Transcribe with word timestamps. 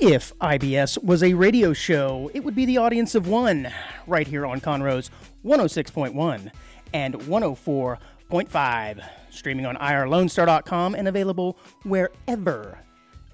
If 0.00 0.32
IBS 0.38 1.02
was 1.02 1.22
a 1.24 1.34
radio 1.34 1.72
show, 1.72 2.30
it 2.32 2.44
would 2.44 2.54
be 2.54 2.64
the 2.64 2.78
audience 2.78 3.14
of 3.16 3.26
one, 3.26 3.68
right 4.06 4.26
here 4.26 4.46
on 4.46 4.60
Conroe's 4.60 5.10
106.1 5.44 6.52
and 6.92 7.14
104.5, 7.14 9.08
streaming 9.30 9.66
on 9.66 9.76
irlonestar.com 9.76 10.94
and 10.94 11.08
available 11.08 11.58
wherever 11.82 12.78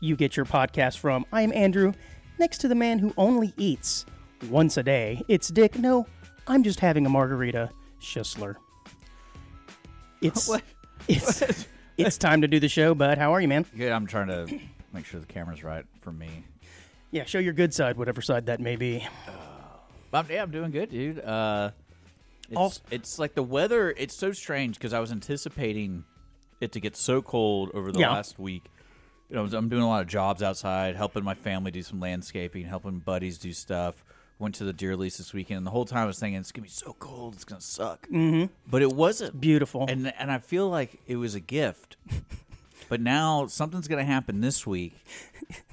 you 0.01 0.17
get 0.17 0.37
your 0.37 0.47
podcast 0.47 0.99
from. 0.99 1.27
I 1.33 1.43
am 1.43 1.53
Andrew, 1.53 1.93
next 2.39 2.59
to 2.59 2.69
the 2.69 2.75
man 2.75 2.99
who 2.99 3.13
only 3.19 3.53
eats 3.59 4.07
once 4.49 4.79
a 4.79 4.83
day. 4.83 5.21
It's 5.29 5.49
Dick. 5.49 5.79
No, 5.79 6.07
I'm 6.47 6.63
just 6.63 6.81
having 6.81 7.05
a 7.05 7.11
margarita, 7.11 7.71
Schussler. 8.01 8.57
It's 10.23 10.49
What? 10.49 10.63
it's 11.07 11.67
it's 11.99 12.17
time 12.17 12.41
to 12.41 12.49
do 12.49 12.59
the 12.59 12.69
show, 12.69 12.95
bud. 12.95 13.19
How 13.19 13.35
are 13.35 13.43
you, 13.43 13.49
man? 13.49 13.67
Good. 13.77 13.93
I'm 13.93 14.07
trying 14.07 14.29
to 14.29 14.59
make 14.95 15.05
sure 15.05 15.21
the 15.21 15.27
camera's 15.27 15.63
right 15.63 15.85
for 16.01 16.13
me. 16.13 16.47
Yeah, 17.15 17.25
show 17.27 17.39
your 17.39 17.53
good 17.53 17.73
side, 17.73 17.97
whatever 17.97 18.21
side 18.21 18.47
that 18.47 18.59
may 18.61 18.75
be. 18.75 19.07
I'm, 20.13 20.27
yeah, 20.29 20.43
I'm 20.43 20.51
doing 20.51 20.73
good, 20.73 20.91
dude. 20.91 21.21
Uh, 21.21 21.71
it's, 22.49 22.57
Also- 22.57 22.81
it's 22.91 23.19
like 23.21 23.35
the 23.35 23.43
weather. 23.43 23.91
It's 23.97 24.17
so 24.17 24.33
strange 24.33 24.75
because 24.77 24.93
I 24.93 24.99
was 24.99 25.13
anticipating 25.13 26.05
it 26.61 26.73
to 26.73 26.81
get 26.81 26.97
so 26.97 27.23
cold 27.23 27.71
over 27.73 27.93
the 27.93 28.01
Yeah. 28.01 28.11
last 28.13 28.39
week. 28.39 28.65
You 29.29 29.37
know, 29.37 29.41
I 29.41 29.45
was- 29.45 29.55
I'm 29.55 29.69
doing 29.69 29.83
a 29.83 29.89
lot 29.89 30.03
of 30.03 30.09
jobs 30.09 30.43
outside, 30.43 30.97
helping 30.97 31.23
my 31.23 31.35
family 31.35 31.71
do 31.71 31.83
some 31.83 32.01
landscaping, 32.01 32.65
helping 32.67 32.99
buddies 32.99 33.39
do 33.39 33.53
stuff. 33.53 34.05
Went 34.41 34.57
to 34.57 34.65
the 34.65 34.73
deer 34.73 34.97
lease 34.97 35.19
this 35.19 35.33
weekend, 35.33 35.59
and 35.59 35.67
the 35.67 35.71
whole 35.71 35.85
time 35.85 36.01
I 36.01 36.07
was 36.07 36.19
thinking 36.19 36.41
it's 36.41 36.51
gonna 36.51 36.65
be 36.65 36.69
so 36.69 36.97
cold, 36.99 37.35
it's 37.35 37.45
gonna 37.45 37.61
suck. 37.61 38.09
Mm-hmm. 38.09 38.53
But 38.69 38.83
it 38.83 38.93
wasn't. 38.93 39.41
Beautiful. 39.41 39.87
and 39.89 40.13
and 40.19 40.33
I 40.33 40.39
feel 40.39 40.69
like 40.69 41.01
it 41.07 41.15
was 41.17 41.37
a 41.37 41.41
gift. 41.41 41.97
but 42.89 43.01
now 43.01 43.47
something's 43.47 43.87
gonna 43.87 44.05
happen 44.05 44.41
this 44.41 44.67
week. 44.67 44.95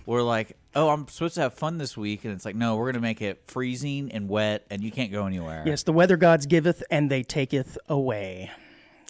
We're 0.05 0.21
like, 0.21 0.55
oh, 0.75 0.89
I'm 0.89 1.07
supposed 1.07 1.35
to 1.35 1.41
have 1.41 1.53
fun 1.53 1.77
this 1.77 1.97
week, 1.97 2.25
and 2.25 2.33
it's 2.33 2.45
like, 2.45 2.55
no, 2.55 2.75
we're 2.75 2.91
gonna 2.91 3.01
make 3.01 3.21
it 3.21 3.43
freezing 3.45 4.11
and 4.11 4.29
wet, 4.29 4.65
and 4.69 4.83
you 4.83 4.91
can't 4.91 5.11
go 5.11 5.25
anywhere. 5.25 5.63
Yes, 5.65 5.83
the 5.83 5.93
weather 5.93 6.17
gods 6.17 6.45
giveth 6.45 6.83
and 6.89 7.09
they 7.09 7.23
taketh 7.23 7.77
away. 7.87 8.51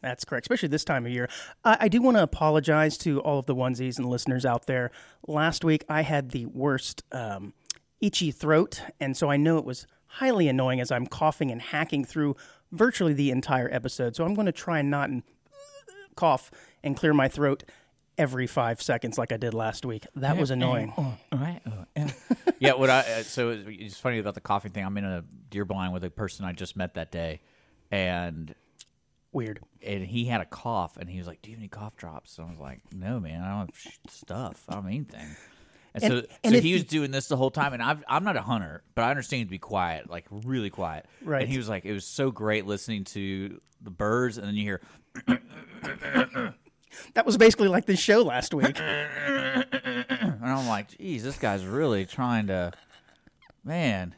That's 0.02 0.26
correct, 0.26 0.45
especially 0.45 0.70
this 0.70 0.84
time 0.84 1.06
of 1.06 1.12
year. 1.12 1.30
I, 1.64 1.78
I 1.81 1.88
do 1.88 2.02
want 2.02 2.18
to 2.18 2.23
apologize 2.23 2.98
to 3.00 3.22
all 3.22 3.40
of 3.40 3.45
the 3.45 3.56
onesies 3.56 4.00
and 4.00 4.09
listeners 4.09 4.45
out 4.45 4.66
there. 4.66 4.92
Last 5.28 5.64
week 5.64 5.86
I 5.88 6.02
had 6.02 6.31
the 6.31 6.48
worst 6.48 7.03
um, 7.12 7.53
itchy 8.00 8.31
throat, 8.31 8.81
and 9.00 9.16
so 9.16 9.30
I 9.30 9.38
know 9.38 9.58
it 9.58 9.66
was 9.66 9.86
highly 10.08 10.48
annoying 10.48 10.81
as 10.81 10.92
I'm 10.92 11.06
coughing 11.06 11.52
and 11.52 11.62
hacking 11.62 12.03
through 12.03 12.36
virtually 12.72 13.14
the 13.14 13.31
entire 13.31 13.70
episode. 13.72 14.16
So 14.16 14.25
I'm 14.25 14.34
going 14.34 14.48
to 14.48 14.52
try 14.52 14.80
and 14.80 14.90
not 14.90 15.09
cough 16.16 16.52
and 16.84 16.98
clear 16.98 17.14
my 17.14 17.28
throat 17.28 17.64
every 18.22 18.46
five 18.48 18.82
seconds 18.82 19.18
like 19.18 19.32
I 19.32 19.38
did 19.38 19.54
last 19.54 19.86
week. 19.86 20.06
That 20.16 20.38
was 20.38 20.52
annoying. 20.52 20.94
Right. 21.32 21.60
yeah. 22.60 22.74
What 22.74 22.90
I 22.90 23.00
uh, 23.00 23.24
so 23.24 23.50
it's- 23.52 23.66
it's 23.68 23.98
funny 24.00 24.20
about 24.20 24.36
the 24.36 24.42
coughing 24.42 24.72
thing. 24.72 24.86
I'm 24.86 24.98
in 24.98 25.06
a 25.06 25.24
deer 25.50 25.66
blind 25.66 25.92
with 25.94 26.04
a 26.04 26.09
person 26.09 26.46
I 26.46 26.54
just 26.54 26.76
met 26.78 26.94
that 26.94 27.12
day, 27.12 27.42
and 27.90 28.54
Weird. 29.34 29.60
and 29.81 30.04
he 30.06 30.26
had 30.26 30.42
a 30.42 30.46
cough, 30.46 30.98
and 30.98 31.10
he 31.10 31.18
was 31.18 31.26
like, 31.28 31.42
"Do 31.42 31.50
you 31.50 31.56
have 31.56 31.62
any 31.62 31.68
cough 31.70 31.96
drops?" 31.98 32.38
And 32.38 32.48
I 32.48 32.52
was 32.52 32.60
like, 32.60 32.80
"No, 32.94 33.20
man, 33.20 33.42
I 33.42 33.50
don't 33.50 33.60
have 33.68 33.78
sh- 33.78 33.98
stuff. 34.10 34.64
I 34.70 34.74
don't 34.74 34.84
have 34.84 34.92
anything." 34.92 35.36
And, 35.94 36.04
And- 36.04 36.14
so, 36.14 36.28
and 36.44 36.54
so 36.54 36.58
if 36.58 36.64
he 36.64 36.74
was 36.74 36.84
doing 36.86 37.12
this 37.12 37.28
the 37.28 37.36
whole 37.38 37.52
time, 37.52 37.74
and 37.74 37.81
I've, 37.81 38.04
I'm 38.08 38.24
not 38.24 38.38
a 38.38 38.42
hunter, 38.42 38.84
but 38.96 39.04
I 39.04 39.10
understand 39.10 39.48
to 39.48 39.52
be 39.52 39.58
quiet, 39.58 40.10
like 40.10 40.26
really 40.31 40.70
quiet. 40.70 41.06
Right. 41.24 41.42
And 41.42 41.52
he 41.52 41.58
was 41.58 41.68
like, 41.68 41.86
it 41.86 41.92
was 41.94 42.06
so 42.06 42.30
great 42.31 42.66
listening 42.66 43.04
to 43.06 43.60
the 43.81 43.90
birds, 43.90 44.38
and 44.38 44.48
then 44.48 44.56
you 44.56 44.64
hear, 44.64 44.81
That 47.13 47.25
was 47.25 47.38
basically 47.38 47.68
like 47.68 47.85
this 47.85 48.00
show 48.00 48.22
last 48.22 48.53
week. 48.53 48.79
and 48.79 50.40
I'm 50.41 50.68
like, 50.68 50.97
geez, 50.97 51.24
this 51.24 51.38
guy's 51.38 51.66
really 51.66 52.06
trying 52.06 52.47
to, 52.47 52.72
man. 53.63 54.16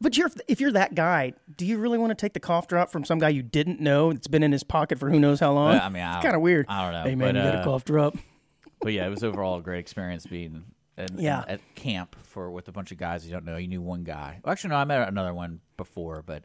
But 0.00 0.16
you're, 0.16 0.30
if 0.48 0.60
you're 0.60 0.72
that 0.72 0.94
guy, 0.94 1.34
do 1.56 1.66
you 1.66 1.76
really 1.78 1.98
want 1.98 2.10
to 2.10 2.14
take 2.14 2.32
the 2.32 2.40
cough 2.40 2.66
drop 2.68 2.90
from 2.90 3.04
some 3.04 3.18
guy 3.18 3.28
you 3.28 3.42
didn't 3.42 3.80
know 3.80 4.12
that's 4.12 4.28
been 4.28 4.42
in 4.42 4.50
his 4.52 4.64
pocket 4.64 4.98
for 4.98 5.10
who 5.10 5.20
knows 5.20 5.40
how 5.40 5.52
long? 5.52 5.74
Uh, 5.74 5.80
I 5.82 5.88
mean, 5.90 6.02
I 6.02 6.16
it's 6.16 6.24
kind 6.24 6.34
of 6.34 6.40
weird. 6.40 6.66
I 6.68 6.82
don't 6.82 6.92
know, 6.92 7.02
Hey 7.08 7.14
man, 7.14 7.34
but, 7.34 7.38
you 7.38 7.50
got 7.50 7.58
uh, 7.58 7.60
a 7.60 7.64
cough 7.64 7.84
drop. 7.84 8.16
But 8.80 8.94
yeah, 8.94 9.06
it 9.06 9.10
was 9.10 9.22
overall 9.22 9.58
a 9.58 9.62
great 9.62 9.80
experience 9.80 10.24
being 10.26 10.64
in, 10.96 11.18
Yeah. 11.18 11.44
at 11.46 11.60
camp 11.74 12.16
for 12.22 12.50
with 12.50 12.66
a 12.68 12.72
bunch 12.72 12.92
of 12.92 12.98
guys 12.98 13.26
you 13.26 13.32
don't 13.32 13.44
know. 13.44 13.58
You 13.58 13.68
knew 13.68 13.82
one 13.82 14.04
guy. 14.04 14.40
Well, 14.42 14.52
actually, 14.52 14.70
no, 14.70 14.76
I 14.76 14.84
met 14.84 15.06
another 15.06 15.34
one 15.34 15.60
before, 15.76 16.22
but 16.24 16.44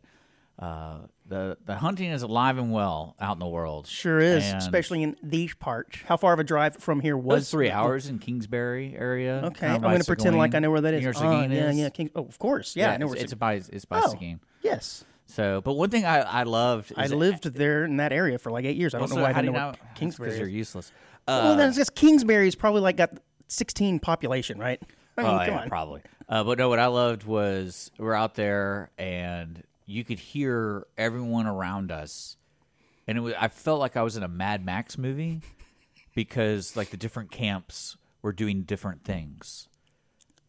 uh, 0.59 0.99
the 1.27 1.57
the 1.65 1.75
hunting 1.75 2.11
is 2.11 2.21
alive 2.21 2.57
and 2.57 2.71
well 2.71 3.15
out 3.19 3.33
in 3.35 3.39
the 3.39 3.47
world. 3.47 3.87
Sure 3.87 4.19
is, 4.19 4.45
And 4.45 4.57
especially 4.57 5.03
in 5.03 5.17
these 5.21 5.53
parts. 5.55 5.97
How 6.05 6.17
far 6.17 6.33
of 6.33 6.39
a 6.39 6.43
drive 6.43 6.77
from 6.77 7.01
here 7.01 7.17
was 7.17 7.41
was 7.41 7.51
three 7.51 7.69
hours 7.71 8.07
in 8.07 8.19
Kingsbury 8.19 8.95
area. 8.97 9.41
Okay, 9.45 9.67
I'm 9.67 9.81
going 9.81 9.99
to 9.99 10.05
pretend 10.05 10.37
like 10.37 10.55
I 10.55 10.59
know 10.59 10.71
where 10.71 10.81
that 10.81 10.93
You 11.01 11.09
is. 11.09 11.19
know 11.21 11.27
where 11.29 11.37
Ah, 11.39 11.41
yeah, 11.43 11.69
is? 11.69 11.77
yeah, 11.77 11.89
King, 11.89 12.09
oh, 12.15 12.25
of 12.25 12.39
course. 12.39 12.75
Yeah, 12.75 12.91
I 12.91 12.97
know 12.97 13.07
it's, 13.07 13.15
where 13.15 13.21
it's 13.23 13.29
Seguin- 13.31 13.39
by 13.39 13.53
it's 13.75 13.85
by 13.85 14.01
Oh, 14.03 14.09
Seguin. 14.11 14.39
Yes, 14.61 15.03
So, 15.25 15.59
but 15.61 15.73
one 15.73 15.89
thing 15.89 16.05
I, 16.05 16.19
I 16.19 16.43
loved 16.43 16.91
is 16.91 16.97
I 16.97 17.07
lived 17.15 17.43
there 17.55 17.83
in 17.85 17.97
that 17.97 18.13
area 18.13 18.37
for 18.39 18.51
like 18.51 18.63
eight 18.65 18.77
years. 18.77 18.93
I 18.95 18.99
don't 18.99 19.09
know 19.09 19.21
why 19.21 19.31
I 19.31 19.33
didn't 19.33 19.53
know 19.53 19.71
know? 19.71 19.77
Kingsbury 19.95 20.29
because 20.29 20.39
you're 20.39 20.47
useless. 20.47 20.91
well, 21.27 21.51
Uh, 21.53 21.55
that's 21.55 21.75
just 21.75 21.95
Kingsbury's 21.95 22.55
probably 22.55 22.81
like 22.81 22.95
got 22.97 23.11
16 23.47 23.99
population, 23.99 24.57
right? 24.57 24.81
I 25.17 25.21
mean, 25.23 25.31
oh, 25.31 25.37
come 25.39 25.47
yeah, 25.47 25.59
on. 25.61 25.69
probably. 25.69 26.01
Uh, 26.29 26.43
but 26.43 26.57
no, 26.57 26.69
what 26.69 26.79
I 26.79 26.87
loved 26.87 27.23
was 27.25 27.91
we're 27.97 28.13
out 28.13 28.35
there 28.35 28.89
and 28.97 29.63
you 29.85 30.03
could 30.03 30.19
hear 30.19 30.85
everyone 30.97 31.45
around 31.47 31.91
us, 31.91 32.37
and 33.07 33.17
it 33.17 33.21
was, 33.21 33.33
I 33.39 33.47
felt 33.49 33.79
like 33.79 33.95
I 33.95 34.01
was 34.01 34.17
in 34.17 34.23
a 34.23 34.27
Mad 34.27 34.65
Max 34.65 34.97
movie 34.97 35.41
because 36.13 36.75
like 36.75 36.89
the 36.89 36.97
different 36.97 37.31
camps 37.31 37.97
were 38.21 38.31
doing 38.33 38.63
different 38.63 39.03
things. 39.03 39.67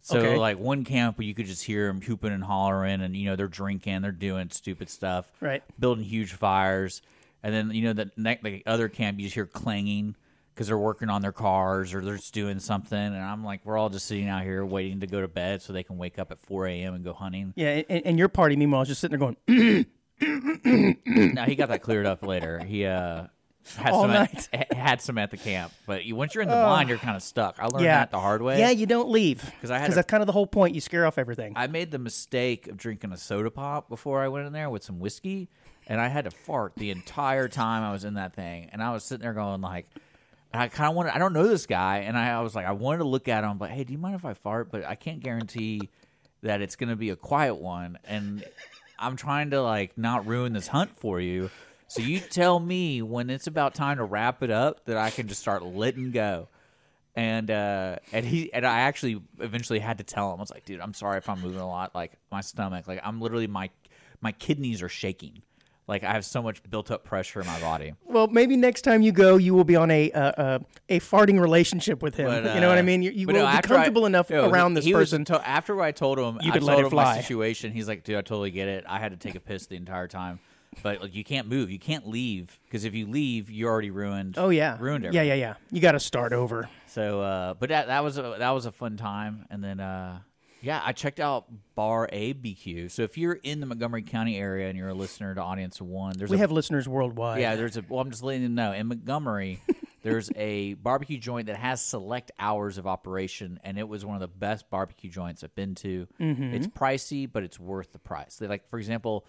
So 0.02 0.19
Okay. 0.20 0.36
like 0.38 0.58
one 0.58 0.84
camp 0.84 1.19
where 1.19 1.26
you 1.26 1.34
could 1.34 1.46
just 1.46 1.64
hear 1.64 1.88
them 1.88 2.00
hooping 2.00 2.32
and 2.32 2.44
hollering, 2.44 3.00
and 3.00 3.16
you 3.16 3.26
know 3.28 3.36
they're 3.36 3.48
drinking, 3.48 4.02
they're 4.02 4.12
doing 4.12 4.50
stupid 4.50 4.88
stuff, 4.88 5.30
Right. 5.41 5.62
Building 5.78 6.04
huge 6.04 6.32
fires, 6.32 7.02
and 7.42 7.52
then 7.54 7.70
you 7.72 7.82
know 7.82 7.92
the 7.92 8.10
ne- 8.16 8.38
the 8.42 8.62
other 8.66 8.88
camp 8.88 9.19
you 9.19 9.25
just 9.26 9.34
hear 9.34 9.46
clanging 9.46 10.14
because 10.56 10.69
they're 10.69 10.78
working 10.78 11.11
on 11.11 11.21
their 11.21 11.33
cars 11.33 11.93
or 11.93 12.00
they're 12.00 12.17
just 12.17 12.33
doing 12.33 12.59
something, 12.61 12.99
and 12.99 13.15
I'm 13.15 13.44
like, 13.44 13.61
we're 13.65 13.77
all 13.77 13.91
just 13.91 14.06
sitting 14.06 14.27
out 14.27 14.43
here 14.43 14.65
waiting 14.65 15.00
to 15.00 15.06
go 15.06 15.21
to 15.21 15.28
bed 15.28 15.61
so 15.61 15.75
they 15.75 15.83
can 15.83 15.99
wake 15.99 16.19
up 16.19 16.31
at 16.31 16.39
4 16.39 16.67
a.m. 16.69 16.94
and 16.94 17.05
go 17.05 17.12
hunting. 17.12 17.53
Yeah, 17.56 17.83
and, 17.91 18.06
and 18.06 18.19
your 18.19 18.28
party, 18.28 18.56
meanwhile, 18.56 18.81
is 18.81 18.89
just 18.89 19.03
sitting 19.03 19.19
there 19.19 19.34
going, 19.47 19.87
now 21.34 21.44
he 21.44 21.56
got 21.56 21.69
that 21.69 21.83
cleared 21.83 22.06
up 22.06 22.25
later. 22.25 22.59
He 22.65 22.87
uh 22.87 23.27
had 23.77 23.93
All 23.93 24.03
some 24.05 24.12
night. 24.12 24.49
At, 24.55 24.72
had 24.72 25.00
some 25.03 25.19
at 25.19 25.31
the 25.31 25.37
camp, 25.37 25.72
but 25.87 26.05
you, 26.05 26.15
once 26.17 26.34
you're 26.34 26.43
in 26.43 26.49
the 26.49 26.55
blind, 26.55 26.88
you're 26.88 26.99
kind 26.99 27.17
of 27.17 27.23
stuck. 27.23 27.56
I 27.59 27.67
learned 27.67 27.84
yeah, 27.84 27.99
that 27.99 28.12
the 28.12 28.21
hard 28.21 28.41
way. 28.41 28.59
Yeah, 28.61 28.71
you 28.71 28.87
don't 28.87 29.11
leave 29.11 29.43
'Cause 29.61 29.71
I 29.71 29.78
had 29.78 29.91
a- 29.91 29.94
that's 29.94 30.06
kind 30.09 30.23
of 30.23 30.27
the 30.27 30.33
whole 30.33 30.47
point. 30.47 30.75
You 30.75 30.81
scare 30.81 31.05
off 31.05 31.19
everything. 31.19 31.53
I 31.56 31.67
made 31.67 31.91
the 31.91 31.99
mistake 31.99 32.69
of 32.69 32.77
drinking 32.78 33.12
a 33.12 33.17
soda 33.19 33.50
pop 33.50 33.88
before 33.91 34.23
I 34.23 34.28
went 34.28 34.47
in 34.47 34.53
there 34.53 34.71
with 34.71 34.84
some 34.84 35.00
whiskey, 35.00 35.49
and 35.88 36.00
I 36.00 36.09
had 36.09 36.25
to 36.25 36.31
fart 36.31 36.75
the 36.77 36.91
entire 36.93 37.49
time 37.49 37.83
I 37.83 37.91
was 37.93 38.05
in 38.05 38.15
that 38.15 38.34
thing. 38.34 38.71
And 38.73 38.83
I 38.83 38.93
was 38.93 39.05
sitting 39.05 39.23
there 39.25 39.34
going 39.34 39.61
like, 39.61 39.87
I 40.56 40.69
kind 40.69 40.91
of 40.91 40.97
wanted. 40.97 41.15
I 41.15 41.19
don't 41.19 41.32
know 41.32 41.47
this 41.47 41.67
guy, 41.67 41.99
and 41.99 42.17
I, 42.17 42.31
I 42.31 42.41
was 42.41 42.55
like, 42.55 42.67
I 42.67 42.73
wanted 42.73 42.99
to 42.99 43.08
look 43.08 43.29
at 43.29 43.44
him, 43.44 43.58
but 43.58 43.70
hey, 43.70 43.85
do 43.85 43.93
you 43.93 43.99
mind 43.99 44.14
if 44.14 44.25
I 44.25 44.35
fart? 44.35 44.70
But 44.70 44.85
I 44.85 44.94
can't 44.94 45.20
guarantee 45.20 45.88
that 46.43 46.61
it's 46.61 46.76
going 46.76 46.91
to 46.91 46.97
be 46.97 47.11
a 47.11 47.17
quiet 47.17 47.56
one, 47.56 47.99
and 48.05 48.44
I'm 48.99 49.17
trying 49.17 49.50
to 49.50 49.62
like 49.62 49.97
not 49.99 50.26
ruin 50.26 50.53
this 50.53 50.69
hunt 50.69 50.97
for 50.97 51.20
you. 51.20 51.50
So 51.88 52.03
you 52.03 52.19
tell 52.19 52.58
me 52.58 53.03
when 53.03 53.31
it's 53.31 53.47
about 53.47 53.75
time 53.75 53.99
to 53.99 54.05
wrap 54.05 54.43
it 54.43 54.50
up 54.50 54.85
that 54.87 54.97
I 54.97 55.11
can 55.11 55.29
just 55.29 55.41
start 55.41 55.64
letting 55.64 56.11
go 56.11 56.49
and 57.17 57.50
uh 57.50 57.97
and 58.12 58.26
he 58.26 58.52
and 58.52 58.67
I 58.67 58.81
actually 58.81 59.20
eventually 59.41 59.79
had 59.79 59.99
to 59.99 60.05
tell 60.05 60.32
him 60.32 60.38
I 60.38 60.43
was 60.43 60.50
like 60.50 60.67
dude 60.67 60.81
I'm 60.81 60.93
sorry 60.93 61.17
if 61.17 61.29
I'm 61.29 61.41
moving 61.41 61.61
a 61.61 61.67
lot 61.67 61.94
like 61.94 62.12
my 62.31 62.43
stomach 62.43 62.87
like 62.87 63.00
I'm 63.02 63.20
literally 63.20 63.47
my 63.47 63.70
my 64.20 64.32
kidneys 64.32 64.82
are 64.82 64.88
shaking 64.88 65.43
like 65.88 66.05
I 66.05 66.12
have 66.12 66.25
so 66.25 66.43
much 66.43 66.62
built 66.69 66.91
up 66.91 67.05
pressure 67.05 67.41
in 67.41 67.47
my 67.47 67.61
body 67.61 67.94
Well, 68.05 68.27
maybe 68.29 68.56
next 68.56 68.83
time 68.83 69.03
you 69.03 69.12
go, 69.12 69.37
you 69.37 69.55
will 69.55 69.65
be 69.65 69.77
on 69.77 69.91
a 69.91 70.11
uh, 70.12 70.21
uh, 70.21 70.59
a 70.88 71.00
farting 71.00 71.41
relationship 71.41 72.03
with 72.03 72.17
him. 72.17 72.27
But, 72.27 72.55
you 72.55 72.61
know 72.61 72.69
what 72.69 72.79
I 72.79 72.81
uh, 72.81 72.85
mean? 72.85 73.03
You, 73.03 73.11
you 73.11 73.27
will 73.27 73.35
no, 73.35 73.41
be 73.41 73.47
after 73.47 73.75
I- 73.75 73.77
comfortable 73.77 74.06
enough 74.06 74.31
yo, 74.31 74.49
around 74.49 74.73
he- 74.73 74.75
this 74.77 74.85
he 74.85 74.94
was 74.94 75.11
person. 75.11 75.25
to- 75.27 75.49
after 75.49 75.81
I 75.81 75.93
told 75.93 76.19
him 76.19 76.38
You 76.43 76.50
I 76.50 76.55
could 76.55 76.62
let 76.62 76.75
told 76.75 76.87
it 76.87 76.93
him 76.93 76.97
my 76.97 77.05
fly. 77.05 77.21
situation 77.21 77.73
he's 77.73 77.88
like 77.88 78.05
dude 78.05 78.17
I 78.17 78.21
totally 78.23 78.50
get 78.50 78.69
it 78.69 78.85
I 78.88 78.99
had 78.99 79.12
to 79.12 79.17
take 79.17 79.35
a 79.37 79.41
piss 79.41 79.67
the 79.67 79.77
entire 79.77 80.09
time 80.09 80.41
but 80.83 81.00
like 81.00 81.15
you 81.15 81.25
can't 81.25 81.49
move, 81.49 81.71
you 81.71 81.79
can't 81.79 82.06
leave 82.06 82.61
because 82.65 82.85
if 82.85 82.94
you 82.94 83.06
leave, 83.06 83.49
you 83.49 83.67
already 83.67 83.91
ruined. 83.91 84.35
Oh 84.37 84.50
yeah, 84.50 84.77
ruined 84.79 85.05
Yeah, 85.05 85.09
everything. 85.09 85.29
yeah, 85.29 85.35
yeah. 85.35 85.55
You 85.71 85.81
got 85.81 85.93
to 85.93 86.00
start 86.00 86.35
over. 86.35 86.69
So, 86.87 87.21
uh, 87.23 87.55
but 87.55 87.71
that 87.71 87.87
that 87.87 88.05
was 88.05 88.19
a 88.19 88.37
that 88.38 88.50
was 88.50 88.67
a 88.67 88.73
fun 88.73 88.99
time, 88.99 89.47
and 89.50 89.65
then 89.65 89.81
uh, 89.81 90.19
yeah, 90.62 90.81
I 90.85 90.93
checked 90.93 91.20
out 91.20 91.47
Bar 91.75 92.08
A 92.12 92.35
BQ. 92.35 92.91
So 92.91 93.03
if 93.03 93.17
you're 93.19 93.35
in 93.43 93.61
the 93.61 93.67
Montgomery 93.67 94.03
County 94.03 94.37
area 94.38 94.69
and 94.69 94.76
you're 94.76 94.88
a 94.88 94.94
listener 94.94 95.35
to 95.35 95.41
Audience 95.41 95.81
One, 95.81 96.14
there's 96.17 96.31
We 96.31 96.37
a 96.37 96.41
have 96.41 96.50
listeners 96.53 96.88
worldwide. 96.88 97.41
yeah, 97.41 97.56
there's 97.56 97.76
a. 97.76 97.85
Well, 97.88 98.00
I'm 98.00 98.11
just 98.11 98.23
letting 98.23 98.43
you 98.43 98.49
know 98.49 98.73
in 98.73 98.87
Montgomery, 98.88 99.61
there's 100.03 100.31
a 100.37 100.75
barbecue 100.75 101.19
joint 101.19 101.47
that 101.49 101.56
has 101.56 101.81
select 101.82 102.31
hours 102.38 102.79
of 102.79 102.87
operation, 102.87 103.61
and 103.64 103.79
it 103.79 103.88
was 103.88 104.05
one 104.05 104.14
of 104.17 104.20
the 104.20 104.29
best 104.29 104.69
barbecue 104.70 105.11
joints 105.11 105.44
I've 105.44 105.55
been 105.55 105.75
to. 105.76 106.06
Mm-hmm. 106.20 106.55
It's 106.55 106.67
pricey, 106.67 107.31
but 107.31 107.43
it's 107.43 107.61
worth 107.61 107.93
the 107.93 107.99
price. 107.99 108.37
They 108.37 108.47
like, 108.47 108.69
for 108.70 108.79
example, 108.79 109.26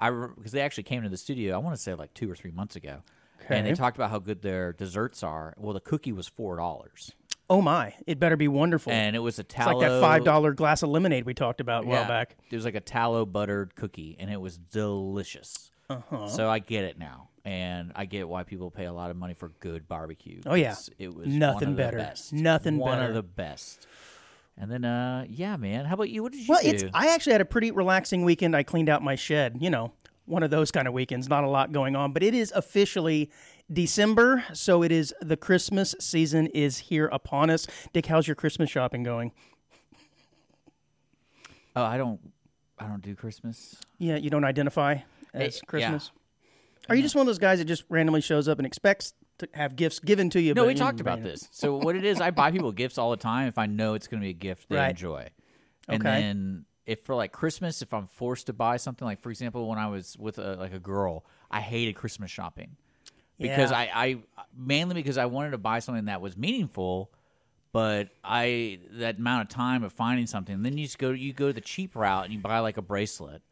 I 0.00 0.10
because 0.10 0.52
they 0.52 0.60
actually 0.60 0.84
came 0.84 1.02
to 1.02 1.08
the 1.08 1.16
studio. 1.16 1.54
I 1.54 1.58
want 1.58 1.74
to 1.76 1.82
say 1.82 1.94
like 1.94 2.12
two 2.14 2.30
or 2.30 2.34
three 2.36 2.50
months 2.50 2.76
ago, 2.76 3.02
and 3.48 3.66
they 3.66 3.72
talked 3.74 3.96
about 3.96 4.10
how 4.10 4.18
good 4.18 4.42
their 4.42 4.72
desserts 4.72 5.22
are. 5.22 5.54
Well, 5.56 5.72
the 5.72 5.80
cookie 5.80 6.12
was 6.12 6.28
four 6.28 6.56
dollars, 6.56 7.12
Oh 7.48 7.62
my, 7.62 7.94
it 8.06 8.18
better 8.18 8.36
be 8.36 8.48
wonderful. 8.48 8.92
and 8.92 9.14
it 9.14 9.20
was 9.20 9.38
a 9.38 9.44
tallow. 9.44 9.70
it's 9.72 9.82
like 9.82 9.88
that 9.90 10.00
five 10.00 10.24
dollar 10.24 10.52
glass 10.52 10.82
of 10.82 10.88
lemonade 10.88 11.24
we 11.24 11.32
talked 11.34 11.60
about 11.60 11.84
a 11.84 11.86
while 11.86 12.02
Yeah, 12.02 12.08
back. 12.08 12.36
It 12.50 12.56
was 12.56 12.64
like 12.64 12.74
a 12.74 12.80
tallow 12.80 13.24
buttered 13.24 13.74
cookie, 13.76 14.16
and 14.18 14.30
it 14.30 14.40
was 14.40 14.58
delicious. 14.58 15.70
Uh-huh. 15.88 16.26
So 16.26 16.50
I 16.50 16.58
get 16.58 16.82
it 16.84 16.98
now, 16.98 17.28
and 17.44 17.92
I 17.94 18.06
get 18.06 18.28
why 18.28 18.42
people 18.42 18.72
pay 18.72 18.86
a 18.86 18.92
lot 18.92 19.10
of 19.12 19.16
money 19.16 19.34
for 19.34 19.50
good 19.60 19.86
barbecue. 19.86 20.40
Oh, 20.44 20.54
yeah. 20.54 20.72
It's- 20.72 20.90
it 20.98 21.14
was 21.14 21.28
Nothing 21.28 21.54
one 21.54 21.62
of 21.70 21.76
the 21.76 21.82
better. 21.82 21.98
best. 21.98 22.32
Nothing 22.32 22.78
one 22.78 22.98
better. 22.98 23.08
of 23.10 23.14
the 23.14 23.22
best. 23.22 23.86
And 24.58 24.68
then, 24.70 24.84
uh, 24.84 25.26
yeah, 25.28 25.56
man. 25.56 25.84
How 25.84 25.94
about 25.94 26.08
you? 26.10 26.22
What 26.24 26.32
did 26.32 26.40
you 26.40 26.46
Well, 26.48 26.62
do? 26.62 26.68
it's 26.70 26.84
I 26.94 27.08
actually 27.14 27.32
had 27.32 27.42
a 27.42 27.44
pretty 27.46 27.70
relaxing 27.70 28.24
weekend. 28.24 28.56
I 28.56 28.62
cleaned 28.64 28.88
out 28.88 29.04
my 29.04 29.14
shed. 29.14 29.58
You 29.60 29.70
know, 29.70 29.92
one 30.24 30.42
of 30.42 30.50
those 30.50 30.72
kind 30.72 30.88
of 30.88 30.94
weekends. 30.94 31.28
Not 31.28 31.44
a 31.44 31.48
lot 31.48 31.70
going 31.72 31.94
on, 31.94 32.12
but 32.12 32.22
it 32.24 32.34
is 32.34 32.50
officially 32.56 33.30
December, 33.72 34.44
so 34.52 34.82
it 34.82 34.92
is 34.92 35.12
the 35.20 35.36
Christmas 35.36 35.94
season 35.98 36.46
is 36.48 36.78
here 36.78 37.06
upon 37.06 37.50
us. 37.50 37.66
Dick, 37.92 38.06
how's 38.06 38.28
your 38.28 38.36
Christmas 38.36 38.70
shopping 38.70 39.02
going? 39.02 39.32
oh, 41.74 41.82
I 41.82 41.98
don't, 41.98 42.20
I 42.78 42.86
don't 42.86 43.02
do 43.02 43.14
Christmas. 43.14 43.76
Yeah, 43.98 44.16
you 44.16 44.30
don't 44.30 44.44
identify 44.44 44.98
as 45.34 45.56
Eh, 45.58 45.60
Christmas. 45.66 46.10
Are 46.88 46.94
you 46.94 47.02
just 47.02 47.14
one 47.14 47.22
of 47.22 47.26
those 47.26 47.38
guys 47.38 47.58
that 47.58 47.64
just 47.64 47.84
randomly 47.88 48.20
shows 48.20 48.46
up 48.48 48.58
and 48.58 48.66
expects 48.66 49.12
to 49.38 49.48
have 49.54 49.74
gifts 49.76 49.98
given 49.98 50.30
to 50.30 50.40
you? 50.40 50.54
No, 50.54 50.64
we 50.64 50.74
talked 50.74 51.00
about 51.00 51.22
this. 51.22 51.48
So 51.50 51.76
what 51.76 51.96
it 51.96 52.04
is, 52.04 52.20
I 52.20 52.30
buy 52.30 52.50
people 52.52 52.72
gifts 52.84 52.96
all 52.96 53.10
the 53.10 53.16
time 53.16 53.48
if 53.48 53.58
I 53.58 53.66
know 53.66 53.94
it's 53.94 54.06
going 54.06 54.20
to 54.20 54.24
be 54.24 54.30
a 54.30 54.32
gift 54.32 54.68
they 54.68 54.76
Right. 54.76 54.90
enjoy. 54.90 55.28
And 55.88 56.00
Okay. 56.00 56.20
then 56.20 56.64
if 56.86 57.02
for 57.02 57.14
like 57.16 57.32
Christmas, 57.32 57.82
if 57.82 57.92
I'm 57.92 58.06
forced 58.06 58.46
to 58.46 58.52
buy 58.52 58.76
something, 58.76 59.04
like 59.04 59.20
for 59.20 59.30
example, 59.30 59.68
when 59.68 59.78
I 59.78 59.88
was 59.88 60.16
with 60.18 60.38
a, 60.38 60.54
like 60.54 60.72
a 60.72 60.78
girl, 60.78 61.26
I 61.50 61.60
hated 61.60 61.94
Christmas 61.96 62.30
shopping 62.30 62.76
because 63.38 63.70
Yeah. 63.70 63.78
I, 63.78 63.90
I 63.94 64.18
mainly 64.56 64.94
because 64.94 65.18
I 65.18 65.26
wanted 65.26 65.50
to 65.50 65.58
buy 65.58 65.78
something 65.80 66.06
that 66.06 66.20
was 66.20 66.36
meaningful. 66.36 67.10
But 67.72 68.08
I 68.24 68.78
that 68.92 69.18
amount 69.18 69.42
of 69.42 69.48
time 69.54 69.84
of 69.84 69.92
finding 69.92 70.26
something, 70.26 70.62
then 70.62 70.78
you 70.78 70.86
just 70.86 70.98
go 70.98 71.10
you 71.10 71.34
go 71.34 71.52
the 71.52 71.60
cheap 71.60 71.94
route 71.94 72.24
and 72.24 72.32
you 72.32 72.38
buy 72.40 72.60
like 72.60 72.78
a 72.78 72.82
bracelet, 72.82 73.42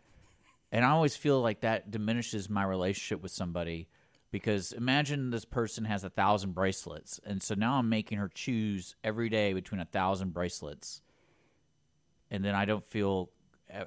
and 0.73 0.83
I 0.83 0.91
always 0.91 1.15
feel 1.15 1.43
like 1.43 1.61
that 1.61 1.91
diminishes 1.91 2.49
my 2.49 2.65
relationship 2.65 3.23
with 3.23 3.33
somebody 3.33 3.87
because 4.31 4.73
imagine 4.73 5.29
this 5.29 5.45
person 5.45 5.85
has 5.85 6.05
a 6.05 6.11
thousand 6.11 6.55
bracelets, 6.55 7.21
and 7.27 7.43
so 7.43 7.55
now 7.55 7.75
I'm 7.75 7.91
making 7.91 8.17
her 8.17 8.31
choose 8.33 8.97
every 9.05 9.29
day 9.29 9.53
between 9.53 9.81
a 9.81 9.85
thousand 9.85 10.33
bracelets, 10.33 11.03
and 12.31 12.43
then 12.43 12.55
I 12.55 12.65
don't 12.65 12.85
feel 12.87 13.29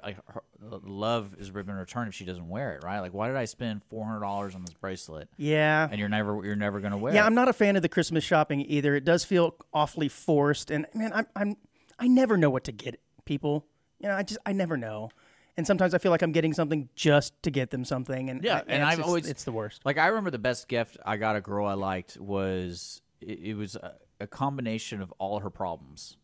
like 0.02 0.16
her, 0.28 0.42
love 0.82 1.34
is 1.38 1.48
in 1.48 1.54
return 1.54 2.08
if 2.08 2.14
she 2.14 2.24
doesn't 2.24 2.48
wear 2.48 2.74
it, 2.74 2.84
right? 2.84 3.00
Like, 3.00 3.12
why 3.14 3.28
did 3.28 3.36
I 3.36 3.44
spend 3.46 3.82
four 3.84 4.04
hundred 4.04 4.20
dollars 4.20 4.54
on 4.54 4.62
this 4.62 4.74
bracelet, 4.74 5.28
Yeah. 5.36 5.88
and 5.90 5.98
you're 5.98 6.08
never 6.08 6.44
you're 6.44 6.56
never 6.56 6.80
gonna 6.80 6.98
wear 6.98 7.14
Yeah, 7.14 7.22
it? 7.22 7.26
I'm 7.26 7.34
not 7.34 7.48
a 7.48 7.52
fan 7.52 7.76
of 7.76 7.82
the 7.82 7.88
Christmas 7.88 8.24
shopping 8.24 8.60
either. 8.68 8.94
It 8.94 9.04
does 9.04 9.24
feel 9.24 9.54
awfully 9.72 10.08
forced, 10.08 10.70
and 10.70 10.86
man, 10.94 11.12
I'm 11.14 11.26
I'm 11.36 11.56
I 11.98 12.08
never 12.08 12.36
know 12.36 12.50
what 12.50 12.64
to 12.64 12.72
get 12.72 13.00
people. 13.24 13.66
You 14.00 14.08
know, 14.08 14.14
I 14.14 14.22
just 14.22 14.38
I 14.46 14.52
never 14.52 14.76
know, 14.76 15.10
and 15.56 15.66
sometimes 15.66 15.94
I 15.94 15.98
feel 15.98 16.10
like 16.10 16.22
I'm 16.22 16.32
getting 16.32 16.52
something 16.54 16.88
just 16.94 17.40
to 17.42 17.50
get 17.50 17.70
them 17.70 17.84
something, 17.84 18.30
and 18.30 18.42
Yeah, 18.44 18.56
I- 18.58 18.64
and 18.68 18.82
it's 18.82 18.92
I've 18.98 19.00
always- 19.04 19.28
it's 19.28 19.44
the 19.44 19.52
worst. 19.52 19.84
Like 19.84 19.98
I 19.98 20.06
remember 20.08 20.30
the 20.30 20.38
best 20.38 20.68
gift 20.68 20.96
I 21.04 21.16
got 21.16 21.34
a 21.36 21.40
girl 21.40 21.66
I 21.66 21.74
liked 21.74 22.16
was 22.18 23.02
it, 23.20 23.38
it 23.40 23.54
was 23.54 23.74
a, 23.74 23.94
a 24.20 24.26
combination 24.26 25.00
of 25.00 25.12
all 25.18 25.40
her 25.40 25.50
problems. 25.50 26.16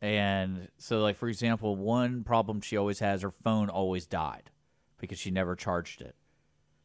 And 0.00 0.68
so 0.78 1.00
like 1.00 1.16
for 1.16 1.28
example, 1.28 1.74
one 1.76 2.22
problem 2.24 2.60
she 2.60 2.76
always 2.76 3.00
has 3.00 3.22
her 3.22 3.30
phone 3.30 3.68
always 3.68 4.06
died 4.06 4.50
because 4.98 5.18
she 5.18 5.30
never 5.30 5.56
charged 5.56 6.00
it. 6.00 6.14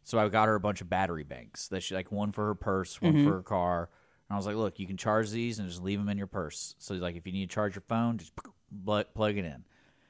So 0.04 0.19
I 0.19 0.27
got 0.30 0.48
her 0.48 0.56
a 0.56 0.60
bunch 0.60 0.81
of 0.81 0.89
battery 0.89 1.24
banks 1.24 1.68
that 1.69 1.81
she 1.83 1.95
like 1.95 2.12
one 2.12 2.31
for 2.31 2.48
her 2.48 2.56
purse, 2.56 3.01
one 3.01 3.13
Mm-hmm. 3.13 3.27
for 3.27 3.33
her 3.36 3.42
car. 3.44 3.89
And 4.30 4.36
I 4.36 4.38
was 4.38 4.45
like, 4.48 4.56
"Look, 4.56 4.80
you 4.80 4.88
can 4.88 4.98
charge 4.98 5.30
these 5.30 5.60
and 5.60 5.69
just 5.69 5.81
leave 5.83 6.00
them 6.00 6.10
in 6.10 6.18
your 6.18 6.27
purse. 6.27 6.75
So 6.80 6.95
like 6.95 7.15
if 7.15 7.25
you 7.27 7.33
need 7.33 7.50
to 7.50 7.54
charge 7.54 7.75
your 7.75 7.83
phone, 7.88 8.18
just 8.18 8.33
pl- 8.36 9.04
plug 9.13 9.38
it 9.38 9.45
in." 9.45 9.63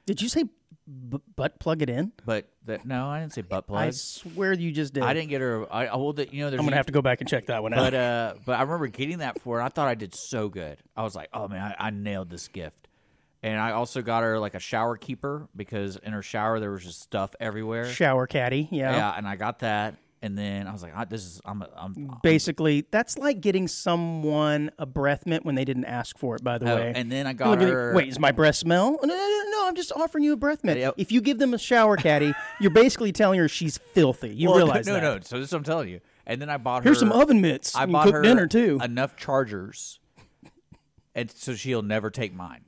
Did 0.06 0.22
you 0.22 0.28
say 0.30 0.44
b- 0.44 1.20
butt 1.36 1.60
plug 1.60 1.82
it 1.82 1.90
in? 1.90 2.12
But 2.26 2.50
that 2.66 2.86
no, 2.86 3.08
I 3.08 3.20
didn't 3.22 3.34
say 3.34 3.42
butt 3.42 3.68
plug. 3.68 3.82
I 3.82 3.90
swear 3.92 4.54
you 4.54 4.72
just 4.72 4.94
did. 4.94 5.04
I, 5.04 5.14
didn't 5.14 5.30
get 5.30 5.42
her. 5.42 5.66
I, 5.72 5.88
I 5.88 5.96
well, 5.96 6.14
the, 6.14 6.28
you 6.34 6.44
know, 6.44 6.50
there's 6.50 6.60
I'm 6.60 6.66
gonna 6.66 6.76
have 6.78 6.88
to 6.88 6.92
go 6.94 7.02
back 7.02 7.22
and 7.22 7.30
check 7.30 7.46
that 7.48 7.64
one 7.64 7.74
out. 7.74 7.78
But 7.80 7.94
uh, 7.94 8.34
but 8.46 8.60
I 8.60 8.62
remember 8.64 8.88
getting 8.88 9.20
that 9.20 9.40
for 9.42 9.56
her. 9.58 9.62
And 9.62 9.66
I 9.66 9.70
thought 9.70 9.88
I 9.88 9.96
did 9.96 10.14
so 10.16 10.50
good. 10.50 10.78
I 10.96 11.04
was 11.04 11.16
like, 11.16 11.30
oh 11.34 11.48
man, 11.48 11.76
I, 11.80 11.88
I 11.88 11.90
nailed 11.92 12.30
this 12.30 12.48
gift. 12.48 12.83
And 13.44 13.60
I 13.60 13.72
also 13.72 14.02
got 14.02 14.24
her 14.24 14.40
like 14.40 14.56
a 14.56 14.60
shower 14.60 14.96
keeper 14.96 15.48
because 15.56 15.98
in 15.98 16.14
her 16.14 16.22
shower 16.22 16.60
there 16.62 16.72
was 16.72 16.84
just 16.84 17.02
stuff 17.02 17.36
everywhere. 17.42 17.86
Shower 17.92 18.26
caddy, 18.26 18.70
yeah. 18.72 18.96
yeah, 18.96 19.14
and 19.18 19.28
I 19.28 19.36
got 19.36 19.60
that. 19.60 19.98
And 20.22 20.38
then 20.38 20.68
I 20.68 20.72
was 20.72 20.82
like, 20.82 20.94
ah, 20.96 21.04
this 21.04 21.22
is 21.26 21.42
I'm 21.44 21.66
I'm. 21.76 22.18
Basically, 22.24 22.86
that's 22.90 23.18
like 23.18 23.42
getting 23.42 23.68
someone 23.68 24.72
a 24.80 24.86
breath 24.86 25.26
mint 25.26 25.44
when 25.44 25.56
they 25.56 25.66
didn't 25.66 25.84
ask 25.84 26.18
for 26.18 26.38
it. 26.38 26.44
By 26.46 26.58
the 26.58 26.72
Oh, 26.72 26.76
way, 26.78 26.94
and 26.96 27.12
then 27.12 27.28
I 27.28 27.34
got 27.34 27.62
at- 27.62 27.68
her. 27.68 27.94
Wait, 27.94 28.06
does 28.08 28.18
my 28.20 28.32
breath 28.32 28.56
smell? 28.56 28.92
No, 28.92 28.98
no, 29.02 29.14
no, 29.14 29.44
no. 29.52 29.68
I'm 29.68 29.76
just 29.76 29.92
offering 29.92 30.24
you 30.24 30.32
a 30.32 30.38
breath 30.38 30.64
mint. 30.64 30.80
Yep. 30.80 30.94
If 30.96 31.12
you 31.12 31.20
give 31.20 31.40
them 31.40 31.54
a 31.54 31.58
shower 31.58 31.98
caddy, 31.98 32.34
you're 32.62 32.72
basically 32.72 33.12
telling 33.12 33.38
her 33.40 33.50
she's 33.50 33.78
filthy. 33.78 34.30
You 34.34 34.48
Well, 34.48 34.58
realize 34.60 34.88
no, 34.88 34.94
that? 34.94 35.04
no. 35.04 35.20
So 35.20 35.38
this 35.40 35.48
is 35.50 35.52
what 35.52 35.58
I'm 35.58 35.64
telling 35.66 35.90
you. 35.90 36.00
And 36.26 36.42
then 36.42 36.50
I 36.50 36.56
bought 36.56 36.84
her. 36.86 36.88
Here's 36.90 37.00
some 37.00 37.12
oven 37.12 37.42
mitts. 37.42 37.76
I 37.76 37.86
bought 37.86 38.10
her 38.10 38.22
dinner 38.22 38.48
too. 38.48 38.80
enough 38.82 39.18
chargers, 39.18 40.00
and 41.14 41.30
so 41.30 41.54
she'll 41.54 41.82
never 41.82 42.10
take 42.10 42.34
mine. 42.34 42.62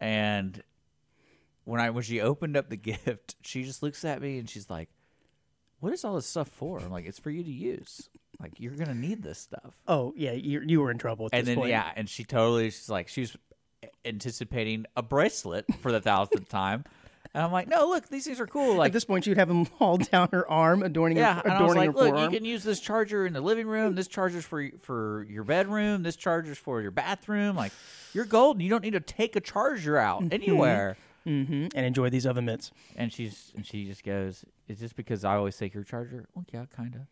And 0.00 0.62
when 1.64 1.80
I 1.80 1.90
when 1.90 2.02
she 2.02 2.20
opened 2.20 2.56
up 2.56 2.68
the 2.70 2.76
gift, 2.92 3.36
she 3.42 3.64
just 3.64 3.82
looks 3.82 4.04
at 4.04 4.20
me 4.22 4.38
and 4.38 4.48
she's 4.48 4.70
like, 4.70 4.88
"What 5.80 5.92
is 5.92 6.04
all 6.04 6.14
this 6.14 6.26
stuff 6.26 6.48
for?" 6.48 6.78
I'm 6.80 6.90
like, 6.90 7.06
"It's 7.06 7.18
for 7.18 7.30
you 7.30 7.42
to 7.42 7.50
use. 7.50 8.08
Like 8.40 8.52
you're 8.58 8.76
gonna 8.76 8.94
need 8.94 9.22
this 9.22 9.38
stuff." 9.38 9.74
oh 9.88 10.14
yeah, 10.16 10.32
you 10.32 10.62
you 10.66 10.80
were 10.80 10.90
in 10.90 10.98
trouble 10.98 11.26
at 11.26 11.32
And 11.34 11.42
this 11.42 11.48
then 11.48 11.56
point. 11.56 11.70
yeah, 11.70 11.90
and 11.96 12.08
she 12.08 12.24
totally 12.24 12.70
she's 12.70 12.88
like 12.88 13.08
she 13.08 13.22
was 13.22 13.36
anticipating 14.04 14.86
a 14.96 15.02
bracelet 15.02 15.64
for 15.80 15.92
the 15.92 16.00
thousandth 16.00 16.48
time. 16.48 16.84
And 17.38 17.44
I'm 17.46 17.52
like, 17.52 17.68
no, 17.68 17.86
look, 17.88 18.08
these 18.08 18.24
things 18.24 18.40
are 18.40 18.48
cool. 18.48 18.74
Like 18.74 18.88
At 18.88 18.92
this 18.94 19.04
point, 19.04 19.24
you'd 19.24 19.38
have 19.38 19.46
them 19.46 19.66
haul 19.78 19.96
down 20.12 20.28
her 20.32 20.50
arm, 20.50 20.82
adorning 20.82 21.18
Yeah, 21.18 21.36
her, 21.36 21.42
and 21.44 21.52
I 21.52 21.62
was 21.62 21.76
like, 21.76 21.86
her 21.90 21.92
look, 21.92 22.08
forearm. 22.08 22.32
you 22.32 22.36
can 22.36 22.44
use 22.44 22.64
this 22.64 22.80
charger 22.80 23.24
in 23.26 23.32
the 23.32 23.40
living 23.40 23.68
room. 23.68 23.94
This 23.94 24.08
charger's 24.08 24.44
for 24.44 24.68
for 24.80 25.24
your 25.30 25.44
bedroom. 25.44 26.02
This 26.02 26.16
charger's 26.16 26.58
for 26.58 26.82
your 26.82 26.90
bathroom. 26.90 27.54
Like, 27.54 27.70
you're 28.12 28.24
golden. 28.24 28.60
You 28.60 28.70
don't 28.70 28.82
need 28.82 28.94
to 28.94 29.00
take 29.00 29.36
a 29.36 29.40
charger 29.40 29.98
out 29.98 30.24
anywhere. 30.32 30.96
hmm 31.22 31.68
and 31.76 31.86
enjoy 31.86 32.10
these 32.10 32.26
oven 32.26 32.44
mitts. 32.46 32.72
And 32.96 33.12
she's 33.12 33.52
and 33.54 33.64
she 33.64 33.84
just 33.84 34.02
goes, 34.02 34.44
"Is 34.66 34.80
this 34.80 34.92
because 34.92 35.24
I 35.24 35.36
always 35.36 35.56
take 35.56 35.74
your 35.74 35.84
charger?" 35.84 36.26
Well, 36.34 36.44
yeah, 36.52 36.64
kind 36.76 36.96
of. 36.96 37.02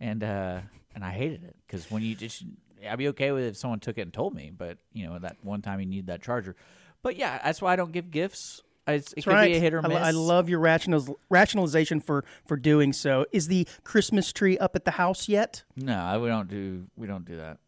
And 0.00 0.24
uh, 0.24 0.60
and 0.94 1.04
I 1.04 1.10
hated 1.10 1.44
it 1.44 1.54
because 1.66 1.90
when 1.90 2.02
you 2.02 2.14
just, 2.14 2.44
I'd 2.88 2.96
be 2.98 3.08
okay 3.08 3.30
with 3.32 3.44
it 3.44 3.48
if 3.48 3.56
someone 3.58 3.80
took 3.80 3.98
it 3.98 4.02
and 4.02 4.12
told 4.12 4.34
me, 4.34 4.50
but 4.56 4.78
you 4.94 5.06
know 5.06 5.18
that 5.18 5.36
one 5.42 5.60
time 5.60 5.80
you 5.80 5.86
need 5.86 6.06
that 6.06 6.22
charger. 6.22 6.56
But 7.02 7.16
yeah, 7.16 7.40
that's 7.44 7.60
why 7.60 7.74
I 7.74 7.76
don't 7.76 7.92
give 7.92 8.10
gifts. 8.10 8.62
It's, 8.86 9.12
it 9.12 9.16
That's 9.16 9.24
could 9.24 9.32
right. 9.32 9.50
be 9.52 9.56
a 9.56 9.60
hit 9.60 9.72
or 9.74 9.78
I, 9.84 9.88
miss. 9.88 9.96
lo- 9.96 10.02
I 10.02 10.10
love 10.10 10.48
your 10.48 10.60
rationaliz- 10.60 11.14
rationalization 11.30 12.00
for 12.00 12.24
for 12.46 12.56
doing 12.56 12.92
so. 12.92 13.24
Is 13.32 13.48
the 13.48 13.66
Christmas 13.82 14.32
tree 14.32 14.58
up 14.58 14.76
at 14.76 14.84
the 14.84 14.90
house 14.92 15.28
yet? 15.28 15.62
No, 15.76 15.96
I- 15.98 16.18
we 16.18 16.28
don't 16.28 16.48
do 16.48 16.86
we 16.96 17.06
don't 17.06 17.24
do 17.24 17.36
that. 17.36 17.58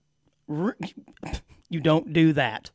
R- 0.49 0.77
you 1.71 1.81
don't 1.81 2.13
do 2.13 2.33
that. 2.35 2.71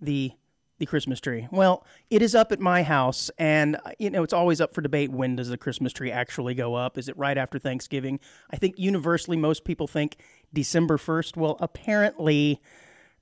The 0.00 0.32
the 0.78 0.86
Christmas 0.86 1.20
tree. 1.20 1.46
Well, 1.50 1.84
it 2.08 2.22
is 2.22 2.34
up 2.34 2.52
at 2.52 2.60
my 2.60 2.82
house, 2.82 3.30
and 3.36 3.76
uh, 3.76 3.90
you 3.98 4.08
know 4.08 4.22
it's 4.22 4.32
always 4.32 4.60
up 4.62 4.72
for 4.72 4.80
debate. 4.80 5.10
When 5.10 5.36
does 5.36 5.48
the 5.50 5.58
Christmas 5.58 5.92
tree 5.92 6.10
actually 6.10 6.54
go 6.54 6.74
up? 6.74 6.96
Is 6.96 7.08
it 7.08 7.16
right 7.18 7.36
after 7.36 7.58
Thanksgiving? 7.58 8.18
I 8.50 8.56
think 8.56 8.78
universally 8.78 9.36
most 9.36 9.64
people 9.64 9.86
think 9.86 10.16
December 10.54 10.96
first. 10.96 11.36
Well, 11.36 11.58
apparently, 11.60 12.62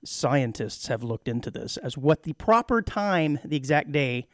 scientists 0.04 0.86
have 0.86 1.02
looked 1.02 1.26
into 1.26 1.50
this 1.50 1.76
as 1.78 1.96
what 1.98 2.22
the 2.22 2.32
proper 2.34 2.80
time, 2.82 3.38
the 3.44 3.56
exact 3.56 3.90
day, 3.90 4.28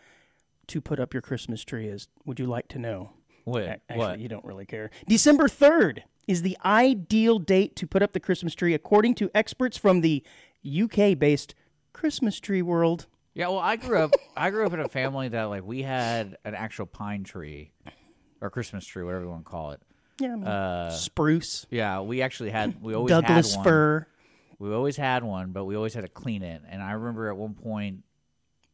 to 0.68 0.80
put 0.80 0.98
up 1.00 1.12
your 1.14 1.22
Christmas 1.22 1.62
tree 1.64 1.86
is. 1.88 2.08
Would 2.24 2.38
you 2.40 2.46
like 2.46 2.68
to 2.68 2.78
know? 2.78 3.10
What? 3.44 3.64
Actually, 3.64 3.98
what? 3.98 4.18
you 4.20 4.28
don't 4.28 4.44
really 4.44 4.64
care. 4.66 4.90
December 5.06 5.48
3rd 5.48 6.00
is 6.26 6.42
the 6.42 6.56
ideal 6.64 7.38
date 7.38 7.76
to 7.76 7.86
put 7.86 8.02
up 8.02 8.12
the 8.14 8.20
Christmas 8.20 8.54
tree, 8.54 8.72
according 8.74 9.14
to 9.16 9.30
experts 9.34 9.76
from 9.76 10.00
the 10.00 10.22
UK 10.66 11.18
based 11.18 11.54
Christmas 11.92 12.40
tree 12.40 12.62
world. 12.62 13.06
Yeah, 13.34 13.48
well, 13.48 13.58
I 13.58 13.76
grew 13.76 13.98
up. 13.98 14.12
I 14.36 14.50
grew 14.50 14.64
up 14.64 14.72
in 14.72 14.80
a 14.80 14.88
family 14.88 15.28
that 15.28 15.44
like 15.44 15.64
we 15.64 15.82
had 15.82 16.36
an 16.44 16.54
actual 16.54 16.86
pine 16.86 17.24
tree, 17.24 17.72
or 18.40 18.48
Christmas 18.48 18.86
tree, 18.86 19.02
whatever 19.04 19.24
you 19.24 19.30
want 19.30 19.44
to 19.44 19.50
call 19.50 19.72
it. 19.72 19.82
Yeah, 20.20 20.32
I 20.32 20.36
mean, 20.36 20.44
Uh, 20.46 20.90
spruce, 20.90 21.66
yeah, 21.70 22.00
we 22.00 22.22
actually 22.22 22.50
had 22.50 22.80
we 22.80 22.94
always 22.94 23.10
Douglas 23.10 23.50
had 23.50 23.56
one. 23.58 23.64
fir. 23.64 24.06
We 24.60 24.72
always 24.72 24.96
had 24.96 25.24
one, 25.24 25.50
but 25.50 25.64
we 25.64 25.74
always 25.76 25.92
had 25.94 26.02
to 26.02 26.08
clean 26.08 26.42
it. 26.42 26.62
And 26.70 26.80
I 26.80 26.92
remember 26.92 27.28
at 27.28 27.36
one 27.36 27.54
point, 27.54 28.04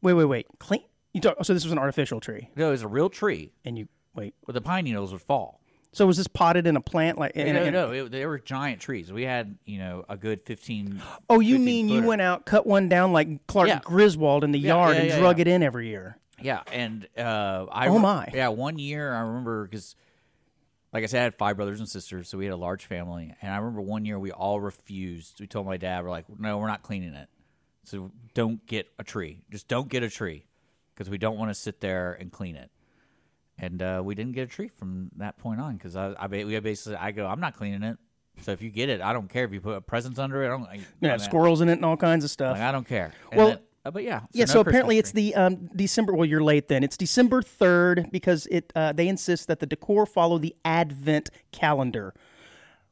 Wait, 0.03 0.13
wait, 0.15 0.25
wait. 0.27 0.47
Clean. 0.59 0.83
You 1.13 1.21
talk, 1.21 1.37
so 1.45 1.53
this 1.55 1.65
was 1.65 1.73
an 1.73 1.79
artificial 1.79 2.21
tree, 2.21 2.51
no, 2.57 2.69
it 2.69 2.71
was 2.73 2.83
a 2.83 2.89
real 2.89 3.11
tree, 3.11 3.53
and 3.65 3.77
you 3.79 3.89
wait. 4.15 4.35
but 4.47 4.53
the 4.55 4.61
pine 4.61 4.85
needles 4.85 5.13
would 5.13 5.23
fall. 5.23 5.61
So 5.93 6.07
was 6.07 6.17
this 6.17 6.29
potted 6.29 6.69
in 6.69 6.77
a 6.77 6.81
plant 6.81 7.19
like? 7.19 7.33
In, 7.35 7.53
no, 7.57 7.65
in- 7.65 7.73
no, 7.73 7.91
it, 7.91 8.13
they 8.13 8.25
were 8.25 8.39
giant 8.39 8.81
trees. 8.81 9.13
We 9.13 9.23
had 9.25 9.59
you 9.65 9.79
know 9.79 10.05
a 10.09 10.17
good 10.17 10.41
fifteen. 10.43 11.03
Oh, 11.29 11.41
you 11.41 11.55
15 11.57 11.65
mean 11.65 11.89
you 11.89 11.97
footer. 11.97 12.07
went 12.07 12.23
out, 12.23 12.47
cut 12.47 12.65
one 12.65 12.89
down 12.89 13.13
like 13.13 13.45
Clark 13.49 13.67
Yeah. 13.69 13.81
Griswold 13.83 14.45
in 14.45 14.53
the 14.53 14.59
yard, 14.61 14.95
yeah, 14.95 15.01
and 15.01 15.09
yeah, 15.11 15.19
drug 15.19 15.39
yeah. 15.39 15.43
it 15.43 15.49
in 15.49 15.63
every 15.65 15.89
year? 15.89 16.17
Yeah, 16.41 16.63
and 16.73 17.09
uh, 17.19 17.67
I 17.73 17.89
Oh, 17.89 17.99
my. 17.99 18.29
yeah 18.33 18.49
one 18.49 18.79
year 18.79 19.13
I 19.13 19.21
remember 19.23 19.65
because 19.65 19.97
like 20.93 21.03
I 21.03 21.07
said 21.07 21.21
I 21.21 21.25
had 21.25 21.35
five 21.35 21.57
brothers 21.57 21.81
and 21.81 21.89
sisters, 21.89 22.29
so 22.29 22.39
we 22.39 22.45
had 22.45 22.55
a 22.55 22.57
large 22.57 22.87
family, 22.87 23.35
and 23.43 23.53
I 23.53 23.57
remember 23.57 23.81
one 23.81 24.05
year 24.05 24.17
we 24.19 24.31
all 24.31 24.61
refused. 24.61 25.41
We 25.41 25.49
told 25.49 25.67
my 25.67 25.77
dad 25.77 26.05
we're 26.05 26.11
like, 26.11 26.27
no, 26.39 26.59
we're 26.59 26.69
not 26.69 26.83
cleaning 26.85 27.15
it, 27.15 27.29
so 27.83 28.13
don't 28.35 28.65
get 28.67 28.87
a 29.01 29.03
tree, 29.03 29.43
just 29.51 29.67
don't 29.67 29.89
get 29.89 30.05
a 30.05 30.09
tree 30.09 30.45
because 31.01 31.09
we 31.11 31.17
don't 31.17 31.39
want 31.39 31.49
to 31.51 31.55
sit 31.55 31.81
there 31.81 32.13
and 32.21 32.31
clean 32.31 32.57
it. 32.57 32.71
And 33.57 33.81
uh, 33.81 34.03
we 34.05 34.15
didn't 34.15 34.33
get 34.33 34.43
a 34.43 34.47
tree 34.47 34.69
from 34.69 35.11
that 35.17 35.39
point 35.39 35.59
on 35.59 35.77
because 35.79 35.97
I, 35.97 36.13
I 36.13 36.27
we 36.27 36.59
basically 36.61 36.97
I 36.97 37.11
go 37.11 37.27
I'm 37.27 37.41
not 37.41 37.57
cleaning 37.57 37.83
it. 37.83 37.97
So 38.43 38.53
if 38.53 38.61
you 38.61 38.69
get 38.69 38.91
it, 38.91 39.01
I 39.01 39.15
don't 39.15 39.29
care 39.29 39.45
if 39.45 39.53
you 39.53 39.63
put 39.63 39.87
presents 39.87 40.19
under 40.19 40.43
it. 40.43 40.47
I 40.47 40.51
don't. 40.51 40.65
I, 40.65 40.81
Yeah, 41.01 41.15
I- 41.15 41.17
squirrels 41.17 41.63
in 41.63 41.71
it 41.71 41.75
and 41.75 41.87
all 41.87 41.97
kinds 41.97 42.23
of 42.23 42.31
stuff. 42.31 42.53
Like, 42.53 42.63
I 42.63 42.71
don't 42.71 42.87
care. 42.87 43.13
And 43.33 43.39
Well, 43.39 43.49
then- 43.49 43.59
uh, 43.83 43.91
but 43.91 44.03
yeah, 44.03 44.21
yeah, 44.33 44.45
no 44.45 44.53
so 44.53 44.61
apparently 44.61 44.97
tree. 44.97 44.99
it's 44.99 45.13
the 45.13 45.35
um, 45.35 45.71
December. 45.75 46.13
Well, 46.15 46.27
you're 46.27 46.43
late 46.45 46.69
then. 46.69 46.85
It's 46.85 46.99
December 46.99 47.41
third 47.41 48.11
because 48.13 48.47
it. 48.51 48.71
Uh, 48.77 48.93
they 48.93 49.09
insist 49.09 49.47
that 49.49 49.59
the 49.59 49.67
decor 49.67 50.05
follow 50.05 50.37
the 50.37 50.55
Advent 50.67 51.31
calendar. 51.51 52.13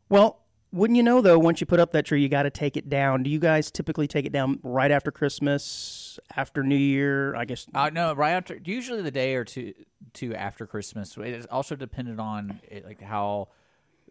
Well, 0.08 0.46
wouldn't 0.72 0.96
you 0.96 1.02
know 1.02 1.20
though? 1.20 1.38
Once 1.38 1.60
you 1.60 1.66
put 1.66 1.80
up 1.80 1.92
that 1.92 2.04
tree, 2.06 2.20
you 2.22 2.28
got 2.28 2.42
to 2.44 2.50
take 2.50 2.76
it 2.76 2.88
down. 2.88 3.22
Do 3.22 3.30
you 3.30 3.38
guys 3.38 3.70
typically 3.70 4.06
take 4.06 4.26
it 4.26 4.32
down 4.32 4.58
right 4.62 4.90
after 4.90 5.10
Christmas, 5.10 6.18
after 6.36 6.62
New 6.62 6.76
Year? 6.76 7.34
I 7.34 7.44
guess. 7.44 7.66
Uh, 7.74 7.90
no, 7.92 8.12
right 8.14 8.32
after 8.32 8.58
usually 8.64 9.02
the 9.02 9.10
day 9.10 9.34
or 9.34 9.44
two 9.44 9.72
two 10.12 10.34
after 10.34 10.66
Christmas. 10.66 11.16
It 11.16 11.26
is 11.28 11.46
also 11.46 11.74
depended 11.76 12.18
on 12.20 12.60
it, 12.68 12.84
like 12.84 13.00
how 13.00 13.48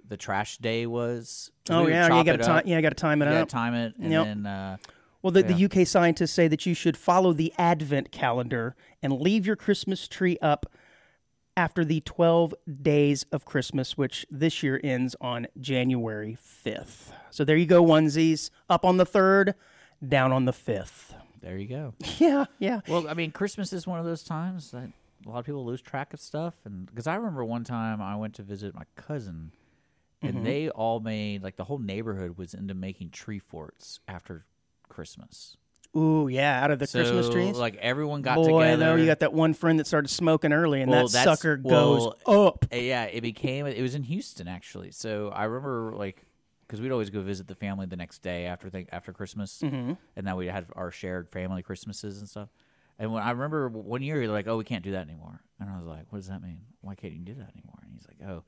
the 0.07 0.17
trash 0.17 0.57
day 0.57 0.85
was. 0.87 1.51
oh 1.69 1.85
We 1.85 1.91
yeah, 1.91 2.07
you 2.17 2.23
got 2.23 2.37
to 2.37 2.43
time. 2.43 2.63
Yeah, 2.65 2.77
you 2.77 2.81
got 2.81 2.89
to 2.89 2.95
time 2.95 3.21
it 3.21 3.25
You 3.25 3.31
up. 3.37 3.49
time 3.49 3.73
it, 3.73 3.93
and 3.99 4.11
Yep. 4.11 4.25
then 4.25 4.45
uh, 4.45 4.77
Well, 5.21 5.31
the, 5.31 5.43
the 5.43 5.65
UK 5.65 5.85
scientists 5.85 6.31
say 6.31 6.47
that 6.47 6.65
you 6.65 6.73
should 6.73 6.95
follow 6.95 7.33
the 7.33 7.53
Advent 7.57 8.11
calendar 8.11 8.75
and 9.03 9.13
leave 9.19 9.45
your 9.45 9.55
Christmas 9.57 10.07
tree 10.07 10.37
up 10.41 10.65
after 11.57 11.83
the 11.83 11.99
12 12.01 12.53
days 12.81 13.25
of 13.33 13.43
Christmas, 13.43 13.97
which 13.97 14.25
this 14.31 14.63
year 14.63 14.79
ends 14.83 15.15
on 15.19 15.47
January 15.59 16.37
5th. 16.65 17.11
So 17.31 17.43
there 17.43 17.57
you 17.57 17.65
go, 17.65 17.83
onesies. 17.83 18.49
Up 18.69 18.85
on 18.85 18.95
the 18.97 19.05
3rd, 19.05 19.55
down 20.07 20.31
on 20.31 20.45
the 20.45 20.53
5th. 20.53 21.13
there 21.41 21.57
you 21.57 21.67
go. 21.67 21.93
Yeah, 22.19 22.45
yeah. 22.59 22.81
Well, 22.87 23.07
I 23.09 23.13
mean, 23.15 23.31
Christmas 23.31 23.73
is 23.73 23.85
one 23.85 23.99
of 23.99 24.05
those 24.05 24.23
times 24.23 24.71
that 24.71 24.89
a 25.25 25.29
lot 25.29 25.39
of 25.39 25.45
people 25.45 25.65
lose 25.65 25.81
track 25.81 26.13
of 26.13 26.19
stuff, 26.21 26.53
and 26.63 26.85
because 26.85 27.07
I 27.07 27.15
remember 27.15 27.43
one 27.43 27.63
time 27.63 28.01
I 28.01 28.15
went 28.15 28.35
to 28.35 28.43
visit 28.43 28.73
my 28.73 28.83
cousin, 28.95 29.51
and 30.21 30.35
Mm-hmm. 30.35 30.43
they 30.43 30.69
all 30.69 30.99
made 30.99 31.43
like 31.43 31.57
the 31.57 31.65
whole 31.65 31.77
neighborhood 31.79 32.37
was 32.37 32.53
into 32.53 32.73
making 32.73 33.09
tree 33.11 33.37
forts 33.39 33.99
after 34.07 34.45
Christmas. 34.89 35.57
Ooh, 35.95 36.27
yeah, 36.27 36.63
out 36.63 36.71
of 36.71 36.79
the 36.79 36.87
So, 36.87 36.99
Christmas 36.99 37.29
trees. 37.29 37.57
like 37.57 37.75
everyone 37.77 38.21
got 38.21 38.35
together. 38.35 38.51
Boy, 38.51 38.63
together. 38.65 38.85
though, 38.85 38.95
you 38.95 39.05
got 39.05 39.19
that 39.19 39.33
one 39.33 39.53
friend 39.53 39.79
that 39.79 39.87
started 39.87 40.09
smoking 40.09 40.53
early, 40.53 40.81
and 40.81 40.91
Well, 40.91 41.07
that 41.07 41.23
sucker 41.23 41.59
well, 41.63 41.95
goes 41.95 42.13
up. 42.27 42.65
Uh, 42.71 42.77
yeah, 42.77 43.03
it 43.05 43.21
became. 43.21 43.65
It 43.65 43.81
was 43.81 43.95
in 43.95 44.03
Houston 44.03 44.47
actually. 44.47 44.91
So 44.91 45.29
I 45.29 45.45
remember 45.45 45.93
like 45.95 46.25
because 46.67 46.81
we'd 46.81 46.91
always 46.91 47.09
go 47.09 47.21
visit 47.21 47.47
the 47.47 47.55
family 47.55 47.85
the 47.85 47.95
next 47.95 48.19
day 48.21 48.45
after 48.45 48.69
th- 48.69 48.89
after 48.91 49.13
Christmas, 49.13 49.59
mm-hmm. 49.63 49.93
and 50.15 50.27
then 50.27 50.35
we 50.35 50.47
had 50.47 50.65
our 50.73 50.91
shared 50.91 51.29
family 51.29 51.63
Christmases 51.63 52.19
and 52.19 52.27
stuff. 52.29 52.49
And 52.99 53.13
when 53.13 53.23
I 53.23 53.31
remember 53.31 53.69
one 53.69 54.01
year, 54.01 54.19
they're 54.19 54.27
like, 54.29 54.47
"Oh, 54.47 54.57
we 54.57 54.63
can't 54.63 54.83
do 54.83 54.91
that 54.91 55.07
anymore," 55.07 55.41
and 55.59 55.69
I 55.69 55.77
was 55.77 55.85
like, 55.85 56.05
"What 56.09 56.19
does 56.19 56.27
that 56.27 56.41
mean? 56.41 56.61
Why 56.81 56.95
can't 56.95 57.13
you 57.13 57.19
do 57.19 57.35
that 57.35 57.51
anymore?" 57.55 57.79
And 57.83 57.93
he's 57.93 58.07
like, 58.07 58.27
"Oh." 58.29 58.43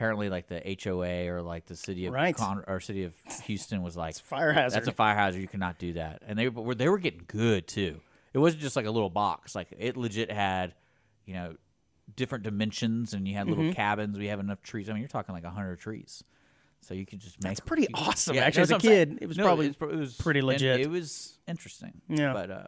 Apparently, 0.00 0.30
like 0.30 0.46
the 0.48 0.78
HOA 0.82 1.28
or 1.30 1.42
like 1.42 1.66
the 1.66 1.76
city 1.76 2.06
of 2.06 2.14
Right. 2.14 2.34
Con- 2.34 2.64
or 2.66 2.80
city 2.80 3.04
of 3.04 3.12
Houston 3.44 3.82
was 3.82 3.98
like, 3.98 4.16
Fire 4.18 4.50
hazard. 4.50 4.76
that's 4.78 4.88
a 4.88 4.92
fire 4.92 5.14
hazard. 5.14 5.42
You 5.42 5.46
cannot 5.46 5.78
do 5.78 5.92
that. 5.92 6.22
And 6.26 6.38
they 6.38 6.48
were 6.48 6.74
they 6.74 6.88
were 6.88 6.96
getting 6.96 7.24
good 7.26 7.68
too. 7.68 8.00
It 8.32 8.38
wasn't 8.38 8.62
just 8.62 8.76
like 8.76 8.86
a 8.86 8.90
little 8.90 9.10
box. 9.10 9.54
Like 9.54 9.68
it 9.78 9.98
legit 9.98 10.32
had, 10.32 10.72
you 11.26 11.34
know, 11.34 11.54
different 12.16 12.44
dimensions, 12.44 13.12
and 13.12 13.28
you 13.28 13.34
had 13.34 13.46
Mm-hmm. 13.46 13.56
little 13.58 13.74
cabins. 13.74 14.16
We 14.18 14.28
have 14.28 14.40
enough 14.40 14.62
trees. 14.62 14.88
I 14.88 14.94
mean, 14.94 15.02
you're 15.02 15.08
talking 15.08 15.34
like 15.34 15.44
hundred 15.44 15.78
trees, 15.80 16.24
so 16.80 16.94
you 16.94 17.04
could 17.04 17.18
just 17.20 17.36
make. 17.42 17.50
That's 17.50 17.60
pretty 17.60 17.88
awesome, 17.92 18.36
Yeah, 18.36 18.44
actually, 18.44 18.62
as 18.62 18.70
a 18.70 18.78
kid. 18.78 19.18
It 19.20 19.26
was 19.26 19.36
probably 19.36 19.66
it's 19.66 19.78
was 19.80 20.14
pretty 20.16 20.40
and 20.40 20.46
legit. 20.48 20.80
It 20.80 20.88
was 20.88 21.38
interesting. 21.46 22.00
Yeah. 22.08 22.32
but 22.32 22.50
uh, 22.50 22.66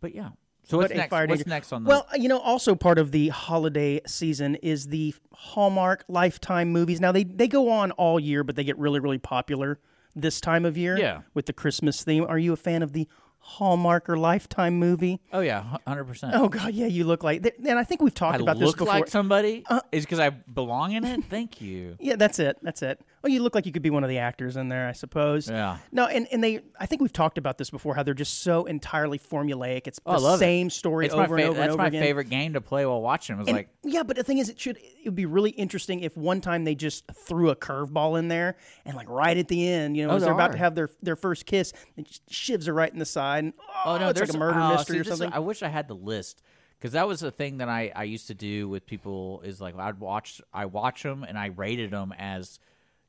but 0.00 0.12
yeah. 0.12 0.30
So 0.68 0.76
what's 0.76 0.92
next? 0.92 1.10
What's 1.10 1.26
danger- 1.28 1.44
next 1.48 1.72
on 1.72 1.84
the? 1.84 1.88
Well, 1.88 2.06
you 2.14 2.28
know, 2.28 2.38
also 2.38 2.74
part 2.74 2.98
of 2.98 3.10
the 3.10 3.28
holiday 3.28 4.00
season 4.06 4.56
is 4.56 4.88
the 4.88 5.14
Hallmark 5.32 6.04
Lifetime 6.08 6.70
movies. 6.70 7.00
Now 7.00 7.10
they 7.10 7.24
they 7.24 7.48
go 7.48 7.70
on 7.70 7.90
all 7.92 8.20
year, 8.20 8.44
but 8.44 8.54
they 8.54 8.64
get 8.64 8.78
really 8.78 9.00
really 9.00 9.18
popular 9.18 9.78
this 10.14 10.40
time 10.40 10.66
of 10.66 10.76
year. 10.76 10.98
Yeah. 10.98 11.22
with 11.32 11.46
the 11.46 11.54
Christmas 11.54 12.02
theme. 12.04 12.24
Are 12.28 12.38
you 12.38 12.52
a 12.52 12.56
fan 12.56 12.82
of 12.82 12.92
the 12.92 13.08
Hallmark 13.38 14.10
or 14.10 14.18
Lifetime 14.18 14.78
movie? 14.78 15.22
oh 15.32 15.40
yeah, 15.40 15.78
hundred 15.86 16.04
percent. 16.04 16.34
Oh 16.36 16.48
God, 16.50 16.74
yeah, 16.74 16.86
you 16.86 17.04
look 17.04 17.24
like. 17.24 17.46
And 17.66 17.78
I 17.78 17.84
think 17.84 18.02
we've 18.02 18.14
talked 18.14 18.38
I 18.38 18.42
about 18.42 18.58
this 18.58 18.66
look 18.66 18.78
before. 18.78 18.92
Uh, 18.92 18.98
like 18.98 19.08
somebody 19.08 19.64
is 19.90 20.04
because 20.04 20.18
I 20.18 20.28
belong 20.30 20.92
in 20.92 21.04
it. 21.04 21.24
Thank 21.30 21.62
you. 21.62 21.96
Yeah, 21.98 22.16
that's 22.16 22.38
it. 22.38 22.58
That's 22.60 22.82
it. 22.82 23.00
Well, 23.22 23.32
you 23.32 23.42
look 23.42 23.54
like 23.54 23.66
you 23.66 23.72
could 23.72 23.82
be 23.82 23.90
one 23.90 24.04
of 24.04 24.08
the 24.10 24.18
actors 24.18 24.56
in 24.56 24.68
there, 24.68 24.86
I 24.88 24.92
suppose. 24.92 25.50
Yeah. 25.50 25.78
No, 25.90 26.06
and, 26.06 26.28
and 26.30 26.42
they, 26.42 26.60
I 26.78 26.86
think 26.86 27.02
we've 27.02 27.12
talked 27.12 27.36
about 27.36 27.58
this 27.58 27.68
before, 27.68 27.94
how 27.96 28.02
they're 28.04 28.14
just 28.14 28.42
so 28.42 28.64
entirely 28.66 29.18
formulaic. 29.18 29.86
It's 29.88 29.98
the 29.98 30.10
Oh, 30.10 30.12
I 30.12 30.16
love 30.18 30.34
it. 30.40 30.44
same 30.44 30.70
story 30.70 31.06
It's 31.06 31.14
over 31.14 31.36
my 31.36 31.42
and 31.42 31.50
over 31.50 31.60
and 31.60 31.70
over 31.70 31.76
That's 31.76 31.76
my 31.78 31.86
again. 31.88 32.02
favorite 32.02 32.30
game 32.30 32.52
to 32.52 32.60
play 32.60 32.86
while 32.86 33.02
watching. 33.02 33.36
It 33.36 33.38
was 33.40 33.48
And- 33.48 33.56
like 33.56 33.68
yeah, 33.82 34.02
but 34.04 34.16
the 34.16 34.22
thing 34.22 34.38
is, 34.38 34.48
it 34.48 34.60
should 34.60 34.76
it 34.76 35.04
would 35.04 35.14
be 35.16 35.26
really 35.26 35.50
interesting 35.50 36.00
if 36.00 36.16
one 36.16 36.40
time 36.40 36.64
they 36.64 36.74
just 36.74 37.04
threw 37.12 37.50
a 37.50 37.56
curveball 37.56 38.18
in 38.18 38.28
there 38.28 38.56
and 38.84 38.96
like 38.96 39.08
right 39.08 39.36
at 39.36 39.48
the 39.48 39.68
end, 39.68 39.96
you 39.96 40.06
know, 40.06 40.12
Oh, 40.12 40.16
as 40.16 40.22
they're 40.22 40.32
about 40.32 40.52
to 40.52 40.58
have 40.58 40.74
their 40.74 40.88
their 41.02 41.16
first 41.16 41.44
kiss, 41.46 41.72
it 41.96 42.06
just 42.06 42.26
shivs 42.28 42.66
her 42.66 42.72
right 42.74 42.92
in 42.92 42.98
the 42.98 43.04
side. 43.06 43.44
And, 43.44 43.52
oh, 43.58 43.82
Oh 43.94 43.98
no, 43.98 44.08
it's 44.10 44.18
there's 44.18 44.28
like 44.30 44.36
a 44.36 44.38
murder 44.38 44.60
oh, 44.60 44.74
mystery 44.74 44.94
see, 44.94 44.98
or 44.98 45.02
is- 45.02 45.08
something. 45.08 45.32
I 45.32 45.40
wish 45.40 45.62
I 45.62 45.68
had 45.68 45.88
the 45.88 45.94
list 45.96 46.40
because 46.78 46.92
that 46.92 47.08
was 47.08 47.18
the 47.20 47.30
thing 47.32 47.58
that 47.58 47.68
I, 47.68 47.90
I 47.96 48.04
used 48.04 48.28
to 48.28 48.34
do 48.34 48.68
with 48.68 48.86
people 48.86 49.40
is 49.44 49.60
like 49.60 49.76
I'd 49.76 49.98
watch 49.98 50.40
I 50.52 50.66
watch 50.66 51.02
them 51.02 51.24
and 51.24 51.36
I 51.36 51.46
rated 51.46 51.90
them 51.90 52.14
as 52.16 52.60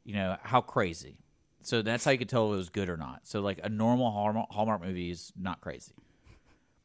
you 0.09 0.15
know 0.15 0.37
how 0.41 0.59
crazy. 0.59 1.19
So 1.61 1.83
that's 1.83 2.03
how 2.03 2.09
you 2.09 2.17
could 2.17 2.29
tell 2.29 2.47
if 2.47 2.53
it 2.55 2.57
was 2.57 2.69
good 2.69 2.89
or 2.89 2.97
not. 2.97 3.27
So 3.27 3.41
like 3.41 3.59
a 3.63 3.69
normal 3.69 4.09
Hallmark, 4.09 4.47
Hallmark 4.49 4.81
movie 4.81 5.11
is 5.11 5.31
not 5.39 5.61
crazy, 5.61 5.93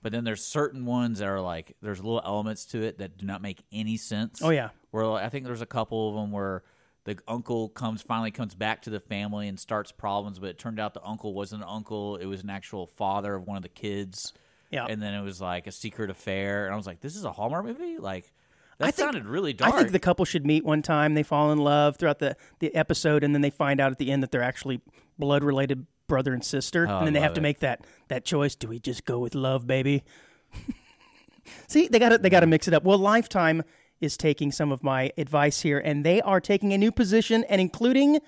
but 0.03 0.13
then 0.13 0.25
there's 0.25 0.45
certain 0.45 0.85
ones 0.85 1.21
that 1.21 1.29
are 1.29 1.41
like 1.41 1.75
there's 1.81 2.05
little 2.05 2.21
elements 2.23 2.67
to 2.67 2.83
it 2.83 2.99
that 2.99 3.17
do 3.17 3.25
not 3.25 3.41
make 3.41 3.63
any 3.73 3.97
sense. 3.97 4.43
Oh, 4.43 4.51
yeah. 4.51 4.69
where 4.91 5.07
like, 5.07 5.25
I 5.25 5.31
think 5.31 5.47
there's 5.47 5.63
a 5.63 5.67
couple 5.67 6.11
of 6.11 6.17
them 6.17 6.33
where 6.33 6.65
the 7.05 7.17
uncle 7.27 7.71
comes 7.71 8.03
finally 8.03 8.31
comes 8.31 8.55
back 8.55 8.83
to 8.83 8.91
the 8.91 9.01
family 9.01 9.49
and 9.49 9.59
starts 9.59 9.91
problems, 9.91 10.39
but 10.39 10.51
it 10.51 10.59
turned 10.59 10.79
out 10.79 10.93
the 10.93 11.03
uncle 11.03 11.33
wasn't 11.33 11.63
an 11.63 11.69
uncle; 11.71 12.17
it 12.17 12.27
was 12.27 12.43
an 12.43 12.51
actual 12.51 12.87
father 12.87 13.37
of 13.37 13.47
one 13.47 13.57
of 13.57 13.63
the 13.63 13.71
kids. 13.71 14.35
Yeah. 14.71 14.87
and 14.87 15.01
then 15.01 15.15
it 15.15 15.23
was 15.23 15.41
like 15.41 15.67
a 15.67 15.73
secret 15.73 16.11
affair, 16.11 16.67
and 16.67 16.75
I 16.75 16.77
was 16.77 16.87
like, 16.87 17.01
"This 17.01 17.17
is 17.17 17.25
a 17.25 17.33
Hallmark 17.33 17.65
movie." 17.65 17.97
Like 17.97 18.33
that 18.79 18.89
I 18.89 18.91
think- 18.91 19.07
sounded 19.07 19.27
really 19.27 19.57
I 19.61 19.71
think 19.71 19.93
the 19.93 19.99
couple 19.99 20.25
should 20.25 20.47
meet 20.47 20.65
one 20.65 20.83
time. 20.83 21.15
They 21.15 21.23
fall 21.23 21.53
in 21.53 21.59
love 21.59 21.97
throughout 21.97 22.19
the, 22.19 22.37
the 22.59 22.75
episode, 22.75 23.25
and 23.25 23.35
then 23.35 23.43
they 23.43 23.51
find 23.51 23.81
out 23.81 23.93
at 23.93 23.99
the 23.99 24.11
end 24.11 24.23
that 24.23 24.31
they're 24.31 24.43
actually 24.43 24.81
blood 25.19 25.45
related 25.45 25.87
brother 26.09 26.33
and 26.33 26.45
sister. 26.45 26.87
Oh, 26.89 26.99
and 26.99 27.07
then 27.07 27.15
they 27.15 27.21
have 27.21 27.31
love 27.31 27.37
to 27.37 27.41
make 27.41 27.61
that 27.61 27.85
that 28.09 28.25
choice. 28.25 28.55
Do 28.55 28.69
we 28.69 28.79
just 28.79 29.05
go 29.05 29.19
with 29.19 29.35
love, 29.35 29.67
baby? 29.67 30.05
See, 31.69 31.89
they 31.89 31.99
got 31.99 32.11
to 32.11 32.19
they 32.19 32.31
got 32.31 32.41
to 32.41 32.47
mix 32.47 32.69
it 32.69 32.75
up. 32.75 32.85
Well, 32.85 32.99
Lifetime 32.99 33.63
is 34.01 34.17
taking 34.17 34.53
some 34.53 34.73
of 34.73 34.83
my 34.83 35.13
advice 35.17 35.61
here, 35.61 35.79
and 35.79 36.05
they 36.05 36.21
are 36.23 36.41
taking 36.41 36.73
a 36.73 36.79
new 36.79 36.93
position 36.93 37.45
and 37.45 37.61
including 37.61 38.21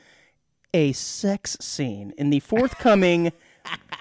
a 0.73 0.93
sex 0.93 1.57
scene 1.61 2.13
in 2.19 2.31
the 2.31 2.41
forthcoming. 2.41 3.33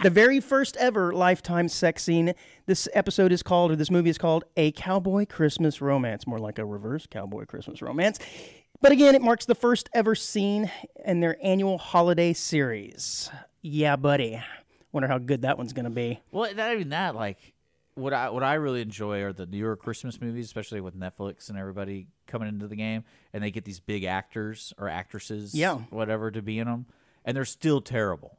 the 0.03 0.10
very 0.10 0.39
first 0.39 0.75
ever 0.77 1.13
lifetime 1.13 1.67
sex 1.69 2.03
scene. 2.03 2.34
This 2.65 2.88
episode 2.93 3.31
is 3.31 3.43
called, 3.43 3.72
or 3.72 3.75
this 3.75 3.91
movie 3.91 4.10
is 4.10 4.17
called, 4.17 4.43
A 4.57 4.72
Cowboy 4.72 5.25
Christmas 5.25 5.81
Romance, 5.81 6.25
more 6.27 6.39
like 6.39 6.57
a 6.60 6.65
reverse 6.65 7.07
cowboy 7.10 7.45
Christmas 7.45 7.81
romance. 7.81 8.19
But 8.81 8.91
again, 8.91 9.15
it 9.15 9.22
marks 9.22 9.45
the 9.45 9.55
first 9.55 9.89
ever 9.93 10.15
scene 10.15 10.69
in 11.05 11.19
their 11.22 11.38
annual 11.41 11.77
holiday 11.77 12.34
series. 12.34 13.29
Yeah, 13.62 13.95
buddy. 13.95 14.41
Wonder 14.91 15.07
how 15.07 15.17
good 15.17 15.41
that 15.43 15.57
one's 15.57 15.74
going 15.74 15.86
to 15.86 15.89
be. 15.91 16.22
well, 16.31 16.53
not 16.55 16.72
even 16.74 16.89
that. 16.89 17.15
Like 17.15 17.53
what 17.95 18.13
I 18.13 18.29
what 18.29 18.43
I 18.43 18.55
really 18.55 18.81
enjoy 18.81 19.22
are 19.24 19.34
the 19.34 19.45
newer 19.45 19.75
Christmas 19.75 20.19
movies, 20.22 20.45
especially 20.45 20.81
with 20.81 20.98
Netflix 21.00 21.50
and 21.50 21.57
everybody 21.57 22.07
coming 22.27 22.48
into 22.50 22.67
the 22.67 22.75
game, 22.75 23.03
and 23.34 23.41
they 23.43 23.51
get 23.51 23.63
these 23.65 23.79
big 23.79 24.03
actors 24.03 24.74
or 24.77 24.89
actresses, 24.89 25.53
Yeah. 25.55 25.75
whatever, 25.89 26.29
to 26.31 26.41
be 26.41 26.60
in 26.60 26.67
them, 26.67 26.86
and 27.24 27.36
they're 27.36 27.45
still 27.45 27.79
terrible. 27.81 28.38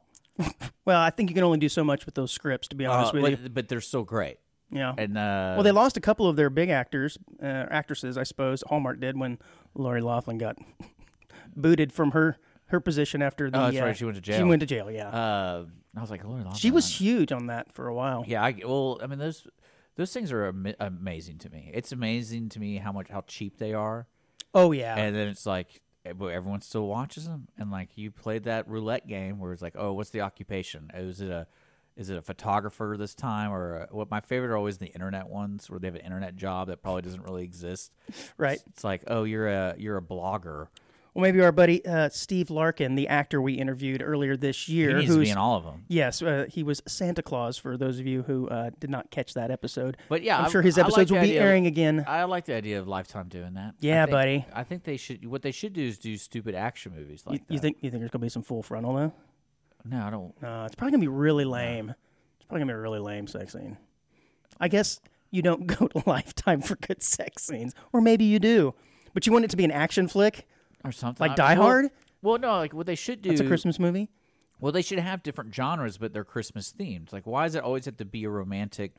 Well, 0.85 0.99
I 1.01 1.09
think 1.09 1.29
you 1.29 1.33
can 1.35 1.43
only 1.43 1.57
do 1.57 1.67
so 1.69 1.83
much 1.83 2.05
with 2.05 2.15
those 2.15 2.31
scripts, 2.31 2.67
to 2.69 2.75
be 2.75 2.85
honest 2.85 3.13
Uh, 3.13 3.19
with 3.21 3.31
you. 3.31 3.37
but, 3.37 3.53
but 3.53 3.67
they're 3.67 3.81
still 3.81 4.03
great. 4.03 4.37
Yeah. 4.71 4.93
And 4.97 5.17
uh, 5.17 5.53
well, 5.55 5.63
they 5.63 5.71
lost 5.71 5.97
a 5.97 6.01
couple 6.01 6.27
of 6.27 6.35
their 6.35 6.49
big 6.49 6.69
actors, 6.69 7.17
uh, 7.41 7.45
actresses, 7.45 8.17
I 8.17 8.23
suppose. 8.23 8.63
Hallmark 8.67 8.99
did 8.99 9.17
when 9.17 9.37
Lori 9.75 10.01
Laughlin 10.01 10.37
got 10.37 10.57
booted 11.55 11.91
from 11.91 12.11
her 12.11 12.37
her 12.67 12.79
position 12.79 13.21
after 13.21 13.49
the. 13.49 13.57
Oh, 13.57 13.63
that's 13.71 13.77
uh, 13.77 13.85
right, 13.85 13.97
she 13.97 14.03
went 14.05 14.15
to 14.15 14.21
jail. 14.21 14.37
She 14.37 14.43
went 14.43 14.59
to 14.59 14.65
jail. 14.65 14.91
Yeah. 14.91 15.07
uh, 15.09 15.65
I 15.95 16.01
was 16.01 16.11
like, 16.11 16.23
Lord, 16.25 16.55
she 16.57 16.69
was 16.71 16.99
huge 16.99 17.31
on 17.31 17.47
that 17.47 17.73
for 17.73 17.87
a 17.87 17.93
while. 17.93 18.23
Yeah, 18.27 18.43
I, 18.43 18.55
well, 18.63 18.99
I 19.01 19.07
mean 19.07 19.19
those 19.19 19.47
those 19.95 20.11
things 20.13 20.31
are 20.31 20.47
ama- 20.47 20.75
amazing 20.79 21.37
to 21.39 21.49
me. 21.49 21.71
It's 21.73 21.91
amazing 21.91 22.49
to 22.49 22.59
me 22.59 22.77
how 22.77 22.91
much 22.91 23.07
how 23.09 23.21
cheap 23.25 23.57
they 23.57 23.73
are, 23.73 24.07
Oh 24.53 24.71
yeah. 24.73 24.95
and 24.97 25.15
then 25.15 25.27
it's 25.29 25.45
like 25.45 25.81
but 26.13 26.27
everyone 26.27 26.61
still 26.61 26.87
watches 26.87 27.25
them. 27.25 27.47
And 27.57 27.71
like 27.71 27.89
you 27.95 28.11
played 28.11 28.43
that 28.43 28.67
roulette 28.67 29.07
game 29.07 29.39
where 29.39 29.53
it's 29.53 29.61
like, 29.61 29.75
oh, 29.77 29.93
what's 29.93 30.09
the 30.09 30.21
occupation? 30.21 30.91
Oh, 30.93 30.99
is 30.99 31.21
it 31.21 31.29
a 31.29 31.47
is 31.95 32.11
it 32.11 32.17
a 32.17 32.21
photographer 32.21 32.95
this 32.97 33.15
time, 33.15 33.51
or 33.51 33.75
a, 33.75 33.87
what? 33.89 34.11
My 34.11 34.19
favorite 34.21 34.51
are 34.51 34.57
always 34.57 34.77
the 34.77 34.85
internet 34.87 35.27
ones 35.27 35.67
where 35.67 35.79
they 35.79 35.87
have 35.87 35.95
an 35.95 36.01
internet 36.01 36.35
job 36.35 36.67
that 36.67 36.83
probably 36.83 37.01
doesn't 37.01 37.23
really 37.23 37.43
exist. 37.43 37.91
right. 38.37 38.59
It's 38.67 38.83
like, 38.83 39.03
oh, 39.07 39.23
you're 39.23 39.47
a 39.47 39.75
you're 39.77 39.97
a 39.97 40.01
blogger. 40.01 40.67
Well, 41.17 41.23
maybe 41.23 41.41
our 41.41 41.51
buddy 41.51 41.83
uh, 41.83 42.09
Steve 42.09 42.51
Larkin, 42.51 42.93
the 42.93 43.07
actor 43.07 43.41
we 43.41 43.53
interviewed 43.55 44.03
earlier 44.03 44.37
this 44.37 44.65
He 44.67 44.73
year, 44.73 44.99
be 44.99 45.05
who's 45.07 45.31
in 45.31 45.37
all 45.37 45.55
of 45.57 45.63
them. 45.63 45.83
yes, 45.87 46.21
uh, 46.21 46.45
he 46.47 46.61
was 46.61 46.83
Santa 46.87 47.23
Claus. 47.23 47.57
For 47.57 47.75
those 47.75 47.99
of 47.99 48.05
you 48.05 48.21
who 48.21 48.47
uh, 48.49 48.69
did 48.79 48.91
not 48.91 49.09
catch 49.09 49.33
that 49.33 49.49
episode, 49.49 49.97
But 50.09 50.21
yeah, 50.21 50.37
I'm 50.37 50.45
I- 50.45 50.49
sure 50.49 50.61
his 50.61 50.77
I 50.77 50.81
like 50.83 50.89
episodes 50.91 51.11
will 51.11 51.17
be 51.21 51.29
idea 51.29 51.39
of- 51.41 51.47
airing 51.47 51.65
again. 51.65 52.05
I 52.07 52.23
like 52.25 52.45
the 52.45 52.53
idea 52.53 52.79
of 52.79 52.87
Lifetime 52.87 53.29
doing 53.29 53.55
that. 53.55 53.73
Yeah, 53.79 54.03
I 54.03 54.05
think- 54.05 54.11
buddy. 54.11 54.45
I 54.53 54.63
think 54.63 54.83
they 54.83 54.97
should. 54.97 55.25
What 55.25 55.41
they 55.41 55.51
should 55.51 55.73
do 55.73 55.81
is 55.81 55.97
do 55.97 56.15
stupid 56.17 56.53
action 56.53 56.93
movies 56.95 57.23
like 57.25 57.39
you, 57.39 57.45
that. 57.47 57.53
you 57.55 57.59
think 57.59 57.77
you 57.81 57.89
think 57.89 58.01
there's 58.01 58.11
gonna 58.11 58.21
be 58.21 58.29
some 58.29 58.43
full 58.43 58.61
frontal 58.61 58.93
though? 58.93 59.13
No, 59.85 60.05
I 60.05 60.09
don't. 60.11 60.39
No, 60.41 60.65
it's 60.65 60.75
probably 60.75 60.91
gonna 60.91 61.01
be 61.01 61.07
really 61.07 61.45
lame. 61.45 61.89
It's 62.37 62.45
probably 62.45 62.59
gonna 62.61 62.73
be 62.73 62.77
a 62.77 62.81
really 62.81 62.99
lame 62.99 63.25
sex 63.25 63.53
scene. 63.53 63.77
I 64.59 64.67
guess 64.67 64.99
you 65.31 65.41
don't 65.41 65.65
go 65.79 65.87
to 65.87 66.03
Lifetime 66.05 66.61
for 66.61 66.75
good 66.75 67.01
sex 67.01 67.43
scenes, 67.43 67.73
or 67.91 68.01
maybe 68.01 68.23
you 68.23 68.37
do, 68.37 68.75
but 69.15 69.25
you 69.25 69.33
want 69.33 69.45
it 69.45 69.49
to 69.49 69.57
be 69.57 69.65
an 69.65 69.71
action 69.71 70.07
flick, 70.07 70.47
or 70.83 70.91
something 70.91 71.27
like 71.27 71.35
Die 71.35 71.53
well- 71.55 71.63
Hard. 71.63 71.91
Well, 72.21 72.39
no, 72.39 72.57
like 72.57 72.73
what 72.73 72.87
they 72.87 72.95
should 72.95 73.21
do. 73.21 73.29
It's 73.31 73.41
a 73.41 73.45
Christmas 73.45 73.79
movie. 73.79 74.09
Well, 74.59 74.71
they 74.71 74.81
should 74.81 74.99
have 74.99 75.21
different 75.21 75.53
genres, 75.53 75.97
but 75.97 76.13
they're 76.13 76.23
Christmas 76.23 76.73
themed. 76.77 77.13
Like, 77.13 77.27
why 77.27 77.45
does 77.45 77.53
it 77.55 77.63
always 77.63 77.85
have 77.85 77.97
to 77.97 78.05
be 78.05 78.23
a 78.23 78.29
romantic, 78.29 78.93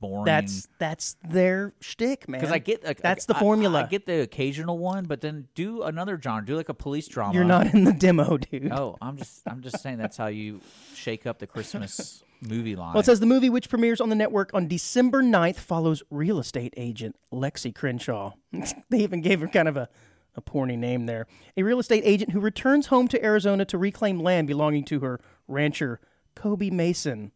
boring? 0.00 0.24
That's 0.24 0.66
that's 0.80 1.16
their 1.22 1.72
shtick, 1.80 2.28
man. 2.28 2.40
because 2.40 2.52
I 2.52 2.58
get 2.58 2.84
like, 2.84 3.00
that's 3.00 3.26
the 3.26 3.34
formula. 3.34 3.80
I, 3.80 3.84
I 3.84 3.86
get 3.86 4.06
the 4.06 4.20
occasional 4.22 4.76
one, 4.76 5.04
but 5.04 5.20
then 5.20 5.46
do 5.54 5.82
another 5.84 6.20
genre. 6.20 6.44
Do 6.44 6.56
like 6.56 6.68
a 6.68 6.74
police 6.74 7.06
drama. 7.06 7.32
You're 7.34 7.44
not 7.44 7.72
in 7.72 7.84
the 7.84 7.92
demo, 7.92 8.38
dude. 8.38 8.72
Oh, 8.72 8.98
I'm 9.00 9.16
just 9.16 9.42
I'm 9.46 9.62
just 9.62 9.80
saying 9.80 9.98
that's 9.98 10.16
how 10.16 10.26
you 10.26 10.60
shake 10.96 11.26
up 11.26 11.38
the 11.38 11.46
Christmas 11.46 12.24
movie 12.40 12.74
line. 12.74 12.94
Well, 12.94 13.00
it 13.00 13.06
says 13.06 13.20
the 13.20 13.26
movie, 13.26 13.48
which 13.50 13.68
premieres 13.68 14.00
on 14.00 14.08
the 14.08 14.16
network 14.16 14.50
on 14.52 14.66
December 14.66 15.22
9th, 15.22 15.56
follows 15.56 16.02
real 16.10 16.40
estate 16.40 16.74
agent 16.76 17.14
Lexi 17.32 17.72
Crenshaw. 17.72 18.32
they 18.90 18.98
even 18.98 19.20
gave 19.20 19.40
her 19.40 19.46
kind 19.48 19.68
of 19.68 19.76
a, 19.76 19.88
a 20.36 20.42
porny 20.42 20.76
name 20.76 21.06
there. 21.06 21.26
A 21.56 21.62
real 21.62 21.78
estate 21.78 22.02
agent 22.04 22.32
who 22.32 22.40
returns 22.40 22.86
home 22.86 23.08
to 23.08 23.24
Arizona 23.24 23.64
to 23.66 23.78
reclaim 23.78 24.18
land 24.18 24.46
belonging 24.46 24.84
to 24.84 25.00
her 25.00 25.20
rancher, 25.48 26.00
Kobe 26.34 26.70
Mason. 26.70 27.32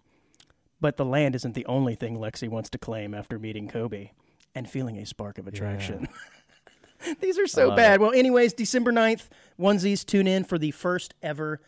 But 0.81 0.97
the 0.97 1.05
land 1.05 1.35
isn't 1.35 1.55
the 1.55 1.67
only 1.67 1.95
thing 1.95 2.17
Lexi 2.17 2.49
wants 2.49 2.71
to 2.71 2.79
claim 2.79 3.15
after 3.15 3.39
meeting 3.39 3.69
Kobe 3.69 4.11
and 4.55 4.69
feeling 4.69 4.99
a 4.99 5.07
spark 5.07 5.39
of 5.39 5.47
attraction. 5.47 6.09
These 7.21 7.39
are 7.39 7.47
so 7.47 7.75
bad. 7.75 8.01
Well, 8.01 8.13
anyways, 8.13 8.53
December 8.55 8.93
9th, 8.93 9.29
onesies, 9.59 10.05
tune 10.05 10.27
in 10.27 10.45
for 10.45 10.59
the 10.59 10.73
first 10.73 11.15
ever 11.23 11.61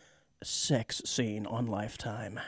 sex 0.42 1.02
scene 1.04 1.46
on 1.46 1.66
Lifetime. 1.66 2.40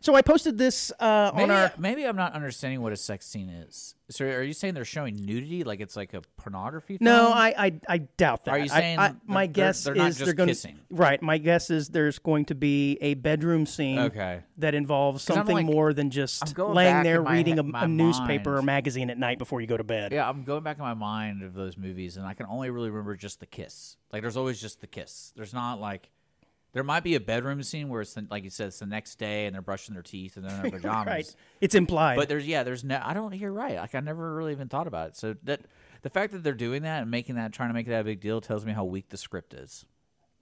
So 0.00 0.14
I 0.14 0.22
posted 0.22 0.56
this 0.56 0.90
uh, 1.00 1.30
on 1.32 1.36
maybe, 1.36 1.50
our. 1.50 1.72
maybe 1.78 2.04
I'm 2.04 2.16
not 2.16 2.32
understanding 2.32 2.80
what 2.80 2.92
a 2.92 2.96
sex 2.96 3.26
scene 3.26 3.48
is. 3.50 3.94
So, 4.08 4.24
are 4.24 4.42
you 4.42 4.52
saying 4.52 4.74
they're 4.74 4.84
showing 4.84 5.16
nudity, 5.16 5.64
like 5.64 5.80
it's 5.80 5.96
like 5.96 6.14
a 6.14 6.22
pornography? 6.36 6.96
No. 7.00 7.32
I, 7.32 7.54
I 7.66 7.80
I 7.88 7.98
doubt 7.98 8.44
that. 8.44 8.52
Are 8.52 8.58
you 8.58 8.68
saying 8.68 8.98
I, 8.98 9.08
they're- 9.08 9.16
my 9.26 9.46
they're- 9.46 9.52
guess 9.52 9.84
they're 9.84 9.94
not 9.96 10.08
is 10.10 10.18
they're 10.18 10.32
going 10.32 10.48
kissing? 10.48 10.78
right? 10.90 11.20
My 11.20 11.38
guess 11.38 11.70
is 11.70 11.88
there's 11.88 12.18
going 12.20 12.44
to 12.46 12.54
be 12.54 12.98
a 13.00 13.14
bedroom 13.14 13.66
scene 13.66 13.98
Okay. 13.98 14.40
that 14.58 14.74
involves 14.74 15.22
something 15.24 15.56
like- 15.56 15.66
more 15.66 15.92
than 15.92 16.10
just 16.10 16.56
laying 16.56 17.02
there 17.02 17.16
in 17.16 17.24
my 17.24 17.32
reading 17.32 17.58
a, 17.58 17.64
a 17.74 17.88
newspaper 17.88 18.56
or 18.56 18.62
magazine 18.62 19.10
at 19.10 19.18
night 19.18 19.38
before 19.38 19.60
you 19.60 19.66
go 19.66 19.76
to 19.76 19.84
bed. 19.84 20.12
Yeah, 20.12 20.28
I'm 20.28 20.44
going 20.44 20.62
back 20.62 20.78
in 20.78 20.84
my 20.84 20.94
mind 20.94 21.42
of 21.42 21.52
those 21.54 21.76
movies, 21.76 22.16
and 22.16 22.24
I 22.24 22.34
can 22.34 22.46
only 22.46 22.70
really 22.70 22.90
remember 22.90 23.16
just 23.16 23.40
the 23.40 23.46
kiss. 23.46 23.96
Like, 24.12 24.22
there's 24.22 24.36
always 24.36 24.60
just 24.60 24.80
the 24.80 24.86
kiss. 24.86 25.32
There's 25.36 25.52
not 25.52 25.80
like 25.80 26.10
there 26.76 26.84
might 26.84 27.02
be 27.02 27.14
a 27.14 27.20
bedroom 27.20 27.62
scene 27.62 27.88
where 27.88 28.02
it's 28.02 28.12
the, 28.12 28.26
like 28.30 28.44
you 28.44 28.50
said, 28.50 28.66
it's 28.66 28.80
the 28.80 28.86
next 28.86 29.14
day 29.18 29.46
and 29.46 29.54
they're 29.54 29.62
brushing 29.62 29.94
their 29.94 30.02
teeth 30.02 30.36
and 30.36 30.44
they're 30.44 30.54
in 30.56 30.60
their 30.60 30.70
pajamas. 30.82 31.06
Right. 31.06 31.34
It's 31.62 31.74
implied. 31.74 32.16
But 32.16 32.28
there's 32.28 32.46
yeah, 32.46 32.64
there's 32.64 32.84
no. 32.84 33.00
I 33.02 33.14
don't. 33.14 33.34
You're 33.34 33.50
right. 33.50 33.76
Like 33.76 33.94
I 33.94 34.00
never 34.00 34.34
really 34.34 34.52
even 34.52 34.68
thought 34.68 34.86
about 34.86 35.08
it. 35.08 35.16
So 35.16 35.36
that 35.44 35.62
the 36.02 36.10
fact 36.10 36.34
that 36.34 36.44
they're 36.44 36.52
doing 36.52 36.82
that 36.82 37.00
and 37.00 37.10
making 37.10 37.36
that, 37.36 37.54
trying 37.54 37.70
to 37.70 37.74
make 37.74 37.86
that 37.86 38.02
a 38.02 38.04
big 38.04 38.20
deal, 38.20 38.42
tells 38.42 38.66
me 38.66 38.72
how 38.72 38.84
weak 38.84 39.08
the 39.08 39.16
script 39.16 39.54
is. 39.54 39.86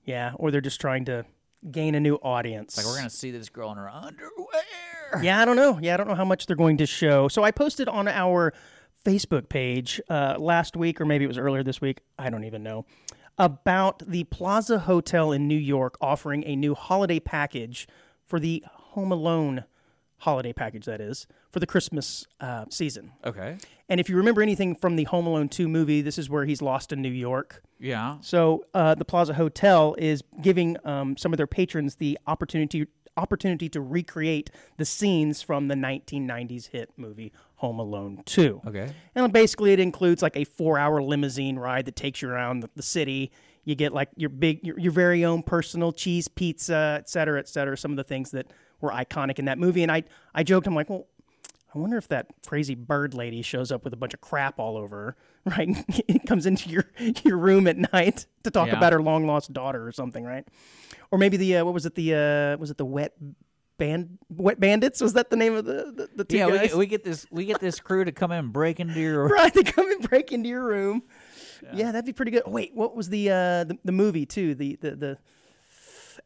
yeah, 0.04 0.32
or 0.34 0.50
they're 0.50 0.60
just 0.60 0.80
trying 0.80 1.04
to 1.04 1.24
gain 1.70 1.94
a 1.94 2.00
new 2.00 2.16
audience. 2.16 2.76
Like 2.76 2.84
we're 2.86 2.96
gonna 2.96 3.10
see 3.10 3.30
this 3.30 3.48
girl 3.48 3.70
in 3.70 3.78
her 3.78 3.88
underwear. 3.88 5.22
Yeah, 5.22 5.40
I 5.40 5.44
don't 5.44 5.54
know. 5.56 5.78
Yeah, 5.80 5.94
I 5.94 5.96
don't 5.96 6.08
know 6.08 6.16
how 6.16 6.24
much 6.24 6.46
they're 6.46 6.56
going 6.56 6.78
to 6.78 6.86
show. 6.86 7.28
So 7.28 7.44
I 7.44 7.52
posted 7.52 7.88
on 7.88 8.08
our 8.08 8.52
Facebook 9.06 9.48
page 9.48 10.00
uh, 10.10 10.34
last 10.38 10.76
week, 10.76 11.00
or 11.00 11.04
maybe 11.04 11.24
it 11.24 11.28
was 11.28 11.38
earlier 11.38 11.62
this 11.62 11.80
week. 11.80 12.00
I 12.18 12.30
don't 12.30 12.42
even 12.44 12.64
know. 12.64 12.86
About 13.36 14.02
the 14.06 14.24
Plaza 14.24 14.80
Hotel 14.80 15.32
in 15.32 15.48
New 15.48 15.58
York 15.58 15.96
offering 16.00 16.44
a 16.44 16.54
new 16.54 16.74
holiday 16.74 17.18
package 17.18 17.88
for 18.24 18.38
the 18.38 18.64
Home 18.66 19.10
Alone 19.10 19.64
holiday 20.18 20.52
package, 20.52 20.86
that 20.86 21.00
is, 21.00 21.26
for 21.50 21.60
the 21.60 21.66
Christmas 21.66 22.26
uh, 22.40 22.64
season. 22.70 23.12
Okay. 23.24 23.58
And 23.88 24.00
if 24.00 24.08
you 24.08 24.16
remember 24.16 24.42
anything 24.42 24.74
from 24.74 24.96
the 24.96 25.04
Home 25.04 25.26
Alone 25.26 25.48
2 25.48 25.68
movie, 25.68 26.00
this 26.00 26.18
is 26.18 26.30
where 26.30 26.44
he's 26.44 26.62
lost 26.62 26.92
in 26.92 27.02
New 27.02 27.10
York. 27.10 27.62
Yeah. 27.78 28.16
So 28.20 28.64
uh, 28.72 28.94
the 28.94 29.04
Plaza 29.04 29.34
Hotel 29.34 29.94
is 29.98 30.22
giving 30.40 30.76
um, 30.84 31.16
some 31.16 31.32
of 31.32 31.36
their 31.36 31.46
patrons 31.46 31.96
the 31.96 32.18
opportunity 32.26 32.86
opportunity 33.16 33.68
to 33.70 33.80
recreate 33.80 34.50
the 34.76 34.84
scenes 34.84 35.42
from 35.42 35.68
the 35.68 35.74
1990s 35.74 36.68
hit 36.70 36.90
movie 36.96 37.32
Home 37.56 37.78
Alone 37.78 38.22
2. 38.26 38.62
Okay. 38.66 38.92
And 39.14 39.32
basically, 39.32 39.72
it 39.72 39.80
includes 39.80 40.22
like 40.22 40.36
a 40.36 40.44
four-hour 40.44 41.02
limousine 41.02 41.58
ride 41.58 41.86
that 41.86 41.96
takes 41.96 42.22
you 42.22 42.28
around 42.28 42.60
the, 42.60 42.70
the 42.76 42.82
city. 42.82 43.30
You 43.64 43.74
get 43.74 43.92
like 43.92 44.10
your 44.16 44.30
big, 44.30 44.64
your, 44.64 44.78
your 44.78 44.92
very 44.92 45.24
own 45.24 45.42
personal 45.42 45.92
cheese 45.92 46.28
pizza, 46.28 46.96
et 46.98 47.08
cetera, 47.08 47.38
et 47.38 47.48
cetera. 47.48 47.76
Some 47.76 47.92
of 47.92 47.96
the 47.96 48.04
things 48.04 48.30
that 48.32 48.52
were 48.80 48.90
iconic 48.90 49.38
in 49.38 49.46
that 49.46 49.58
movie. 49.58 49.82
And 49.82 49.90
I, 49.90 50.04
I 50.34 50.42
joked, 50.42 50.66
I'm 50.66 50.74
like, 50.74 50.90
well, 50.90 51.06
I 51.74 51.78
wonder 51.78 51.96
if 51.96 52.06
that 52.08 52.28
crazy 52.46 52.74
bird 52.74 53.14
lady 53.14 53.42
shows 53.42 53.72
up 53.72 53.82
with 53.84 53.92
a 53.92 53.96
bunch 53.96 54.14
of 54.14 54.20
crap 54.20 54.58
all 54.60 54.76
over 54.76 54.96
her, 54.96 55.16
right? 55.56 55.68
it 56.08 56.24
comes 56.26 56.46
into 56.46 56.68
your 56.70 56.84
your 57.24 57.36
room 57.36 57.66
at 57.66 57.76
night 57.92 58.26
to 58.44 58.50
talk 58.50 58.68
Yeah. 58.68 58.76
about 58.76 58.92
her 58.92 59.02
long 59.02 59.26
lost 59.26 59.52
daughter 59.52 59.86
or 59.86 59.92
something, 59.92 60.24
right? 60.24 60.46
Or 61.10 61.18
maybe 61.18 61.36
the 61.36 61.56
uh, 61.56 61.64
what 61.64 61.74
was 61.74 61.86
it 61.86 61.94
the 61.94 62.14
uh, 62.14 62.56
was 62.60 62.70
it 62.70 62.76
the 62.78 62.84
wet 62.84 63.14
band 63.76 64.18
wet 64.28 64.60
bandits? 64.60 65.00
Was 65.00 65.14
that 65.14 65.30
the 65.30 65.36
name 65.36 65.54
of 65.54 65.64
the 65.64 65.92
the, 65.96 66.08
the 66.16 66.24
two 66.24 66.36
Yeah, 66.36 66.46
we 66.46 66.58
guys? 66.58 66.68
get, 66.70 66.78
we 66.78 66.86
get 66.86 67.04
this 67.04 67.26
we 67.30 67.44
get 67.44 67.58
this 67.60 67.80
crew 67.80 68.04
to 68.04 68.12
come 68.12 68.30
in 68.30 68.38
and 68.38 68.52
break 68.52 68.78
into 68.78 69.00
your 69.00 69.26
right, 69.28 69.52
they 69.52 69.64
come 69.64 69.90
and 69.90 70.08
break 70.08 70.30
into 70.32 70.48
your 70.48 70.64
room. 70.64 71.02
Yeah, 71.72 71.92
that'd 71.92 72.04
be 72.04 72.12
pretty 72.12 72.30
good. 72.30 72.42
Wait, 72.46 72.72
what 72.74 72.94
was 72.94 73.08
the 73.08 73.30
uh, 73.30 73.64
the, 73.64 73.78
the 73.84 73.92
movie 73.92 74.26
too? 74.26 74.54
The, 74.54 74.76
the 74.80 74.90
the 74.96 75.18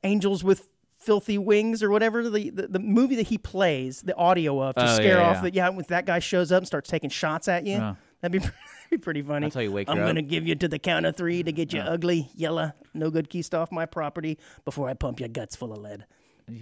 angels 0.04 0.44
with 0.44 0.68
filthy 1.08 1.38
wings 1.38 1.82
or 1.82 1.88
whatever 1.90 2.28
the, 2.28 2.50
the 2.50 2.68
the 2.68 2.78
movie 2.78 3.16
that 3.16 3.26
he 3.28 3.38
plays 3.38 4.02
the 4.02 4.14
audio 4.16 4.60
of 4.62 4.74
to 4.74 4.84
Oh, 4.84 4.94
scare 4.96 5.16
yeah, 5.16 5.28
off 5.28 5.36
yeah. 5.36 5.42
that 5.42 5.54
yeah, 5.54 5.78
if 5.78 5.86
that 5.88 6.04
guy 6.04 6.18
shows 6.18 6.52
up 6.52 6.58
and 6.58 6.66
starts 6.66 6.90
taking 6.90 7.08
shots 7.08 7.48
at 7.48 7.64
you. 7.64 7.76
Yeah. 7.76 7.94
That'd 8.20 8.42
be, 8.42 8.48
be 8.90 8.98
pretty 8.98 9.22
funny. 9.22 9.46
That's 9.46 9.54
how 9.54 9.62
you 9.62 9.72
wake 9.72 9.88
I'm 9.88 9.96
her 9.96 10.02
up. 10.02 10.08
gonna 10.10 10.20
give 10.22 10.46
you 10.46 10.54
to 10.56 10.68
the 10.68 10.78
count 10.78 11.06
of 11.06 11.16
three 11.16 11.42
to 11.42 11.50
get 11.50 11.72
you 11.72 11.80
ugly, 11.80 12.30
yellow, 12.34 12.72
no 12.92 13.10
good 13.10 13.30
keyed 13.30 13.54
off 13.54 13.72
my 13.72 13.86
property 13.86 14.38
before 14.66 14.88
I 14.88 14.94
pump 14.94 15.18
your 15.20 15.30
guts 15.30 15.56
full 15.56 15.72
of 15.72 15.78
lead. 15.78 16.04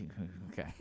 Okay. 0.53 0.73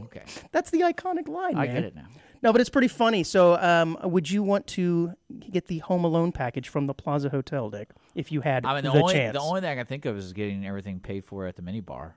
Okay. 0.00 0.22
That's 0.52 0.70
the 0.70 0.80
iconic 0.80 1.28
line. 1.28 1.56
I 1.56 1.66
man. 1.66 1.74
get 1.74 1.84
it 1.84 1.94
now. 1.94 2.06
No, 2.42 2.50
but 2.50 2.60
it's 2.60 2.70
pretty 2.70 2.88
funny. 2.88 3.22
So, 3.22 3.56
um, 3.56 3.96
would 4.02 4.28
you 4.28 4.42
want 4.42 4.66
to 4.68 5.12
get 5.50 5.68
the 5.68 5.78
Home 5.78 6.04
Alone 6.04 6.32
package 6.32 6.68
from 6.68 6.86
the 6.86 6.94
Plaza 6.94 7.28
Hotel, 7.28 7.70
Dick, 7.70 7.90
if 8.16 8.32
you 8.32 8.40
had 8.40 8.66
I 8.66 8.74
mean, 8.74 8.84
the, 8.84 8.90
the 8.90 9.00
only 9.00 9.14
chance? 9.14 9.34
the 9.34 9.40
only 9.40 9.60
thing 9.60 9.70
I 9.70 9.76
can 9.76 9.86
think 9.86 10.06
of 10.06 10.16
is 10.16 10.32
getting 10.32 10.66
everything 10.66 10.98
paid 10.98 11.24
for 11.24 11.46
at 11.46 11.54
the 11.56 11.62
minibar. 11.62 12.14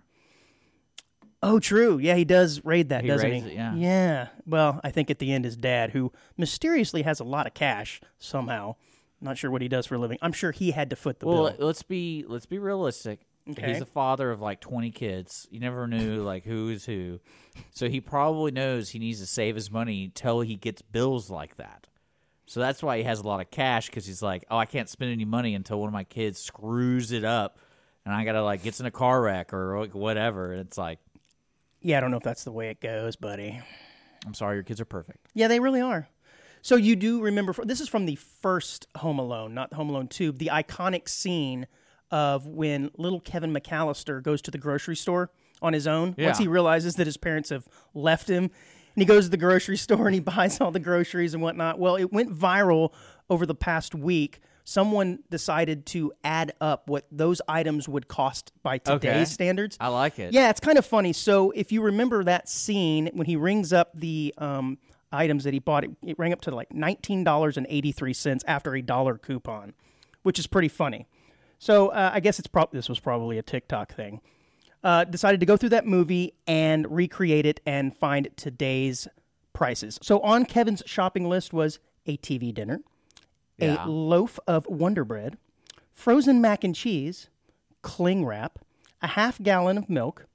Oh, 1.45 1.60
true. 1.60 1.97
Yeah, 1.97 2.15
he 2.15 2.25
does 2.25 2.63
raid 2.65 2.89
that, 2.89 3.03
He 3.03 3.08
doesn't 3.10 3.29
raids 3.29 3.45
he? 3.45 3.51
it, 3.51 3.55
yeah. 3.55 3.75
Yeah. 3.75 4.27
Well, 4.45 4.79
I 4.84 4.91
think 4.91 5.10
at 5.10 5.19
the 5.19 5.31
end, 5.31 5.45
his 5.45 5.55
dad, 5.55 5.91
who 5.91 6.12
mysteriously 6.38 7.03
has 7.03 7.19
a 7.19 7.23
lot 7.23 7.47
of 7.47 7.53
cash 7.53 8.01
somehow, 8.19 8.75
not 9.21 9.38
sure 9.38 9.49
what 9.51 9.62
he 9.62 9.67
does 9.67 9.86
for 9.86 9.95
a 9.95 9.97
living. 9.97 10.17
I'm 10.21 10.34
sure 10.34 10.51
he 10.51 10.71
had 10.71 10.89
to 10.89 10.95
foot 10.95 11.19
the 11.19 11.27
Well, 11.27 11.51
bill. 11.51 11.67
let's 11.67 11.84
be 11.84 12.25
let's 12.27 12.45
be 12.45 12.60
realistic. 12.60 13.21
Okay. 13.49 13.69
He's 13.69 13.79
the 13.79 13.86
father 13.86 14.31
of 14.31 14.41
like 14.41 14.60
twenty 14.60 14.89
kids. 14.91 15.47
You 15.51 15.60
never 15.60 15.88
knew 15.88 16.21
like 16.23 16.43
who 16.45 16.69
is 16.69 16.86
who, 16.86 17.19
so 17.71 17.88
he 17.89 18.01
probably 18.01 18.51
knows 18.51 18.89
he 18.89 18.99
needs 18.99 19.19
to 19.19 19.25
save 19.27 19.55
his 19.55 19.69
money 19.71 20.12
till 20.13 20.41
he 20.41 20.55
gets 20.55 20.81
bills 20.81 21.29
like 21.29 21.55
that. 21.58 21.88
So 22.47 22.60
that's 22.60 22.84
why 22.84 22.97
he 22.97 23.03
has 23.03 23.19
a 23.19 23.23
lot 23.23 23.41
of 23.41 23.49
cash 23.51 23.88
because 23.88 24.05
he's 24.05 24.21
like, 24.21 24.45
oh, 24.51 24.58
I 24.58 24.65
can't 24.65 24.89
spend 24.89 25.12
any 25.12 25.25
money 25.25 25.55
until 25.55 25.79
one 25.79 25.88
of 25.88 25.93
my 25.93 26.03
kids 26.03 26.39
screws 26.39 27.12
it 27.12 27.23
up, 27.23 27.58
and 28.05 28.13
I 28.13 28.25
gotta 28.25 28.43
like 28.43 28.63
gets 28.63 28.79
in 28.79 28.86
a 28.86 28.91
car 28.91 29.21
wreck 29.21 29.53
or 29.53 29.79
like, 29.79 29.95
whatever. 29.95 30.51
And 30.51 30.62
it's 30.62 30.77
like, 30.77 30.99
Yeah, 31.86 32.00
I 32.00 32.02
don't 32.02 32.10
know 32.10 32.17
if 32.17 32.24
that's 32.24 32.43
the 32.43 32.52
way 32.52 32.69
it 32.69 32.82
goes, 32.82 33.15
buddy. 33.15 33.62
I'm 34.26 34.34
sorry, 34.34 34.56
your 34.56 34.63
kids 34.63 34.82
are 34.82 34.86
perfect. 34.86 35.28
Yeah, 35.36 35.48
they 35.48 35.60
really 35.60 35.82
are. 35.82 36.08
So 36.63 36.78
you 36.78 36.95
do 36.95 37.21
remember? 37.21 37.54
This 37.63 37.80
is 37.80 37.88
from 37.88 38.08
the 38.08 38.15
first 38.15 38.88
Home 38.98 39.19
Alone, 39.19 39.54
not 39.54 39.71
Home 39.76 39.91
Alone 39.91 40.08
Two. 40.08 40.32
The 40.32 40.48
iconic 40.52 41.08
scene 41.08 41.67
of 42.10 42.48
when 42.48 42.89
little 42.98 43.19
Kevin 43.19 43.54
McCallister 43.54 44.24
goes 44.24 44.41
to 44.41 44.52
the 44.52 44.58
grocery 44.58 44.95
store 44.95 45.30
on 45.62 45.74
his 45.74 45.86
own 45.86 46.15
once 46.17 46.39
he 46.39 46.48
realizes 46.48 46.95
that 46.95 47.06
his 47.06 47.17
parents 47.17 47.50
have 47.50 47.67
left 47.93 48.28
him, 48.28 48.45
and 48.45 48.52
he 48.95 49.06
goes 49.06 49.26
to 49.26 49.30
the 49.30 49.38
grocery 49.38 49.78
store 49.86 50.08
and 50.08 50.15
he 50.15 50.21
buys 50.21 50.60
all 50.60 50.71
the 50.71 50.80
groceries 50.80 51.36
and 51.36 51.43
whatnot. 51.43 51.78
Well, 51.78 51.98
it 51.98 52.12
went 52.12 52.34
viral 52.36 52.93
over 53.30 53.45
the 53.45 53.54
past 53.54 53.93
week. 53.93 54.39
Someone 54.67 55.19
decided 55.30 55.86
to 55.88 56.12
add 56.23 56.54
up 56.60 56.89
what 56.89 57.06
those 57.12 57.39
items 57.47 57.88
would 57.88 58.08
cost 58.08 58.51
by 58.63 58.80
today's 58.80 59.12
Okay. 59.12 59.25
standards. 59.25 59.78
I 59.80 59.89
like 59.89 60.17
it. 60.17 60.34
Yeah, 60.34 60.49
it's 60.49 60.60
kind 60.60 60.78
of 60.80 60.86
funny. 60.86 61.13
So 61.13 61.51
if 61.51 61.71
you 61.71 61.84
remember 61.84 62.23
that 62.23 62.49
scene 62.49 63.10
when 63.13 63.28
he 63.28 63.36
rings 63.36 63.71
up 63.71 63.91
the 63.93 64.34
um, 64.39 64.80
items 65.12 65.43
that 65.43 65.54
he 65.54 65.60
bought, 65.60 65.84
it, 65.84 65.91
it 66.04 66.17
rang 66.17 66.34
up 66.34 66.41
to 66.41 66.51
like 66.56 66.73
nineteen 66.73 67.23
dollars 67.23 67.58
and 67.58 67.67
eighty 67.69 67.91
three 67.91 68.12
cents 68.13 68.43
after 68.47 68.75
a 68.75 68.82
dollar 68.82 69.17
coupon, 69.19 69.73
which 70.23 70.39
is 70.39 70.47
pretty 70.47 70.67
funny. 70.69 71.08
So 71.60 71.89
uh, 71.89 72.10
I 72.13 72.19
guess 72.19 72.39
it's 72.39 72.47
prob- 72.47 72.71
this 72.71 72.89
was 72.89 72.99
probably 72.99 73.38
a 73.38 73.43
TikTok 73.43 73.93
thing. 73.93 74.19
Uh, 74.84 75.04
decided 75.04 75.39
to 75.39 75.45
go 75.45 75.58
through 75.58 75.69
that 75.69 75.86
movie 75.86 76.34
and 76.47 76.86
recreate 76.89 77.45
it 77.45 77.60
and 77.65 77.95
find 77.95 78.30
today's 78.36 79.08
prices. 79.54 79.97
So 80.01 80.19
on 80.21 80.45
Kevin's 80.45 80.82
shopping 80.86 81.30
list 81.30 81.54
was 81.54 81.80
a 82.06 82.17
TV 82.17 82.54
dinner, 82.54 82.82
Yeah. 83.57 83.85
a 83.85 83.87
loaf 83.87 84.39
of 84.47 84.65
Wonder 84.67 85.05
Bread, 85.05 85.37
frozen 85.93 86.41
mac 86.41 86.63
and 86.63 86.75
cheese, 86.75 87.29
cling 87.81 88.25
wrap, 88.25 88.59
a 89.01 89.07
half 89.07 89.41
gallon 89.41 89.77
of 89.77 89.89
milk, 89.89 90.25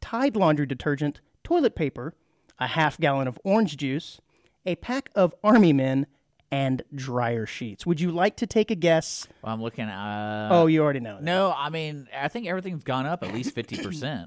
Tide 0.00 0.36
laundry 0.36 0.66
detergent, 0.66 1.22
toilet 1.42 1.74
paper, 1.74 2.14
a 2.58 2.66
half 2.66 2.98
gallon 2.98 3.26
of 3.26 3.38
orange 3.42 3.78
juice, 3.78 4.20
a 4.66 4.74
pack 4.76 5.08
of 5.14 5.34
Army 5.42 5.72
Men, 5.72 6.06
and 6.50 6.82
dryer 6.94 7.46
sheets. 7.46 7.86
Would 7.86 8.00
you 8.00 8.10
like 8.10 8.36
to 8.36 8.46
take 8.46 8.70
a 8.70 8.74
guess? 8.74 9.26
Well, 9.42 9.54
I'm 9.54 9.62
looking 9.62 9.86
at. 9.86 10.48
oh, 10.50 10.66
you 10.66 10.82
already 10.82 11.00
know. 11.00 11.14
that. 11.14 11.22
no, 11.22 11.54
I 11.56 11.70
mean, 11.70 12.06
I 12.14 12.28
think 12.28 12.46
everything's 12.46 12.84
gone 12.84 13.06
up 13.06 13.22
at 13.22 13.32
least 13.32 13.56
50%. 13.56 14.26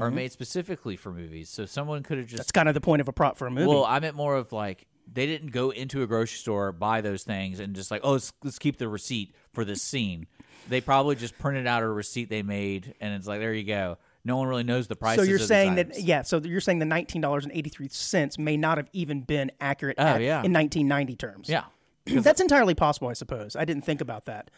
are 0.00 0.10
made 0.12 0.30
specifically 0.30 0.96
for 0.96 1.12
movies. 1.12 1.50
So 1.50 1.66
someone 1.66 2.04
could 2.04 2.16
have 2.18 2.28
just 2.28 2.36
That's 2.38 2.52
kind 2.52 2.68
of 2.68 2.74
the 2.74 2.80
point 2.80 3.00
of 3.00 3.08
a 3.08 3.12
prop 3.12 3.36
for 3.36 3.48
a 3.48 3.50
movie. 3.50 3.66
Well, 3.66 3.84
I 3.84 3.98
meant 3.98 4.14
more 4.14 4.36
of 4.36 4.52
like 4.52 4.86
they 5.12 5.26
didn't 5.26 5.50
go 5.50 5.70
into 5.70 6.02
a 6.02 6.06
grocery 6.06 6.38
store, 6.38 6.70
buy 6.70 7.00
those 7.00 7.24
things, 7.24 7.58
and 7.58 7.74
just 7.74 7.90
like, 7.90 8.00
oh, 8.04 8.12
let's, 8.12 8.32
let's 8.44 8.58
keep 8.60 8.78
the 8.78 8.88
receipt 8.88 9.34
for 9.52 9.64
this 9.64 9.82
scene. 9.82 10.26
They 10.68 10.80
probably 10.80 11.16
just 11.16 11.38
printed 11.38 11.66
out 11.66 11.82
a 11.82 11.88
receipt 11.88 12.28
they 12.30 12.42
made, 12.42 12.94
and 13.00 13.14
it's 13.14 13.26
like, 13.26 13.40
there 13.40 13.52
you 13.52 13.64
go. 13.64 13.98
No 14.24 14.38
one 14.38 14.48
really 14.48 14.62
knows 14.64 14.86
the 14.86 14.96
price. 14.96 15.16
so 15.16 15.22
you're 15.22 15.38
saying 15.38 15.74
that 15.74 16.00
yeah, 16.00 16.22
so 16.22 16.38
you're 16.42 16.60
saying 16.62 16.78
the 16.78 16.86
nineteen 16.86 17.20
dollars 17.20 17.44
and 17.44 17.52
eighty 17.54 17.68
three 17.68 17.88
cents 17.88 18.38
may 18.38 18.56
not 18.56 18.78
have 18.78 18.88
even 18.94 19.20
been 19.20 19.52
accurate 19.60 19.96
Oh, 19.98 20.02
at- 20.04 20.22
yeah. 20.22 20.42
in 20.42 20.50
nineteen 20.52 20.88
ninety 20.88 21.14
terms. 21.16 21.48
yeah. 21.48 21.64
that's 22.06 22.40
entirely 22.40 22.74
possible, 22.74 23.08
I 23.08 23.12
suppose. 23.14 23.54
I 23.56 23.64
didn't 23.66 23.84
think 23.84 24.00
about 24.00 24.24
that, 24.26 24.50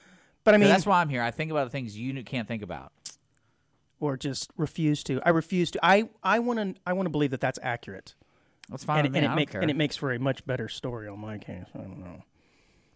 but 0.44 0.54
I 0.54 0.58
mean, 0.58 0.68
that's 0.68 0.86
why 0.86 1.00
I'm 1.00 1.08
here. 1.08 1.22
I 1.22 1.30
think 1.32 1.50
about 1.50 1.64
the 1.64 1.70
things 1.70 1.96
you 1.98 2.22
can't 2.24 2.46
think 2.46 2.62
about. 2.62 2.92
or 3.98 4.16
just 4.16 4.50
refuse 4.56 5.02
to. 5.04 5.20
I 5.24 5.30
refuse 5.30 5.70
to. 5.72 5.80
I 5.84 6.08
I 6.22 6.38
want 6.38 6.58
to. 6.76 6.80
I 6.86 6.92
want 6.92 7.06
to 7.06 7.10
believe 7.10 7.30
that 7.32 7.40
that's 7.40 7.58
accurate, 7.62 8.14
That's 8.70 8.84
fine 8.84 9.06
and, 9.06 9.16
and 9.16 9.40
it 9.40 9.54
and 9.54 9.70
it 9.70 9.76
makes 9.76 9.96
for 9.96 10.12
a 10.12 10.18
much 10.20 10.46
better 10.46 10.68
story 10.68 11.08
on 11.08 11.18
my 11.18 11.38
case. 11.38 11.64
I 11.74 11.78
don't 11.78 11.98
know. 11.98 12.22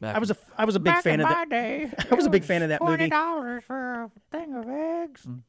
Back 0.00 0.16
I 0.16 0.18
was 0.18 0.30
a 0.30 0.36
I 0.56 0.64
was 0.64 0.76
a 0.76 0.80
big 0.80 0.94
fan 1.02 1.20
of 1.20 1.28
that. 1.28 1.50
day, 1.50 1.90
I 2.10 2.14
was 2.14 2.24
a 2.26 2.30
big 2.30 2.44
fan 2.44 2.62
of 2.62 2.70
that 2.70 2.80
movie. 2.80 2.96
Twenty 2.96 3.10
dollars 3.10 3.64
for 3.64 4.04
a 4.04 4.10
thing 4.30 4.54
of 4.54 4.68
eggs. 4.68 5.26
Mm. 5.26 5.42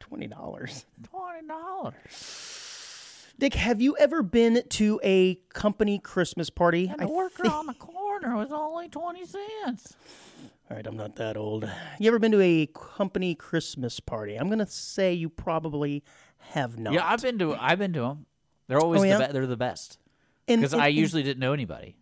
Twenty 0.00 0.26
dollars. 0.26 0.84
Twenty 1.04 1.46
dollars. 1.46 3.32
Dick, 3.38 3.54
have 3.54 3.80
you 3.80 3.96
ever 3.98 4.22
been 4.22 4.62
to 4.70 5.00
a 5.02 5.36
company 5.52 5.98
Christmas 5.98 6.50
party? 6.50 6.92
I 6.92 7.04
The 7.04 7.12
worker 7.12 7.48
on 7.48 7.66
the 7.66 7.74
corner 7.74 8.36
was 8.36 8.52
only 8.52 8.88
twenty 8.88 9.24
cents. 9.24 9.96
All 10.70 10.76
right, 10.76 10.86
I'm 10.86 10.96
not 10.96 11.16
that 11.16 11.36
old. 11.36 11.68
You 11.98 12.08
ever 12.08 12.18
been 12.18 12.32
to 12.32 12.40
a 12.40 12.66
company 12.66 13.34
Christmas 13.34 14.00
party? 14.00 14.36
I'm 14.36 14.48
gonna 14.48 14.66
say 14.66 15.12
you 15.12 15.28
probably 15.28 16.02
have 16.52 16.78
not. 16.78 16.94
Yeah, 16.94 17.06
I've 17.06 17.22
been 17.22 17.38
to. 17.38 17.54
I've 17.54 17.78
been 17.78 17.92
to 17.92 18.00
them. 18.00 18.26
They're 18.66 18.78
oh, 18.78 18.84
always 18.84 19.00
Oh, 19.00 19.04
the 19.04 19.08
yeah? 19.08 19.26
be- 19.26 19.32
they're 19.32 19.46
the 19.46 19.56
best 19.56 19.98
because 20.46 20.72
and- 20.72 20.82
I 20.82 20.88
and- 20.88 20.96
usually 20.96 21.22
didn't 21.22 21.40
know 21.40 21.52
anybody. 21.52 21.96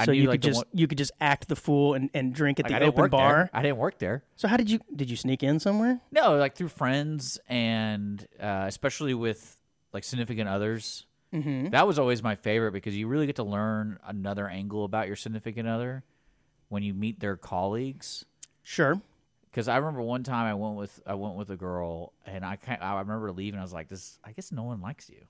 I 0.00 0.04
so 0.06 0.12
knew 0.12 0.22
you 0.22 0.28
like 0.28 0.34
could 0.34 0.42
the 0.42 0.48
just 0.48 0.56
one- 0.58 0.66
you 0.80 0.86
could 0.86 0.98
just 0.98 1.12
act 1.20 1.48
the 1.48 1.56
fool 1.56 1.94
and, 1.94 2.10
and 2.14 2.34
drink 2.34 2.58
at 2.60 2.64
like, 2.64 2.70
the 2.70 2.76
I 2.76 2.78
didn't 2.80 2.88
open 2.94 3.02
work 3.02 3.10
bar. 3.12 3.34
there. 3.36 3.50
I 3.52 3.62
didn't 3.62 3.78
work 3.78 3.98
there. 3.98 4.24
So 4.36 4.48
how 4.48 4.56
did 4.56 4.70
you 4.70 4.80
did 4.94 5.10
you 5.10 5.16
sneak 5.16 5.42
in 5.42 5.60
somewhere? 5.60 6.00
No, 6.10 6.36
like 6.36 6.54
through 6.56 6.68
friends 6.68 7.38
and 7.48 8.26
uh, 8.40 8.64
especially 8.66 9.14
with 9.14 9.60
like 9.92 10.04
significant 10.04 10.48
others. 10.48 11.06
Mm-hmm. 11.34 11.70
That 11.70 11.86
was 11.86 11.98
always 11.98 12.22
my 12.22 12.34
favorite 12.34 12.72
because 12.72 12.96
you 12.96 13.06
really 13.06 13.26
get 13.26 13.36
to 13.36 13.44
learn 13.44 13.98
another 14.04 14.48
angle 14.48 14.84
about 14.84 15.06
your 15.06 15.14
significant 15.16 15.68
other 15.68 16.02
when 16.68 16.82
you 16.82 16.92
meet 16.92 17.20
their 17.20 17.36
colleagues. 17.36 18.24
Sure. 18.64 19.00
Because 19.50 19.66
I 19.68 19.76
remember 19.76 20.02
one 20.02 20.22
time 20.22 20.46
I 20.46 20.54
went 20.54 20.76
with 20.76 21.00
I 21.06 21.14
went 21.14 21.34
with 21.36 21.50
a 21.50 21.56
girl 21.56 22.12
and 22.26 22.44
I 22.44 22.56
kind 22.56 22.82
I 22.82 22.98
remember 23.00 23.30
leaving. 23.32 23.58
I 23.58 23.62
was 23.62 23.72
like, 23.72 23.88
"This 23.88 24.18
I 24.24 24.32
guess 24.32 24.52
no 24.52 24.62
one 24.64 24.80
likes 24.80 25.10
you." 25.10 25.22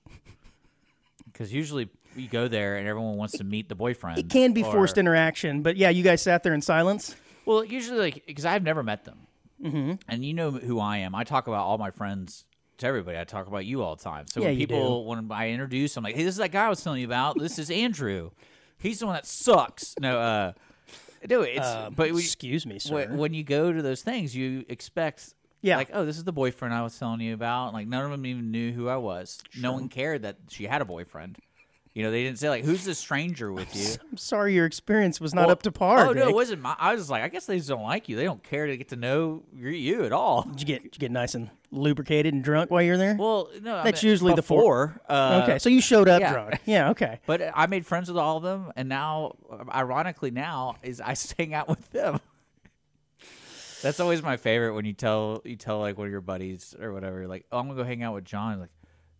Because 1.31 1.53
usually 1.53 1.89
you 2.15 2.27
go 2.27 2.47
there 2.47 2.77
and 2.77 2.87
everyone 2.87 3.17
wants 3.17 3.37
to 3.37 3.43
meet 3.43 3.69
the 3.69 3.75
boyfriend. 3.75 4.19
It 4.19 4.29
can 4.29 4.53
be 4.53 4.63
or- 4.63 4.71
forced 4.71 4.97
interaction, 4.97 5.61
but 5.61 5.77
yeah, 5.77 5.89
you 5.89 6.03
guys 6.03 6.21
sat 6.21 6.43
there 6.43 6.53
in 6.53 6.61
silence. 6.61 7.15
Well, 7.45 7.63
usually 7.63 7.99
like 7.99 8.23
because 8.27 8.45
I've 8.45 8.63
never 8.63 8.83
met 8.83 9.03
them, 9.05 9.19
mm-hmm. 9.63 9.93
and 10.07 10.23
you 10.23 10.33
know 10.33 10.51
who 10.51 10.79
I 10.79 10.97
am. 10.97 11.15
I 11.15 11.23
talk 11.23 11.47
about 11.47 11.65
all 11.65 11.77
my 11.77 11.89
friends 11.91 12.45
to 12.77 12.87
everybody. 12.87 13.17
I 13.17 13.23
talk 13.23 13.47
about 13.47 13.65
you 13.65 13.81
all 13.81 13.95
the 13.95 14.03
time. 14.03 14.25
So 14.27 14.41
Yeah, 14.41 14.47
when 14.47 14.59
you 14.59 14.67
people 14.67 15.05
when 15.05 15.31
I 15.31 15.49
introduce, 15.49 15.97
I'm 15.97 16.03
like, 16.03 16.15
"Hey, 16.15 16.23
this 16.23 16.35
is 16.35 16.37
that 16.37 16.51
guy 16.51 16.65
I 16.65 16.69
was 16.69 16.83
telling 16.83 17.01
you 17.01 17.07
about. 17.07 17.39
This 17.39 17.57
is 17.57 17.71
Andrew. 17.71 18.31
He's 18.77 18.99
the 18.99 19.07
one 19.07 19.15
that 19.15 19.25
sucks." 19.25 19.95
No, 19.99 20.19
uh, 20.19 20.53
no, 21.29 21.41
it's 21.41 21.65
Um, 21.65 21.93
but 21.93 22.11
we, 22.11 22.19
excuse 22.19 22.65
me, 22.65 22.79
sir. 22.79 22.93
when, 22.93 23.17
when 23.17 23.33
you 23.33 23.43
go 23.43 23.71
to 23.71 23.81
those 23.81 24.01
things, 24.01 24.35
you 24.35 24.65
expect. 24.69 25.33
Yeah. 25.61 25.77
Like, 25.77 25.89
oh, 25.93 26.05
this 26.05 26.17
is 26.17 26.23
the 26.23 26.31
boyfriend 26.33 26.73
I 26.73 26.81
was 26.81 26.97
telling 26.97 27.21
you 27.21 27.33
about. 27.33 27.73
Like, 27.73 27.87
none 27.87 28.03
of 28.05 28.11
them 28.11 28.25
even 28.25 28.51
knew 28.51 28.71
who 28.71 28.87
I 28.89 28.97
was. 28.97 29.39
No 29.59 29.73
one 29.73 29.89
cared 29.89 30.23
that 30.23 30.37
she 30.49 30.65
had 30.65 30.81
a 30.81 30.85
boyfriend. 30.85 31.37
You 31.93 32.03
know, 32.03 32.11
they 32.11 32.23
didn't 32.23 32.39
say 32.39 32.47
like, 32.47 32.63
"Who's 32.63 32.85
this 32.85 32.97
stranger 32.99 33.51
with 33.51 33.75
you?" 33.75 33.95
I'm 34.09 34.15
sorry 34.15 34.53
your 34.53 34.65
experience 34.65 35.19
was 35.19 35.33
not 35.33 35.47
Well, 35.47 35.51
up 35.51 35.63
to 35.63 35.73
par. 35.73 36.07
Oh 36.07 36.13
no, 36.13 36.29
it 36.29 36.33
wasn't. 36.33 36.61
My, 36.61 36.73
I 36.79 36.95
was 36.95 37.09
like, 37.09 37.21
I 37.21 37.27
guess 37.27 37.47
they 37.47 37.57
just 37.57 37.67
don't 37.67 37.83
like 37.83 38.07
you. 38.07 38.15
They 38.15 38.23
don't 38.23 38.41
care 38.41 38.65
to 38.65 38.77
get 38.77 38.87
to 38.89 38.95
know 38.95 39.43
you, 39.53 39.67
you 39.71 40.05
at 40.05 40.13
all. 40.13 40.43
Did 40.43 40.61
you 40.61 40.67
get 40.67 40.83
did 40.83 40.95
you 40.95 40.99
get 40.99 41.11
nice 41.11 41.35
and 41.35 41.49
lubricated 41.69 42.33
and 42.33 42.41
drunk 42.45 42.71
while 42.71 42.81
you're 42.81 42.95
there? 42.95 43.17
Well, 43.19 43.49
no, 43.61 43.75
I 43.75 43.83
That's 43.83 44.01
mean, 44.03 44.09
usually 44.09 44.33
the 44.35 44.41
four- 44.41 45.01
Uh, 45.09 45.41
okay, 45.43 45.59
so 45.59 45.67
you 45.67 45.81
showed 45.81 46.07
up 46.07 46.21
yeah. 46.21 46.31
drunk. 46.31 46.61
Yeah, 46.63 46.91
okay. 46.91 47.19
but 47.25 47.41
I 47.53 47.67
made 47.67 47.85
friends 47.85 48.07
with 48.07 48.17
all 48.17 48.37
of 48.37 48.43
them, 48.43 48.71
and 48.77 48.87
now, 48.87 49.35
ironically, 49.69 50.31
now 50.31 50.77
is 50.83 51.01
I 51.01 51.15
hang 51.37 51.53
out 51.53 51.67
with 51.67 51.89
them. 51.91 52.21
That's 53.81 53.99
always 53.99 54.21
my 54.21 54.37
favorite 54.37 54.73
when 54.73 54.85
you 54.85 54.93
tell 54.93 55.41
you 55.45 55.55
tell 55.55 55.79
like 55.79 55.97
one 55.97 56.07
of 56.07 56.11
your 56.11 56.21
buddies 56.21 56.75
or 56.79 56.93
whatever, 56.93 57.27
like, 57.27 57.45
oh, 57.51 57.59
I'm 57.59 57.67
gonna 57.67 57.77
go 57.81 57.83
hang 57.83 58.03
out 58.03 58.13
with 58.13 58.25
John. 58.25 58.59
Like, 58.59 58.69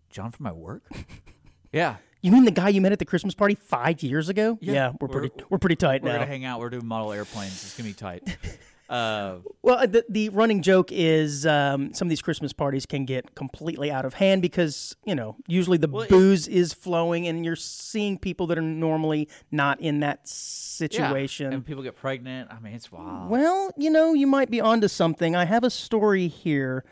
John 0.09 0.31
from 0.31 0.43
my 0.43 0.51
work. 0.51 0.83
yeah, 1.71 1.95
You 2.21 2.31
mean 2.31 2.45
the 2.45 2.51
guy 2.51 2.69
you 2.69 2.81
met 2.81 2.91
at 2.91 2.99
the 2.99 3.05
Christmas 3.05 3.33
party 3.33 3.55
five 3.55 4.03
years 4.03 4.29
ago? 4.29 4.57
Yeah, 4.61 4.91
we're, 4.99 5.07
we're- 5.07 5.29
pretty 5.29 5.43
we're 5.49 5.57
pretty 5.57 5.75
tight 5.77 6.03
we're 6.03 6.09
now. 6.09 6.15
gonna 6.15 6.25
hang 6.27 6.45
out. 6.45 6.59
We're 6.59 6.69
doing 6.69 6.85
model 6.85 7.11
airplanes. 7.13 7.63
It's 7.63 7.75
gonna 7.77 7.89
be 7.89 7.93
tight. 7.93 8.37
Uh, 8.91 9.37
Well, 9.61 9.87
the, 9.87 10.03
the 10.09 10.29
running 10.29 10.61
joke 10.61 10.91
is 10.91 11.45
um, 11.45 11.93
some 11.93 12.07
of 12.07 12.09
these 12.09 12.21
Christmas 12.21 12.51
parties 12.51 12.85
can 12.85 13.05
get 13.05 13.35
completely 13.35 13.89
out 13.89 14.03
of 14.03 14.15
hand 14.15 14.41
because, 14.41 14.95
you 15.05 15.15
know, 15.15 15.37
usually 15.47 15.77
the 15.77 15.87
Well, 15.87 16.07
booze 16.09 16.47
is 16.47 16.73
flowing 16.73 17.25
and 17.27 17.45
you're 17.45 17.55
seeing 17.55 18.17
people 18.17 18.47
that 18.47 18.57
are 18.57 18.61
normally 18.61 19.29
not 19.49 19.79
in 19.79 20.01
that 20.01 20.19
yeah, 20.23 20.25
situation. 20.25 21.53
and 21.53 21.65
people 21.65 21.83
get 21.83 21.95
pregnant. 21.95 22.51
I 22.51 22.59
mean, 22.59 22.73
it's 22.73 22.91
wild. 22.91 23.29
Well, 23.29 23.71
you 23.77 23.89
know, 23.89 24.13
you 24.13 24.27
might 24.27 24.51
be 24.51 24.59
onto 24.59 24.89
something. 24.89 25.35
I 25.37 25.45
have 25.45 25.63
a 25.63 25.69
story 25.69 26.27
here. 26.27 26.83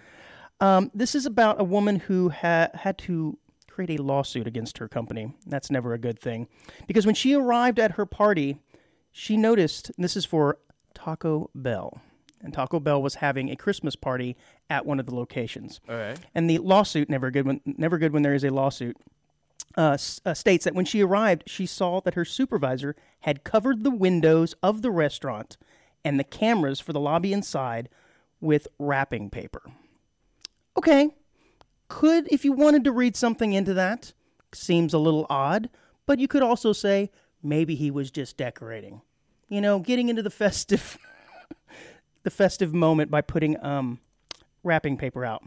Um, 0.62 0.92
this 0.94 1.16
is 1.16 1.26
about 1.26 1.60
a 1.60 1.64
woman 1.66 2.00
who 2.00 2.30
ha- 2.30 2.70
had 2.74 2.98
to 3.00 3.38
create 3.70 4.00
a 4.00 4.04
lawsuit 4.04 4.48
against 4.48 4.78
her 4.78 4.88
company. 4.88 5.34
That's 5.46 5.70
never 5.70 5.94
a 5.94 5.98
good 5.98 6.20
thing. 6.20 6.48
Because 6.88 7.06
when 7.06 7.16
she 7.16 7.34
arrived 7.34 7.80
at 7.80 7.92
her 7.92 8.06
party, 8.06 8.60
she 9.12 9.36
noticed, 9.38 9.90
and 9.96 10.04
this 10.04 10.16
is 10.16 10.26
for 10.26 10.60
Taco 11.04 11.50
Bell. 11.56 12.02
And 12.42 12.54
Taco 12.54 12.80
Bell 12.80 13.02
was 13.02 13.16
having 13.16 13.50
a 13.50 13.56
Christmas 13.56 13.96
party 13.96 14.36
at 14.70 14.86
one 14.86 15.00
of 15.00 15.06
the 15.06 15.16
locations. 15.16 15.80
All 15.90 15.96
right. 15.96 16.18
And 16.36 16.50
the 16.50 16.58
lawsuit, 16.60 17.10
never 17.10 17.32
good 17.32 17.46
when, 17.46 17.62
never 17.66 17.98
good 17.98 18.14
when 18.14 18.22
there 18.24 18.34
is 18.34 18.44
a 18.44 18.50
lawsuit, 18.50 18.96
uh, 19.78 19.92
s- 19.92 20.22
uh, 20.26 20.34
states 20.34 20.64
that 20.66 20.74
when 20.76 20.86
she 20.86 21.02
arrived, 21.02 21.44
she 21.48 21.66
saw 21.66 22.00
that 22.02 22.14
her 22.16 22.24
supervisor 22.26 22.96
had 23.22 23.44
covered 23.44 23.84
the 23.84 23.92
windows 23.92 24.56
of 24.64 24.82
the 24.82 24.92
restaurant 24.92 25.58
and 26.06 26.18
the 26.20 26.24
cameras 26.24 26.80
for 26.80 26.94
the 26.94 27.00
lobby 27.00 27.34
inside 27.34 27.90
with 28.40 28.68
wrapping 28.78 29.30
paper. 29.30 29.62
Okay, 30.78 31.10
could, 31.90 32.28
if 32.32 32.46
you 32.46 32.54
wanted 32.54 32.84
to 32.86 32.92
read 32.92 33.16
something 33.18 33.52
into 33.52 33.74
that, 33.74 34.14
seems 34.54 34.94
a 34.94 34.98
little 35.00 35.26
odd, 35.30 35.70
but 36.06 36.20
you 36.20 36.28
could 36.28 36.42
also 36.44 36.72
say 36.72 37.12
maybe 37.44 37.76
he 37.76 37.92
was 37.92 38.12
just 38.12 38.38
decorating. 38.38 39.02
You 39.50 39.62
know, 39.62 39.80
getting 39.80 40.10
into 40.10 40.22
the 40.22 40.30
festive, 40.30 40.98
the 42.24 42.30
festive 42.30 42.74
moment 42.74 43.12
by 43.12 43.22
putting 43.22 43.62
um, 43.64 44.00
wrapping 44.64 44.98
paper 44.98 45.26
out. 45.26 45.44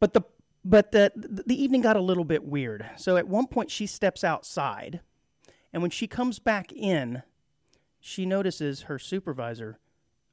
But 0.00 0.14
the 0.14 0.22
but 0.64 0.92
the 0.92 1.12
the 1.14 1.60
evening 1.60 1.80
got 1.80 1.96
a 1.96 2.00
little 2.00 2.24
bit 2.24 2.44
weird. 2.44 2.88
So 2.96 3.16
at 3.16 3.28
one 3.28 3.46
point 3.46 3.70
she 3.70 3.86
steps 3.86 4.24
outside, 4.24 5.00
and 5.72 5.82
when 5.82 5.90
she 5.90 6.06
comes 6.06 6.38
back 6.38 6.72
in, 6.72 7.22
she 8.00 8.26
notices 8.26 8.82
her 8.82 8.98
supervisor 8.98 9.78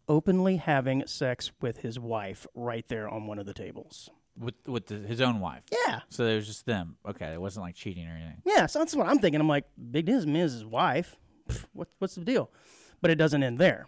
openly 0.08 0.58
having 0.58 1.06
sex 1.06 1.52
with 1.62 1.78
his 1.78 2.00
wife 2.00 2.48
right 2.56 2.88
there 2.88 3.08
on 3.08 3.28
one 3.28 3.38
of 3.38 3.46
the 3.46 3.54
tables. 3.54 4.10
With 4.38 4.56
with 4.66 4.88
the, 4.88 4.96
his 4.96 5.22
own 5.22 5.40
wife. 5.40 5.64
Yeah. 5.88 6.02
So 6.10 6.26
it 6.26 6.36
was 6.36 6.48
just 6.48 6.66
them. 6.66 6.98
Okay, 7.08 7.28
it 7.28 7.40
wasn't 7.40 7.66
like 7.66 7.76
cheating 7.76 8.08
or 8.08 8.12
anything. 8.12 8.42
Yeah, 8.46 8.66
so 8.66 8.80
that's 8.80 8.96
what 8.96 9.08
I'm 9.08 9.20
thinking. 9.20 9.40
I'm 9.40 9.48
like, 9.48 9.66
big 9.92 10.08
news 10.08 10.26
is 10.26 10.54
his 10.54 10.66
wife. 10.66 11.16
What, 11.74 11.88
what's 12.00 12.16
the 12.16 12.24
deal? 12.26 12.50
But 13.02 13.12
it 13.12 13.16
doesn't 13.16 13.44
end 13.44 13.60
there. 13.60 13.86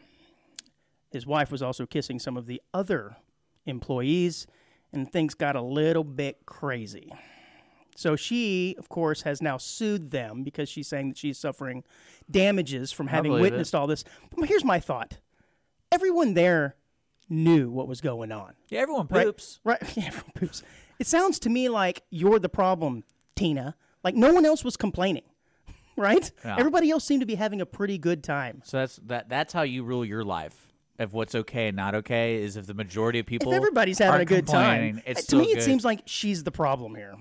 His 1.11 1.25
wife 1.27 1.51
was 1.51 1.61
also 1.61 1.85
kissing 1.85 2.19
some 2.19 2.37
of 2.37 2.45
the 2.45 2.61
other 2.73 3.17
employees, 3.65 4.47
and 4.93 5.11
things 5.11 5.33
got 5.33 5.55
a 5.55 5.61
little 5.61 6.03
bit 6.03 6.45
crazy. 6.45 7.11
So 7.95 8.15
she, 8.15 8.75
of 8.79 8.87
course, 8.89 9.23
has 9.23 9.41
now 9.41 9.57
sued 9.57 10.11
them 10.11 10.43
because 10.43 10.69
she's 10.69 10.87
saying 10.87 11.09
that 11.09 11.17
she's 11.17 11.37
suffering 11.37 11.83
damages 12.29 12.91
from 12.91 13.07
having 13.07 13.31
believe 13.31 13.45
it. 13.45 13.51
witnessed 13.51 13.75
all 13.75 13.87
this. 13.87 14.03
But 14.35 14.47
here's 14.47 14.63
my 14.63 14.79
thought 14.79 15.17
everyone 15.91 16.33
there 16.33 16.75
knew 17.29 17.69
what 17.69 17.87
was 17.87 18.01
going 18.01 18.31
on. 18.31 18.53
Yeah, 18.69 18.79
everyone 18.79 19.07
Right. 19.09 19.79
Right. 19.81 19.81
Yeah, 19.97 20.05
everyone 20.07 20.31
poops. 20.35 20.63
It 20.99 21.07
sounds 21.07 21.39
to 21.39 21.49
me 21.49 21.69
like 21.69 22.03
you're 22.09 22.39
the 22.39 22.49
problem, 22.49 23.03
Tina. 23.35 23.75
Like 24.03 24.15
no 24.15 24.33
one 24.33 24.45
else 24.45 24.63
was 24.63 24.77
complaining. 24.77 25.23
Right? 25.95 26.31
Yeah. 26.43 26.57
Everybody 26.57 26.89
else 26.89 27.03
seemed 27.03 27.21
to 27.21 27.25
be 27.25 27.35
having 27.35 27.61
a 27.61 27.65
pretty 27.65 27.97
good 27.97 28.23
time. 28.23 28.61
So 28.63 28.77
that's 28.77 28.95
that. 29.07 29.29
That's 29.29 29.53
how 29.53 29.63
you 29.63 29.83
rule 29.83 30.05
your 30.05 30.23
life. 30.23 30.67
Of 30.99 31.13
what's 31.13 31.33
okay 31.33 31.69
and 31.69 31.75
not 31.75 31.95
okay 31.95 32.35
is 32.43 32.57
if 32.57 32.67
the 32.67 32.75
majority 32.75 33.17
of 33.17 33.25
people 33.25 33.51
If 33.51 33.57
everybody's 33.57 33.97
having 33.97 34.21
a 34.21 34.25
good 34.25 34.45
time, 34.45 35.01
It's 35.05 35.33
uh, 35.33 35.37
to 35.37 35.41
me 35.41 35.51
it 35.51 35.63
seems 35.63 35.83
like 35.83 36.03
she's 36.05 36.43
the 36.43 36.51
problem 36.51 36.93
here. 36.93 37.15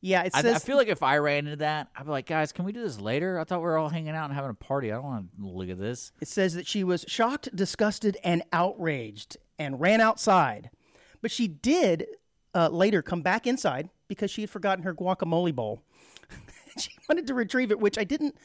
Yeah, 0.00 0.22
it 0.22 0.32
I, 0.34 0.40
says 0.40 0.56
I 0.56 0.58
feel 0.60 0.76
like 0.76 0.88
if 0.88 1.02
I 1.02 1.18
ran 1.18 1.46
into 1.46 1.56
that, 1.56 1.88
I'd 1.96 2.04
be 2.04 2.10
like, 2.10 2.26
guys, 2.26 2.52
can 2.52 2.64
we 2.64 2.72
do 2.72 2.80
this 2.80 3.00
later? 3.00 3.38
I 3.38 3.44
thought 3.44 3.58
we 3.58 3.64
were 3.64 3.76
all 3.76 3.88
hanging 3.88 4.14
out 4.14 4.26
and 4.26 4.34
having 4.34 4.50
a 4.50 4.54
party. 4.54 4.92
I 4.92 4.96
don't 4.96 5.04
want 5.04 5.28
to 5.38 5.46
look 5.46 5.68
at 5.68 5.78
this. 5.78 6.12
It 6.20 6.28
says 6.28 6.54
that 6.54 6.66
she 6.66 6.84
was 6.84 7.04
shocked, 7.08 7.54
disgusted, 7.54 8.16
and 8.22 8.42
outraged 8.52 9.36
and 9.58 9.80
ran 9.80 10.00
outside. 10.00 10.70
But 11.20 11.30
she 11.30 11.48
did 11.48 12.06
uh, 12.54 12.68
later 12.68 13.02
come 13.02 13.22
back 13.22 13.46
inside 13.46 13.90
because 14.06 14.30
she 14.30 14.42
had 14.42 14.50
forgotten 14.50 14.84
her 14.84 14.94
guacamole 14.94 15.54
bowl. 15.54 15.82
she 16.80 16.90
wanted 17.08 17.26
to 17.26 17.34
retrieve 17.34 17.70
it, 17.70 17.78
which 17.80 17.98
I 17.98 18.04
didn't. 18.04 18.36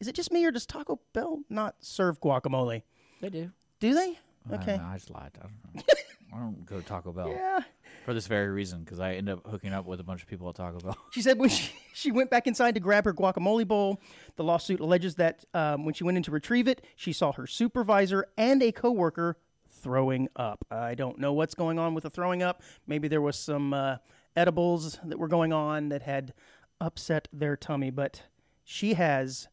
Is 0.00 0.08
it 0.08 0.14
just 0.14 0.30
me 0.32 0.44
or 0.44 0.50
does 0.50 0.66
Taco 0.66 1.00
Bell 1.12 1.40
not 1.48 1.76
serve 1.80 2.20
guacamole? 2.20 2.82
They 3.20 3.30
do. 3.30 3.50
Do 3.80 3.94
they? 3.94 4.18
I 4.46 4.50
don't 4.50 4.60
Okay. 4.60 4.76
know, 4.76 4.84
I 4.84 4.94
just 4.94 5.10
lied. 5.10 5.30
I 5.38 5.46
don't 5.46 5.74
know. 5.74 5.82
I 6.34 6.38
don't 6.38 6.66
go 6.66 6.76
to 6.76 6.82
Taco 6.82 7.12
Bell 7.12 7.30
Yeah. 7.34 7.60
for 8.04 8.12
this 8.12 8.26
very 8.26 8.48
reason 8.48 8.80
because 8.84 9.00
I 9.00 9.14
end 9.14 9.28
up 9.30 9.46
hooking 9.46 9.72
up 9.72 9.86
with 9.86 10.00
a 10.00 10.02
bunch 10.04 10.22
of 10.22 10.28
people 10.28 10.48
at 10.50 10.54
Taco 10.56 10.78
Bell. 10.80 10.96
She 11.12 11.22
said 11.22 11.38
when 11.38 11.48
she, 11.48 11.72
she 11.94 12.10
went 12.12 12.30
back 12.30 12.46
inside 12.46 12.74
to 12.74 12.80
grab 12.80 13.04
her 13.06 13.14
guacamole 13.14 13.66
bowl, 13.66 14.00
the 14.36 14.44
lawsuit 14.44 14.80
alleges 14.80 15.14
that 15.14 15.44
um, 15.54 15.84
when 15.84 15.94
she 15.94 16.04
went 16.04 16.16
in 16.18 16.22
to 16.24 16.30
retrieve 16.30 16.68
it, 16.68 16.84
she 16.94 17.12
saw 17.12 17.32
her 17.32 17.46
supervisor 17.46 18.26
and 18.36 18.62
a 18.62 18.70
coworker 18.72 19.38
throwing 19.68 20.28
up. 20.36 20.64
I 20.70 20.94
don't 20.94 21.18
know 21.18 21.32
what's 21.32 21.54
going 21.54 21.78
on 21.78 21.94
with 21.94 22.04
the 22.04 22.10
throwing 22.10 22.42
up. 22.42 22.62
Maybe 22.86 23.08
there 23.08 23.20
was 23.22 23.38
some 23.38 23.72
uh, 23.72 23.96
edibles 24.36 24.98
that 25.04 25.18
were 25.18 25.28
going 25.28 25.52
on 25.52 25.88
that 25.90 26.02
had 26.02 26.34
upset 26.80 27.28
their 27.32 27.56
tummy, 27.56 27.90
but 27.90 28.22
she 28.64 28.94
has 28.94 29.48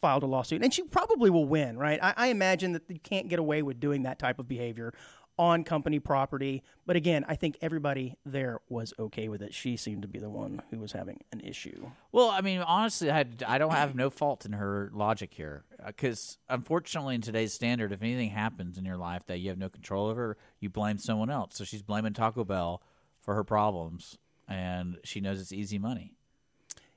filed 0.00 0.22
a 0.22 0.26
lawsuit, 0.26 0.62
and 0.62 0.72
she 0.72 0.82
probably 0.82 1.30
will 1.30 1.46
win. 1.46 1.78
Right? 1.78 1.98
I, 2.02 2.14
I 2.16 2.26
imagine 2.28 2.72
that 2.72 2.82
you 2.88 2.98
can't 2.98 3.28
get 3.28 3.38
away 3.38 3.62
with 3.62 3.80
doing 3.80 4.02
that 4.02 4.18
type 4.18 4.38
of 4.38 4.48
behavior 4.48 4.92
on 5.38 5.64
company 5.64 5.98
property. 5.98 6.62
But 6.86 6.96
again, 6.96 7.24
I 7.26 7.34
think 7.34 7.58
everybody 7.60 8.16
there 8.24 8.60
was 8.68 8.94
okay 8.98 9.28
with 9.28 9.42
it. 9.42 9.54
She 9.54 9.76
seemed 9.76 10.02
to 10.02 10.08
be 10.08 10.18
the 10.18 10.30
one 10.30 10.62
who 10.70 10.78
was 10.78 10.92
having 10.92 11.20
an 11.32 11.40
issue. 11.40 11.90
Well, 12.12 12.30
I 12.30 12.40
mean, 12.40 12.60
honestly, 12.60 13.10
I, 13.10 13.24
I 13.46 13.58
don't 13.58 13.72
have 13.72 13.94
no 13.94 14.10
fault 14.10 14.46
in 14.46 14.52
her 14.52 14.90
logic 14.92 15.34
here 15.34 15.64
uh, 15.82 15.88
because 15.88 16.38
unfortunately, 16.48 17.16
in 17.16 17.20
today's 17.20 17.52
standard, 17.52 17.92
if 17.92 18.02
anything 18.02 18.30
happens 18.30 18.78
in 18.78 18.84
your 18.84 18.96
life 18.96 19.22
that 19.26 19.38
you 19.38 19.48
have 19.48 19.58
no 19.58 19.68
control 19.68 20.06
over, 20.08 20.36
you 20.60 20.70
blame 20.70 20.98
someone 20.98 21.30
else. 21.30 21.56
So 21.56 21.64
she's 21.64 21.82
blaming 21.82 22.12
Taco 22.12 22.44
Bell 22.44 22.82
for 23.20 23.34
her 23.34 23.44
problems, 23.44 24.18
and 24.46 24.98
she 25.04 25.20
knows 25.20 25.40
it's 25.40 25.52
easy 25.52 25.78
money. 25.78 26.12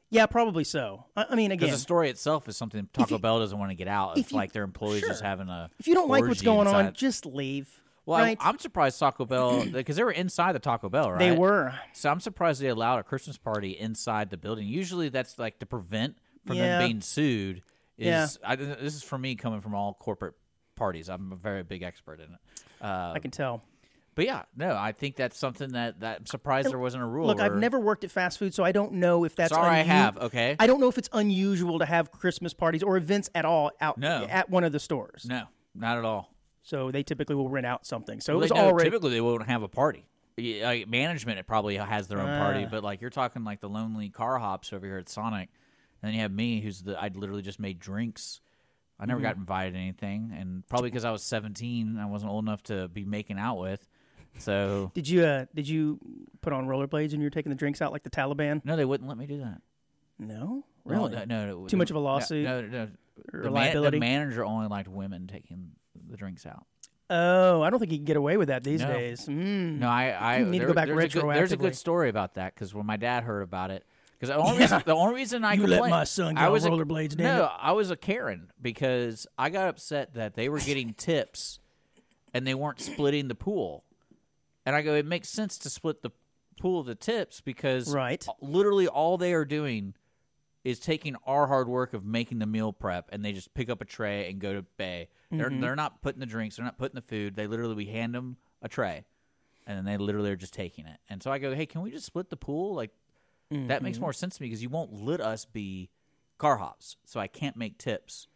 Yeah, 0.09 0.25
probably 0.25 0.63
so. 0.63 1.03
I, 1.15 1.25
I 1.31 1.35
mean, 1.35 1.51
again, 1.51 1.65
Because 1.67 1.75
the 1.79 1.81
story 1.81 2.09
itself 2.09 2.47
is 2.47 2.55
something 2.55 2.87
Taco 2.93 3.15
you- 3.15 3.19
Bell 3.21 3.39
doesn't 3.39 3.57
want 3.57 3.71
to 3.71 3.75
get 3.75 3.87
out. 3.87 4.17
you- 4.17 4.23
like 4.31 4.51
their 4.53 4.63
employees 4.63 5.01
just 5.01 5.21
having 5.23 5.49
a 5.49 5.69
if 5.79 5.87
you 5.87 5.93
don't 5.95 6.09
like 6.09 6.25
what's 6.25 6.41
going 6.41 6.67
on, 6.67 6.93
just 6.93 7.25
leave. 7.25 7.69
Well, 8.05 8.19
right? 8.19 8.37
I, 8.39 8.47
am 8.49 8.57
surprised 8.57 8.97
Taco 8.99 9.25
Bell 9.25 9.65
because 9.71 9.97
they 9.97 10.03
were 10.03 10.11
inside 10.11 10.53
the 10.53 10.59
Taco 10.59 10.87
Bell, 10.87 11.11
right? 11.11 11.19
they 11.19 11.31
were. 11.33 11.73
So 11.91 12.09
I'm 12.09 12.21
surprised 12.21 12.61
they 12.61 12.69
allowed 12.69 12.99
a 12.99 13.03
Christmas 13.03 13.37
party 13.37 13.71
inside 13.77 14.29
the 14.29 14.37
building. 14.37 14.65
Usually, 14.65 15.09
that's 15.09 15.37
like 15.37 15.59
to 15.59 15.65
prevent 15.65 16.17
from 16.45 16.55
Yeah. 16.55 16.79
them 16.79 16.87
being 16.87 17.01
sued. 17.01 17.63
Is 17.97 18.05
Yeah. 18.05 18.27
I, 18.49 18.55
this 18.55 18.95
is 18.95 19.03
for 19.03 19.17
me 19.17 19.35
coming 19.35 19.59
from 19.59 19.75
all 19.75 19.93
corporate 19.93 20.35
parties. 20.75 21.09
I'm 21.09 21.33
a 21.33 21.35
very 21.35 21.63
big 21.63 21.83
expert 21.83 22.21
in 22.21 22.27
it. 22.33 22.39
Uh, 22.81 23.11
I 23.13 23.19
can 23.19 23.31
tell. 23.31 23.61
But 24.17 24.25
yeah, 24.25 24.41
no, 24.57 24.75
I 24.75 24.91
think 24.91 25.15
that's 25.15 25.37
something 25.37 25.69
that 25.69 26.01
that 26.01 26.17
I'm 26.19 26.25
surprised 26.25 26.69
there 26.69 26.77
wasn't 26.79 27.03
a 27.03 27.07
rule. 27.07 27.27
Look, 27.27 27.39
I've 27.39 27.55
never 27.55 27.79
worked 27.79 28.03
at 28.03 28.11
fast 28.11 28.37
food, 28.39 28.53
so 28.53 28.65
I 28.65 28.73
don't 28.73 28.93
know 28.93 29.23
if 29.23 29.35
that's. 29.37 29.53
Sorry, 29.53 29.69
I 29.69 29.83
have. 29.83 30.17
Okay, 30.17 30.57
I 30.59 30.67
don't 30.67 30.81
know 30.81 30.89
if 30.89 30.97
it's 30.97 31.07
unusual 31.13 31.79
to 31.79 31.85
have 31.85 32.11
Christmas 32.11 32.53
parties 32.53 32.83
or 32.83 32.97
events 32.97 33.29
at 33.33 33.45
all 33.45 33.71
out 33.79 33.97
No. 33.97 34.25
at 34.29 34.49
one 34.49 34.65
of 34.65 34.73
the 34.73 34.79
stores. 34.81 35.25
no, 35.29 35.43
not 35.73 35.97
at 35.97 36.03
all. 36.03 36.33
So 36.63 36.91
they 36.91 37.03
typically 37.03 37.35
will 37.35 37.47
rent 37.47 37.65
out 37.65 37.85
something. 37.85 38.19
So 38.19 38.33
Well, 38.33 38.41
it 38.41 38.51
was 38.51 38.51
already. 38.51 38.89
typically 38.89 39.11
they 39.11 39.21
won't 39.21 39.45
have 39.47 39.63
a 39.63 39.69
party. 39.69 40.05
Like 40.37 40.87
management, 40.89 41.39
it 41.39 41.47
probably 41.47 41.77
has 41.77 42.07
their 42.09 42.19
own 42.19 42.37
party, 42.39 42.65
Ah. 42.65 42.69
but 42.69 42.83
like 42.83 42.99
you're 42.99 43.09
talking 43.09 43.43
like 43.45 43.61
the 43.61 43.69
lonely 43.69 44.09
car 44.09 44.37
hops 44.37 44.73
over 44.73 44.85
here 44.85 44.97
at 44.97 45.07
Sonic, 45.07 45.49
and 46.01 46.09
then 46.09 46.13
you 46.15 46.21
have 46.21 46.31
me, 46.33 46.59
who's 46.61 46.81
the 46.81 46.99
I 47.01 47.07
literally 47.13 47.41
just 47.43 47.59
made 47.59 47.79
drinks. 47.79 48.41
I 48.99 49.05
never 49.05 49.19
Mm-hmm. 49.19 49.27
got 49.27 49.35
invited 49.37 49.73
to 49.73 49.79
anything, 49.79 50.33
and 50.35 50.67
probably 50.67 50.89
because 50.89 51.05
I 51.05 51.11
was 51.11 51.21
17, 51.23 51.97
I 51.99 52.05
wasn't 52.07 52.31
old 52.31 52.43
enough 52.43 52.63
to 52.63 52.87
be 52.87 53.05
making 53.05 53.37
out 53.37 53.59
with. 53.59 53.87
So 54.39 54.91
Did 54.93 55.07
you 55.07 55.23
uh, 55.25 55.45
did 55.53 55.67
you 55.67 55.99
put 56.41 56.53
on 56.53 56.67
rollerblades 56.67 57.11
and 57.13 57.21
you 57.21 57.25
were 57.25 57.29
taking 57.31 57.49
the 57.49 57.55
drinks 57.55 57.81
out 57.81 57.91
like 57.91 58.03
the 58.03 58.09
Taliban? 58.09 58.61
no, 58.63 58.75
they 58.75 58.85
wouldn't 58.85 59.07
let 59.09 59.17
me 59.17 59.25
do 59.25 59.39
that. 59.39 59.61
No, 60.19 60.63
really. 60.85 61.11
No, 61.11 61.25
no, 61.25 61.45
no, 61.61 61.67
Too 61.67 61.77
much 61.77 61.89
of 61.89 61.95
a 61.95 61.99
lawsuit? 61.99 62.43
No, 62.43 62.61
no, 62.61 62.87
The, 63.31 63.51
man, 63.51 63.81
the 63.81 63.91
manager 63.99 64.43
only 64.45 64.67
liked 64.67 64.87
women 64.87 65.27
taking 65.27 65.71
the 66.09 66.17
drinks 66.17 66.45
out. 66.45 66.65
Oh, 67.09 67.61
I 67.61 67.69
don't 67.69 67.79
think 67.79 67.91
you 67.91 67.97
can 67.99 68.05
get 68.05 68.17
away 68.17 68.35
with 68.35 68.49
that 68.49 68.63
these 68.63 68.81
days. 68.81 69.27
Mm. 69.27 69.79
No, 69.79 69.87
I, 69.87 70.35
I 70.39 70.43
need 70.43 70.59
to 70.59 70.65
go 70.65 70.73
back 70.73 70.87
there's 70.87 71.15
a 71.15 71.21
good, 71.21 71.35
There's 71.35 71.51
a 71.53 71.57
good 71.57 71.75
story 71.75 72.09
about 72.09 72.33
that 72.35 72.53
because 72.53 72.73
when 72.73 72.85
my 72.85 72.97
dad 72.97 73.23
heard 73.23 73.43
about 73.43 73.71
it, 73.71 73.85
because 74.19 74.29
the 74.29 74.35
only 74.43 74.57
reason 74.59 74.83
the 74.85 74.95
only 74.95 75.15
reason 75.15 75.45
I 75.45 75.53
You 75.53 75.67
let 75.67 75.89
my 75.89 76.03
son 76.03 76.35
get 76.35 76.43
I 76.43 76.49
was 76.49 76.65
a- 76.65 76.69
rollerblades, 76.69 77.15
damn 77.15 77.37
No, 77.37 77.43
it. 77.45 77.51
I 77.59 77.71
was 77.71 77.91
a 77.91 77.95
Karen 77.95 78.51
because 78.61 79.25
I 79.37 79.49
got 79.49 79.69
upset 79.69 80.15
that 80.15 80.33
they 80.33 80.49
were 80.49 80.59
getting 80.59 80.93
tips 80.97 81.59
and 82.33 82.45
they 82.45 82.53
weren't 82.55 82.81
splitting 82.81 83.29
the 83.29 83.35
pool, 83.35 83.85
and 84.67 84.75
I 84.75 84.81
go, 84.81 84.95
it 84.95 85.05
makes 85.05 85.29
sense 85.29 85.57
to 85.59 85.69
split 85.69 86.01
the 86.01 86.11
pool 86.59 86.81
of 86.81 86.87
the 86.87 86.93
tips 86.93 87.39
because 87.39 87.93
Right. 87.93 88.27
literally 88.41 88.85
all 88.85 89.17
they 89.17 89.33
are 89.33 89.45
doing 89.45 89.93
is 90.65 90.77
taking 90.77 91.15
our 91.25 91.47
hard 91.47 91.69
work 91.69 91.93
of 91.93 92.03
making 92.03 92.39
the 92.39 92.45
meal 92.45 92.73
prep 92.73 93.07
and 93.13 93.23
they 93.23 93.31
just 93.31 93.53
pick 93.53 93.69
up 93.69 93.81
a 93.81 93.85
tray 93.85 94.29
and 94.29 94.41
go 94.41 94.51
to 94.53 94.63
bay 94.63 95.07
They're 95.31 95.49
mm-hmm. 95.49 95.61
they're 95.61 95.77
not 95.77 96.01
putting 96.01 96.19
the 96.19 96.25
drinks, 96.25 96.57
they're 96.57 96.65
not 96.65 96.77
putting 96.77 96.95
the 96.95 97.01
food. 97.01 97.37
They 97.37 97.47
literally 97.47 97.75
we 97.75 97.85
hand 97.85 98.13
them 98.13 98.35
a 98.61 98.67
tray, 98.67 99.05
and 99.65 99.77
then 99.77 99.85
they 99.85 99.95
literally 99.95 100.31
are 100.31 100.35
just 100.35 100.53
taking 100.53 100.85
it. 100.85 100.99
And 101.09 101.23
so 101.23 101.31
I 101.31 101.37
go, 101.37 101.55
hey, 101.55 101.65
can 101.65 101.81
we 101.81 101.89
just 101.89 102.05
split 102.05 102.29
the 102.29 102.35
pool? 102.35 102.75
Like 102.75 102.91
that 103.49 103.81
makes 103.81 103.95
mm-hmm. 103.95 104.03
more 104.03 104.13
sense 104.13 104.35
to 104.35 104.43
me 104.43 104.49
because 104.49 104.61
you 104.61 104.67
won't 104.67 105.01
let 105.01 105.21
us 105.21 105.45
be 105.45 105.89
car 106.37 106.57
hops, 106.57 106.97
so 107.05 107.21
I 107.21 107.27
can't 107.27 107.55
make 107.55 107.77
tips 107.77 108.27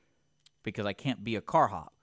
because 0.64 0.86
I 0.86 0.94
can't 0.94 1.26
be 1.26 1.36
a 1.36 1.42
car 1.42 1.68
hop. 1.68 1.94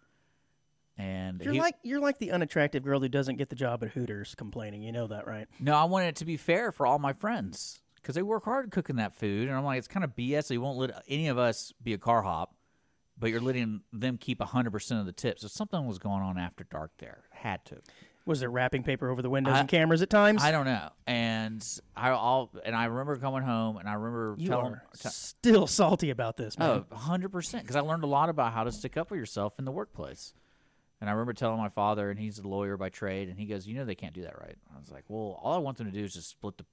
And 0.99 1.41
You're 1.41 1.55
he- 1.55 1.61
like 1.61 1.77
you're 1.85 2.01
like 2.01 2.19
the 2.19 2.33
unattractive 2.33 2.83
girl 2.83 2.99
who 3.01 3.09
doesn't 3.09 3.37
get 3.37 3.49
the 3.51 3.57
job 3.57 3.85
at 3.85 3.91
Hooters 3.91 4.35
complaining. 4.35 4.83
You 4.83 4.91
know 4.91 5.07
that, 5.07 5.27
right? 5.29 5.47
No, 5.61 5.75
I 5.75 5.85
want 5.85 6.07
it 6.07 6.17
to 6.17 6.25
be 6.25 6.37
fair 6.37 6.73
for 6.73 6.87
all 6.87 6.99
my 6.99 7.13
friends 7.13 7.81
because 7.95 8.17
they 8.17 8.23
work 8.23 8.45
hard 8.45 8.73
cooking 8.73 8.97
that 8.97 9.15
food, 9.15 9.49
and 9.49 9.57
I'm 9.57 9.65
like, 9.65 9.79
it's 9.79 9.87
kind 9.89 10.03
of 10.03 10.17
BS. 10.17 10.45
So 10.47 10.55
you 10.55 10.61
won't 10.61 10.77
let 10.77 10.91
any 11.09 11.29
of 11.29 11.39
us 11.39 11.73
be 11.81 11.93
a 11.93 11.99
car 11.99 12.23
hop, 12.23 12.55
but 13.17 13.31
you're 13.31 13.41
letting 13.41 13.83
them 13.93 14.19
keep 14.19 14.41
100 14.41 14.73
percent 14.73 14.99
of 14.99 15.07
the 15.07 15.13
tips. 15.13 15.43
So 15.43 15.49
something 15.49 15.87
was 15.87 15.99
going 15.99 16.23
on 16.23 16.37
after 16.37 16.65
dark 16.65 16.91
there. 16.99 17.23
Had 17.31 17.65
to. 17.67 17.77
Was 18.27 18.41
there 18.41 18.51
wrapping 18.51 18.83
paper 18.83 19.09
over 19.09 19.23
the 19.23 19.31
windows 19.31 19.55
I- 19.55 19.61
and 19.61 19.69
cameras 19.69 20.03
at 20.03 20.11
times? 20.11 20.43
I 20.43 20.51
don't 20.51 20.67
know. 20.67 20.91
And 21.07 21.65
I 21.97 22.11
all 22.11 22.51
and 22.65 22.75
I 22.75 22.87
remember 22.87 23.15
coming 23.17 23.43
home, 23.43 23.77
and 23.77 23.89
I 23.89 23.93
remember 23.95 24.35
you 24.37 24.49
telling. 24.49 24.73
are 24.75 24.83
still 24.97 25.69
salty 25.69 26.11
about 26.11 26.37
this, 26.37 26.59
man. 26.59 26.85
Oh, 26.91 26.97
100%. 26.97 27.61
Because 27.63 27.77
I 27.77 27.81
learned 27.81 28.03
a 28.03 28.09
lot 28.09 28.29
about 28.29 28.53
how 28.53 28.65
to 28.65 28.73
stick 28.73 28.97
up 28.97 29.09
for 29.09 29.17
yourself 29.17 29.61
in 29.61 29.65
the 29.65 29.71
workplace. 29.73 30.35
And 31.01 31.09
I 31.09 31.13
remember 31.13 31.33
telling 31.33 31.59
my 31.59 31.69
father, 31.69 32.11
and 32.11 32.19
he's 32.19 32.39
a 32.39 32.49
lawyer 32.49 32.77
by 32.77 32.89
trade, 32.89 33.29
and 33.29 33.39
he 33.39 33.47
goes, 33.47 33.67
You 33.67 33.75
know, 33.75 33.85
they 33.85 33.95
can't 33.95 34.15
do 34.15 34.23
that, 34.23 34.39
right? 34.41 34.57
I 34.75 34.79
was 34.79 34.91
like, 34.91 35.05
Well, 35.09 35.39
all 35.43 35.55
I 35.55 35.59
want 35.59 35.79
them 35.79 35.87
to 35.87 35.97
do 35.97 36.05
is 36.05 36.15
just 36.15 36.31
split 36.31 36.59
the 36.59 36.65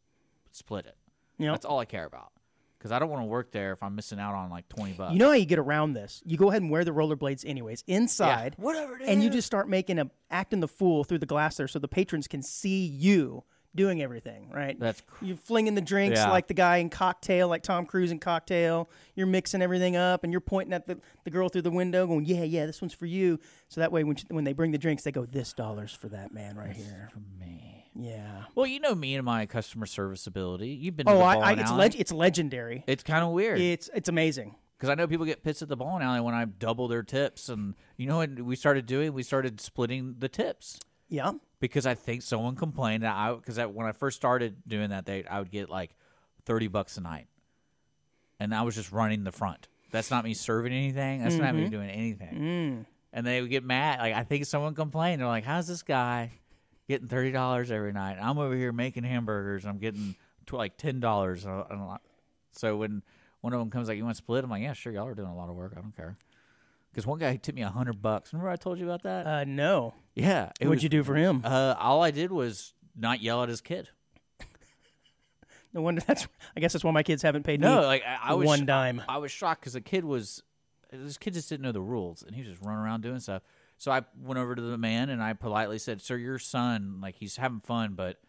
split 0.51 0.85
it. 0.85 0.97
You 1.37 1.47
know? 1.47 1.51
That's 1.51 1.65
all 1.65 1.79
I 1.79 1.85
care 1.85 2.05
about. 2.05 2.31
Because 2.77 2.91
I 2.91 2.99
don't 2.99 3.09
want 3.09 3.23
to 3.23 3.27
work 3.27 3.51
there 3.51 3.71
if 3.71 3.81
I'm 3.81 3.95
missing 3.95 4.19
out 4.19 4.35
on 4.35 4.51
like 4.51 4.69
20 4.69 4.93
bucks. 4.93 5.13
You 5.13 5.19
know 5.19 5.29
how 5.29 5.33
you 5.33 5.45
get 5.45 5.57
around 5.57 5.93
this? 5.93 6.21
You 6.23 6.37
go 6.37 6.49
ahead 6.49 6.61
and 6.61 6.69
wear 6.69 6.83
the 6.83 6.91
rollerblades 6.91 7.43
anyways 7.43 7.83
inside, 7.87 8.53
whatever 8.57 8.95
it 8.95 9.03
and 9.03 9.23
you 9.23 9.29
just 9.29 9.47
start 9.47 9.67
making 9.67 9.97
a 9.97 10.09
acting 10.29 10.59
the 10.59 10.67
fool 10.67 11.03
through 11.03 11.17
the 11.19 11.25
glass 11.25 11.57
there, 11.57 11.67
so 11.67 11.79
the 11.79 11.87
patrons 11.87 12.27
can 12.27 12.43
see 12.43 12.85
you 12.85 13.43
doing 13.75 14.01
everything. 14.01 14.49
Right? 14.53 14.79
That's 14.79 15.01
cr- 15.01 15.25
You're 15.25 15.37
flinging 15.37 15.75
the 15.75 15.81
drinks 15.81 16.19
Yeah. 16.19 16.29
like 16.31 16.47
the 16.47 16.53
guy 16.53 16.77
in 16.77 16.89
Cocktail, 16.89 17.47
like 17.47 17.61
Tom 17.63 17.85
Cruise 17.85 18.11
in 18.11 18.19
Cocktail. 18.19 18.89
You're 19.15 19.27
mixing 19.27 19.61
everything 19.61 19.95
up, 19.95 20.23
and 20.23 20.31
you're 20.33 20.39
pointing 20.41 20.73
at 20.73 20.87
the, 20.87 20.99
the 21.23 21.29
girl 21.31 21.49
through 21.49 21.63
the 21.63 21.71
window, 21.71 22.07
going, 22.07 22.25
"Yeah, 22.25 22.43
yeah, 22.43 22.65
this 22.65 22.81
one's 22.81 22.93
for 22.93 23.05
you." 23.05 23.39
So 23.67 23.81
that 23.81 23.91
way, 23.91 24.03
when 24.03 24.15
when 24.29 24.43
they 24.43 24.53
bring 24.53 24.71
the 24.71 24.77
drinks, 24.77 25.03
they 25.03 25.11
go, 25.11 25.25
"This 25.25 25.53
dollar's 25.53 25.93
for 25.93 26.07
that 26.09 26.33
man 26.33 26.55
right 26.55 26.75
here." 26.75 27.09
for 27.11 27.19
me. 27.39 27.71
Yeah. 27.97 28.43
Well, 28.55 28.65
you 28.65 28.79
know 28.81 28.93
me 28.93 29.15
and 29.15 29.23
my 29.23 29.45
customer 29.45 29.85
service 29.85 30.27
ability. 30.27 30.69
You've 30.69 30.97
been 30.97 31.07
Oh, 31.07 31.21
I, 31.21 31.35
I 31.37 31.51
it's 31.53 31.71
leg- 31.71 31.95
it's 31.97 32.11
legendary. 32.11 32.83
It's 32.87 33.03
kind 33.03 33.23
of 33.23 33.29
weird. 33.31 33.59
It's 33.59 33.89
it's 33.93 34.09
amazing. 34.09 34.55
Because 34.77 34.89
I 34.89 34.95
know 34.95 35.07
people 35.07 35.25
get 35.25 35.41
pissed 35.41 35.61
at 35.61 35.69
the 35.69 35.77
bowling 35.77 36.03
alley 36.03 36.19
when 36.19 36.33
I 36.35 36.43
double 36.43 36.89
their 36.89 37.01
tips. 37.03 37.47
And 37.47 37.75
you 37.95 38.07
know 38.07 38.17
what 38.17 38.41
we 38.41 38.57
started 38.57 38.85
doing? 38.85 39.13
We 39.13 39.23
started 39.23 39.61
splitting 39.61 40.15
the 40.19 40.27
tips. 40.27 40.77
Yeah. 41.09 41.33
because 41.59 41.85
I 41.85 41.93
think 41.95 42.21
someone 42.21 42.55
complained 42.55 43.03
that 43.03 43.15
I 43.15 43.33
because 43.33 43.57
when 43.57 43.85
I 43.85 43.91
first 43.91 44.17
started 44.17 44.55
doing 44.67 44.89
that, 44.89 45.05
they 45.05 45.25
I 45.25 45.39
would 45.39 45.51
get 45.51 45.69
like 45.69 45.95
thirty 46.45 46.67
bucks 46.67 46.97
a 46.97 47.01
night, 47.01 47.27
and 48.39 48.53
I 48.53 48.63
was 48.63 48.75
just 48.75 48.91
running 48.91 49.23
the 49.23 49.31
front. 49.31 49.67
That's 49.91 50.11
not 50.11 50.23
me 50.25 50.33
serving 50.33 50.73
anything. 50.73 51.23
That's 51.23 51.35
not 51.35 51.53
Mm-hmm. 51.53 51.63
me 51.63 51.69
doing 51.69 51.89
anything. 51.89 52.33
Mm. 52.39 52.85
And 53.13 53.25
they 53.25 53.39
would 53.39 53.49
get 53.49 53.63
mad. 53.63 53.99
Like 53.99 54.13
I 54.13 54.23
think 54.23 54.45
someone 54.45 54.75
complained. 54.75 55.21
They're 55.21 55.27
like, 55.27 55.45
"How's 55.45 55.67
this 55.67 55.83
guy 55.83 56.31
getting 56.89 57.07
thirty 57.07 57.31
dollars 57.31 57.71
every 57.71 57.93
night? 57.93 58.17
I'm 58.21 58.37
over 58.37 58.55
here 58.55 58.71
making 58.73 59.03
hamburgers. 59.03 59.65
I'm 59.65 59.77
getting 59.77 60.15
tw- 60.45 60.53
like 60.53 60.75
ten 60.77 60.99
dollars." 60.99 61.45
So 62.51 62.77
when 62.77 63.03
one 63.41 63.53
of 63.53 63.59
them 63.59 63.69
comes 63.69 63.87
like, 63.87 63.97
"You 63.97 64.03
want 64.03 64.15
to 64.17 64.21
split?" 64.23 64.43
I'm 64.43 64.49
like, 64.49 64.63
"Yeah, 64.63 64.73
sure. 64.73 64.91
Y'all 64.91 65.07
are 65.07 65.15
doing 65.15 65.27
a 65.29 65.35
lot 65.35 65.49
of 65.49 65.55
work. 65.55 65.73
I 65.77 65.81
don't 65.81 65.95
care." 65.95 66.17
Because 66.95 67.05
one 67.05 67.19
guy 67.19 67.35
tipped 67.35 67.57
me 67.57 67.61
a 67.61 67.67
hundred 67.69 68.01
bucks. 68.01 68.31
Remember 68.31 68.49
I 68.49 68.55
told 68.55 68.79
you 68.79 68.85
about 68.85 69.03
that? 69.03 69.27
Uh, 69.27 69.43
no. 69.43 69.93
yeah. 70.15 70.45
What'd 70.59 70.69
was- 70.69 70.81
you 70.83 70.87
do 70.87 71.03
for 71.03 71.15
him? 71.15 71.41
uh, 71.43 71.75
all 71.77 72.01
I 72.01 72.11
did 72.11 72.31
was 72.31 72.73
not 72.95 73.21
yell 73.21 73.43
at 73.43 73.49
his 73.49 73.59
kid. 73.59 73.89
No 75.73 75.81
wonder 75.81 76.01
that's. 76.07 76.25
I 76.55 76.61
guess 76.61 76.71
that's 76.71 76.85
why 76.85 76.91
my 76.91 77.03
kids 77.03 77.21
haven't 77.21 77.43
paid 77.43 77.59
No, 77.59 77.81
me 77.81 77.85
like 77.85 78.03
I, 78.07 78.29
I 78.31 78.33
was 78.35 78.47
one 78.47 78.65
dime. 78.65 79.01
I 79.09 79.17
was 79.17 79.29
shocked 79.29 79.59
because 79.59 79.73
the 79.73 79.81
kid 79.81 80.05
was 80.05 80.41
this 80.89 81.17
kid 81.17 81.33
just 81.33 81.49
didn't 81.49 81.63
know 81.63 81.73
the 81.73 81.81
rules 81.81 82.23
and 82.23 82.33
he 82.33 82.41
was 82.43 82.49
just 82.51 82.61
running 82.65 82.79
around 82.81 83.01
doing 83.01 83.19
stuff. 83.19 83.41
So 83.77 83.91
I 83.91 84.03
went 84.17 84.39
over 84.39 84.55
to 84.55 84.61
the 84.61 84.77
man 84.77 85.09
and 85.09 85.21
I 85.21 85.33
politely 85.33 85.77
said, 85.79 86.01
"Sir, 86.01 86.15
your 86.15 86.39
son, 86.39 86.99
like 87.01 87.15
he's 87.15 87.35
having 87.35 87.59
fun, 87.59 87.95
but 87.95 88.21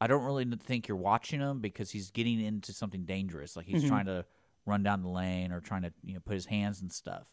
I 0.00 0.06
don't 0.06 0.22
really 0.22 0.44
think 0.64 0.86
you're 0.86 0.96
watching 0.96 1.40
him 1.40 1.58
because 1.58 1.90
he's 1.90 2.12
getting 2.12 2.40
into 2.40 2.72
something 2.72 3.04
dangerous. 3.04 3.56
Like 3.56 3.66
he's 3.66 3.80
Mm-hmm. 3.80 3.88
trying 3.88 4.06
to 4.06 4.24
run 4.64 4.84
down 4.84 5.02
the 5.02 5.08
lane 5.08 5.50
or 5.50 5.60
trying 5.60 5.82
to 5.82 5.92
you 6.04 6.14
know 6.14 6.20
put 6.24 6.34
his 6.34 6.46
hands 6.46 6.80
and 6.80 6.92
stuff." 6.92 7.26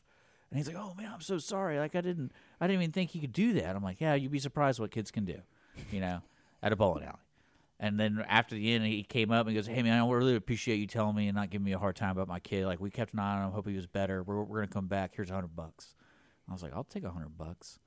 And 0.52 0.58
he's 0.58 0.68
like, 0.68 0.76
"Oh 0.78 0.94
man, 0.96 1.10
I'm 1.14 1.22
so 1.22 1.38
sorry. 1.38 1.80
Like 1.80 1.96
I 1.96 2.02
didn't, 2.02 2.34
I 2.60 2.68
didn't 2.68 2.82
even 2.82 2.92
think 2.92 3.12
he 3.12 3.20
could 3.20 3.32
do 3.32 3.54
that." 3.54 3.76
I'm 3.76 3.84
like, 3.84 4.02
"Yeah, 4.02 4.16
you'd 4.16 4.32
be 4.32 4.40
surprised 4.40 4.80
what 4.80 4.92
kids 4.92 5.10
can 5.10 5.24
do, 5.24 5.38
you 5.92 6.02
know, 6.02 6.22
at 6.64 6.74
a 6.74 6.76
bowling 6.76 7.06
alley." 7.06 7.20
And 7.80 8.00
then 8.00 8.24
after 8.28 8.54
the 8.54 8.74
end, 8.74 8.86
he 8.86 9.04
came 9.04 9.32
up 9.32 9.48
and 9.48 9.56
goes, 9.56 9.66
"Hey 9.66 9.82
man, 9.82 10.00
I 10.00 10.08
really 10.08 10.36
appreciate 10.36 10.76
you 10.76 10.88
telling 10.88 11.16
me 11.16 11.28
and 11.28 11.36
not 11.36 11.50
giving 11.50 11.66
me 11.66 11.72
a 11.72 11.80
hard 11.80 11.96
time 11.96 12.12
about 12.12 12.28
my 12.28 12.40
kid. 12.40 12.66
Like 12.66 12.82
we 12.82 12.92
kept 12.92 13.14
an 13.14 13.20
eye 13.20 13.40
on 13.40 13.48
him, 13.48 13.52
hope 13.54 13.68
he 13.68 13.76
was 13.76 13.88
better. 13.88 14.24
We're 14.24 14.44
we're 14.44 14.60
gonna 14.60 14.68
come 14.68 14.88
back. 14.88 15.14
Here's 15.16 15.32
a 15.32 15.34
hundred 15.34 15.56
bucks." 15.56 15.96
I 16.50 16.54
was 16.54 16.62
like, 16.62 16.74
"I'll 16.76 16.84
take 16.84 17.06
a 17.06 17.12
hundred 17.12 17.38
bucks," 17.38 17.80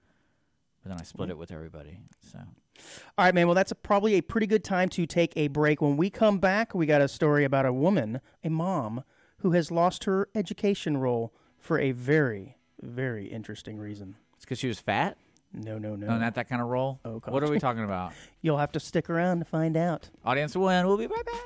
but 0.83 0.89
then 0.89 0.99
I 0.99 1.05
split 1.05 1.29
it 1.29 1.37
with 1.37 1.51
everybody. 1.53 1.99
So 2.23 2.39
All 2.39 3.27
right, 3.27 3.35
man. 3.35 3.47
Well, 3.47 3.55
that's 3.55 3.73
a, 3.73 3.75
probably 3.75 4.15
a 4.15 4.23
pretty 4.23 4.47
good 4.47 4.65
time 4.65 4.89
to 4.91 5.05
take 5.05 5.35
a 5.37 5.49
break. 5.49 5.83
When 5.83 5.99
we 5.99 6.09
come 6.09 6.39
back, 6.39 6.75
we 6.75 6.87
got 6.87 7.03
a 7.03 7.09
story 7.09 7.45
about 7.45 7.67
a 7.67 7.75
woman, 7.75 8.23
a 8.43 8.49
mom, 8.49 9.05
who 9.41 9.51
has 9.51 9.71
lost 9.71 10.05
her 10.05 10.31
education 10.35 10.97
role 10.97 11.35
for 11.65 11.79
a 11.79 11.93
very, 11.93 12.59
very 12.83 13.27
interesting 13.27 13.79
reason. 13.79 14.17
it's 14.37 14.45
because 14.45 14.59
she 14.59 14.69
was 14.69 14.79
fat. 14.79 15.17
No, 15.55 15.79
no, 15.79 15.97
no. 15.97 16.09
No, 16.09 16.19
not 16.19 16.35
that 16.35 16.47
kind 16.49 16.61
of 16.61 16.69
role. 16.69 17.01
Oh, 17.07 17.21
God. 17.21 17.33
what 17.33 17.43
are 17.43 17.51
we 17.51 17.59
talking 17.59 17.85
about? 17.85 18.13
You'll 18.43 18.59
have 18.59 18.73
to 18.73 18.81
stick 18.81 19.09
around 19.09 19.39
to 19.39 19.45
find 19.47 19.75
out. 19.77 20.11
Audience 20.27 20.55
one, 20.55 20.87
We'll 20.87 20.99
be 20.99 21.07
right 21.07 21.25
back. 21.25 21.41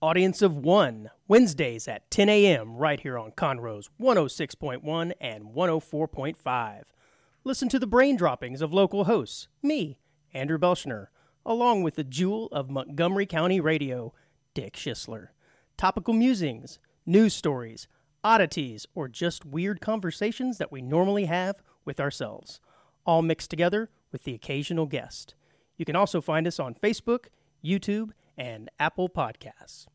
Audience 0.00 0.42
of 0.42 0.56
One, 0.56 1.10
Wednesdays 1.28 1.86
at 1.86 2.10
10 2.10 2.28
a.m., 2.28 2.76
right 2.76 2.98
here 2.98 3.16
on 3.18 3.30
Conroe's 3.32 3.88
106.1 4.00 5.12
and 5.20 5.44
104.5. 5.54 6.82
Listen 7.44 7.68
to 7.68 7.78
the 7.78 7.86
brain 7.86 8.16
droppings 8.16 8.62
of 8.62 8.72
local 8.72 9.04
hosts, 9.04 9.48
me, 9.62 9.98
Andrew 10.32 10.58
Belshner, 10.58 11.08
along 11.46 11.82
with 11.82 11.94
the 11.96 12.02
jewel 12.04 12.48
of 12.50 12.70
Montgomery 12.70 13.26
County 13.26 13.60
radio, 13.60 14.12
Dick 14.54 14.74
Schisler. 14.74 15.28
Topical 15.76 16.14
musings, 16.14 16.78
news 17.06 17.34
stories, 17.34 17.88
oddities, 18.22 18.86
or 18.94 19.08
just 19.08 19.44
weird 19.44 19.80
conversations 19.80 20.58
that 20.58 20.70
we 20.70 20.80
normally 20.82 21.24
have 21.24 21.62
with 21.84 21.98
ourselves, 21.98 22.60
all 23.04 23.22
mixed 23.22 23.50
together 23.50 23.90
with 24.12 24.24
the 24.24 24.34
occasional 24.34 24.86
guest. 24.86 25.34
You 25.76 25.84
can 25.84 25.96
also 25.96 26.20
find 26.20 26.46
us 26.46 26.60
on 26.60 26.74
Facebook, 26.74 27.26
YouTube, 27.64 28.10
and 28.36 28.70
Apple 28.78 29.08
Podcasts. 29.08 29.86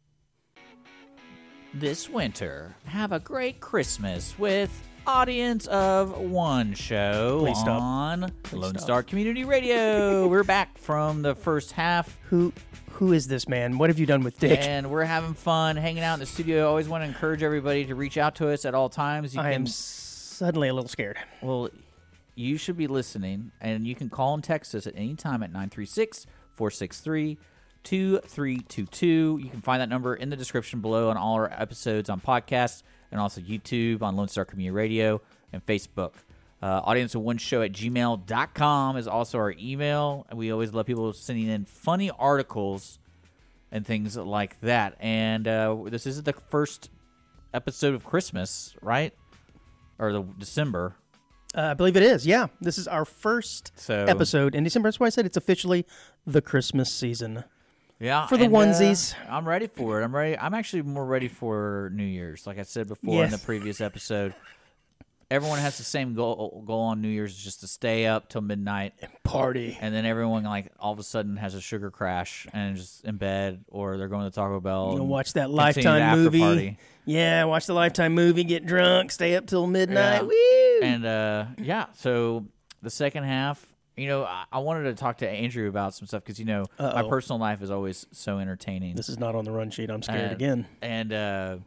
this 1.73 2.09
winter. 2.09 2.75
Have 2.85 3.11
a 3.11 3.19
great 3.19 3.59
Christmas 3.59 4.37
with 4.39 4.71
Audience 5.07 5.67
of 5.67 6.19
One 6.19 6.73
show 6.73 7.39
Please 7.39 7.57
stop. 7.57 7.81
on 7.81 8.33
Lone 8.51 8.71
stop. 8.71 8.81
Star 8.81 9.03
Community 9.03 9.45
Radio. 9.45 10.27
We're 10.29 10.43
back 10.43 10.77
from 10.77 11.21
the 11.21 11.33
first 11.33 11.71
half. 11.71 12.17
Who 12.23 12.51
who 12.91 13.13
is 13.13 13.29
this 13.29 13.47
man? 13.47 13.77
What 13.77 13.89
have 13.89 13.99
you 13.99 14.05
done 14.05 14.21
with 14.21 14.37
Dick? 14.37 14.59
And 14.59 14.91
we're 14.91 15.05
having 15.05 15.33
fun 15.33 15.77
hanging 15.77 16.03
out 16.03 16.15
in 16.15 16.19
the 16.19 16.25
studio. 16.25 16.65
I 16.65 16.67
always 16.67 16.89
want 16.89 17.03
to 17.03 17.07
encourage 17.07 17.41
everybody 17.41 17.85
to 17.85 17.95
reach 17.95 18.17
out 18.17 18.35
to 18.35 18.49
us 18.49 18.65
at 18.65 18.75
all 18.75 18.89
times. 18.89 19.33
You 19.33 19.39
I 19.39 19.53
can, 19.53 19.53
am 19.53 19.67
suddenly 19.67 20.67
a 20.67 20.73
little 20.73 20.89
scared. 20.89 21.17
well, 21.41 21.69
you 22.35 22.57
should 22.57 22.75
be 22.75 22.87
listening, 22.87 23.51
and 23.61 23.87
you 23.87 23.95
can 23.95 24.09
call 24.09 24.33
and 24.33 24.43
text 24.43 24.75
us 24.75 24.87
at 24.87 24.93
any 24.97 25.15
time 25.15 25.41
at 25.41 25.51
936 25.51 26.25
463 26.51 27.37
2322. 27.83 29.39
You 29.41 29.49
can 29.49 29.61
find 29.61 29.79
that 29.79 29.89
number 29.89 30.15
in 30.15 30.29
the 30.29 30.35
description 30.35 30.81
below 30.81 31.09
on 31.09 31.15
all 31.15 31.35
our 31.35 31.49
episodes 31.51 32.09
on 32.09 32.19
podcasts 32.19 32.83
and 33.11 33.19
also 33.19 33.41
YouTube, 33.41 34.01
on 34.01 34.15
Lone 34.15 34.27
Star 34.27 34.45
Community 34.45 34.71
Radio, 34.75 35.21
and 35.53 35.65
Facebook. 35.65 36.13
Uh, 36.61 36.81
audience 36.83 37.13
of 37.13 37.21
one 37.21 37.37
show 37.37 37.61
at 37.61 37.71
gmail.com 37.71 38.97
is 38.97 39.07
also 39.07 39.37
our 39.37 39.53
email. 39.59 40.25
And 40.29 40.39
we 40.39 40.51
always 40.51 40.73
love 40.73 40.85
people 40.87 41.13
sending 41.13 41.47
in 41.47 41.65
funny 41.65 42.09
articles 42.09 42.99
and 43.71 43.85
things 43.85 44.17
like 44.17 44.59
that. 44.61 44.95
And 44.99 45.47
uh, 45.47 45.75
this 45.85 46.07
isn't 46.07 46.25
the 46.25 46.33
first 46.33 46.89
episode 47.53 47.93
of 47.93 48.03
Christmas, 48.03 48.75
right? 48.81 49.13
Or 49.99 50.11
the 50.11 50.23
December. 50.39 50.95
Uh, 51.55 51.61
I 51.61 51.73
believe 51.75 51.95
it 51.95 52.03
is. 52.03 52.25
Yeah, 52.25 52.47
this 52.59 52.77
is 52.77 52.87
our 52.87 53.05
first 53.05 53.71
So 53.75 54.05
episode 54.05 54.53
in 54.53 54.63
December. 54.63 54.87
That's 54.87 54.99
why 54.99 55.07
I 55.07 55.09
said 55.09 55.25
it's 55.25 55.37
officially 55.37 55.85
the 56.25 56.41
Christmas 56.41 56.91
season. 56.91 57.43
Yeah, 57.99 58.27
For 58.27 58.37
the 58.37 58.45
and, 58.45 58.55
uh, 58.55 58.59
onesies. 58.59 59.15
I'm 59.29 59.47
ready 59.47 59.67
for 59.67 59.99
it. 60.01 60.03
I'm 60.03 60.15
ready. 60.15 60.37
I'm 60.37 60.53
actually 60.53 60.83
more 60.83 61.05
ready 61.05 61.27
for 61.27 61.91
New 61.93 62.03
Year's, 62.03 62.45
like 62.45 62.59
I 62.59 62.63
said 62.63 62.87
before 62.87 63.23
in 63.23 63.31
the 63.31 63.39
previous 63.39 63.81
episode. 63.81 64.35
everyone 65.31 65.59
has 65.59 65.77
the 65.77 65.83
same 65.83 66.13
goal 66.13 66.63
goal 66.65 66.81
on 66.81 67.01
New 67.01 67.07
Year's, 67.09 67.31
is 67.31 67.43
just 67.43 67.61
to 67.61 67.67
stay 67.67 68.05
up 68.05 68.29
till 68.29 68.41
midnight, 68.41 68.93
and 69.01 69.11
Party. 69.23 69.77
and 69.81 69.93
then 69.93 70.05
everyone 70.05 70.43
like 70.43 70.71
all 70.79 70.93
of 70.93 70.99
a 70.99 71.03
sudden 71.03 71.37
has 71.37 71.55
a 71.55 71.59
sugar 71.61 71.89
crash 71.91 72.45
and 72.53 72.77
just 72.77 73.03
in 73.03 73.17
bed, 73.17 73.65
or 73.67 73.97
they're 73.97 74.07
going 74.07 74.25
to 74.29 74.31
Taco 74.31 74.59
Bell. 74.59 74.91
You 74.91 74.97
know, 74.99 75.03
watch 75.05 75.33
that 75.33 75.49
Lifetime 75.49 76.01
after 76.01 76.17
movie. 76.21 76.39
party. 76.39 76.77
Yeah, 77.05 77.45
watch 77.45 77.65
the 77.65 77.73
Lifetime 77.73 78.13
movie, 78.13 78.43
get 78.43 78.65
drunk, 78.65 79.11
stay 79.11 79.35
up 79.35 79.47
till 79.47 79.65
midnight. 79.65 80.21
Yeah. 80.21 80.21
Woo! 80.21 80.79
and 80.83 81.05
uh, 81.05 81.45
yeah, 81.57 81.85
so 81.95 82.45
the 82.83 82.89
second 82.91 83.23
half, 83.23 83.65
you 83.97 84.07
know, 84.07 84.23
I, 84.23 84.45
I 84.51 84.59
wanted 84.59 84.83
to 84.83 84.93
talk 84.93 85.17
to 85.17 85.29
Andrew 85.29 85.67
about 85.67 85.93
some 85.95 86.07
stuff 86.07 86.23
because 86.23 86.39
you 86.39 86.45
know 86.45 86.65
my 86.79 86.85
Uh-oh. 86.85 87.09
personal 87.09 87.39
life 87.39 87.61
is 87.61 87.71
always 87.71 88.05
so 88.11 88.39
entertaining. 88.39 88.95
this 88.95 89.09
is 89.09 89.17
not 89.19 89.35
on 89.35 89.43
the 89.45 89.51
run 89.51 89.69
sheet. 89.71 89.89
I'm 89.89 90.01
scared 90.03 90.31
Uh, 90.31 90.35
again. 90.35 90.67
And 90.81 91.11
uh, 91.13 91.57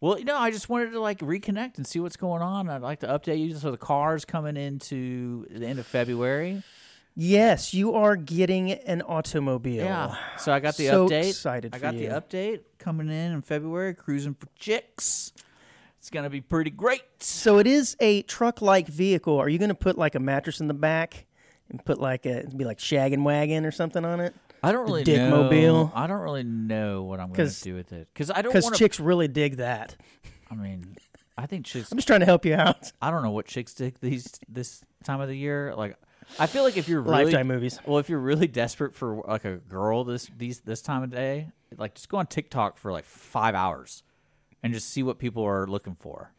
well, 0.00 0.18
you 0.18 0.24
know, 0.24 0.36
I 0.36 0.50
just 0.50 0.68
wanted 0.68 0.90
to 0.92 1.00
like 1.00 1.18
reconnect 1.20 1.78
and 1.78 1.86
see 1.86 1.98
what's 2.00 2.16
going 2.16 2.42
on. 2.42 2.68
I'd 2.68 2.82
like 2.82 3.00
to 3.00 3.06
update 3.08 3.38
you. 3.40 3.54
So 3.54 3.70
the 3.70 3.76
car's 3.78 4.24
coming 4.24 4.56
into 4.56 5.46
the 5.50 5.66
end 5.66 5.78
of 5.78 5.86
February. 5.86 6.62
Yes, 7.18 7.72
you 7.72 7.94
are 7.94 8.14
getting 8.14 8.72
an 8.72 9.00
automobile. 9.00 9.84
Yeah. 9.86 10.14
So 10.36 10.52
I 10.52 10.60
got 10.60 10.76
the 10.76 10.88
So 10.88 11.08
update. 11.08 11.28
excited 11.30 11.74
I 11.74 11.78
got 11.78 11.94
you. 11.94 12.10
the 12.10 12.20
update 12.20 12.60
coming 12.78 13.08
in 13.08 13.32
in 13.32 13.40
February. 13.40 13.94
Cruising 13.94 14.34
for 14.34 14.48
chicks. 14.58 15.32
It's 15.98 16.10
gonna 16.10 16.28
be 16.30 16.42
pretty 16.42 16.70
great. 16.70 17.02
So 17.20 17.58
it 17.58 17.66
is 17.66 17.96
a 18.00 18.20
truck-like 18.22 18.86
vehicle. 18.88 19.38
Are 19.38 19.48
you 19.48 19.58
going 19.58 19.70
to 19.70 19.74
put 19.74 19.96
like 19.98 20.14
a 20.14 20.20
mattress 20.20 20.60
in 20.60 20.68
the 20.68 20.74
back 20.74 21.25
and 21.70 21.84
put 21.84 21.98
like 22.00 22.26
a 22.26 22.44
be 22.56 22.64
like 22.64 22.78
shaggin' 22.78 23.22
wagon 23.22 23.64
or 23.66 23.70
something 23.70 24.04
on 24.04 24.20
it? 24.20 24.34
I 24.62 24.72
don't 24.72 24.84
really 24.86 25.04
Dickmobile. 25.04 25.50
know. 25.72 25.92
I 25.94 26.06
don't 26.06 26.20
really 26.20 26.42
know 26.42 27.02
what 27.04 27.20
I'm 27.20 27.28
going 27.28 27.36
'Cause- 27.36 27.58
to 27.60 27.64
do 27.64 27.74
with 27.74 27.92
it 27.92 28.08
because 28.12 28.30
I 28.30 28.42
don't 28.42 28.50
Because 28.52 28.64
want 28.64 28.76
chicks 28.76 28.98
really 28.98 29.28
dig 29.28 29.56
that. 29.56 29.96
I 30.50 30.54
mean, 30.54 30.96
I 31.36 31.46
think 31.46 31.66
chicks. 31.66 31.90
I'm 31.92 31.98
just 31.98 32.06
trying 32.08 32.20
to 32.20 32.26
help 32.26 32.44
you 32.46 32.54
out. 32.54 32.90
I 33.02 33.10
don't 33.10 33.22
know 33.22 33.30
what 33.30 33.46
chicks 33.46 33.74
dig 33.74 33.98
these 34.00 34.38
this 34.48 34.82
time 35.04 35.20
of 35.20 35.28
the 35.28 35.36
year. 35.36 35.74
Like, 35.76 35.96
I 36.38 36.46
feel 36.46 36.62
like 36.64 36.76
if 36.76 36.88
you're 36.88 37.02
really 37.02 37.24
Lifetime 37.26 37.46
movies. 37.48 37.78
Well, 37.86 37.98
if 37.98 38.08
you're 38.08 38.18
really 38.18 38.46
desperate 38.48 38.94
for 38.94 39.22
like 39.28 39.44
a 39.44 39.56
girl 39.56 40.02
this 40.04 40.30
these 40.36 40.60
this 40.60 40.80
time 40.82 41.02
of 41.02 41.10
day, 41.10 41.50
like 41.76 41.94
just 41.94 42.08
go 42.08 42.16
on 42.16 42.26
TikTok 42.26 42.78
for 42.78 42.90
like 42.92 43.04
five 43.04 43.54
hours 43.54 44.02
and 44.62 44.72
just 44.72 44.88
see 44.90 45.02
what 45.02 45.18
people 45.18 45.44
are 45.44 45.66
looking 45.66 45.94
for, 45.94 46.32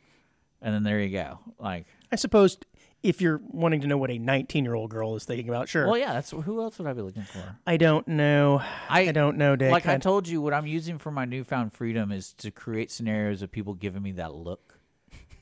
and 0.61 0.73
then 0.73 0.83
there 0.83 0.99
you 0.99 1.09
go. 1.11 1.39
Like, 1.59 1.85
I 2.11 2.15
suppose 2.15 2.57
if 3.03 3.21
you're 3.21 3.39
wanting 3.47 3.81
to 3.81 3.87
know 3.87 3.97
what 3.97 4.09
a 4.11 4.17
19 4.17 4.63
year 4.65 4.73
old 4.73 4.89
girl 4.89 5.15
is 5.15 5.23
thinking 5.25 5.47
about, 5.49 5.69
sure. 5.69 5.85
well, 5.87 5.97
yeah, 5.97 6.13
that's 6.13 6.31
who 6.31 6.61
else 6.61 6.77
would 6.79 6.87
I 6.87 6.93
be 6.93 7.01
looking 7.01 7.23
for? 7.23 7.57
I 7.65 7.77
don't 7.77 8.07
know. 8.07 8.61
I, 8.89 9.11
don't 9.11 9.37
know, 9.37 9.55
Dick. 9.55 9.71
Like 9.71 9.85
I 9.87 9.93
I- 9.93 9.97
told 9.97 10.27
you, 10.27 10.41
what 10.41 10.53
I'm 10.53 10.67
using 10.67 10.97
for 10.97 11.11
my 11.11 11.25
newfound 11.25 11.73
freedom 11.73 12.11
is 12.11 12.33
to 12.33 12.51
create 12.51 12.91
scenarios 12.91 13.41
of 13.41 13.51
people 13.51 13.73
giving 13.73 14.01
me 14.01 14.13
that 14.13 14.33
look. 14.33 14.79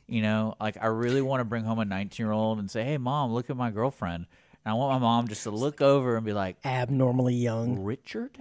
You 0.08 0.22
know, 0.22 0.54
like 0.60 0.78
I 0.80 0.86
really 0.88 1.22
want 1.24 1.42
to 1.42 1.46
bring 1.46 1.64
home 1.64 1.80
a 1.80 1.86
19 1.86 2.24
year 2.24 2.32
old 2.32 2.60
and 2.60 2.70
say, 2.70 2.84
"Hey, 2.84 2.98
mom, 3.00 3.32
look 3.34 3.50
at 3.50 3.58
my 3.58 3.72
girlfriend." 3.72 4.28
And 4.64 4.72
I 4.72 4.74
want 4.76 5.02
my 5.02 5.08
mom 5.08 5.28
just 5.28 5.44
to 5.44 5.50
look 5.52 5.82
over 5.82 6.16
and 6.16 6.24
be 6.24 6.34
like, 6.34 6.58
abnormally 6.64 7.34
young. 7.34 7.84
"Richard, 7.84 8.38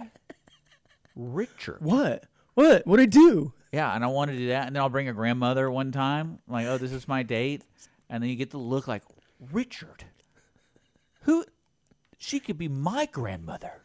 Richard." 1.15 1.77
What? 1.81 2.25
What? 2.53 2.85
What'd 2.85 3.03
I 3.03 3.07
do? 3.07 3.53
Yeah, 3.71 3.93
and 3.93 4.03
I 4.03 4.07
want 4.07 4.31
to 4.31 4.37
do 4.37 4.47
that, 4.49 4.67
and 4.67 4.75
then 4.75 4.81
I'll 4.83 4.89
bring 4.89 5.09
a 5.09 5.13
grandmother 5.13 5.69
one 5.69 5.91
time, 5.91 6.39
like, 6.47 6.65
"Oh, 6.67 6.77
this 6.77 6.91
is 6.93 7.07
my 7.07 7.23
date," 7.23 7.63
and 8.09 8.21
then 8.23 8.29
you 8.29 8.35
get 8.35 8.51
to 8.51 8.57
look 8.57 8.87
like 8.87 9.03
Richard. 9.51 10.05
Who? 11.21 11.45
She 12.17 12.39
could 12.39 12.57
be 12.57 12.67
my 12.67 13.07
grandmother. 13.11 13.81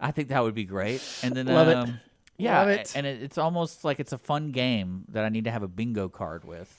I 0.00 0.10
think 0.10 0.28
that 0.28 0.42
would 0.42 0.54
be 0.54 0.64
great. 0.64 1.02
And 1.22 1.34
then, 1.34 1.46
Love 1.46 1.68
it. 1.68 1.76
um, 1.76 2.00
yeah, 2.38 2.58
Love 2.60 2.68
it. 2.70 2.92
and 2.96 3.06
it, 3.06 3.22
it's 3.22 3.38
almost 3.38 3.84
like 3.84 4.00
it's 4.00 4.12
a 4.12 4.18
fun 4.18 4.50
game 4.50 5.04
that 5.08 5.24
I 5.24 5.28
need 5.28 5.44
to 5.44 5.50
have 5.50 5.62
a 5.62 5.68
bingo 5.68 6.08
card 6.08 6.44
with, 6.44 6.76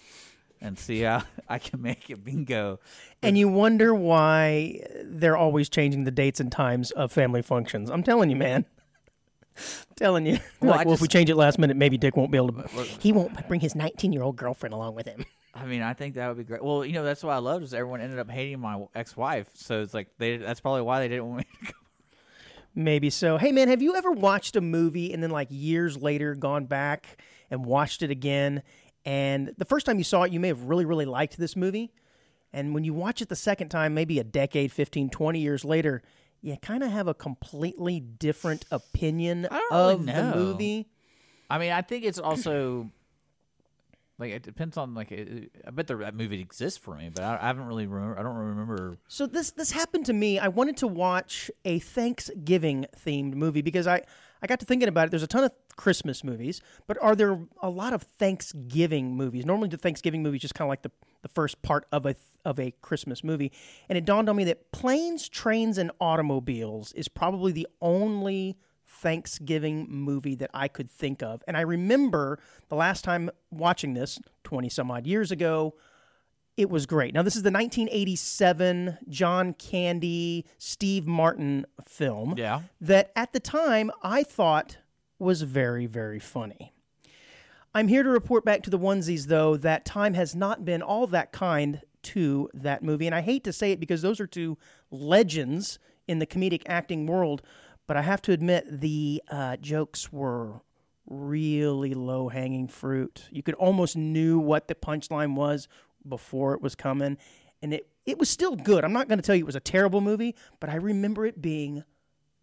and 0.59 0.77
see 0.77 1.01
how 1.01 1.23
I 1.49 1.59
can 1.59 1.81
make 1.81 2.09
it 2.09 2.23
bingo. 2.23 2.79
And 3.21 3.37
you 3.37 3.47
wonder 3.47 3.93
why 3.95 4.81
they're 5.03 5.37
always 5.37 5.69
changing 5.69 6.03
the 6.03 6.11
dates 6.11 6.39
and 6.39 6.51
times 6.51 6.91
of 6.91 7.11
family 7.11 7.41
functions. 7.41 7.89
I'm 7.89 8.03
telling 8.03 8.29
you, 8.29 8.35
man. 8.35 8.65
telling 9.95 10.25
you. 10.25 10.39
Well, 10.59 10.71
like, 10.71 10.85
well, 10.85 10.95
if 10.95 11.01
we 11.01 11.07
change 11.07 11.29
it 11.29 11.35
last 11.35 11.59
minute, 11.59 11.77
maybe 11.77 11.97
Dick 11.97 12.17
won't 12.17 12.31
be 12.31 12.37
able 12.37 12.51
to. 12.53 12.67
He 12.99 13.13
won't 13.13 13.47
bring 13.47 13.61
his 13.61 13.75
19 13.75 14.11
year 14.11 14.23
old 14.23 14.35
girlfriend 14.35 14.73
along 14.73 14.95
with 14.95 15.05
him. 15.05 15.25
I 15.53 15.65
mean, 15.65 15.81
I 15.81 15.93
think 15.93 16.15
that 16.15 16.27
would 16.27 16.37
be 16.37 16.43
great. 16.43 16.63
Well, 16.63 16.83
you 16.83 16.93
know, 16.93 17.03
that's 17.03 17.23
what 17.23 17.33
I 17.33 17.37
loved 17.37 17.63
is 17.63 17.73
everyone 17.73 18.01
ended 18.01 18.17
up 18.17 18.29
hating 18.29 18.59
my 18.59 18.85
ex-wife, 18.95 19.49
so 19.53 19.81
it's 19.81 19.93
like 19.93 20.09
they. 20.17 20.37
That's 20.37 20.59
probably 20.59 20.81
why 20.81 20.99
they 20.99 21.07
didn't 21.07 21.29
want 21.29 21.37
me 21.39 21.45
to 21.59 21.73
go. 21.73 21.77
Maybe 22.75 23.11
so. 23.11 23.37
Hey, 23.37 23.51
man, 23.51 23.67
have 23.67 23.83
you 23.83 23.95
ever 23.95 24.11
watched 24.11 24.55
a 24.55 24.61
movie 24.61 25.13
and 25.13 25.21
then, 25.21 25.29
like, 25.29 25.47
years 25.51 25.95
later 25.95 26.33
gone 26.33 26.65
back 26.65 27.21
and 27.51 27.65
watched 27.65 28.01
it 28.01 28.09
again? 28.09 28.63
And 29.05 29.53
the 29.57 29.65
first 29.65 29.85
time 29.85 29.99
you 29.99 30.03
saw 30.03 30.23
it, 30.23 30.31
you 30.31 30.39
may 30.39 30.47
have 30.47 30.63
really, 30.63 30.85
really 30.85 31.05
liked 31.05 31.37
this 31.37 31.55
movie. 31.55 31.93
And 32.51 32.73
when 32.73 32.83
you 32.83 32.93
watch 32.93 33.21
it 33.21 33.29
the 33.29 33.35
second 33.35 33.69
time, 33.69 33.93
maybe 33.93 34.17
a 34.17 34.23
decade, 34.23 34.71
15, 34.71 35.11
20 35.11 35.39
years 35.39 35.63
later, 35.63 36.01
you 36.41 36.57
kind 36.57 36.83
of 36.83 36.91
have 36.91 37.07
a 37.07 37.13
completely 37.13 37.99
different 37.99 38.65
opinion 38.71 39.43
don't 39.43 39.71
really 39.71 39.93
of 39.93 40.05
the 40.05 40.35
movie. 40.35 40.87
I 41.49 41.59
mean, 41.59 41.71
I 41.71 41.83
think 41.83 42.05
it's 42.05 42.19
also 42.19 42.89
like 44.19 44.31
it 44.31 44.43
depends 44.43 44.77
on 44.77 44.93
like 44.93 45.11
I 45.11 45.71
bet 45.71 45.87
the, 45.87 45.95
that 45.97 46.15
movie 46.15 46.39
exists 46.39 46.77
for 46.77 46.95
me, 46.95 47.09
but 47.13 47.23
I, 47.23 47.39
I 47.41 47.47
haven't 47.47 47.65
really 47.65 47.87
remember. 47.87 48.19
I 48.19 48.23
don't 48.23 48.35
remember. 48.35 48.97
So 49.07 49.25
this 49.25 49.51
this 49.51 49.71
happened 49.71 50.05
to 50.05 50.13
me. 50.13 50.37
I 50.37 50.49
wanted 50.49 50.77
to 50.77 50.87
watch 50.87 51.49
a 51.65 51.79
Thanksgiving 51.79 52.85
themed 52.95 53.33
movie 53.33 53.61
because 53.61 53.87
I 53.87 54.03
I 54.41 54.47
got 54.47 54.59
to 54.59 54.65
thinking 54.65 54.87
about 54.87 55.07
it. 55.07 55.11
There's 55.11 55.23
a 55.23 55.27
ton 55.27 55.45
of 55.45 55.51
Christmas 55.75 56.23
movies, 56.23 56.61
but 56.85 57.01
are 57.01 57.15
there 57.15 57.39
a 57.61 57.69
lot 57.69 57.93
of 57.93 58.03
Thanksgiving 58.03 59.15
movies? 59.15 59.45
Normally, 59.45 59.69
the 59.69 59.77
Thanksgiving 59.77 60.21
movie 60.21 60.35
is 60.35 60.41
just 60.41 60.53
kind 60.53 60.67
of 60.67 60.69
like 60.69 60.83
the 60.83 60.91
the 61.23 61.29
first 61.29 61.61
part 61.63 61.87
of 61.91 62.05
a 62.05 62.15
of 62.45 62.59
a 62.59 62.71
Christmas 62.81 63.23
movie, 63.23 63.51
and 63.89 63.97
it 63.97 64.05
dawned 64.05 64.29
on 64.29 64.35
me 64.35 64.43
that 64.43 64.71
Planes, 64.71 65.27
Trains, 65.27 65.79
and 65.79 65.89
Automobiles 65.99 66.93
is 66.93 67.07
probably 67.07 67.51
the 67.51 67.67
only 67.81 68.57
Thanksgiving 69.03 69.85
movie 69.89 70.35
that 70.35 70.49
I 70.53 70.69
could 70.69 70.89
think 70.89 71.21
of. 71.21 71.43
And 71.45 71.57
I 71.57 71.61
remember 71.61 72.39
the 72.69 72.75
last 72.75 73.03
time 73.03 73.29
watching 73.51 73.93
this, 73.93 74.17
20 74.45 74.69
some 74.69 74.89
odd 74.89 75.05
years 75.05 75.29
ago, 75.29 75.75
it 76.55 76.69
was 76.69 76.85
great. 76.85 77.13
Now, 77.13 77.21
this 77.21 77.35
is 77.35 77.43
the 77.43 77.51
1987 77.51 78.99
John 79.09 79.53
Candy, 79.55 80.45
Steve 80.57 81.05
Martin 81.05 81.65
film 81.83 82.35
Yeah, 82.37 82.61
that 82.79 83.11
at 83.15 83.33
the 83.33 83.39
time 83.39 83.91
I 84.01 84.23
thought 84.23 84.77
was 85.19 85.41
very, 85.41 85.85
very 85.85 86.19
funny. 86.19 86.71
I'm 87.75 87.89
here 87.89 88.03
to 88.03 88.09
report 88.09 88.45
back 88.45 88.63
to 88.63 88.69
the 88.69 88.79
onesies, 88.79 89.25
though, 89.25 89.57
that 89.57 89.83
time 89.83 90.13
has 90.13 90.33
not 90.33 90.63
been 90.63 90.81
all 90.81 91.07
that 91.07 91.31
kind 91.31 91.81
to 92.03 92.49
that 92.53 92.83
movie. 92.83 93.07
And 93.07 93.15
I 93.15 93.21
hate 93.21 93.43
to 93.45 93.53
say 93.53 93.71
it 93.71 93.79
because 93.79 94.01
those 94.01 94.19
are 94.19 94.27
two 94.27 94.57
legends 94.91 95.79
in 96.07 96.19
the 96.19 96.27
comedic 96.27 96.61
acting 96.67 97.07
world, 97.07 97.41
but 97.87 97.97
I 97.97 98.01
have 98.01 98.21
to 98.23 98.31
admit 98.31 98.81
the 98.81 99.21
uh, 99.29 99.57
jokes 99.57 100.11
were 100.11 100.61
really 101.09 101.93
low 101.93 102.29
hanging 102.29 102.67
fruit. 102.67 103.27
You 103.31 103.43
could 103.43 103.55
almost 103.55 103.97
knew 103.97 104.39
what 104.39 104.67
the 104.67 104.75
punchline 104.75 105.35
was 105.35 105.67
before 106.07 106.53
it 106.53 106.61
was 106.61 106.75
coming, 106.75 107.17
and 107.61 107.73
it 107.73 107.87
it 108.05 108.17
was 108.17 108.29
still 108.29 108.55
good. 108.55 108.83
I'm 108.83 108.93
not 108.93 109.07
going 109.07 109.19
to 109.19 109.23
tell 109.23 109.35
you 109.35 109.43
it 109.43 109.45
was 109.45 109.55
a 109.55 109.61
terrible 109.61 110.01
movie, 110.01 110.35
but 110.59 110.69
I 110.69 110.75
remember 110.75 111.25
it 111.25 111.41
being 111.41 111.83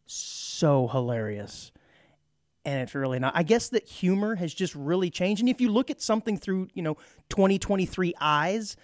so 0.07 0.89
hilarious. 0.89 1.71
And 2.65 2.83
it's 2.83 2.95
really 2.95 3.19
not. 3.19 3.35
I 3.35 3.43
guess 3.43 3.71
that 3.71 3.89
humor 3.89 4.35
has 4.35 4.53
just 4.53 4.75
really 4.75 5.11
changed. 5.11 5.41
And 5.41 5.49
if 5.49 5.61
you 5.61 5.71
look 5.71 5.91
at 5.91 6.03
something 6.03 6.37
through, 6.37 6.69
you 6.75 6.83
know, 6.83 6.95
2023 7.31 8.15
eyes 8.21 8.77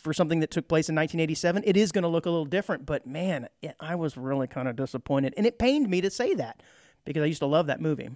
for 0.00 0.12
something 0.12 0.40
that 0.40 0.50
took 0.50 0.66
place 0.66 0.88
in 0.88 0.94
1987, 0.94 1.62
it 1.66 1.76
is 1.76 1.92
going 1.92 2.02
to 2.02 2.08
look 2.08 2.26
a 2.26 2.30
little 2.30 2.44
different. 2.44 2.86
But 2.86 3.06
man, 3.06 3.48
it, 3.62 3.76
I 3.78 3.94
was 3.94 4.16
really 4.16 4.46
kind 4.46 4.68
of 4.68 4.76
disappointed. 4.76 5.34
And 5.36 5.46
it 5.46 5.58
pained 5.58 5.88
me 5.88 6.00
to 6.00 6.10
say 6.10 6.34
that 6.34 6.62
because 7.04 7.22
I 7.22 7.26
used 7.26 7.40
to 7.40 7.46
love 7.46 7.66
that 7.66 7.80
movie. 7.80 8.10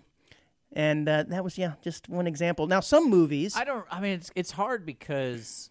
And 0.72 1.08
uh, 1.08 1.24
that 1.28 1.44
was, 1.44 1.56
yeah, 1.56 1.74
just 1.82 2.08
one 2.08 2.26
example. 2.26 2.66
Now, 2.66 2.80
some 2.80 3.08
movies. 3.08 3.56
I 3.56 3.64
don't. 3.64 3.86
I 3.90 4.00
mean, 4.00 4.12
it's 4.12 4.30
it's 4.34 4.50
hard 4.50 4.84
because. 4.84 5.70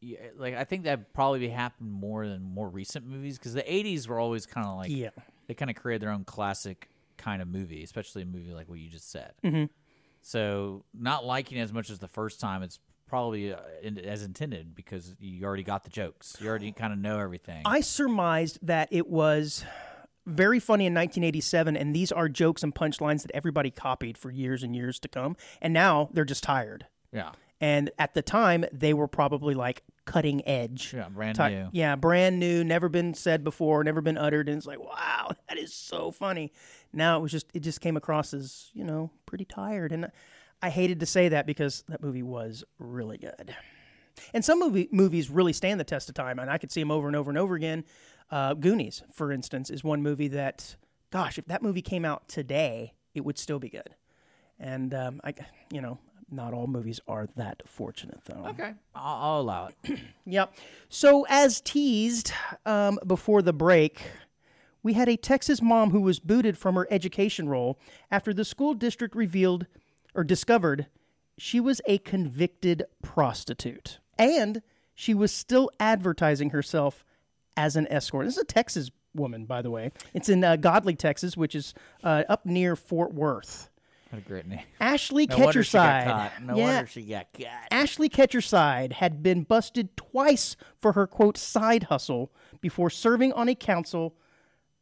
Yeah, 0.00 0.18
like 0.36 0.56
I 0.56 0.64
think 0.64 0.84
that 0.84 1.12
probably 1.12 1.48
happened 1.48 1.92
more 1.92 2.26
than 2.26 2.42
more 2.42 2.68
recent 2.68 3.06
movies 3.06 3.38
because 3.38 3.54
the 3.54 3.62
'80s 3.62 4.08
were 4.08 4.18
always 4.18 4.46
kind 4.46 4.66
of 4.66 4.76
like 4.76 4.90
yeah. 4.90 5.10
they 5.46 5.54
kind 5.54 5.70
of 5.70 5.76
created 5.76 6.02
their 6.02 6.10
own 6.10 6.24
classic 6.24 6.88
kind 7.18 7.40
of 7.40 7.46
movie, 7.46 7.84
especially 7.84 8.22
a 8.22 8.26
movie 8.26 8.52
like 8.52 8.68
what 8.68 8.80
you 8.80 8.88
just 8.88 9.12
said. 9.12 9.34
Mhm. 9.44 9.68
So 10.22 10.84
not 10.92 11.24
liking 11.24 11.58
it 11.58 11.62
as 11.62 11.72
much 11.72 11.88
as 11.88 12.00
the 12.00 12.08
first 12.08 12.40
time, 12.40 12.64
it's 12.64 12.80
probably 13.12 13.52
uh, 13.52 13.58
in, 13.82 13.98
as 13.98 14.22
intended 14.22 14.74
because 14.74 15.14
you 15.20 15.44
already 15.44 15.62
got 15.62 15.84
the 15.84 15.90
jokes. 15.90 16.34
You 16.40 16.48
already 16.48 16.72
kind 16.72 16.94
of 16.94 16.98
know 16.98 17.18
everything. 17.18 17.60
I 17.66 17.82
surmised 17.82 18.58
that 18.62 18.88
it 18.90 19.06
was 19.06 19.66
very 20.24 20.58
funny 20.58 20.86
in 20.86 20.94
1987, 20.94 21.76
and 21.76 21.94
these 21.94 22.10
are 22.10 22.26
jokes 22.30 22.62
and 22.62 22.74
punchlines 22.74 23.20
that 23.20 23.30
everybody 23.34 23.70
copied 23.70 24.16
for 24.16 24.30
years 24.30 24.62
and 24.62 24.74
years 24.74 24.98
to 25.00 25.08
come. 25.08 25.36
And 25.60 25.74
now 25.74 26.08
they're 26.14 26.24
just 26.24 26.42
tired. 26.42 26.86
yeah, 27.12 27.32
And 27.60 27.90
at 27.98 28.14
the 28.14 28.22
time, 28.22 28.64
they 28.72 28.94
were 28.94 29.08
probably 29.08 29.52
like 29.52 29.82
cutting 30.06 30.40
edge. 30.48 30.94
yeah, 30.94 31.10
brand 31.10 31.36
Ti- 31.36 31.48
new. 31.50 31.68
Yeah, 31.70 31.96
brand 31.96 32.40
new, 32.40 32.64
never 32.64 32.88
been 32.88 33.12
said 33.12 33.44
before, 33.44 33.84
never 33.84 34.00
been 34.00 34.16
uttered, 34.16 34.48
and 34.48 34.56
it's 34.56 34.66
like, 34.66 34.80
wow, 34.80 35.32
that 35.50 35.58
is 35.58 35.74
so 35.74 36.10
funny. 36.10 36.50
Now 36.94 37.18
it 37.18 37.20
was 37.20 37.30
just, 37.30 37.46
it 37.52 37.60
just 37.60 37.82
came 37.82 37.98
across 37.98 38.32
as, 38.32 38.70
you 38.72 38.84
know, 38.84 39.10
pretty 39.26 39.44
tired, 39.44 39.92
and 39.92 40.10
I 40.62 40.70
hated 40.70 41.00
to 41.00 41.06
say 41.06 41.28
that 41.30 41.44
because 41.46 41.84
that 41.88 42.02
movie 42.02 42.22
was 42.22 42.64
really 42.78 43.18
good. 43.18 43.54
And 44.32 44.44
some 44.44 44.60
movie, 44.60 44.88
movies 44.92 45.28
really 45.28 45.52
stand 45.52 45.80
the 45.80 45.84
test 45.84 46.08
of 46.08 46.14
time, 46.14 46.38
and 46.38 46.48
I 46.50 46.58
could 46.58 46.70
see 46.70 46.80
them 46.80 46.90
over 46.90 47.08
and 47.08 47.16
over 47.16 47.30
and 47.30 47.38
over 47.38 47.54
again. 47.54 47.84
Uh, 48.30 48.54
Goonies, 48.54 49.02
for 49.12 49.32
instance, 49.32 49.70
is 49.70 49.82
one 49.82 50.02
movie 50.02 50.28
that, 50.28 50.76
gosh, 51.10 51.38
if 51.38 51.46
that 51.46 51.62
movie 51.62 51.82
came 51.82 52.04
out 52.04 52.28
today, 52.28 52.94
it 53.14 53.24
would 53.24 53.38
still 53.38 53.58
be 53.58 53.68
good. 53.68 53.94
And 54.60 54.94
um, 54.94 55.20
I, 55.24 55.34
you 55.72 55.80
know, 55.80 55.98
not 56.30 56.54
all 56.54 56.66
movies 56.66 57.00
are 57.08 57.28
that 57.36 57.62
fortunate, 57.66 58.20
though. 58.24 58.46
Okay, 58.50 58.72
I'll, 58.94 59.16
I'll 59.34 59.40
allow 59.40 59.68
it. 59.68 59.98
Yep. 60.24 60.54
So, 60.88 61.26
as 61.28 61.60
teased 61.60 62.32
um, 62.64 63.00
before 63.04 63.42
the 63.42 63.52
break, 63.52 64.00
we 64.84 64.92
had 64.92 65.08
a 65.08 65.16
Texas 65.16 65.60
mom 65.60 65.90
who 65.90 66.00
was 66.00 66.20
booted 66.20 66.56
from 66.56 66.76
her 66.76 66.86
education 66.92 67.48
role 67.48 67.76
after 68.08 68.32
the 68.32 68.44
school 68.44 68.72
district 68.72 69.16
revealed 69.16 69.66
or 70.14 70.24
discovered 70.24 70.86
she 71.38 71.60
was 71.60 71.80
a 71.86 71.98
convicted 71.98 72.84
prostitute. 73.02 73.98
And 74.18 74.62
she 74.94 75.14
was 75.14 75.32
still 75.32 75.70
advertising 75.80 76.50
herself 76.50 77.04
as 77.56 77.76
an 77.76 77.86
escort. 77.90 78.26
This 78.26 78.36
is 78.36 78.42
a 78.42 78.46
Texas 78.46 78.90
woman, 79.14 79.44
by 79.44 79.62
the 79.62 79.70
way. 79.70 79.92
It's 80.14 80.28
in 80.28 80.44
uh, 80.44 80.56
Godley, 80.56 80.94
Texas, 80.94 81.36
which 81.36 81.54
is 81.54 81.74
uh, 82.04 82.24
up 82.28 82.46
near 82.46 82.76
Fort 82.76 83.12
Worth. 83.14 83.70
What 84.10 84.18
a 84.18 84.28
great 84.28 84.46
name. 84.46 84.60
Ashley 84.78 85.26
No 85.26 85.38
wonder 85.38 85.62
she 85.62 85.72
got 85.72 86.04
Ketcherside. 86.04 86.04
caught. 86.04 86.42
No 86.42 86.56
yeah, 86.56 86.74
wonder 86.74 86.86
she 86.86 87.02
got 87.02 87.26
caught. 87.32 87.68
Ashley 87.70 88.10
Ketcherside 88.10 88.92
had 88.92 89.22
been 89.22 89.42
busted 89.42 89.96
twice 89.96 90.54
for 90.78 90.92
her 90.92 91.06
quote 91.06 91.38
side 91.38 91.84
hustle 91.84 92.30
before 92.60 92.90
serving 92.90 93.32
on 93.32 93.48
a 93.48 93.54
council 93.54 94.14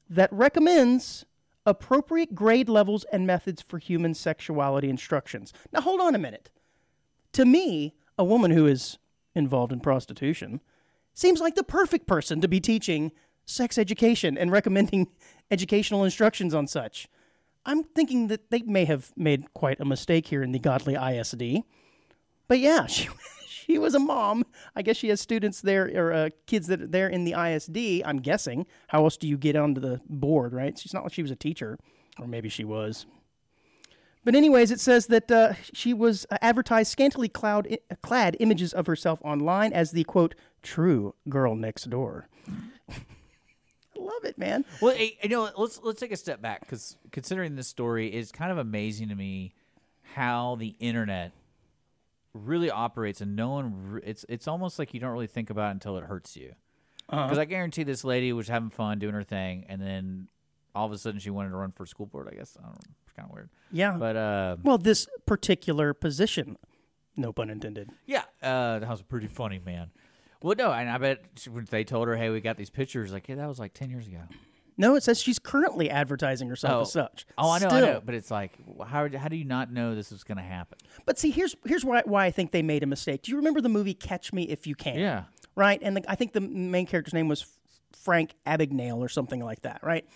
that 0.09 0.33
recommends 0.33 1.25
appropriate 1.67 2.35
grade 2.35 2.69
levels 2.69 3.05
and 3.13 3.27
methods 3.27 3.63
for 3.63 3.79
human 3.79 4.15
sexuality 4.15 4.89
instructions. 4.89 5.53
Now 5.73 5.81
hold 5.81 6.01
on 6.01 6.15
a 6.15 6.19
minute. 6.19 6.51
To 7.33 7.45
me, 7.45 7.95
a 8.19 8.25
woman 8.25 8.51
who 8.51 8.67
is 8.67 8.99
involved 9.35 9.73
in 9.73 9.81
prostitution 9.81 10.61
seems 11.15 11.41
like 11.41 11.55
the 11.55 11.63
perfect 11.63 12.07
person 12.07 12.41
to 12.41 12.49
be 12.49 12.61
teaching 12.61 13.13
sex 13.45 13.79
education 13.79 14.39
and 14.39 14.51
recommending 14.51 15.09
educational 15.51 16.05
instructions 16.05 16.55
on 16.55 16.67
such. 16.67 17.09
I'm 17.67 17.85
thinking 17.85 18.29
that 18.29 18.51
they 18.51 18.63
may 18.63 18.85
have 18.87 19.13
made 19.17 19.53
quite 19.53 19.81
a 19.81 19.85
mistake 19.85 20.29
here 20.29 20.43
in 20.43 20.53
the 20.53 20.59
Godley 20.59 20.95
ISD. 20.95 21.63
But 22.49 22.59
yeah, 22.59 22.87
she 22.87 23.09
she 23.71 23.79
was 23.79 23.95
a 23.95 24.01
mom. 24.01 24.45
I 24.75 24.83
guess 24.83 24.97
she 24.97 25.09
has 25.11 25.21
students 25.21 25.61
there 25.61 25.91
or 25.95 26.13
uh, 26.13 26.29
kids 26.47 26.67
that 26.67 26.83
are 26.83 26.87
there 26.87 27.09
in 27.09 27.25
the 27.25 27.35
ISD. 27.35 28.03
I'm 28.05 28.19
guessing. 28.19 28.67
How 28.89 29.05
else 29.05 29.17
do 29.17 29.29
you 29.29 29.39
get 29.39 29.55
onto 29.55 29.81
the 29.81 30.01
board, 30.09 30.53
right? 30.53 30.77
She's 30.77 30.93
not 30.93 31.05
like 31.05 31.13
she 31.13 31.23
was 31.23 31.31
a 31.31 31.37
teacher, 31.37 31.79
or 32.19 32.27
maybe 32.27 32.49
she 32.49 32.65
was. 32.65 33.07
But 34.25 34.35
anyways, 34.35 34.73
it 34.73 34.81
says 34.81 35.07
that 35.07 35.31
uh, 35.31 35.53
she 35.73 35.95
was 35.95 36.27
uh, 36.31 36.39
advertised 36.43 36.91
scantily 36.91 37.29
cloud, 37.29 37.79
clad 38.03 38.37
images 38.41 38.73
of 38.73 38.87
herself 38.89 39.21
online 39.23 39.73
as 39.73 39.93
the 39.93 40.05
quote 40.05 40.35
true 40.63 41.15
girl 41.29 41.55
next 41.55 41.89
door. 41.89 42.29
I 42.91 44.03
love 44.03 44.25
it, 44.25 44.37
man. 44.37 44.65
Well, 44.81 44.97
hey, 44.97 45.17
you 45.23 45.29
know, 45.29 45.49
let's 45.57 45.81
let's 45.83 46.01
take 46.01 46.13
a 46.13 46.17
step 46.17 46.43
back 46.43 46.63
because 46.63 46.97
considering 47.13 47.55
this 47.55 47.69
story, 47.69 48.09
it's 48.09 48.33
kind 48.33 48.51
of 48.51 48.59
amazing 48.59 49.11
to 49.11 49.15
me 49.15 49.55
how 50.15 50.57
the 50.57 50.75
internet 50.81 51.33
really 52.35 52.71
operates, 52.71 53.21
and 53.21 53.35
no 53.37 53.51
one. 53.51 53.93
Re- 53.93 54.03
it's 54.05 54.25
it's 54.29 54.47
almost 54.49 54.79
like 54.79 54.95
you 54.95 55.01
don't 55.01 55.13
really 55.13 55.27
think 55.27 55.51
about 55.51 55.69
it 55.69 55.73
until 55.73 55.97
it 55.97 56.05
hurts 56.05 56.37
you. 56.37 56.55
Because 57.09 57.39
I 57.39 57.45
guarantee 57.45 57.83
this 57.83 58.05
lady 58.05 58.33
was 58.33 58.47
having 58.47 58.71
fun 58.71 59.01
doing 59.01 59.15
her 59.15 59.25
thing, 59.25 59.65
and 59.69 59.83
then 59.83 60.29
all 60.77 60.87
of 60.87 60.93
a 60.93 60.99
sudden 60.99 61.19
she 61.19 61.31
wanted 61.31 61.51
to 61.51 61.57
run 61.57 61.73
for 61.73 61.85
school 61.85 62.07
board. 62.07 62.29
I 62.31 62.37
guess 62.37 62.57
I 62.57 62.63
don't 62.63 62.75
know. 62.75 62.95
It's 63.05 63.13
kind 63.13 63.29
of 63.29 63.35
weird. 63.35 63.51
Yeah. 63.73 63.97
But 63.99 64.17
uh, 64.17 64.57
well, 64.63 64.79
this 64.79 65.09
particular 65.27 65.93
position, 65.93 66.57
no 67.17 67.33
pun 67.33 67.51
intended. 67.51 67.91
yeah, 68.07 68.23
uh, 68.43 68.79
that 68.79 68.89
was 68.89 69.01
a 69.01 69.05
pretty 69.05 69.27
funny, 69.27 69.59
man. 69.59 69.91
Well, 70.43 70.55
no, 70.57 70.71
and 70.73 70.89
I 70.89 70.99
bet 70.99 71.25
she, 71.37 71.51
when 71.51 71.67
they 71.69 71.83
told 71.83 72.07
her, 72.07 72.17
"Hey, 72.17 72.31
we 72.31 72.41
got 72.41 72.57
these 72.57 72.71
pictures," 72.71 73.13
like, 73.13 73.29
"Yeah, 73.29 73.35
that 73.35 73.49
was 73.49 73.59
like 73.59 73.75
ten 73.75 73.91
years 73.91 74.07
ago." 74.07 74.21
No, 74.81 74.95
it 74.97 75.03
says 75.03 75.21
she's 75.21 75.39
currently 75.39 75.91
advertising 75.91 76.49
herself 76.49 76.83
as 76.83 76.97
oh. 76.97 77.01
such. 77.03 77.27
Oh, 77.37 77.51
I 77.51 77.59
know, 77.59 77.67
I 77.67 77.69
Still. 77.69 77.81
know, 77.81 78.03
but 78.05 78.15
it's 78.15 78.31
like, 78.31 78.53
how 78.87 79.09
how 79.17 79.29
do 79.29 79.37
you 79.37 79.45
not 79.45 79.71
know 79.71 79.95
this 79.95 80.11
is 80.11 80.25
going 80.25 80.39
to 80.39 80.43
happen? 80.43 80.79
But 81.05 81.19
see, 81.19 81.31
here's 81.31 81.55
here's 81.67 81.85
why 81.85 82.03
why 82.07 82.25
I 82.25 82.31
think 82.31 82.51
they 82.51 82.63
made 82.63 82.83
a 82.83 82.87
mistake. 82.87 83.23
Do 83.23 83.31
you 83.31 83.37
remember 83.37 83.61
the 83.61 83.69
movie 83.69 83.93
Catch 83.95 84.33
Me 84.33 84.45
If 84.45 84.67
You 84.67 84.75
Can? 84.75 84.99
Yeah. 84.99 85.25
Right, 85.55 85.79
and 85.83 85.97
the, 85.99 86.11
I 86.11 86.15
think 86.15 86.33
the 86.33 86.41
main 86.41 86.87
character's 86.87 87.13
name 87.13 87.29
was 87.29 87.45
Frank 87.95 88.35
Abagnale 88.47 88.99
or 88.99 89.09
something 89.09 89.45
like 89.45 89.63
that. 89.63 89.81
Right, 89.83 90.07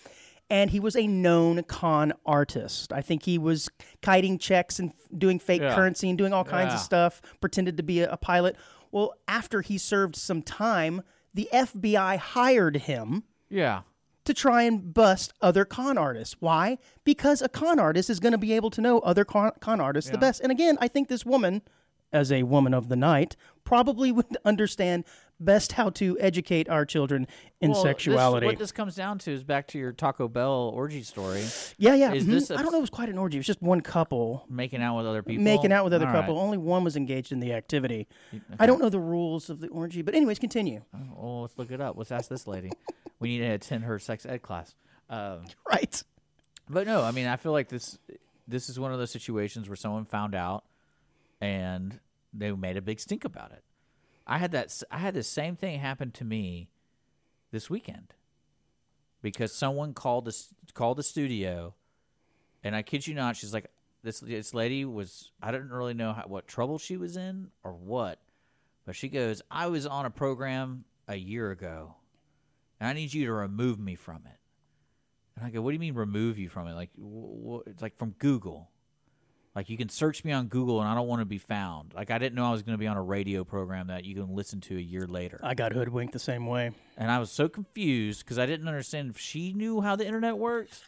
and 0.49 0.71
he 0.71 0.79
was 0.79 0.95
a 0.95 1.05
known 1.05 1.61
con 1.63 2.13
artist. 2.25 2.91
I 2.91 3.01
think 3.01 3.23
he 3.23 3.37
was 3.37 3.69
kiting 4.01 4.39
checks 4.39 4.79
and 4.79 4.89
f- 4.89 4.95
doing 5.15 5.37
fake 5.37 5.61
Yeah. 5.61 5.75
currency 5.75 6.09
and 6.09 6.17
doing 6.17 6.33
all 6.33 6.43
kinds 6.43 6.69
Yeah. 6.71 6.75
of 6.75 6.79
stuff. 6.81 7.21
Pretended 7.39 7.77
to 7.77 7.83
be 7.83 8.01
a, 8.01 8.11
a 8.11 8.17
pilot. 8.17 8.55
Well, 8.91 9.13
after 9.27 9.61
he 9.61 9.77
served 9.77 10.15
some 10.15 10.41
time, 10.41 11.03
the 11.33 11.49
FBI 11.53 12.17
hired 12.17 12.77
him 12.77 13.23
Yeah. 13.49 13.81
To 14.25 14.33
try 14.33 14.63
and 14.63 14.93
bust 14.93 15.33
other 15.41 15.65
con 15.65 15.97
artists. 15.97 16.35
Why? 16.39 16.77
Because 17.03 17.41
a 17.41 17.49
con 17.49 17.79
artist 17.79 18.09
is 18.09 18.19
going 18.19 18.33
to 18.33 18.37
be 18.37 18.53
able 18.53 18.69
to 18.71 18.81
know 18.81 18.99
other 18.99 19.23
con, 19.23 19.51
con 19.59 19.79
artists 19.79 20.11
the 20.11 20.17
best. 20.17 20.41
And 20.41 20.51
again, 20.51 20.77
I 20.81 20.87
think 20.87 21.07
this 21.07 21.25
woman, 21.25 21.61
as 22.11 22.31
a 22.31 22.43
woman 22.43 22.73
of 22.73 22.89
the 22.89 22.95
night, 22.95 23.35
probably 23.63 24.11
would 24.11 24.37
understand 24.43 25.05
best 25.39 25.73
how 25.73 25.89
to 25.89 26.17
educate 26.19 26.69
our 26.69 26.85
children 26.85 27.27
in 27.61 27.71
Well, 27.71 27.83
this- 27.83 27.89
sexuality. 27.89 28.45
what 28.45 28.57
this 28.57 28.71
comes 28.71 28.95
down 28.95 29.19
to 29.19 29.31
is 29.31 29.43
back 29.43 29.67
to 29.67 29.77
your 29.77 29.91
Taco 29.91 30.27
Bell 30.27 30.71
orgy 30.73 31.03
story, 31.03 31.43
yeah, 31.77 31.93
yeah. 31.93 32.13
is 32.13 32.23
mhm. 32.25 32.31
this 32.31 32.49
a- 32.49 32.55
I 32.57 32.61
don't 32.61 32.71
know. 32.71 32.77
It 32.77 32.81
was 32.81 32.89
quite 32.89 33.09
an 33.09 33.17
orgy. 33.17 33.37
It 33.37 33.39
was 33.39 33.47
just 33.47 33.61
one 33.61 33.81
couple 33.81 34.45
making 34.49 34.81
out 34.81 34.95
with 34.97 35.05
other 35.05 35.21
people, 35.23 35.43
making 35.43 35.71
out 35.73 35.83
with 35.83 35.93
other 35.93 36.07
All 36.07 36.13
couple. 36.13 36.35
right. 36.35 36.41
Only 36.41 36.57
one 36.57 36.83
was 36.83 36.95
engaged 36.95 37.31
in 37.31 37.39
the 37.41 37.53
activity. 37.53 38.07
I 38.59 38.65
don't 38.65 38.79
know 38.81 38.89
the 38.89 38.99
rules 38.99 39.49
of 39.49 39.59
the 39.59 39.67
orgy, 39.67 40.01
but 40.01 40.15
anyways, 40.15 40.39
continue. 40.39 40.83
Well, 40.93 41.41
let's 41.41 41.57
look 41.57 41.71
it 41.71 41.81
up. 41.81 41.97
Let's 41.97 42.11
ask 42.11 42.29
this 42.29 42.47
lady. 42.47 42.71
we 43.19 43.29
need 43.29 43.39
to 43.39 43.47
attend 43.51 43.83
her 43.83 43.99
sex 43.99 44.25
ed 44.25 44.41
class. 44.41 44.73
Um, 45.09 45.45
Right. 45.69 46.01
but 46.69 46.87
no, 46.87 47.03
I 47.03 47.11
mean, 47.11 47.27
I 47.27 47.35
feel 47.35 47.51
like 47.51 47.67
this 47.67 47.97
this 48.47 48.69
is 48.69 48.79
one 48.79 48.93
of 48.93 48.99
those 48.99 49.11
situations 49.11 49.67
where 49.67 49.75
someone 49.75 50.05
found 50.05 50.33
out 50.35 50.63
and 51.41 51.99
they 52.33 52.51
made 52.53 52.77
a 52.77 52.81
big 52.81 52.99
stink 53.01 53.25
about 53.25 53.51
it. 53.51 53.63
I 54.27 54.37
had 54.37 54.51
that. 54.51 54.81
I 54.89 54.97
had 54.97 55.13
the 55.13 55.23
same 55.23 55.55
thing 55.55 55.79
happen 55.79 56.11
to 56.11 56.25
me 56.25 56.69
this 57.51 57.69
weekend 57.69 58.13
because 59.21 59.53
someone 59.53 59.93
called 59.93 60.25
the 60.25 60.43
called 60.73 60.97
the 60.97 61.03
studio, 61.03 61.75
and 62.63 62.75
I 62.75 62.81
kid 62.81 63.05
you 63.05 63.13
not, 63.13 63.35
she's 63.35 63.53
like, 63.53 63.69
"This 64.03 64.19
this 64.19 64.53
lady 64.53 64.83
was. 64.83 65.31
I 65.41 65.51
didn't 65.51 65.69
really 65.69 65.93
know 65.93 66.13
how, 66.13 66.23
what 66.23 66.47
trouble 66.47 66.77
she 66.79 66.97
was 66.97 67.17
in 67.17 67.51
or 67.63 67.73
what, 67.73 68.19
but 68.85 68.95
she 68.95 69.09
goes, 69.09 69.41
I 69.51 69.67
was 69.67 69.85
on 69.85 70.05
a 70.05 70.11
program 70.11 70.85
a 71.07 71.15
year 71.15 71.51
ago, 71.51 71.95
and 72.79 72.89
I 72.89 72.93
need 72.93 73.13
you 73.13 73.25
to 73.25 73.33
remove 73.33 73.79
me 73.79 73.95
from 73.95 74.23
it." 74.25 74.39
And 75.35 75.45
I 75.45 75.49
go, 75.51 75.61
"What 75.61 75.69
do 75.69 75.73
you 75.73 75.79
mean 75.79 75.93
remove 75.93 76.39
you 76.39 76.49
from 76.49 76.67
it? 76.67 76.73
Like, 76.73 76.91
wh- 76.97 77.61
wh- 77.61 77.67
it's 77.69 77.81
like 77.81 77.97
from 77.97 78.11
Google." 78.17 78.71
Like 79.55 79.69
you 79.69 79.77
can 79.77 79.87
search 79.89 80.25
me 80.25 80.33
on 80.33 80.47
Google 80.47 80.81
and 80.81 80.89
I 80.89 80.95
don't 80.95 81.07
want 81.07 81.21
to 81.21 81.25
be 81.25 81.37
found. 81.37 81.93
Like 81.95 82.11
I 82.11 82.17
didn't 82.17 82.35
know 82.35 82.45
I 82.45 82.51
was 82.51 82.61
going 82.61 82.73
to 82.73 82.79
be 82.79 82.87
on 82.87 82.97
a 82.97 83.01
radio 83.01 83.43
program 83.43 83.87
that 83.87 84.03
you 84.03 84.15
can 84.15 84.35
listen 84.35 84.59
to 84.61 84.77
a 84.77 84.81
year 84.81 85.07
later. 85.07 85.39
I 85.41 85.53
got 85.53 85.71
hoodwinked 85.71 86.11
the 86.11 86.19
same 86.19 86.45
way. 86.45 86.71
And 86.97 87.09
I 87.09 87.19
was 87.19 87.31
so 87.31 87.47
confused 87.47 88.25
because 88.25 88.37
I 88.37 88.45
didn't 88.45 88.67
understand 88.67 89.11
if 89.11 89.19
she 89.19 89.53
knew 89.53 89.81
how 89.81 89.95
the 89.95 90.05
internet 90.05 90.37
works 90.37 90.83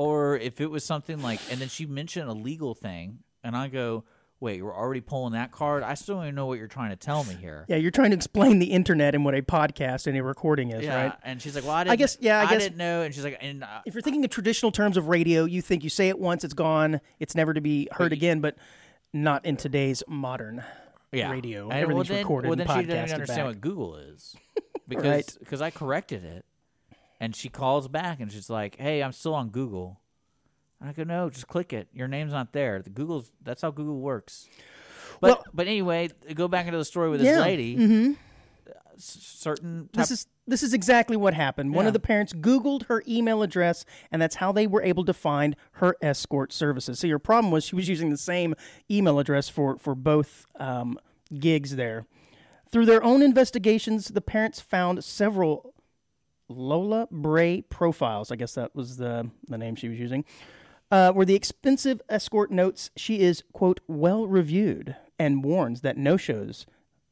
or 0.00 0.38
if 0.38 0.62
it 0.62 0.70
was 0.70 0.82
something 0.82 1.20
like. 1.20 1.40
And 1.50 1.60
then 1.60 1.68
she 1.68 1.84
mentioned 1.84 2.28
a 2.28 2.32
legal 2.32 2.74
thing, 2.74 3.18
and 3.44 3.54
I 3.54 3.68
go, 3.68 4.04
"Wait, 4.40 4.62
we're 4.62 4.74
already 4.74 5.00
pulling 5.00 5.34
that 5.34 5.52
card? 5.52 5.82
I 5.82 5.94
still 5.94 6.16
don't 6.16 6.24
even 6.24 6.34
know 6.34 6.46
what 6.46 6.58
you're 6.58 6.66
trying 6.66 6.90
to 6.90 6.96
tell 6.96 7.24
me 7.24 7.34
here." 7.34 7.64
Yeah, 7.68 7.76
you're 7.76 7.90
trying 7.90 8.10
to 8.10 8.16
explain 8.16 8.58
the 8.58 8.72
internet 8.72 9.14
and 9.14 9.24
what 9.24 9.34
a 9.34 9.42
podcast 9.42 10.06
and 10.06 10.16
a 10.16 10.22
recording 10.22 10.70
is, 10.70 10.82
Yeah, 10.84 11.02
right? 11.04 11.12
and 11.22 11.40
she's 11.40 11.54
like, 11.54 11.64
"Well, 11.64 11.72
I 11.74 11.84
didn't." 11.84 11.98
guess- 11.98 12.18
yeah, 12.20 12.40
I 12.40 12.46
guess- 12.50 12.62
didn't 12.62 12.78
know. 12.78 13.02
And 13.02 13.14
she's 13.14 13.24
like, 13.24 13.38
"And 13.40 13.62
uh, 13.62 13.82
if 13.86 13.94
you're 13.94 14.02
thinking 14.02 14.24
of 14.24 14.30
traditional 14.30 14.72
terms 14.72 14.96
of 14.96 15.08
radio, 15.08 15.44
you 15.44 15.62
think 15.62 15.84
you 15.84 15.90
say 15.90 16.08
it 16.08 16.18
once, 16.18 16.42
it's 16.44 16.54
gone, 16.54 17.00
it's 17.18 17.34
never 17.34 17.52
to 17.54 17.60
be 17.60 17.88
heard 17.92 18.12
again, 18.12 18.40
but 18.40 18.56
not 19.12 19.44
in 19.44 19.56
today's 19.56 20.02
modern 20.08 20.62
yeah, 21.12 21.30
radio. 21.30 21.64
And, 21.64 21.72
Everything's 21.72 22.08
well, 22.08 22.16
then, 22.16 22.24
recorded 22.24 22.48
Well, 22.48 22.56
then 22.56 22.66
and 22.68 22.86
she 22.86 22.92
podcasted 22.92 23.12
understand 23.14 23.26
back. 23.38 23.46
what 23.46 23.60
Google 23.60 23.96
is 23.96 24.36
because 24.88 25.04
Right. 25.06 25.36
because 25.40 25.60
I 25.60 25.70
corrected 25.70 26.24
it, 26.24 26.44
and 27.18 27.34
she 27.34 27.48
calls 27.48 27.88
back 27.88 28.20
and 28.20 28.30
she's 28.32 28.48
like, 28.48 28.76
"Hey, 28.78 29.02
I'm 29.02 29.12
still 29.12 29.34
on 29.34 29.48
Google." 29.50 30.00
And 30.80 30.88
I 30.88 30.92
go, 30.92 31.04
"No, 31.04 31.28
just 31.30 31.46
click 31.48 31.72
it. 31.72 31.88
Your 31.92 32.08
name's 32.08 32.32
not 32.32 32.52
there. 32.52 32.80
The 32.82 32.90
Google's 32.90 33.30
that's 33.42 33.62
how 33.62 33.70
Google 33.70 34.00
works." 34.00 34.48
But 35.20 35.28
Well- 35.28 35.44
but 35.52 35.66
anyway, 35.66 36.08
go 36.34 36.48
back 36.48 36.66
into 36.66 36.78
the 36.78 36.84
story 36.84 37.10
with 37.10 37.20
this 37.20 37.34
Yeah, 37.34 37.40
lady. 37.40 37.76
Mm-hmm. 37.76 38.12
Certain 38.96 39.88
type, 39.92 39.92
This 39.92 40.10
is 40.10 40.26
this 40.46 40.62
is 40.62 40.74
exactly 40.74 41.16
what 41.16 41.32
happened. 41.32 41.74
One 41.74 41.86
of 41.86 41.92
the 41.92 42.00
parents 42.00 42.32
Googled 42.32 42.86
her 42.86 43.02
email 43.08 43.42
address, 43.42 43.84
and 44.10 44.20
that's 44.20 44.36
how 44.36 44.52
they 44.52 44.66
were 44.66 44.82
able 44.82 45.04
to 45.04 45.14
find 45.14 45.56
her 45.74 45.96
escort 46.02 46.52
services. 46.52 46.98
So 46.98 47.06
your 47.06 47.18
problem 47.20 47.50
was 47.52 47.64
she 47.64 47.76
was 47.76 47.88
using 47.88 48.10
the 48.10 48.16
same 48.18 48.54
email 48.90 49.18
address 49.18 49.48
for 49.48 49.78
for 49.78 49.94
both 49.94 50.44
um, 50.58 50.98
gigs 51.38 51.76
there. 51.76 52.04
Through 52.70 52.86
their 52.86 53.02
own 53.02 53.22
investigations, 53.22 54.08
the 54.08 54.20
parents 54.20 54.60
found 54.60 55.02
several 55.02 55.72
Lola 56.48 57.08
Bray 57.10 57.62
profiles. 57.62 58.30
I 58.30 58.36
guess 58.36 58.54
that 58.54 58.74
was 58.74 58.96
the 58.98 59.30
the 59.48 59.56
name 59.56 59.76
she 59.76 59.88
was 59.88 59.98
using. 59.98 60.24
Uh, 60.90 61.12
where 61.12 61.26
the 61.26 61.36
expensive 61.36 62.00
escort 62.08 62.50
notes 62.50 62.90
she 62.96 63.20
is 63.20 63.44
quote 63.52 63.80
well 63.86 64.26
reviewed 64.26 64.96
and 65.18 65.44
warns 65.44 65.82
that 65.82 65.96
no 65.96 66.16
shows 66.16 66.66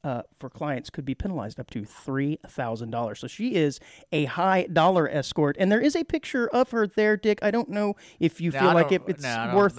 uh, 0.05 0.23
for 0.37 0.49
clients 0.49 0.91
could 0.91 1.05
be 1.05 1.15
penalized 1.15 1.59
up 1.61 1.71
to 1.71 1.83
$3,000. 1.83 3.17
So 3.19 3.27
she 3.27 3.55
is 3.55 3.81
a 4.13 4.25
high 4.27 4.67
dollar 4.73 5.09
escort. 5.09 5.57
And 5.59 5.71
there 5.71 5.81
is 5.81 5.95
a 5.97 6.05
picture 6.05 6.49
of 6.49 6.71
her 6.71 6.87
there, 6.87 7.17
Dick. 7.17 7.39
I 7.43 7.51
don't 7.51 7.69
know 7.69 7.95
if 8.21 8.41
you 8.41 8.51
No, 8.51 8.61
feel 8.61 8.75
like 8.75 8.93
it, 8.93 9.03
it's 9.07 9.23
no, 9.23 9.53
worth 9.55 9.75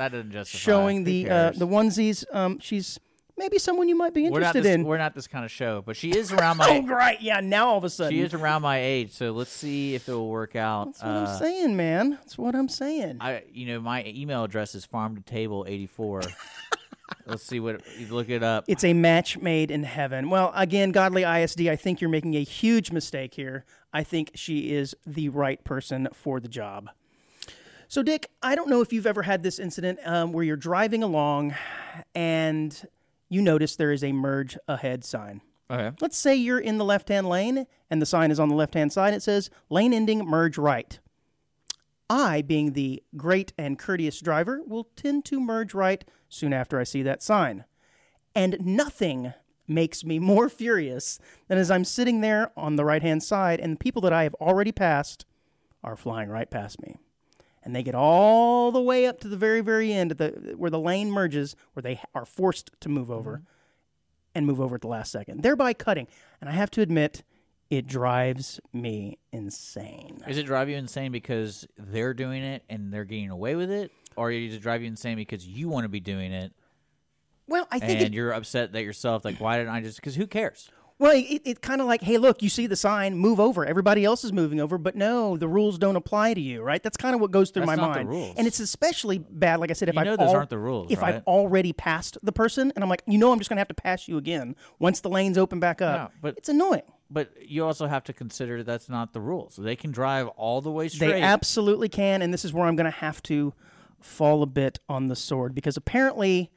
showing 0.48 1.04
the 1.06 1.30
uh, 1.30 1.52
the 1.52 1.68
onesies. 1.68 2.26
Um, 2.34 2.60
she's 2.60 3.00
maybe 3.40 3.58
someone 3.58 3.90
you 3.90 3.96
might 3.98 4.14
be 4.14 4.30
We're 4.30 4.42
not 4.42 4.56
interested 4.56 4.64
this, 4.64 4.76
in. 4.76 4.84
we're 4.84 4.98
not 5.00 5.16
this 5.16 5.26
kind 5.28 5.44
of 5.44 5.50
show, 5.50 5.82
but 5.84 5.96
she 5.96 6.12
is 6.12 6.32
around 6.34 6.58
my. 6.58 6.68
Oh, 6.70 6.86
right. 6.86 7.20
Yeah, 7.20 7.40
now 7.40 7.70
all 7.70 7.78
of 7.80 7.84
a 7.84 7.90
sudden. 7.90 8.12
she 8.14 8.22
is 8.22 8.36
around 8.36 8.62
my 8.62 8.80
age, 8.80 9.12
so 9.14 9.32
let's 9.32 9.52
see 9.52 9.96
if 9.96 10.08
it 10.08 10.14
will 10.14 10.30
work 10.30 10.56
out. 10.56 10.86
That's 10.88 11.02
what 11.02 11.10
Uh, 11.10 11.20
I'm 11.32 11.40
saying, 11.40 11.76
man. 11.76 12.12
That's 12.12 12.38
what 12.38 12.54
I'm 12.54 12.70
saying. 12.70 13.18
I 13.22 13.44
you 13.52 13.66
know 13.66 13.80
my 13.80 14.04
email 14.06 14.44
address 14.44 14.76
is 14.76 14.86
farm 14.86 15.16
to 15.16 15.22
table 15.24 15.66
84. 15.68 16.22
let's 17.26 17.44
see 17.44 17.60
what 17.60 17.82
you 17.98 18.08
look 18.08 18.30
it 18.30 18.44
up. 18.44 18.66
It's 18.68 18.84
a 18.84 18.94
match 18.94 19.38
made 19.40 19.72
in 19.72 19.84
heaven. 19.84 20.30
Well, 20.30 20.52
again, 20.56 20.92
Godley 20.92 21.24
ISD, 21.24 21.62
I 21.68 21.76
think 21.76 22.02
you're 22.02 22.10
making 22.10 22.36
a 22.36 22.44
huge 22.44 22.92
mistake 22.92 23.34
here. 23.34 23.66
I 23.94 24.04
think 24.04 24.32
she 24.36 24.72
is 24.72 24.96
the 25.08 25.30
right 25.30 25.64
person 25.64 26.08
for 26.14 26.40
the 26.40 26.48
job. 26.48 26.90
So, 27.88 28.04
Dick, 28.04 28.30
I 28.44 28.54
don't 28.54 28.70
know 28.70 28.82
if 28.82 28.94
you've 28.94 29.08
ever 29.08 29.24
had 29.24 29.42
this 29.42 29.58
incident 29.58 29.98
um, 30.06 30.32
where 30.32 30.44
you're 30.44 30.56
driving 30.56 31.02
along 31.02 31.56
and 32.14 32.88
you 33.30 33.42
notice 33.42 33.76
there 33.76 33.92
is 33.92 34.04
a 34.04 34.12
merge 34.12 34.58
ahead 34.68 35.06
sign. 35.06 35.42
Okay. 35.72 35.96
Let's 36.02 36.18
say 36.18 36.36
you're 36.36 36.60
in 36.60 36.80
the 36.80 36.86
left 36.86 37.10
hand 37.10 37.30
lane 37.30 37.68
and 37.90 38.02
the 38.02 38.06
sign 38.06 38.32
is 38.32 38.40
on 38.40 38.50
the 38.50 38.56
left 38.56 38.74
hand 38.74 38.92
side. 38.92 39.14
It 39.14 39.22
says 39.22 39.50
lane 39.70 39.94
ending, 39.94 40.26
merge 40.26 40.58
right. 40.58 41.00
I, 42.10 42.42
being 42.42 42.74
the 42.74 43.04
great 43.16 43.54
and 43.56 43.78
courteous 43.78 44.20
driver, 44.20 44.62
will 44.66 44.90
tend 44.96 45.26
to 45.26 45.40
merge 45.40 45.76
right 45.76 46.04
soon 46.28 46.54
after 46.54 46.80
I 46.80 46.84
see 46.84 47.04
that 47.04 47.22
sign. 47.22 47.66
And 48.34 48.58
nothing 48.66 49.34
makes 49.68 50.04
me 50.04 50.18
more 50.18 50.50
furious 50.50 51.20
than 51.48 51.60
as 51.60 51.70
I'm 51.70 51.86
sitting 51.86 52.22
there 52.22 52.52
on 52.58 52.76
the 52.76 52.86
right 52.86 53.04
hand 53.04 53.22
side 53.22 53.60
and 53.60 53.74
the 53.74 53.80
people 53.80 54.02
that 54.02 54.14
I 54.14 54.24
have 54.24 54.34
already 54.36 54.72
passed 54.72 55.26
are 55.84 55.96
flying 55.96 56.30
right 56.30 56.50
past 56.50 56.82
me. 56.82 56.98
And 57.70 57.76
they 57.76 57.84
get 57.84 57.94
all 57.94 58.72
the 58.72 58.82
way 58.82 59.06
up 59.06 59.20
to 59.20 59.28
the 59.28 59.38
very, 59.38 59.62
very 59.62 59.94
end, 59.94 60.10
at 60.10 60.18
the, 60.18 60.56
where 60.58 60.72
the 60.72 60.80
lane 60.80 61.12
merges, 61.12 61.56
where 61.74 61.84
they 61.84 62.02
are 62.16 62.26
forced 62.26 62.72
to 62.80 62.90
move 62.90 63.12
over 63.12 63.34
mm-hmm. 63.34 63.44
and 64.34 64.48
move 64.48 64.60
over 64.60 64.74
at 64.74 64.82
the 64.82 64.88
last 64.88 65.12
second, 65.12 65.44
thereby 65.44 65.74
cutting. 65.74 66.08
And 66.42 66.50
I 66.50 66.54
have 66.54 66.72
to 66.72 66.82
admit, 66.82 67.22
it 67.70 67.86
drives 67.86 68.60
me 68.74 69.20
insane. 69.32 70.24
does 70.28 70.40
it 70.40 70.48
drive 70.48 70.68
you 70.68 70.78
insane 70.78 71.12
because 71.12 71.68
they're 71.78 72.16
doing 72.16 72.42
it 72.42 72.64
and 72.72 72.92
they're 72.92 73.06
getting 73.06 73.30
away 73.30 73.56
with 73.56 73.70
it, 73.70 73.92
or 74.16 74.32
does 74.32 74.56
it 74.56 74.64
drive 74.64 74.82
you 74.82 74.88
insane 74.88 75.16
because 75.16 75.46
you 75.46 75.70
want 75.70 75.84
to 75.84 75.90
be 75.90 76.00
doing 76.00 76.32
it 76.32 76.52
Well, 77.48 77.68
I 77.72 77.78
think 77.78 78.02
and 78.02 78.14
it, 78.14 78.14
you're 78.16 78.32
upset 78.32 78.72
that 78.72 78.82
yourself? 78.82 79.24
Like, 79.24 79.40
why 79.40 79.60
didn't 79.60 79.74
I 79.74 79.82
just? 79.82 79.98
Because 79.98 80.16
who 80.16 80.26
cares? 80.26 80.72
Well, 81.00 81.14
it, 81.16 81.42
it 81.46 81.62
kind 81.62 81.80
of 81.82 81.88
like, 81.88 82.02
hey, 82.02 82.18
look, 82.18 82.44
you 82.44 82.50
see 82.50 82.68
the 82.68 82.76
sign, 82.76 83.18
move 83.18 83.40
over. 83.40 83.66
Everybody 83.66 84.04
else 84.06 84.24
is 84.26 84.34
moving 84.34 84.60
over, 84.60 84.78
but 84.78 84.96
no, 84.96 85.38
the 85.38 85.48
rules 85.48 85.78
don't 85.78 85.96
apply 85.96 86.34
to 86.34 86.42
you, 86.42 86.62
right? 86.62 86.84
That's 86.84 86.98
kind 86.98 87.16
of 87.16 87.22
what 87.22 87.32
goes 87.32 87.52
through 87.52 87.66
That's 87.66 87.78
my 87.80 87.88
not 87.88 87.94
the 87.94 88.00
mind. 88.00 88.10
rules. 88.10 88.36
And 88.38 88.46
it's 88.46 88.60
especially 88.60 89.18
bad, 89.18 89.60
like 89.62 89.70
I 89.70 89.74
said, 89.74 89.88
if 89.90 89.96
You 89.96 90.02
I've 90.02 90.06
know 90.08 90.18
those 90.18 90.28
al- 90.30 90.36
aren't 90.36 90.50
the 90.50 90.58
rules, 90.60 90.92
if 90.92 91.02
I've 91.02 91.24
already 91.26 91.72
passed 91.74 92.18
the 92.22 92.32
person, 92.34 92.72
and 92.76 92.84
I'm 92.84 92.90
like, 92.90 93.04
you 93.08 93.18
know, 93.18 93.32
I'm 93.32 93.38
just 93.40 93.50
gonna 93.50 93.62
have 93.62 93.70
to 93.70 93.74
pass 93.74 94.08
you 94.08 94.18
again 94.18 94.56
once 94.78 95.00
the 95.00 95.10
lanes 95.10 95.38
open 95.38 95.60
back 95.60 95.82
up. 95.82 96.12
Yeah, 96.12 96.18
but- 96.22 96.38
it's 96.38 96.50
annoying. 96.50 96.84
But 97.12 97.32
you 97.42 97.66
also 97.66 97.88
have 97.88 98.04
to 98.04 98.14
consider 98.14 98.62
that's 98.62 98.88
not 98.88 99.14
the 99.14 99.20
rules. 99.22 99.56
They 99.56 99.76
can 99.76 99.90
drive 99.92 100.28
all 100.28 100.62
the 100.62 100.70
way 100.70 100.90
straight. 100.90 101.14
They 101.14 101.22
absolutely 101.24 101.90
can, 101.90 102.22
and 102.22 102.32
this 102.32 102.46
is 102.46 102.54
where 102.54 102.68
I'm 102.68 102.76
going 102.76 102.86
to 102.92 102.98
have 103.00 103.24
to 103.24 103.52
fall 104.00 104.44
a 104.44 104.46
bit 104.46 104.78
on 104.88 105.08
the 105.08 105.16
sword 105.16 105.56
because 105.56 105.76
apparently 105.76 106.52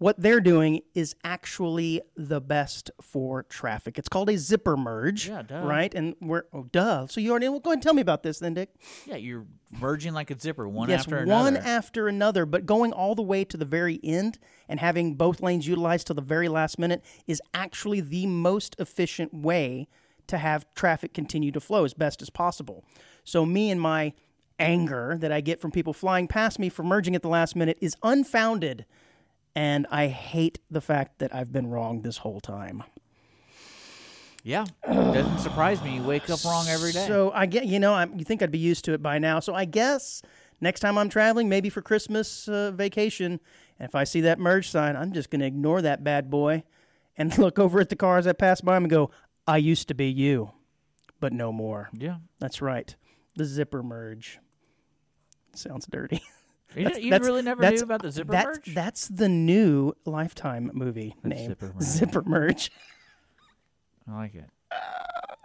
what 0.00 0.18
they're 0.18 0.40
doing 0.40 0.80
is 0.94 1.14
actually 1.24 2.00
the 2.16 2.40
best 2.40 2.90
for 3.02 3.42
traffic. 3.42 3.98
It's 3.98 4.08
called 4.08 4.30
a 4.30 4.38
zipper 4.38 4.74
merge, 4.74 5.28
Yeah, 5.28 5.42
duh. 5.42 5.60
right? 5.60 5.94
And 5.94 6.16
we're 6.22 6.44
oh 6.54 6.64
duh. 6.72 7.06
So 7.06 7.20
you 7.20 7.30
already 7.30 7.50
well, 7.50 7.60
go 7.60 7.68
ahead 7.70 7.76
and 7.76 7.82
tell 7.82 7.92
me 7.92 8.00
about 8.00 8.22
this 8.22 8.38
then, 8.38 8.54
Dick. 8.54 8.70
yeah, 9.04 9.16
you're 9.16 9.44
merging 9.78 10.14
like 10.14 10.30
a 10.30 10.40
zipper, 10.40 10.66
one 10.66 10.88
yes, 10.88 11.00
after 11.02 11.26
one 11.26 11.54
after 11.58 12.08
another, 12.08 12.46
but 12.46 12.64
going 12.64 12.94
all 12.94 13.14
the 13.14 13.20
way 13.22 13.44
to 13.44 13.58
the 13.58 13.66
very 13.66 14.00
end 14.02 14.38
and 14.70 14.80
having 14.80 15.16
both 15.16 15.42
lanes 15.42 15.66
utilized 15.68 16.06
till 16.06 16.16
the 16.16 16.22
very 16.22 16.48
last 16.48 16.78
minute 16.78 17.04
is 17.26 17.42
actually 17.52 18.00
the 18.00 18.26
most 18.26 18.74
efficient 18.78 19.34
way 19.34 19.86
to 20.28 20.38
have 20.38 20.64
traffic 20.74 21.12
continue 21.12 21.52
to 21.52 21.60
flow 21.60 21.84
as 21.84 21.92
best 21.92 22.22
as 22.22 22.30
possible. 22.30 22.84
So 23.22 23.44
me 23.44 23.70
and 23.70 23.78
my 23.78 24.14
anger 24.58 25.16
that 25.20 25.30
I 25.30 25.42
get 25.42 25.60
from 25.60 25.70
people 25.72 25.92
flying 25.92 26.26
past 26.26 26.58
me 26.58 26.70
for 26.70 26.82
merging 26.84 27.14
at 27.14 27.20
the 27.20 27.28
last 27.28 27.54
minute 27.54 27.76
is 27.82 27.96
unfounded. 28.02 28.86
And 29.54 29.86
I 29.90 30.06
hate 30.06 30.60
the 30.70 30.80
fact 30.80 31.18
that 31.18 31.34
I've 31.34 31.52
been 31.52 31.68
wrong 31.68 32.02
this 32.02 32.18
whole 32.18 32.40
time. 32.40 32.84
yeah, 34.44 34.64
doesn't 34.86 35.38
surprise 35.40 35.82
me. 35.82 35.96
You 35.96 36.02
wake 36.02 36.30
up 36.30 36.44
wrong 36.44 36.66
every 36.68 36.92
day. 36.92 37.06
So 37.06 37.30
I 37.32 37.46
get, 37.46 37.66
you 37.66 37.80
know, 37.80 37.92
I'm, 37.94 38.16
you 38.18 38.24
think 38.24 38.42
I'd 38.42 38.50
be 38.52 38.58
used 38.58 38.84
to 38.86 38.92
it 38.94 39.02
by 39.02 39.18
now. 39.18 39.40
So 39.40 39.54
I 39.54 39.64
guess 39.64 40.22
next 40.60 40.80
time 40.80 40.96
I'm 40.96 41.08
traveling, 41.08 41.48
maybe 41.48 41.68
for 41.68 41.82
Christmas 41.82 42.48
uh, 42.48 42.70
vacation, 42.70 43.40
and 43.78 43.88
if 43.88 43.94
I 43.94 44.04
see 44.04 44.20
that 44.22 44.38
merge 44.38 44.70
sign, 44.70 44.96
I'm 44.96 45.12
just 45.12 45.30
going 45.30 45.40
to 45.40 45.46
ignore 45.46 45.82
that 45.82 46.04
bad 46.04 46.30
boy 46.30 46.62
and 47.16 47.36
look 47.38 47.58
over 47.58 47.80
at 47.80 47.88
the 47.88 47.96
cars 47.96 48.24
that 48.26 48.38
pass 48.38 48.60
by 48.60 48.76
and 48.76 48.88
go, 48.88 49.10
"I 49.46 49.56
used 49.56 49.88
to 49.88 49.94
be 49.94 50.06
you, 50.06 50.52
but 51.18 51.32
no 51.32 51.52
more." 51.52 51.90
yeah, 51.92 52.18
That's 52.38 52.62
right, 52.62 52.94
the 53.36 53.44
zipper 53.44 53.82
merge. 53.82 54.38
Sounds 55.54 55.86
dirty. 55.86 56.22
you, 56.76 56.84
That's- 56.84 57.02
you 57.02 57.10
that's- 57.10 57.26
really 57.26 57.42
never 57.42 57.60
that's- 57.62 57.80
knew 57.80 57.84
about 57.84 58.02
the 58.02 58.10
zipper 58.10 58.32
that's, 58.32 58.46
merge. 58.66 58.74
That's 58.74 59.08
the 59.08 59.28
new 59.28 59.92
Lifetime 60.04 60.70
movie 60.74 61.14
name, 61.24 61.48
Zipper 61.50 61.72
Merge. 61.74 61.82
Zipper 61.82 62.22
Merge. 62.22 62.70
I 64.10 64.16
like 64.16 64.34
it. 64.34 64.44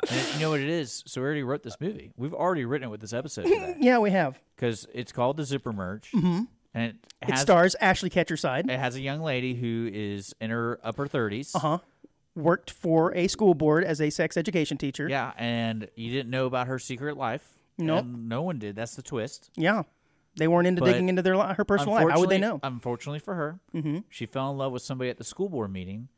And 0.10 0.34
you 0.36 0.40
know 0.40 0.52
what 0.52 0.60
it 0.60 0.70
is? 0.70 1.04
So 1.08 1.22
we 1.22 1.26
already 1.26 1.44
wrote 1.44 1.64
this 1.64 1.80
movie. 1.80 2.12
We've 2.16 2.34
already 2.34 2.66
written 2.66 2.88
it 2.88 2.92
with 2.92 3.02
this 3.02 3.14
episode 3.14 3.44
today 3.44 3.76
yeah, 3.80 3.98
we 4.00 4.12
have. 4.12 4.40
because 4.56 4.86
it's 4.94 5.12
called 5.12 5.38
the 5.38 5.44
Zipper 5.44 5.74
Merge, 5.74 6.12
mm-hmm. 6.12 6.44
and 6.74 6.84
it 7.22 7.30
It 7.30 7.38
stars 7.40 7.76
Ashley 7.82 8.10
Ketcherside. 8.10 8.70
it 8.70 8.80
has 8.80 8.96
a 8.96 9.02
young 9.02 9.22
lady 9.22 9.56
who 9.56 9.90
is 9.92 10.34
in 10.40 10.52
her 10.52 10.80
upper 10.84 11.08
30s. 11.08 11.56
Uh 11.56 11.60
huh. 11.60 11.78
Worked 12.36 12.70
for 12.70 13.16
a 13.16 13.28
school 13.28 13.54
board 13.56 13.84
as 13.86 14.02
a 14.02 14.10
sex 14.10 14.36
education 14.38 14.78
teacher. 14.78 15.08
Yeah, 15.10 15.32
and 15.38 15.88
you 15.96 16.12
didn't 16.12 16.30
know 16.30 16.46
about 16.46 16.68
her 16.68 16.78
secret 16.78 17.18
life. 17.18 17.48
Nope. 17.78 18.06
no 18.06 18.42
one 18.42 18.60
did. 18.60 18.76
That's 18.76 18.96
the 18.96 19.02
twist. 19.02 19.50
Yeah. 19.56 19.84
They 20.38 20.48
weren't 20.48 20.68
into 20.68 20.82
But 20.82 20.88
digging 20.92 21.10
into 21.10 21.22
their 21.22 21.38
li- 21.38 21.54
her 21.56 21.64
personal 21.64 21.94
life. 21.96 22.10
How 22.10 22.20
would 22.20 22.30
they 22.30 22.38
know? 22.38 22.60
Unfortunately 22.64 23.20
for 23.20 23.36
her, 23.36 23.60
mm-hmm. 23.74 24.00
she 24.10 24.26
fell 24.26 24.52
in 24.52 24.58
love 24.58 24.72
with 24.74 24.82
somebody 24.82 25.10
at 25.10 25.18
the 25.18 25.24
school 25.24 25.48
board 25.50 25.72
meeting, 25.72 26.10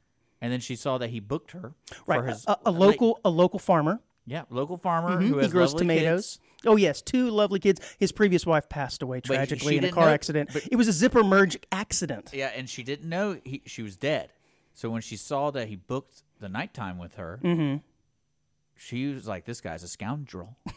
and 0.41 0.51
then 0.51 0.59
she 0.59 0.75
saw 0.75 0.97
that 0.97 1.09
he 1.11 1.19
booked 1.19 1.51
her 1.51 1.73
Right. 2.07 2.19
for 2.21 2.25
his 2.27 2.45
a, 2.47 2.57
a 2.65 2.71
like- 2.71 2.79
local 2.79 3.19
a 3.23 3.29
local 3.29 3.59
farmer. 3.59 4.01
yeah, 4.25 4.43
local 4.49 4.77
farmer 4.77 5.17
who 5.21 5.37
He 5.39 5.47
grows 5.49 5.73
lovely 5.73 5.79
tomatoes. 5.87 6.37
kids. 6.37 6.65
Oh 6.65 6.75
yes, 6.75 7.01
two 7.03 7.29
lovely 7.29 7.59
kids. 7.59 7.79
His 7.99 8.11
previous 8.11 8.43
wife 8.45 8.67
passed 8.67 9.03
away 9.03 9.21
tragically 9.21 9.73
in 9.77 9.83
a 9.83 9.87
didn't 9.87 9.93
car 9.93 10.05
know- 10.07 10.11
accident. 10.13 10.49
but- 10.51 10.67
It 10.71 10.75
was 10.75 10.87
a 10.87 10.91
zipper 10.93 11.23
merge 11.23 11.57
accident. 11.71 12.31
Yeah, 12.33 12.47
and 12.55 12.67
she 12.67 12.81
didn't 12.83 13.07
know 13.07 13.39
he, 13.45 13.61
she 13.67 13.83
was 13.83 13.95
dead. 13.95 14.31
So 14.73 14.89
when 14.89 15.01
she 15.01 15.15
saw 15.15 15.51
that 15.51 15.67
he 15.67 15.75
booked 15.75 16.23
the 16.39 16.49
nighttime 16.49 16.97
with 16.97 17.15
her, 17.15 17.39
Mm-hmm. 17.43 17.77
she 18.75 19.13
was 19.13 19.27
like, 19.27 19.45
"This 19.45 19.61
guy's 19.61 19.83
a 19.83 19.87
scoundrel," 19.87 20.57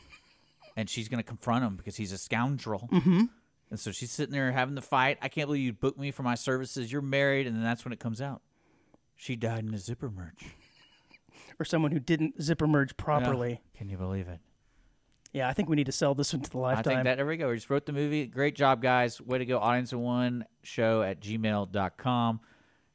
and 0.80 0.88
she's 0.88 1.08
going 1.08 1.18
to 1.18 1.26
confront 1.26 1.64
him 1.64 1.76
because 1.76 1.96
he's 1.96 2.12
a 2.12 2.18
scoundrel. 2.18 2.88
Mm-hmm. 2.90 3.24
And 3.70 3.78
so 3.78 3.92
she's 3.92 4.10
sitting 4.10 4.32
there 4.32 4.50
having 4.50 4.74
the 4.74 4.82
fight. 4.82 5.18
I 5.22 5.28
can't 5.28 5.46
believe 5.46 5.62
you 5.62 5.72
booked 5.72 5.98
me 5.98 6.10
for 6.10 6.24
my 6.24 6.34
services. 6.34 6.90
You're 6.90 7.02
married, 7.02 7.46
and 7.46 7.54
then 7.54 7.62
that's 7.62 7.84
when 7.84 7.92
it 7.92 8.00
comes 8.00 8.20
out. 8.20 8.42
She 9.14 9.36
died 9.36 9.64
in 9.64 9.72
a 9.74 9.78
zipper 9.78 10.10
merge. 10.10 10.46
Or 11.60 11.64
someone 11.64 11.92
who 11.92 12.00
didn't 12.00 12.42
zipper 12.42 12.66
merge 12.66 12.96
properly. 12.96 13.60
Can 13.76 13.88
you 13.88 13.98
believe 13.98 14.26
it? 14.26 14.40
Yeah, 15.32 15.48
I 15.48 15.52
think 15.52 15.68
we 15.68 15.76
need 15.76 15.86
to 15.86 15.92
sell 15.92 16.14
this 16.14 16.32
one 16.32 16.42
to 16.42 16.50
the 16.50 16.58
lifetime. 16.58 16.80
I 16.80 16.94
think 16.94 17.04
that 17.04 17.16
there 17.16 17.26
we 17.26 17.36
go. 17.36 17.50
We 17.50 17.54
just 17.54 17.70
wrote 17.70 17.86
the 17.86 17.92
movie. 17.92 18.26
Great 18.26 18.56
job, 18.56 18.82
guys. 18.82 19.20
Way 19.20 19.38
to 19.38 19.44
go. 19.44 19.58
Audience 19.58 19.92
of 19.92 20.00
one 20.00 20.44
show 20.62 21.02
at 21.02 21.20
gmail.com. 21.20 22.40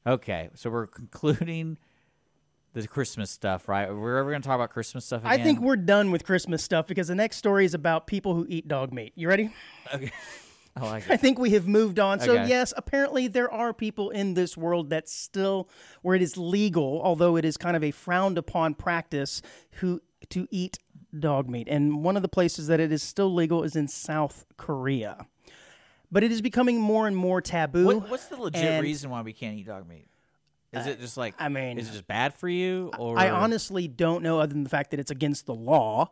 Okay, 0.07 0.49
so 0.55 0.69
we're 0.69 0.87
concluding 0.87 1.77
the 2.83 2.87
Christmas 2.87 3.31
stuff, 3.31 3.67
right? 3.67 3.89
We're 3.93 4.17
ever 4.17 4.29
going 4.31 4.41
to 4.41 4.47
talk 4.47 4.55
about 4.55 4.69
Christmas 4.71 5.05
stuff 5.05 5.21
again? 5.21 5.31
I 5.39 5.43
think 5.43 5.59
we're 5.61 5.75
done 5.77 6.11
with 6.11 6.25
Christmas 6.25 6.63
stuff 6.63 6.87
because 6.87 7.07
the 7.07 7.15
next 7.15 7.37
story 7.37 7.65
is 7.65 7.73
about 7.73 8.07
people 8.07 8.35
who 8.35 8.45
eat 8.49 8.67
dog 8.67 8.93
meat. 8.93 9.13
You 9.15 9.27
ready? 9.29 9.51
Okay. 9.93 10.11
I 10.77 10.81
like 10.85 11.09
I 11.09 11.15
think 11.15 11.39
we 11.39 11.51
have 11.51 11.69
moved 11.69 11.99
on. 11.99 12.19
So 12.19 12.33
Okay. 12.33 12.49
yes, 12.49 12.73
apparently 12.75 13.29
there 13.29 13.49
are 13.49 13.73
people 13.73 14.09
in 14.09 14.33
this 14.33 14.57
world 14.57 14.89
that 14.89 15.07
still, 15.07 15.69
where 16.01 16.15
it 16.17 16.21
is 16.21 16.35
legal, 16.35 16.99
although 17.01 17.37
it 17.37 17.45
is 17.45 17.55
kind 17.55 17.77
of 17.77 17.83
a 17.83 17.91
frowned 17.91 18.37
upon 18.37 18.73
practice, 18.73 19.41
who 19.75 20.01
to 20.31 20.47
eat 20.51 20.77
dog 21.17 21.49
meat. 21.49 21.69
And 21.69 22.03
one 22.03 22.17
of 22.17 22.23
the 22.23 22.27
places 22.27 22.67
that 22.67 22.81
it 22.81 22.91
is 22.91 23.01
still 23.01 23.33
legal 23.33 23.63
is 23.63 23.77
in 23.77 23.87
South 23.87 24.45
Korea. 24.57 25.27
But 26.11 26.23
it 26.23 26.31
is 26.33 26.41
becoming 26.41 26.81
more 26.81 27.07
and 27.07 27.15
more 27.15 27.39
taboo. 27.39 27.85
What, 27.85 28.09
what's 28.09 28.25
the 28.27 28.35
legit 28.35 28.61
and- 28.61 28.83
reason 28.83 29.09
why 29.09 29.21
we 29.21 29.31
can't 29.31 29.57
eat 29.57 29.67
dog 29.67 29.87
meat? 29.87 30.07
Is 30.75 30.87
it 30.87 30.99
just 30.99 31.17
like 31.17 31.35
I 31.39 31.49
mean, 31.49 31.77
is 31.79 31.89
it 31.89 31.91
just 31.93 32.07
bad 32.07 32.33
for 32.33 32.49
you 32.49 32.91
or 32.97 33.17
I 33.19 33.29
honestly 33.29 33.87
don't 33.87 34.23
know, 34.23 34.39
other 34.39 34.53
than 34.53 34.63
the 34.63 34.69
fact 34.69 34.91
that 34.91 34.99
it's 34.99 35.11
against 35.11 35.45
the 35.45 35.55
law. 35.55 36.11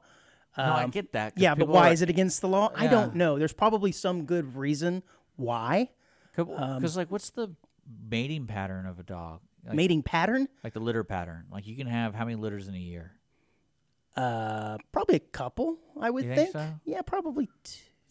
no, 0.57 0.63
I 0.63 0.87
get 0.87 1.13
that. 1.13 1.33
Yeah, 1.37 1.55
but 1.55 1.67
why 1.67 1.89
are- 1.89 1.93
is 1.93 2.01
it 2.01 2.09
against 2.09 2.41
the 2.41 2.47
law? 2.47 2.71
I 2.75 2.87
don't 2.87 3.15
know. 3.15 3.37
There's 3.39 3.53
probably 3.53 3.91
some 3.91 4.25
good 4.25 4.55
reason 4.55 5.03
why. 5.35 5.89
Because 6.35 6.95
Um, 6.95 6.99
like, 6.99 7.11
what's 7.11 7.29
the 7.31 7.49
mating 8.09 8.47
pattern 8.47 8.85
of 8.85 8.99
a 8.99 9.03
dog? 9.03 9.41
Like, 9.65 9.75
Mating 9.75 10.03
pattern? 10.03 10.47
like 10.63 10.73
the 10.73 10.79
litter 10.79 11.03
pattern. 11.03 11.45
Like 11.51 11.65
you 11.67 11.75
can 11.75 11.87
have 11.87 12.13
how 12.15 12.25
many 12.25 12.35
litters 12.35 12.67
in 12.67 12.75
a 12.75 12.79
year? 12.79 13.13
Uh, 14.15 14.77
probably 14.91 15.15
a 15.15 15.19
couple. 15.19 15.77
I 15.99 16.09
would 16.09 16.23
You 16.23 16.35
think 16.35 16.51
think. 16.51 16.53
so? 16.53 16.79
Yeah, 16.85 17.01
probably. 17.01 17.49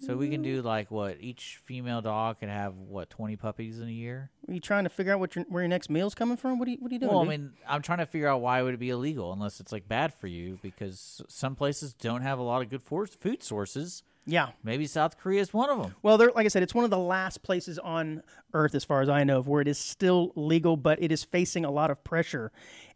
So 0.05 0.17
we 0.17 0.29
can 0.29 0.43
do 0.43 0.63
like 0.63 0.91
what 0.91 1.19
each 1.21 1.61
female 1.65 2.01
dog 2.03 2.41
can 2.41 2.49
have 2.49 2.75
what 2.75 3.09
twenty 3.09 3.37
puppies 3.37 3.79
in 3.79 3.89
a 3.89 3.93
year. 3.93 4.31
are 4.49 4.55
you 4.55 4.61
trying 4.61 4.85
to 4.85 4.91
figure 4.91 5.13
out 5.13 5.21
what 5.21 5.37
your, 5.37 5.45
where 5.49 5.63
your 5.63 5.69
next 5.69 5.89
meal's 5.91 6.15
coming 6.15 6.37
from? 6.37 6.59
What 6.59 6.67
are 6.69 6.73
you 6.73 6.79
What 6.81 6.91
are 6.91 6.95
you 6.95 7.01
doing? 7.01 7.13
Well, 7.13 7.23
I 7.23 7.29
mean, 7.29 7.53
I'm 7.69 7.83
trying 7.83 7.99
to 7.99 8.07
figure 8.07 8.27
out 8.29 8.41
why 8.41 8.63
would 8.63 8.75
it 8.75 8.81
be 8.81 8.91
illegal 8.91 9.33
unless 9.33 9.61
it's 9.61 9.71
like 9.73 9.87
bad 9.89 10.13
for 10.13 10.27
you 10.27 10.59
because 10.63 11.23
some 11.29 11.55
places 11.55 11.93
don't 11.95 12.23
have 12.23 12.39
a 12.39 12.43
lot 12.43 12.63
of 12.63 12.69
good 12.71 12.83
for- 12.83 13.07
food 13.07 13.43
sources. 13.43 14.03
yeah. 14.27 14.49
Maybe 14.65 14.87
South 14.87 15.19
Korea 15.19 15.41
is 15.41 15.53
one 15.55 15.71
of 15.71 15.81
them. 15.83 15.95
Well, 16.03 16.19
there, 16.19 16.31
like 16.35 16.47
I 16.47 16.49
said, 16.49 16.63
it's 16.63 16.75
one 16.75 16.85
of 16.85 16.91
the 16.91 16.99
last 16.99 17.43
places 17.43 17.79
on 17.79 18.23
Earth, 18.55 18.75
as 18.75 18.85
far 18.85 19.03
as 19.03 19.09
I 19.09 19.25
know, 19.25 19.39
of 19.39 19.47
where 19.49 19.61
it 19.61 19.69
is 19.69 19.79
still 19.79 20.33
legal, 20.37 20.77
but 20.77 21.03
it 21.03 21.11
is 21.13 21.23
facing 21.25 21.65
a 21.65 21.71
lot 21.71 21.91
of 21.91 22.03
pressure. 22.05 22.51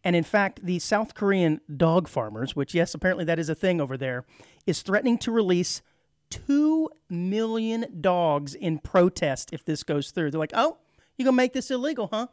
And 0.05 0.15
in 0.17 0.25
fact, 0.25 0.61
the 0.65 0.79
South 0.79 1.15
Korean 1.15 1.61
dog 1.77 2.09
farmers, 2.09 2.55
which 2.57 2.75
yes, 2.75 2.95
apparently 2.95 3.25
that 3.25 3.39
is 3.39 3.49
a 3.49 3.55
thing 3.55 3.81
over 3.81 3.97
there, 3.97 4.25
is 4.67 4.83
threatening 4.83 5.19
to 5.19 5.33
release 5.33 5.83
two 6.31 6.89
million 7.09 8.01
dogs 8.01 8.55
in 8.55 8.79
protest 8.79 9.51
if 9.53 9.65
this 9.65 9.83
goes 9.83 10.11
through. 10.11 10.31
They're 10.31 10.39
like, 10.41 10.53
"Oh, 10.55 10.79
you're 11.17 11.25
gonna 11.25 11.37
make 11.37 11.53
this 11.53 11.71
illegal, 11.71 12.09
huh? 12.13 12.27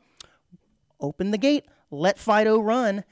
Open 1.00 1.32
the 1.32 1.38
gate, 1.38 1.66
let 1.92 2.18
Fido 2.18 2.60
run." 2.60 3.04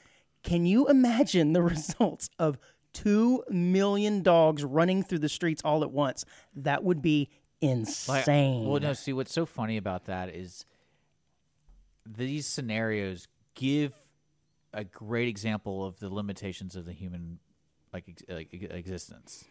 Can 0.43 0.65
you 0.65 0.88
imagine 0.88 1.53
the 1.53 1.61
results 1.73 2.29
of 2.39 2.57
two 2.93 3.43
million 3.49 4.21
dogs 4.23 4.63
running 4.63 5.03
through 5.03 5.19
the 5.19 5.29
streets 5.29 5.61
all 5.63 5.84
at 5.84 5.91
once? 5.91 6.25
That 6.55 6.84
would 6.84 7.01
be 7.01 7.29
Like, 7.61 7.71
insane. 7.71 8.65
well, 8.67 8.79
no. 8.82 8.93
See, 8.93 9.13
what's 9.13 9.32
so 9.34 9.45
funny 9.45 9.77
about 9.77 10.05
that 10.05 10.29
is 10.29 10.65
these 12.05 12.47
scenarios 12.47 13.27
give 13.53 13.93
a 14.73 14.84
great 14.84 15.27
example 15.27 15.86
of 15.86 15.99
the 15.99 16.09
limitations 16.09 16.75
of 16.75 16.86
the 16.86 16.93
human 16.93 17.39
like 17.93 18.05
ex- 18.07 18.23
like 18.29 18.49
existence, 18.53 19.43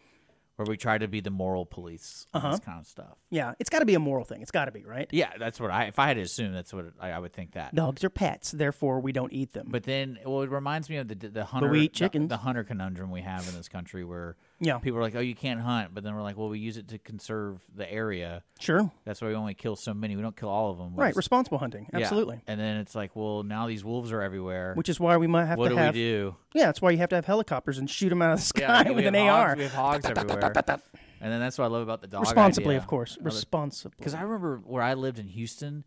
where 0.61 0.69
we 0.69 0.77
try 0.77 0.97
to 0.97 1.07
be 1.07 1.19
the 1.21 1.31
moral 1.31 1.65
police 1.65 2.27
on 2.33 2.41
Uh-huh. 2.41 2.51
this 2.51 2.59
kind 2.59 2.79
of 2.79 2.85
stuff. 2.87 3.17
yeah, 3.29 3.53
it's 3.59 3.69
got 3.69 3.79
to 3.79 3.85
be 3.85 3.95
a 3.95 3.99
moral 3.99 4.23
thing. 4.25 4.41
It's 4.41 4.51
got 4.51 4.65
to 4.65 4.71
be 4.71 4.83
right. 4.85 5.07
Yeah, 5.11 5.31
that's 5.39 5.59
what 5.59 5.71
I. 5.71 5.85
If 5.85 5.97
I 5.99 6.07
had 6.07 6.15
to 6.15 6.21
assume, 6.21 6.53
that's 6.53 6.73
what 6.73 6.85
I, 6.99 7.11
I 7.11 7.19
would 7.19 7.33
think 7.33 7.53
that. 7.53 7.73
Dogs 7.73 8.03
are 8.03 8.09
pets, 8.09 8.51
therefore 8.51 8.99
we 8.99 9.11
don't 9.11 9.33
eat 9.33 9.53
them. 9.53 9.67
But 9.69 9.83
then, 9.83 10.19
well, 10.25 10.41
it 10.43 10.49
reminds 10.51 10.89
me 10.89 10.97
of 10.97 11.07
the 11.07 11.15
the 11.15 11.45
hunter 11.45 11.69
we 11.69 11.81
eat 11.81 11.93
the- 11.93 11.99
chickens. 11.99 12.29
the, 12.29 12.37
hunter 12.37 12.63
conundrum 12.63 13.09
we 13.11 13.21
have 13.21 13.47
in 13.47 13.55
this 13.55 13.67
country, 13.69 14.03
where 14.03 14.35
Yeah. 14.61 14.77
people 14.77 14.99
are 14.99 15.01
like, 15.01 15.15
"Oh, 15.15 15.19
you 15.19 15.35
can't 15.35 15.59
hunt," 15.59 15.93
but 15.93 16.03
then 16.03 16.15
we're 16.15 16.21
like, 16.21 16.37
"Well, 16.37 16.47
we 16.49 16.59
use 16.59 16.77
it 16.77 16.87
to 16.89 16.97
conserve 16.97 17.61
the 17.75 17.91
area. 17.91 18.43
sure, 18.59 18.91
That's 19.03 19.21
why 19.21 19.27
we 19.27 19.35
only 19.35 19.53
kill 19.53 19.75
so 19.75 19.93
many. 19.93 20.15
We 20.15 20.21
don't 20.21 20.37
kill 20.37 20.49
all 20.49 20.71
of 20.71 20.77
them." 20.77 20.95
Right. 20.95 21.15
Responsible 21.15 21.57
hunting, 21.57 21.87
yeah. 21.91 21.99
absolutely. 21.99 22.41
And 22.47 22.59
then 22.59 22.77
it's 22.77 22.95
like, 22.95 23.15
well, 23.15 23.43
now 23.43 23.67
these 23.67 23.83
wolves 23.83 24.11
are 24.11 24.21
everywhere. 24.21 24.73
Which 24.75 24.87
is 24.87 24.99
why 24.99 25.17
we 25.17 25.27
might 25.27 25.45
have 25.45 25.57
what 25.57 25.69
to 25.69 25.75
do 25.75 25.77
have. 25.77 25.93
we 25.95 26.01
do? 26.01 26.35
Yeah, 26.53 26.67
that's 26.67 26.81
why 26.81 26.91
you 26.91 26.99
have 26.99 27.09
to 27.09 27.15
have 27.15 27.25
helicopters 27.25 27.77
and 27.77 27.89
shoot 27.89 28.09
them 28.09 28.21
out 28.21 28.33
of 28.33 28.39
the 28.39 28.45
sky 28.45 28.83
we 28.87 28.95
with 28.95 29.05
have 29.05 29.13
an 29.13 29.27
hogs, 29.27 29.49
AR. 29.51 29.55
We 29.57 29.63
have 29.63 29.73
hogs 29.73 30.05
everywhere. 30.05 30.53
And 31.21 31.31
then 31.31 31.39
that's 31.39 31.57
what 31.57 31.65
I 31.65 31.67
love 31.67 31.83
about 31.83 32.01
the 32.01 32.07
dog. 32.07 32.21
Responsibly, 32.21 32.75
of 32.75 32.87
course. 32.87 33.17
Responsibly. 33.21 33.95
Because 33.97 34.15
I 34.15 34.21
remember 34.21 34.59
where 34.65 34.81
I 34.81 34.95
lived 34.95 35.19
in 35.19 35.27
Houston, 35.27 35.83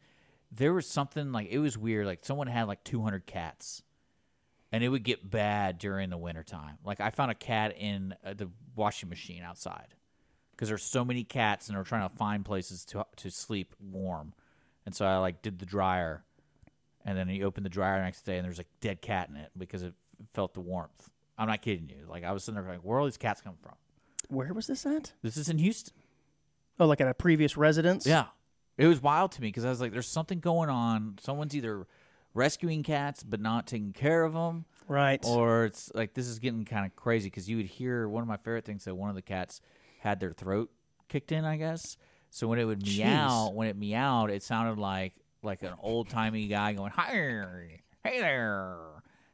there 0.53 0.73
was 0.73 0.87
something 0.87 1.33
like 1.33 1.49
it 1.51 1.59
was 1.59 1.77
weird. 1.77 2.07
Like 2.07 2.25
someone 2.25 2.47
had 2.47 2.65
like 2.69 2.85
200 2.85 3.27
cats, 3.27 3.83
and 4.75 4.83
it 4.83 4.89
would 4.89 5.05
get 5.05 5.31
bad 5.31 5.79
during 5.79 6.11
the 6.11 6.17
wintertime. 6.19 6.79
Like 6.85 7.01
I 7.01 7.11
found 7.11 7.31
a 7.31 7.35
cat 7.37 7.77
in 7.79 8.13
uh, 8.27 8.35
the 8.35 8.51
washing 8.75 9.09
machine 9.09 9.45
outside 9.45 9.95
because 10.51 10.69
there's 10.69 10.83
so 10.83 11.05
many 11.05 11.23
cats, 11.23 11.69
and 11.69 11.77
they're 11.77 11.85
trying 11.85 12.09
to 12.11 12.17
find 12.17 12.45
places 12.45 12.85
to 12.87 13.07
to 13.19 13.31
sleep 13.31 13.73
warm. 13.79 14.35
And 14.85 14.93
so 14.93 15.07
I 15.07 15.19
like 15.19 15.43
did 15.43 15.61
the 15.61 15.65
dryer, 15.65 16.25
and 17.05 17.17
then 17.17 17.29
you 17.29 17.45
opened 17.45 17.65
the 17.65 17.71
dryer 17.71 17.99
the 17.99 18.03
next 18.03 18.23
day, 18.23 18.37
and 18.37 18.45
there's 18.45 18.59
a 18.59 18.65
dead 18.81 19.01
cat 19.01 19.29
in 19.29 19.37
it 19.37 19.53
because 19.57 19.85
it 19.85 19.95
felt 20.33 20.55
the 20.55 20.61
warmth. 20.61 21.09
I'm 21.39 21.47
not 21.47 21.63
kidding 21.63 21.89
you. 21.89 22.07
Like 22.09 22.25
I 22.25 22.33
was 22.33 22.43
sitting 22.43 22.61
there 22.61 22.69
like, 22.69 22.83
where 22.83 22.97
are 22.97 23.01
all 23.01 23.07
these 23.07 23.17
cats 23.17 23.41
come 23.41 23.55
from? 23.63 23.75
Where 24.27 24.53
was 24.53 24.67
this 24.67 24.85
at? 24.87 25.13
This 25.23 25.37
is 25.37 25.49
in 25.49 25.59
Houston. 25.59 25.95
Oh, 26.81 26.87
like 26.87 27.01
at 27.01 27.07
a 27.07 27.15
previous 27.15 27.57
residence? 27.57 28.09
Yeah. 28.09 28.25
It 28.77 28.89
was 28.89 29.01
wild 29.01 29.31
to 29.33 29.41
me 29.41 29.47
because 29.47 29.65
I 29.65 29.69
was 29.69 29.81
like, 29.81 29.93
there's 29.93 30.09
something 30.09 30.41
going 30.41 30.69
on. 30.69 31.19
Someone's 31.21 31.55
either 31.55 31.87
rescuing 32.35 32.83
cats 32.83 33.23
but 33.23 33.41
not 33.41 33.67
taking 33.67 33.93
care 33.93 34.25
of 34.25 34.33
them, 34.35 34.65
Right. 34.89 35.25
or 35.25 35.65
it's 35.65 35.91
like 35.95 36.15
this 36.15 36.27
is 36.27 36.39
getting 36.39 36.65
kind 36.65 36.85
of 36.85 36.95
crazy 36.97 37.29
because 37.31 37.49
you 37.49 37.57
would 37.57 37.67
hear 37.67 38.09
one 38.09 38.23
of 38.23 38.29
my 38.29 38.37
favorite 38.37 38.65
things 38.65 38.85
that 38.85 38.95
one 38.95 39.09
of 39.09 39.15
the 39.17 39.23
cats 39.23 39.61
had 40.01 40.21
their 40.21 40.33
throat 40.33 40.71
kicked 41.09 41.33
in, 41.33 41.45
I 41.45 41.57
guess. 41.57 41.97
So 42.31 42.49
when 42.49 42.59
it 42.59 42.65
would 42.65 42.85
meow, 42.85 43.51
when 43.55 43.69
it 43.69 43.77
meowed, 43.77 44.31
it 44.31 44.43
sounded 44.43 44.79
like 44.81 45.15
like 45.43 45.63
an 45.63 45.73
old 45.79 46.09
timey 46.09 46.47
guy 46.49 46.73
going, 46.73 46.91
"Hi, 46.93 47.81
hey 48.03 48.21
there." 48.21 48.77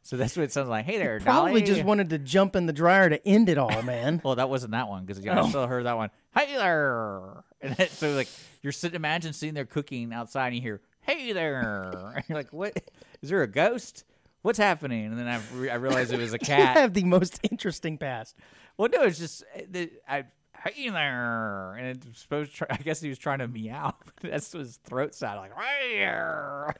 So 0.02 0.16
that's 0.16 0.36
what 0.36 0.44
it 0.44 0.52
sounds 0.52 0.68
like. 0.68 0.84
Hey 0.84 0.98
there, 0.98 1.18
Probably 1.20 1.60
Dolly." 1.60 1.62
just 1.62 1.84
wanted 1.84 2.10
to 2.10 2.18
jump 2.18 2.56
in 2.56 2.66
the 2.66 2.72
dryer 2.72 3.08
to 3.10 3.26
end 3.26 3.48
it 3.48 3.58
all, 3.58 3.82
man. 3.82 4.20
Well, 4.24 4.34
that 4.36 4.48
wasn't 4.50 4.72
that 4.72 4.88
one 4.88 5.04
because 5.06 5.24
I 5.26 5.38
Oh. 5.38 5.48
still 5.48 5.66
heard 5.66 5.86
that 5.86 5.96
one. 5.96 6.10
Hey 6.36 6.54
there, 6.56 7.42
and 7.60 7.76
so 7.90 8.10
like 8.12 8.28
you're 8.62 8.72
sitting, 8.72 8.96
imagine 8.96 9.32
sitting 9.32 9.54
there 9.54 9.64
cooking 9.66 10.12
outside, 10.12 10.48
and 10.48 10.56
you 10.56 10.62
hear 10.62 10.80
"Hey 11.02 11.32
there," 11.32 12.22
you're 12.28 12.38
like, 12.38 12.52
"What? 12.52 12.80
Is 13.22 13.30
there 13.30 13.42
a 13.42 13.46
ghost? 13.46 14.04
What's 14.42 14.58
happening?" 14.58 15.06
And 15.06 15.18
then 15.18 15.28
I, 15.28 15.40
re- 15.54 15.70
I 15.70 15.74
realized 15.76 16.12
it 16.12 16.18
was 16.18 16.32
a 16.34 16.38
you 16.40 16.46
cat. 16.46 16.76
have 16.76 16.94
the 16.94 17.04
most 17.04 17.40
interesting 17.50 17.98
past. 17.98 18.36
well, 18.76 18.88
no, 18.92 19.02
it's 19.02 19.18
just 19.18 19.44
uh, 19.56 19.60
the, 19.70 19.90
I. 20.08 20.24
Hey 20.62 20.90
there, 20.90 21.72
and 21.78 21.86
it's 21.86 22.20
supposed. 22.20 22.54
To, 22.58 22.70
I 22.72 22.76
guess 22.76 23.00
he 23.00 23.08
was 23.08 23.16
trying 23.18 23.38
to 23.38 23.48
meow. 23.48 23.94
That's 24.20 24.52
what 24.52 24.60
his 24.60 24.76
throat 24.76 25.14
sounded 25.14 25.40
like. 25.40 25.52
Hey 25.58 25.98
there. 25.98 26.74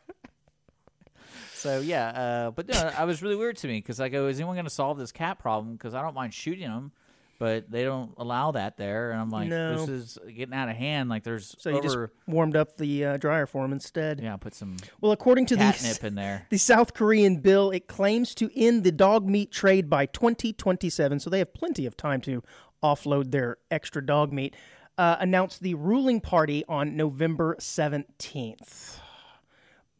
So 1.54 1.80
yeah, 1.80 2.08
uh, 2.08 2.50
but 2.50 2.68
no, 2.68 2.90
I 2.96 3.04
was 3.04 3.22
really 3.22 3.36
weird 3.36 3.56
to 3.58 3.68
me 3.68 3.78
because 3.78 4.00
I 4.00 4.08
go, 4.08 4.28
is 4.28 4.38
anyone 4.38 4.56
going 4.56 4.64
to 4.64 4.70
solve 4.70 4.98
this 4.98 5.12
cat 5.12 5.38
problem? 5.38 5.74
Because 5.76 5.94
I 5.94 6.02
don't 6.02 6.14
mind 6.14 6.32
shooting 6.34 6.68
them, 6.68 6.92
but 7.40 7.70
they 7.70 7.84
don't 7.84 8.12
allow 8.18 8.50
that 8.50 8.76
there, 8.76 9.12
and 9.12 9.20
I'm 9.20 9.30
like, 9.30 9.48
No. 9.48 9.74
this 9.74 9.88
is 9.88 10.18
getting 10.36 10.54
out 10.54 10.68
of 10.68 10.76
hand. 10.76 11.08
Like 11.08 11.24
there's 11.24 11.56
So 11.58 11.70
you 11.70 11.80
just 11.80 11.96
over, 11.96 12.12
warmed 12.28 12.54
up 12.54 12.76
the 12.76 13.04
uh, 13.06 13.16
dryer 13.16 13.46
for 13.46 13.64
him 13.64 13.72
instead. 13.72 14.20
yeah, 14.20 14.36
put 14.36 14.54
some 14.54 14.76
Well, 15.00 15.10
according 15.10 15.46
to 15.46 15.56
the 15.56 15.62
catnip 15.64 16.04
in 16.04 16.14
there. 16.14 16.46
The 16.50 16.58
South 16.58 16.92
Korean 16.92 17.38
bill 17.38 17.70
it 17.70 17.88
claims 17.88 18.34
to 18.36 18.50
end 18.54 18.84
the 18.84 18.92
dog 18.92 19.26
meat 19.26 19.50
trade 19.50 19.88
by 19.88 20.04
2027, 20.04 21.18
so 21.18 21.30
they 21.30 21.38
have 21.38 21.54
plenty 21.54 21.86
of 21.86 21.96
time 21.96 22.20
to 22.20 22.42
offload 22.82 23.30
their 23.30 23.56
extra 23.70 24.04
dog 24.04 24.32
meat. 24.34 24.54
Uh, 24.98 25.16
announced 25.18 25.62
the 25.62 25.72
ruling 25.74 26.20
party 26.20 26.62
on 26.68 26.94
November 26.94 27.56
17th. 27.58 28.98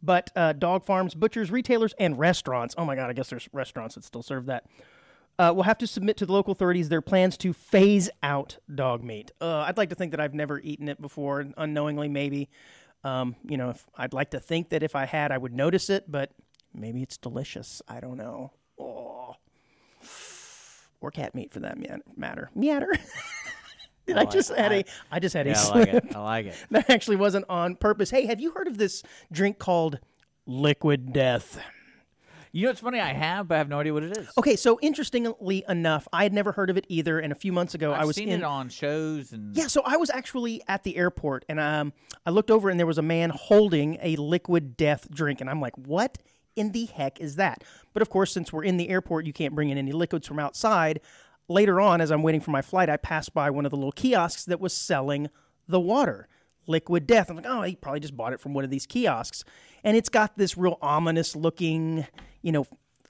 But 0.02 0.30
uh, 0.36 0.52
dog 0.52 0.84
farms, 0.84 1.14
butchers, 1.14 1.50
retailers, 1.50 1.94
and 1.98 2.18
restaurants 2.18 2.74
oh 2.76 2.84
my 2.84 2.96
God, 2.96 3.08
I 3.08 3.14
guess 3.14 3.30
there's 3.30 3.48
restaurants 3.54 3.94
that 3.94 4.04
still 4.04 4.22
serve 4.22 4.44
that. 4.46 4.66
Uh, 5.40 5.52
will 5.54 5.62
have 5.62 5.78
to 5.78 5.86
submit 5.86 6.18
to 6.18 6.26
the 6.26 6.32
local 6.32 6.52
authorities 6.52 6.90
their 6.90 7.00
plans 7.00 7.36
to 7.38 7.54
phase 7.54 8.10
out 8.22 8.58
dog 8.74 9.02
meat. 9.02 9.30
Uh, 9.40 9.60
I'd 9.66 9.78
like 9.78 9.88
to 9.88 9.94
think 9.94 10.10
that 10.10 10.20
I've 10.20 10.34
never 10.34 10.60
eaten 10.60 10.86
it 10.86 11.00
before, 11.00 11.46
unknowingly, 11.56 12.08
maybe. 12.08 12.50
Um, 13.04 13.36
you 13.48 13.56
know, 13.56 13.70
if, 13.70 13.86
I'd 13.96 14.12
like 14.12 14.32
to 14.32 14.40
think 14.40 14.68
that 14.68 14.82
if 14.82 14.94
I 14.94 15.06
had, 15.06 15.32
I 15.32 15.38
would 15.38 15.54
notice 15.54 15.88
it, 15.88 16.04
but 16.10 16.32
maybe 16.74 17.02
it's 17.02 17.16
delicious. 17.16 17.80
I 17.88 18.00
don't 18.00 18.18
know. 18.18 18.52
Oh. 18.78 19.36
Or 21.00 21.10
cat 21.10 21.34
meat 21.34 21.50
for 21.50 21.60
that 21.60 21.78
matter. 22.18 22.50
Meatter. 22.54 22.92
Did 24.06 24.16
I, 24.16 24.20
like- 24.20 24.30
just 24.30 24.50
had 24.54 24.72
I- 24.72 24.74
a? 24.76 24.84
I 25.10 25.18
just 25.20 25.34
had 25.34 25.46
a 25.46 25.50
Yeah, 25.52 25.62
I 25.62 25.78
like 25.78 25.88
it. 25.94 26.16
I 26.16 26.18
like 26.20 26.46
it. 26.46 26.54
That 26.70 26.90
actually 26.90 27.16
wasn't 27.16 27.46
on 27.48 27.76
purpose. 27.76 28.10
Hey, 28.10 28.26
have 28.26 28.40
you 28.40 28.50
heard 28.52 28.66
of 28.68 28.76
this 28.76 29.02
drink 29.32 29.58
called 29.58 30.00
Liquid 30.44 31.14
Death? 31.14 31.58
You 32.52 32.64
know, 32.64 32.70
it's 32.70 32.80
funny. 32.80 32.98
I 32.98 33.12
have, 33.12 33.48
but 33.48 33.54
I 33.54 33.58
have 33.58 33.68
no 33.68 33.78
idea 33.78 33.94
what 33.94 34.02
it 34.02 34.16
is. 34.16 34.28
Okay, 34.36 34.56
so 34.56 34.78
interestingly 34.82 35.64
enough, 35.68 36.08
I 36.12 36.24
had 36.24 36.32
never 36.32 36.52
heard 36.52 36.68
of 36.68 36.76
it 36.76 36.84
either. 36.88 37.20
And 37.20 37.32
a 37.32 37.36
few 37.36 37.52
months 37.52 37.74
ago, 37.74 37.92
I've 37.92 38.02
I 38.02 38.04
was 38.04 38.16
seen 38.16 38.28
in 38.28 38.40
it 38.40 38.44
on 38.44 38.68
shows 38.68 39.32
and 39.32 39.56
Yeah, 39.56 39.68
so 39.68 39.82
I 39.84 39.96
was 39.96 40.10
actually 40.10 40.62
at 40.66 40.82
the 40.82 40.96
airport 40.96 41.44
and 41.48 41.60
um, 41.60 41.92
I 42.26 42.30
looked 42.30 42.50
over 42.50 42.68
and 42.68 42.78
there 42.78 42.86
was 42.86 42.98
a 42.98 43.02
man 43.02 43.30
holding 43.30 43.98
a 44.02 44.16
liquid 44.16 44.76
death 44.76 45.08
drink. 45.10 45.40
And 45.40 45.48
I'm 45.48 45.60
like, 45.60 45.76
what 45.76 46.18
in 46.56 46.72
the 46.72 46.86
heck 46.86 47.20
is 47.20 47.36
that? 47.36 47.62
But 47.92 48.02
of 48.02 48.10
course, 48.10 48.32
since 48.32 48.52
we're 48.52 48.64
in 48.64 48.76
the 48.76 48.88
airport, 48.88 49.26
you 49.26 49.32
can't 49.32 49.54
bring 49.54 49.70
in 49.70 49.78
any 49.78 49.92
liquids 49.92 50.26
from 50.26 50.40
outside. 50.40 51.00
Later 51.48 51.80
on, 51.80 52.00
as 52.00 52.10
I'm 52.10 52.22
waiting 52.22 52.40
for 52.40 52.50
my 52.50 52.62
flight, 52.62 52.88
I 52.88 52.96
passed 52.96 53.32
by 53.32 53.50
one 53.50 53.64
of 53.64 53.70
the 53.70 53.76
little 53.76 53.92
kiosks 53.92 54.44
that 54.46 54.60
was 54.60 54.72
selling 54.72 55.28
the 55.68 55.80
water, 55.80 56.28
liquid 56.66 57.06
death. 57.06 57.30
I'm 57.30 57.36
like, 57.36 57.46
oh, 57.48 57.62
he 57.62 57.76
probably 57.76 58.00
just 58.00 58.16
bought 58.16 58.32
it 58.32 58.40
from 58.40 58.54
one 58.54 58.64
of 58.64 58.70
these 58.70 58.86
kiosks. 58.86 59.44
And 59.84 59.96
it's 59.96 60.08
got 60.08 60.36
this 60.36 60.56
real 60.56 60.78
ominous 60.82 61.34
looking, 61.34 62.06
you 62.42 62.52
know, 62.52 62.66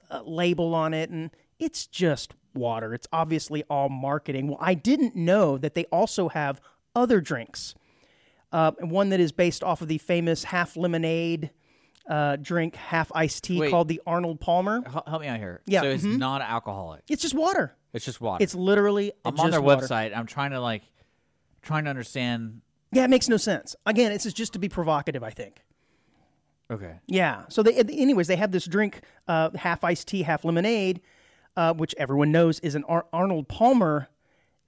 uh, 0.09 0.21
label 0.25 0.73
on 0.73 0.93
it. 0.93 1.09
And 1.09 1.31
it's 1.59 1.85
just 1.85 2.33
water. 2.53 2.93
It's 2.93 3.07
obviously 3.13 3.63
all 3.69 3.89
marketing. 3.89 4.47
Well, 4.47 4.57
I 4.59 4.73
didn't 4.73 5.15
know 5.15 5.57
that 5.57 5.73
they 5.75 5.85
also 5.85 6.29
have 6.29 6.61
other 6.95 7.21
drinks. 7.21 7.75
Uh, 8.51 8.71
and 8.79 8.91
one 8.91 9.09
that 9.09 9.19
is 9.19 9.31
based 9.31 9.63
off 9.63 9.81
of 9.81 9.87
the 9.87 9.97
famous 9.97 10.43
half 10.45 10.75
lemonade 10.75 11.51
uh, 12.09 12.35
drink, 12.35 12.75
half 12.75 13.11
iced 13.15 13.43
tea 13.45 13.59
Wait. 13.59 13.71
called 13.71 13.87
the 13.87 14.01
Arnold 14.05 14.41
Palmer. 14.41 14.81
Hel- 14.85 15.03
help 15.07 15.21
me 15.21 15.27
out 15.27 15.37
here. 15.37 15.61
Yeah, 15.65 15.81
So 15.81 15.87
it's 15.89 16.03
mhm. 16.03 16.17
not 16.17 16.41
alcoholic. 16.41 17.03
It's 17.07 17.21
just 17.21 17.33
water. 17.33 17.75
It's 17.93 18.03
just 18.03 18.19
water. 18.19 18.43
It's 18.43 18.55
literally 18.55 19.13
I'm 19.23 19.35
just 19.35 19.45
on 19.45 19.51
their 19.51 19.61
water. 19.61 19.85
website. 19.85 20.15
I'm 20.15 20.25
trying 20.25 20.51
to 20.51 20.59
like 20.59 20.83
trying 21.61 21.83
to 21.85 21.89
understand. 21.89 22.61
Yeah, 22.91 23.05
it 23.05 23.09
makes 23.09 23.29
no 23.29 23.37
sense. 23.37 23.75
Again, 23.85 24.11
it's 24.11 24.31
just 24.33 24.53
to 24.53 24.59
be 24.59 24.69
provocative, 24.69 25.23
I 25.23 25.29
think. 25.29 25.61
Okay. 26.69 26.95
Yeah. 27.07 27.43
So 27.49 27.63
they, 27.63 27.73
anyways, 27.75 28.27
they 28.27 28.35
have 28.37 28.51
this 28.51 28.65
drink, 28.65 29.01
uh, 29.27 29.49
half 29.55 29.83
iced 29.83 30.07
tea, 30.07 30.23
half 30.23 30.45
lemonade, 30.45 31.01
uh, 31.57 31.73
which 31.73 31.93
everyone 31.97 32.31
knows 32.31 32.59
is 32.59 32.75
an 32.75 32.83
Ar- 32.85 33.07
Arnold 33.11 33.47
Palmer. 33.47 34.09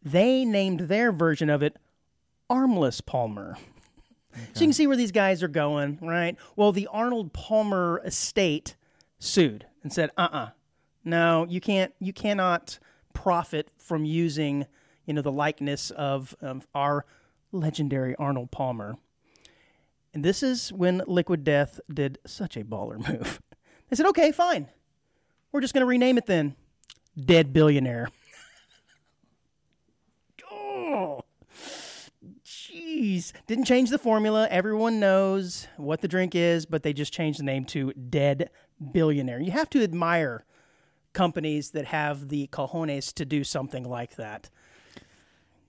They 0.01 0.43
named 0.43 0.81
their 0.81 1.11
version 1.11 1.49
of 1.49 1.63
it 1.63 1.77
Armless 2.49 3.01
Palmer. 3.01 3.57
So 4.53 4.61
you 4.61 4.67
can 4.67 4.73
see 4.73 4.87
where 4.87 4.97
these 4.97 5.11
guys 5.11 5.43
are 5.43 5.47
going, 5.47 5.99
right? 6.01 6.35
Well, 6.55 6.71
the 6.71 6.87
Arnold 6.87 7.33
Palmer 7.33 8.01
estate 8.03 8.75
sued 9.19 9.67
and 9.83 9.93
said, 9.93 10.09
"Uh-uh, 10.17 10.49
no, 11.03 11.45
you 11.47 11.61
can't. 11.61 11.93
You 11.99 12.13
cannot 12.13 12.79
profit 13.13 13.69
from 13.77 14.05
using, 14.05 14.65
you 15.05 15.13
know, 15.13 15.21
the 15.21 15.31
likeness 15.31 15.91
of, 15.91 16.35
of 16.41 16.67
our 16.73 17.05
legendary 17.53 18.15
Arnold 18.15 18.51
Palmer." 18.51 18.97
And 20.13 20.23
this 20.23 20.43
is 20.43 20.71
when 20.71 21.01
Liquid 21.07 21.43
Death 21.43 21.79
did 21.91 22.19
such 22.25 22.57
a 22.57 22.63
baller 22.63 22.97
move. 22.97 23.41
They 23.89 23.97
said, 23.97 24.07
"Okay, 24.07 24.31
fine. 24.31 24.69
We're 25.51 25.61
just 25.61 25.75
going 25.75 25.81
to 25.83 25.87
rename 25.87 26.17
it 26.17 26.25
then, 26.25 26.55
Dead 27.15 27.53
Billionaire." 27.53 28.09
oh. 30.51 31.21
Jeez. 32.43 33.33
Didn't 33.45 33.65
change 33.65 33.89
the 33.89 33.99
formula. 33.99 34.47
Everyone 34.49 34.99
knows 34.99 35.67
what 35.77 36.01
the 36.01 36.07
drink 36.07 36.33
is, 36.33 36.65
but 36.65 36.81
they 36.81 36.93
just 36.93 37.13
changed 37.13 37.39
the 37.39 37.43
name 37.43 37.65
to 37.65 37.93
Dead 37.93 38.49
Billionaire. 38.91 39.39
You 39.39 39.51
have 39.51 39.69
to 39.71 39.83
admire 39.83 40.45
companies 41.13 41.71
that 41.71 41.85
have 41.85 42.29
the 42.29 42.47
cojones 42.47 43.13
to 43.13 43.25
do 43.25 43.43
something 43.43 43.83
like 43.83 44.15
that. 44.15 44.49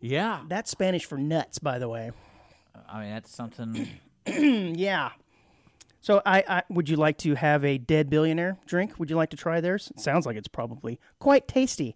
Yeah. 0.05 0.43
That's 0.49 0.71
Spanish 0.71 1.07
for 1.07 1.17
nuts, 1.17 1.59
by 1.59 1.79
the 1.79 1.89
way. 1.89 2.11
I 2.89 3.01
mean, 3.01 3.11
that's 3.11 3.35
something. 3.35 3.89
Yeah. 4.27 5.11
So, 6.01 6.23
I, 6.25 6.45
I 6.49 6.63
would 6.71 6.89
you 6.89 6.97
like 6.97 7.19
to 7.19 7.35
have 7.35 7.63
a 7.63 7.77
Dead 7.77 8.09
Billionaire 8.09 8.57
drink? 8.67 8.99
Would 8.99 9.11
you 9.11 9.17
like 9.17 9.31
to 9.31 9.37
try 9.37 9.61
theirs? 9.61 9.91
It 9.95 10.01
sounds 10.01 10.25
like 10.25 10.37
it's 10.37 10.49
probably 10.49 10.99
quite 11.19 11.47
tasty, 11.47 11.95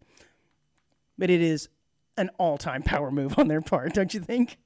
but 1.17 1.31
it 1.31 1.41
is 1.41 1.71
an 2.19 2.31
all-time 2.39 2.83
power 2.83 3.11
move 3.11 3.39
on 3.39 3.49
their 3.49 3.63
part, 3.63 3.95
don't 3.95 4.13
you 4.13 4.21
think? 4.21 4.59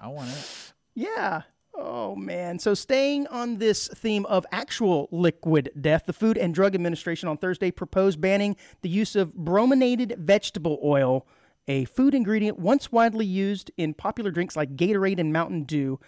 I 0.00 0.06
want 0.08 0.30
it. 0.30 0.72
Yeah. 0.94 1.42
Oh 1.74 2.14
man. 2.16 2.58
So 2.58 2.74
staying 2.74 3.26
on 3.26 3.58
this 3.58 3.88
theme 3.88 4.24
of 4.26 4.46
actual 4.50 5.08
liquid 5.10 5.70
death, 5.80 6.04
the 6.06 6.12
Food 6.12 6.38
and 6.38 6.54
Drug 6.54 6.74
Administration 6.74 7.28
on 7.28 7.38
Thursday 7.38 7.70
proposed 7.70 8.20
banning 8.20 8.56
the 8.82 8.88
use 8.88 9.14
of 9.16 9.34
brominated 9.34 10.16
vegetable 10.18 10.80
oil, 10.82 11.26
a 11.68 11.84
food 11.86 12.14
ingredient 12.14 12.58
once 12.58 12.92
widely 12.92 13.26
used 13.26 13.70
in 13.76 13.94
popular 13.94 14.30
drinks 14.30 14.56
like 14.56 14.76
Gatorade 14.76 15.18
and 15.18 15.32
Mountain 15.32 15.64
Dew, 15.64 15.98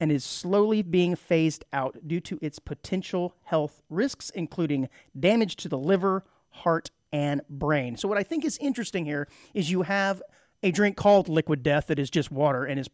and 0.00 0.10
is 0.10 0.24
slowly 0.24 0.82
being 0.82 1.16
phased 1.16 1.64
out 1.72 1.96
due 2.06 2.20
to 2.20 2.38
its 2.42 2.58
potential 2.58 3.34
health 3.44 3.82
risks, 3.88 4.30
including 4.30 4.88
damage 5.18 5.56
to 5.56 5.68
the 5.68 5.78
liver, 5.78 6.24
heart, 6.50 6.90
and 7.12 7.40
brain. 7.48 7.96
So, 7.96 8.08
what 8.08 8.18
I 8.18 8.22
think 8.22 8.44
is 8.44 8.58
interesting 8.58 9.04
here 9.04 9.28
is 9.54 9.70
you 9.70 9.82
have 9.82 10.20
a 10.62 10.70
drink 10.70 10.96
called 10.96 11.28
Liquid 11.28 11.62
Death 11.62 11.86
that 11.88 11.98
is 11.98 12.10
just 12.10 12.30
water 12.30 12.64
and 12.64 12.78
is, 12.80 12.88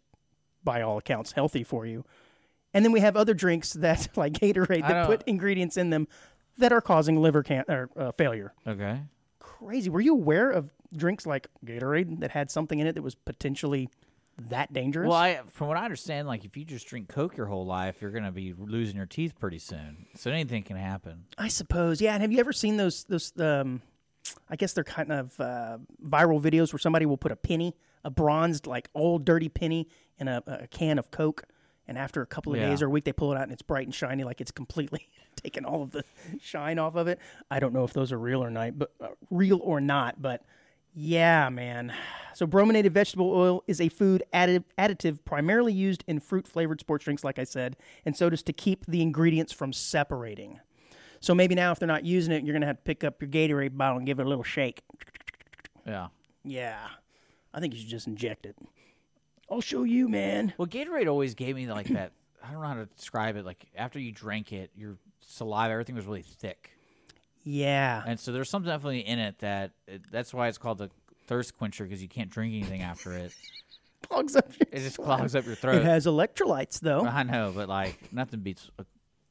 by 0.63 0.83
all 0.83 0.99
accounts, 0.99 1.33
healthy 1.33 1.65
for 1.65 1.87
you. 1.87 2.05
And 2.75 2.85
then 2.85 2.93
we 2.93 3.01
have 3.01 3.17
other 3.17 3.35
drinks 3.35 3.73
that, 3.75 4.09
like 4.17 4.35
Gatorade, 4.35 4.83
that 4.83 5.07
put 5.07 5.23
ingredients 5.27 5.77
in 5.77 5.91
them 5.91 6.07
that 6.59 6.73
are 6.73 6.81
causing 6.83 7.21
liver 7.21 7.43
can- 7.43 7.65
or, 7.69 7.89
uh, 7.97 8.13
failure. 8.13 8.53
Okay. 8.67 9.01
Crazy. 9.39 9.89
Were 9.89 10.01
you 10.01 10.13
aware 10.13 10.51
of 10.51 10.71
drinks 10.95 11.27
like 11.27 11.47
Gatorade 11.65 12.21
that 12.21 12.31
had 12.33 12.51
something 12.51 12.79
in 12.79 12.87
it 12.87 12.95
that 12.95 13.03
was 13.03 13.15
potentially 13.15 13.89
that 14.49 14.73
dangerous? 14.73 15.09
Well, 15.09 15.17
I, 15.19 15.41
from 15.53 15.69
what 15.69 15.77
I 15.77 15.85
understand, 15.85 16.27
like 16.29 16.45
if 16.45 16.57
you 16.57 16.65
just 16.65 16.87
drink 16.87 17.09
Coke 17.09 17.37
your 17.37 17.47
whole 17.47 17.67
life, 17.67 18.01
you're 18.01 18.11
gonna 18.11 18.33
be 18.33 18.55
losing 18.57 18.97
your 18.97 19.07
teeth 19.07 19.39
pretty 19.39 19.59
soon. 19.59 20.07
So 20.17 20.31
anything 20.31 20.63
can 20.63 20.77
happen. 20.77 21.25
I 21.39 21.49
suppose, 21.49 22.01
yeah. 22.01 22.15
And 22.15 22.23
have 22.23 22.33
you 22.33 22.39
ever 22.39 22.53
seen 22.53 22.77
those 22.77 23.05
those 23.05 23.33
um, 23.39 23.83
I 24.49 24.57
guess 24.57 24.73
they're 24.73 24.85
kind 24.85 25.13
of 25.13 25.39
uh, 25.41 25.79
viral 26.07 26.41
videos 26.41 26.73
where 26.73 26.79
somebody 26.81 27.07
will 27.07 27.17
put 27.19 27.33
a 27.33 27.37
penny, 27.37 27.75
a 28.05 28.11
bronzed 28.11 28.67
like 28.67 28.89
old 28.95 29.25
dirty 29.25 29.49
penny, 29.49 29.89
in 30.19 30.29
a, 30.29 30.43
a 30.47 30.67
can 30.69 30.99
of 30.99 31.11
Coke, 31.11 31.45
and 31.89 31.97
after 31.99 32.21
a 32.23 32.27
couple 32.27 32.53
of 32.53 32.59
Yeah. 32.59 32.69
days 32.69 32.83
or 32.83 32.87
a 32.87 32.91
week, 32.91 33.05
they 33.05 33.13
pull 33.13 33.33
it 33.33 33.37
out 33.37 33.43
and 33.45 33.53
it's 33.53 33.63
bright 33.63 33.87
and 33.87 33.95
shiny, 33.95 34.23
like 34.25 34.41
it's 34.41 34.51
completely 34.51 35.09
taken 35.37 35.65
all 35.65 35.83
of 35.83 35.91
the 35.93 36.05
shine 36.41 36.79
off 36.79 36.95
of 36.95 37.09
it. 37.09 37.19
I 37.51 37.59
don't 37.61 37.73
know 37.73 37.85
if 37.85 37.93
those 37.93 38.13
are 38.13 38.19
real 38.19 38.43
or 38.43 38.51
not, 38.51 38.79
but 38.79 38.93
uh, 39.03 39.09
real 39.31 39.61
or 39.63 39.81
not, 39.81 40.21
but 40.21 40.45
yeah, 40.95 41.49
man. 41.49 41.93
So 42.35 42.47
brominated 42.47 42.93
vegetable 42.93 43.33
oil 43.33 43.63
is 43.67 43.81
a 43.81 43.89
food 43.89 44.23
additive, 44.33 44.65
additive 44.79 45.25
primarily 45.25 45.73
used 45.73 46.05
in 46.07 46.21
fruit 46.21 46.47
flavored 46.47 46.81
sports 46.81 47.05
drinks, 47.05 47.25
like 47.25 47.39
I 47.39 47.45
said, 47.45 47.77
and 48.05 48.17
sodas 48.17 48.43
to 48.45 48.53
keep 48.53 48.87
the 48.87 49.03
ingredients 49.03 49.53
from 49.53 49.73
separating. 49.73 50.61
So 51.21 51.35
maybe 51.35 51.55
now, 51.55 51.71
if 51.73 51.79
they're 51.79 51.87
not 51.87 52.05
using 52.05 52.33
it, 52.33 52.45
you're 52.45 52.55
gonna 52.55 52.67
have 52.67 52.79
to 52.79 52.83
pick 52.83 53.05
up 53.05 53.21
your 53.21 53.31
Gatorade 53.31 53.77
bottle 53.77 53.99
and 53.99 54.07
give 54.07 54.21
it 54.21 54.27
a 54.27 54.29
little 54.29 54.45
shake. 54.45 54.83
Yeah. 55.87 56.09
Yeah, 56.45 56.89
I 57.53 57.61
think 57.61 57.75
you 57.75 57.81
should 57.81 57.91
just 57.91 58.07
inject 58.07 58.47
it. 58.47 58.57
I'll 59.51 59.61
show 59.61 59.83
you, 59.83 60.09
man. 60.09 60.55
Well, 60.57 60.69
Gatorade 60.69 61.09
always 61.09 61.35
gave 61.35 61.57
me 61.57 61.67
like 61.67 61.89
that. 61.89 62.13
I 62.43 62.53
don't 62.53 62.63
know 62.63 62.69
how 62.69 62.75
to 62.75 62.87
describe 62.87 63.37
it. 63.37 63.45
Like 63.45 63.67
after 63.77 63.99
you 63.99 64.13
drank 64.13 64.53
it, 64.53 64.71
your 64.75 64.97
saliva, 65.21 65.73
everything 65.73 65.97
was 65.97 66.07
really 66.07 66.23
thick, 66.23 66.71
Yeah, 67.45 68.03
and 68.07 68.21
so 68.21 68.33
there's 68.33 68.51
something 68.51 68.71
definitely 68.71 69.01
in 69.01 69.19
it 69.19 69.39
that 69.39 69.73
that's 70.11 70.35
why 70.35 70.49
it's 70.49 70.59
called 70.59 70.79
the 70.79 70.91
thirst 71.27 71.57
quencher 71.57 71.85
because 71.85 72.03
you 72.03 72.09
can't 72.09 72.31
drink 72.31 72.55
anything 72.55 72.83
after 72.83 73.13
it. 73.13 73.33
clogs 74.09 74.37
up 74.37 74.49
your. 74.59 74.67
It 74.73 74.81
just 74.81 74.97
clogs 74.97 75.35
up 75.35 75.47
your 75.47 75.55
throat. 75.55 75.77
It 75.77 75.85
has 75.85 76.07
electrolytes, 76.07 76.81
though. 76.81 77.07
I 77.07 77.23
know, 77.23 77.53
but 77.55 77.69
like 77.69 78.13
nothing 78.13 78.41
beats 78.41 78.71
a 78.79 78.85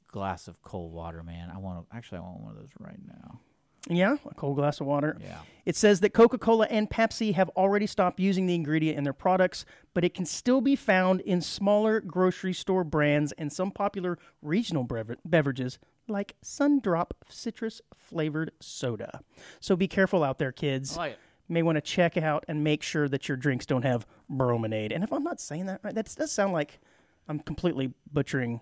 glass 0.08 0.48
of 0.48 0.62
cold 0.62 0.94
water, 0.94 1.24
man. 1.24 1.52
I 1.54 1.58
want 1.58 1.90
to 1.90 1.96
actually 1.96 2.20
I 2.20 2.22
want 2.22 2.42
one 2.42 2.52
of 2.52 2.58
those 2.58 2.72
right 2.80 3.00
now. 3.06 3.40
Yeah, 3.88 4.18
a 4.30 4.34
cold 4.36 4.58
glass 4.58 4.82
of 4.82 4.88
water. 4.88 5.18
Yeah. 5.22 5.40
It 5.66 5.76
says 5.76 6.02
that 6.02 6.10
Coca 6.10 6.38
Cola 6.38 6.68
and 6.70 6.90
Pepsi 6.90 7.34
have 7.34 7.50
already 7.50 7.88
stopped 7.88 8.20
using 8.20 8.46
the 8.46 8.54
ingredient 8.54 8.98
in 8.98 9.04
their 9.04 9.14
products, 9.14 9.66
but 9.94 10.04
it 10.04 10.14
can 10.14 10.26
still 10.26 10.60
be 10.60 10.76
found 10.76 11.22
in 11.22 11.42
smaller 11.42 12.02
grocery 12.02 12.54
store 12.54 12.84
brands 12.84 13.32
and 13.34 13.52
some 13.52 13.72
popular 13.72 14.18
regional 14.42 14.86
beverages 15.26 15.80
like 16.10 16.36
Sundrop 16.44 17.12
citrus 17.30 17.82
flavored 17.94 18.52
soda. 18.60 19.22
So 19.60 19.76
be 19.76 19.88
careful 19.88 20.24
out 20.24 20.40
there, 20.40 20.52
kids. 20.52 20.96
Oh, 20.96 21.02
like 21.02 21.12
it. 21.14 21.20
May 21.52 21.64
want 21.64 21.78
to 21.78 21.82
check 21.82 22.16
out 22.16 22.46
and 22.48 22.64
make 22.64 22.84
sure 22.84 23.08
that 23.10 23.28
your 23.28 23.36
drinks 23.36 23.66
don't 23.66 23.82
have 23.82 24.06
brominade. 24.32 24.94
And 24.94 25.04
if 25.04 25.12
I'm 25.12 25.24
not 25.24 25.42
saying 25.42 25.66
that 25.66 25.82
right, 25.84 25.96
that 25.96 26.14
does 26.16 26.32
sound 26.32 26.54
like 26.54 26.80
I'm 27.28 27.40
completely 27.40 27.94
butchering. 28.12 28.62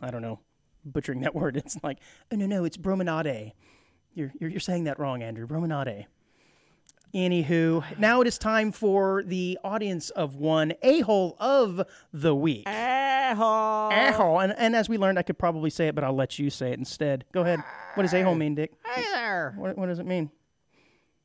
I 0.00 0.12
don't 0.12 0.22
know, 0.22 0.38
butchering 0.84 1.20
that 1.22 1.34
word. 1.34 1.56
It's 1.56 1.76
like, 1.82 1.98
oh 2.30 2.36
no, 2.36 2.46
no, 2.46 2.64
it's 2.64 2.76
brominade. 2.76 3.52
You're, 4.14 4.32
you're, 4.38 4.50
you're 4.50 4.60
saying 4.60 4.84
that 4.84 4.98
wrong, 4.98 5.22
Andrew. 5.22 5.46
Brominade. 5.46 6.06
Anywho, 7.14 7.98
now 7.98 8.20
it 8.20 8.26
is 8.26 8.36
time 8.38 8.70
for 8.70 9.22
the 9.24 9.58
audience 9.64 10.10
of 10.10 10.36
one 10.36 10.74
a 10.82 11.00
hole 11.00 11.36
of 11.40 11.82
the 12.12 12.34
week. 12.34 12.64
A-hole. 12.68 13.90
A 13.90 14.12
hole, 14.12 14.40
and, 14.40 14.54
and 14.58 14.76
as 14.76 14.88
we 14.90 14.98
learned, 14.98 15.18
I 15.18 15.22
could 15.22 15.38
probably 15.38 15.70
say 15.70 15.88
it, 15.88 15.94
but 15.94 16.04
I'll 16.04 16.14
let 16.14 16.38
you 16.38 16.50
say 16.50 16.70
it 16.70 16.78
instead. 16.78 17.24
Go 17.32 17.40
ahead. 17.42 17.60
What 17.94 18.02
does 18.02 18.12
a 18.12 18.22
hole 18.22 18.34
mean, 18.34 18.54
Dick? 18.54 18.72
Hey 18.84 19.02
there. 19.14 19.54
What, 19.56 19.78
what 19.78 19.86
does 19.86 19.98
it 19.98 20.06
mean? 20.06 20.30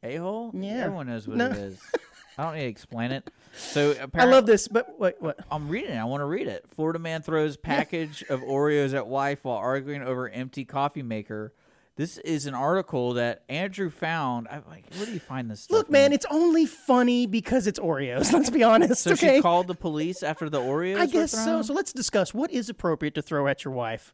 A 0.04 0.16
hole? 0.16 0.52
Yeah. 0.54 0.86
Everyone 0.86 1.08
knows 1.08 1.28
what 1.28 1.38
No. 1.38 1.48
it 1.48 1.58
is. 1.58 1.80
I 2.38 2.44
don't 2.46 2.56
need 2.56 2.62
to 2.62 2.68
explain 2.68 3.12
it. 3.12 3.30
So 3.56 3.94
I 4.16 4.26
love 4.26 4.46
this, 4.48 4.68
but 4.68 4.98
wait, 5.00 5.16
what? 5.20 5.40
I'm 5.52 5.70
reading 5.70 5.92
it. 5.92 5.98
I 6.00 6.06
want 6.06 6.22
to 6.22 6.26
read 6.26 6.48
it. 6.48 6.66
Florida 6.76 6.98
man 6.98 7.22
throws 7.22 7.58
package 7.58 8.24
of 8.30 8.40
Oreos 8.42 8.96
at 8.96 9.06
wife 9.06 9.44
while 9.44 9.58
arguing 9.58 10.02
over 10.02 10.28
empty 10.30 10.66
coffee 10.66 11.04
maker. 11.04 11.54
This 11.96 12.18
is 12.20 12.48
an 12.48 12.56
article 12.56 13.14
that 13.14 13.44
Andrew 13.50 13.92
found. 13.92 14.48
I'm 14.50 14.64
like, 14.68 14.86
where 14.96 15.06
do 15.06 15.12
you 15.14 15.20
find 15.20 15.50
this 15.50 15.62
stuff? 15.62 15.78
Look, 15.78 15.92
man, 15.92 16.12
it's 16.12 16.26
only 16.32 16.66
funny 16.66 17.28
because 17.28 17.68
it's 17.68 17.80
Oreos. 17.80 18.34
Let's 18.34 18.50
be 18.50 18.64
honest. 18.64 19.04
so 19.04 19.12
okay. 19.12 19.36
she 19.36 19.42
called 19.44 19.68
the 19.68 19.76
police 19.76 20.24
after 20.24 20.50
the 20.50 20.60
Oreos. 20.60 20.98
I 20.98 21.06
guess 21.06 21.32
so. 21.32 21.62
So 21.62 21.74
let's 21.74 21.94
discuss 21.94 22.34
what 22.34 22.52
is 22.52 22.68
appropriate 22.68 23.14
to 23.16 23.22
throw 23.22 23.48
at 23.48 23.64
your 23.64 23.76
wife. 23.76 24.12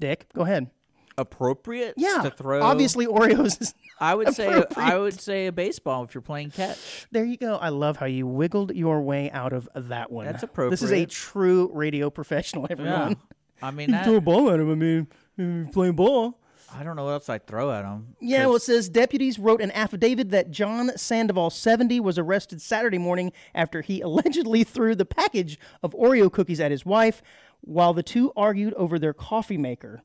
Dick, 0.00 0.26
go 0.34 0.42
ahead. 0.42 0.70
appropriate. 1.18 1.92
Yeah. 1.98 2.22
to 2.22 2.30
throw. 2.30 2.62
Obviously, 2.62 3.06
Oreos 3.06 3.60
is. 3.60 3.74
I 4.00 4.14
would 4.14 4.34
say. 4.34 4.64
I 4.76 4.96
would 4.96 5.20
say 5.20 5.48
a 5.48 5.52
baseball 5.52 6.04
if 6.04 6.14
you're 6.14 6.22
playing 6.22 6.52
catch. 6.52 7.06
There 7.10 7.24
you 7.24 7.36
go. 7.36 7.56
I 7.56 7.68
love 7.68 7.98
how 7.98 8.06
you 8.06 8.26
wiggled 8.26 8.74
your 8.74 9.02
way 9.02 9.30
out 9.30 9.52
of 9.52 9.68
that 9.74 10.10
one. 10.10 10.24
That's 10.24 10.42
appropriate. 10.42 10.70
This 10.70 10.82
is 10.82 10.92
a 10.92 11.04
true 11.04 11.70
radio 11.74 12.08
professional, 12.08 12.66
everyone. 12.70 13.18
I 13.60 13.70
mean, 13.70 13.90
You 13.90 13.94
that, 13.96 14.04
throw 14.06 14.16
a 14.16 14.20
ball 14.22 14.50
at 14.50 14.58
him. 14.58 14.70
I 14.70 14.74
mean, 14.74 15.68
playing 15.70 15.94
ball. 15.96 16.38
I 16.74 16.84
don't 16.84 16.96
know 16.96 17.04
what 17.04 17.12
else 17.12 17.28
I'd 17.28 17.46
throw 17.46 17.70
at 17.70 17.84
him. 17.84 18.16
Yeah, 18.20 18.46
well, 18.46 18.56
it 18.56 18.62
says 18.62 18.88
deputies 18.88 19.38
wrote 19.38 19.60
an 19.60 19.70
affidavit 19.72 20.30
that 20.30 20.50
John 20.50 20.96
Sandoval, 20.96 21.50
70, 21.50 22.00
was 22.00 22.18
arrested 22.18 22.62
Saturday 22.62 22.98
morning 22.98 23.32
after 23.54 23.82
he 23.82 24.00
allegedly 24.00 24.64
threw 24.64 24.94
the 24.94 25.04
package 25.04 25.58
of 25.82 25.92
Oreo 25.92 26.32
cookies 26.32 26.60
at 26.60 26.70
his 26.70 26.86
wife 26.86 27.22
while 27.60 27.92
the 27.92 28.02
two 28.02 28.32
argued 28.36 28.74
over 28.74 28.98
their 28.98 29.12
coffee 29.12 29.58
maker 29.58 30.02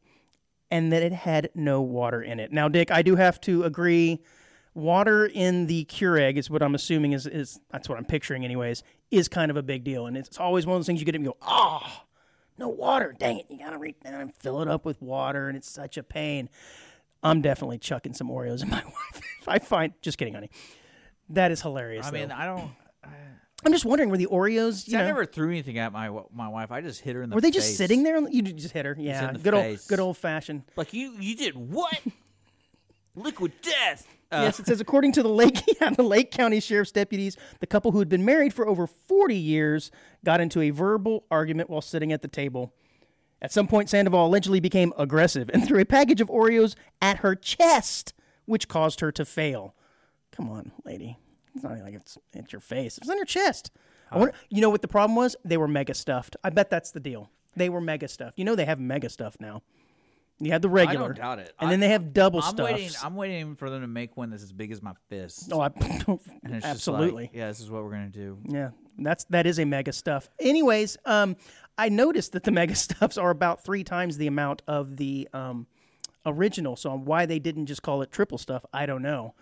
and 0.70 0.91
that 0.91 1.01
it 1.01 1.13
had 1.13 1.49
no 1.55 1.82
water 1.82 2.22
in 2.22 2.39
it. 2.39 2.51
Now, 2.51 2.68
Dick, 2.68 2.91
I 2.91 3.01
do 3.01 3.15
have 3.15 3.39
to 3.41 3.63
agree. 3.63 4.20
Water 4.74 5.26
in 5.26 5.68
the 5.68 5.86
Keurig 5.86 6.38
is 6.38 6.49
what 6.49 6.61
I'm 6.61 6.76
assuming 6.76 7.13
is, 7.13 7.26
is 7.26 7.59
that's 7.72 7.89
what 7.89 7.97
I'm 7.97 8.05
picturing, 8.05 8.43
anyways, 8.45 8.84
is 9.09 9.28
kind 9.28 9.49
of 9.49 9.57
a 9.57 9.63
big 9.63 9.84
deal. 9.84 10.05
And 10.05 10.18
it's 10.18 10.39
always 10.39 10.65
one 10.68 10.76
of 10.76 10.80
those 10.80 10.88
things 10.88 10.99
you 10.99 11.05
get 11.05 11.15
it 11.15 11.20
and 11.20 11.26
go, 11.28 11.38
ah. 11.41 12.03
No 12.57 12.67
water. 12.69 13.15
Dang 13.17 13.39
it! 13.39 13.45
You 13.49 13.59
gotta 13.59 13.77
reach 13.77 13.99
down 14.03 14.21
and 14.21 14.35
fill 14.35 14.61
it 14.61 14.67
up 14.67 14.85
with 14.85 15.01
water, 15.01 15.47
and 15.47 15.57
it's 15.57 15.69
such 15.69 15.97
a 15.97 16.03
pain. 16.03 16.49
I'm 17.23 17.41
definitely 17.41 17.79
chucking 17.79 18.13
some 18.13 18.29
Oreos 18.29 18.61
in 18.63 18.69
my 18.69 18.83
wife. 18.85 19.21
if 19.41 19.47
I 19.47 19.59
find, 19.59 19.93
just 20.01 20.17
kidding, 20.17 20.33
honey. 20.33 20.49
That 21.29 21.51
is 21.51 21.61
hilarious. 21.61 22.05
I 22.07 22.11
mean, 22.11 22.29
though. 22.29 22.35
I 22.35 22.45
don't. 22.45 22.71
I'm 23.65 23.71
just 23.71 23.85
wondering 23.85 24.09
were 24.09 24.17
the 24.17 24.27
Oreos? 24.27 24.85
See, 24.85 24.95
I 24.95 24.99
know, 24.99 25.07
never 25.07 25.25
threw 25.25 25.49
anything 25.49 25.77
at 25.79 25.91
my 25.91 26.09
my 26.31 26.47
wife. 26.47 26.71
I 26.71 26.81
just 26.81 27.01
hit 27.01 27.15
her 27.15 27.23
in 27.23 27.29
the. 27.29 27.35
were 27.35 27.41
they 27.41 27.51
just 27.51 27.75
sitting 27.75 28.03
there? 28.03 28.19
You 28.29 28.43
just 28.43 28.73
hit 28.73 28.85
her. 28.85 28.95
Yeah, 28.97 29.33
good 29.33 29.53
old, 29.53 29.79
good 29.87 29.99
old 29.99 30.17
fashioned. 30.17 30.63
Like 30.75 30.93
you, 30.93 31.13
you 31.19 31.35
did 31.35 31.55
what? 31.55 31.99
Liquid 33.15 33.53
death. 33.61 34.07
Uh, 34.32 34.41
yes, 34.43 34.59
it 34.59 34.67
says 34.67 34.82
according 34.82 35.13
to 35.13 35.23
the 35.23 35.30
Lake, 35.30 35.63
yeah, 35.82 35.89
the 35.91 36.03
Lake 36.03 36.32
County 36.32 36.59
Sheriff's 36.59 36.91
deputies, 36.91 37.38
the 37.59 37.67
couple 37.67 37.91
who 37.91 37.99
had 37.99 38.09
been 38.09 38.25
married 38.25 38.53
for 38.53 38.67
over 38.67 38.86
40 38.86 39.36
years 39.36 39.91
got 40.25 40.41
into 40.41 40.61
a 40.61 40.69
verbal 40.71 41.25
argument 41.32 41.69
while 41.69 41.82
sitting 41.82 42.11
at 42.11 42.21
the 42.21 42.28
table. 42.28 42.73
At 43.41 43.51
some 43.51 43.67
point, 43.67 43.89
Sandoval 43.89 44.28
allegedly 44.28 44.59
became 44.59 44.93
aggressive 44.97 45.49
and 45.53 45.65
threw 45.65 45.80
a 45.80 45.86
package 45.86 46.21
of 46.21 46.28
Oreos 46.28 46.75
at 47.01 47.17
her 47.17 47.36
chest, 47.36 48.13
which 48.45 48.67
caused 48.67 48.99
her 48.99 49.11
to 49.11 49.23
fail. 49.23 49.75
Come 50.32 50.49
on, 50.49 50.71
lady. 50.84 51.17
It's 51.53 51.63
not 51.63 51.80
like 51.80 51.93
it's 51.93 52.17
at 52.36 52.51
your 52.51 52.59
face. 52.59 52.97
It's 52.97 53.09
on 53.09 53.15
your 53.15 53.25
chest. 53.25 53.71
I 54.11 54.17
wonder, 54.17 54.34
you 54.49 54.61
know 54.61 54.69
what 54.69 54.82
the 54.82 54.88
problem 54.88 55.15
was? 55.15 55.36
They 55.43 55.57
were 55.57 55.67
mega 55.67 55.93
stuffed. 55.93 56.36
I 56.43 56.49
bet 56.49 56.69
that's 56.69 56.91
the 56.91 56.99
deal. 56.99 57.30
They 57.55 57.69
were 57.69 57.82
mega 57.82 58.07
stuffed. 58.07 58.38
You 58.38 58.45
know 58.45 58.55
they 58.55 58.65
have 58.65 58.80
mega 58.80 59.09
stuff 59.09 59.38
now. 59.39 59.63
You 60.39 60.51
have 60.51 60.61
the 60.61 60.69
regular. 60.69 61.05
I 61.05 61.07
don't 61.07 61.17
doubt 61.17 61.39
it. 61.39 61.53
And 61.59 61.67
I- 61.67 61.71
then 61.71 61.79
they 61.79 61.89
have 61.89 62.13
double 62.13 62.41
I'm 62.41 62.49
stuffs. 62.49 62.71
waiting. 62.71 62.91
I'm 63.03 63.15
waiting 63.15 63.55
for 63.55 63.69
them 63.69 63.81
to 63.81 63.88
make 63.88 64.15
one 64.15 64.29
that's 64.29 64.43
as 64.43 64.53
big 64.53 64.71
as 64.71 64.81
my 64.81 64.93
fist. 65.09 65.49
oh, 65.51 65.61
I, 65.61 65.69
just 65.79 66.07
like, 66.07 66.63
absolutely. 66.63 67.31
yeah, 67.33 67.47
this 67.47 67.59
is 67.59 67.71
what 67.71 67.83
we're 67.83 67.91
gonna 67.91 68.09
do. 68.09 68.38
Yeah, 68.47 68.69
that's 68.99 69.23
that 69.25 69.47
is 69.47 69.57
a 69.59 69.65
mega 69.65 69.91
stuff. 69.93 70.29
Anyways, 70.39 70.97
um, 71.05 71.35
I 71.77 71.89
noticed 71.89 72.33
that 72.33 72.43
the 72.43 72.51
mega 72.61 72.75
stuffs 72.75 73.17
are 73.17 73.31
about 73.31 73.63
three 73.63 73.83
times 73.83 74.17
the 74.17 74.27
amount 74.27 74.61
of 74.67 74.97
the 74.97 75.27
um, 75.33 75.65
original. 76.25 76.75
So 76.75 76.95
why 76.95 77.25
they 77.25 77.39
didn't 77.39 77.65
just 77.65 77.81
call 77.81 78.01
it 78.03 78.11
triple 78.11 78.38
stuff, 78.38 78.63
I 78.71 78.85
don't 78.85 79.01
know. 79.01 79.33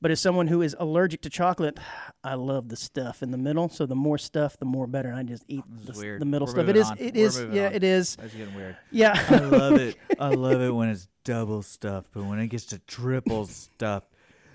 But 0.00 0.12
as 0.12 0.20
someone 0.20 0.46
who 0.46 0.62
is 0.62 0.76
allergic 0.78 1.22
to 1.22 1.30
chocolate, 1.30 1.78
I 2.22 2.34
love 2.34 2.68
the 2.68 2.76
stuff 2.76 3.20
in 3.22 3.32
the 3.32 3.36
middle. 3.38 3.68
So 3.68 3.84
the 3.84 3.96
more 3.96 4.16
stuff, 4.16 4.56
the 4.56 4.64
more 4.64 4.86
better. 4.86 5.08
And 5.08 5.18
I 5.18 5.22
just 5.24 5.44
eat 5.48 5.64
the, 5.84 5.92
the 6.20 6.24
middle 6.24 6.46
We're 6.46 6.52
stuff. 6.52 6.68
It 6.68 6.76
moving 6.76 6.82
on. 6.82 6.98
It 6.98 7.14
We're 7.14 7.26
is. 7.26 7.40
Yeah, 7.52 7.66
on. 7.66 7.72
it 7.74 7.82
is. 7.84 8.16
That's 8.16 8.34
getting 8.34 8.54
weird. 8.54 8.76
Yeah. 8.92 9.20
I 9.28 9.38
love 9.38 9.74
it. 9.74 9.96
I 10.20 10.28
love 10.30 10.60
it 10.60 10.70
when 10.70 10.88
it's 10.90 11.08
double 11.24 11.62
stuff, 11.62 12.04
but 12.14 12.24
when 12.24 12.38
it 12.38 12.46
gets 12.46 12.66
to 12.66 12.78
triple 12.80 13.46
stuff, 13.46 14.04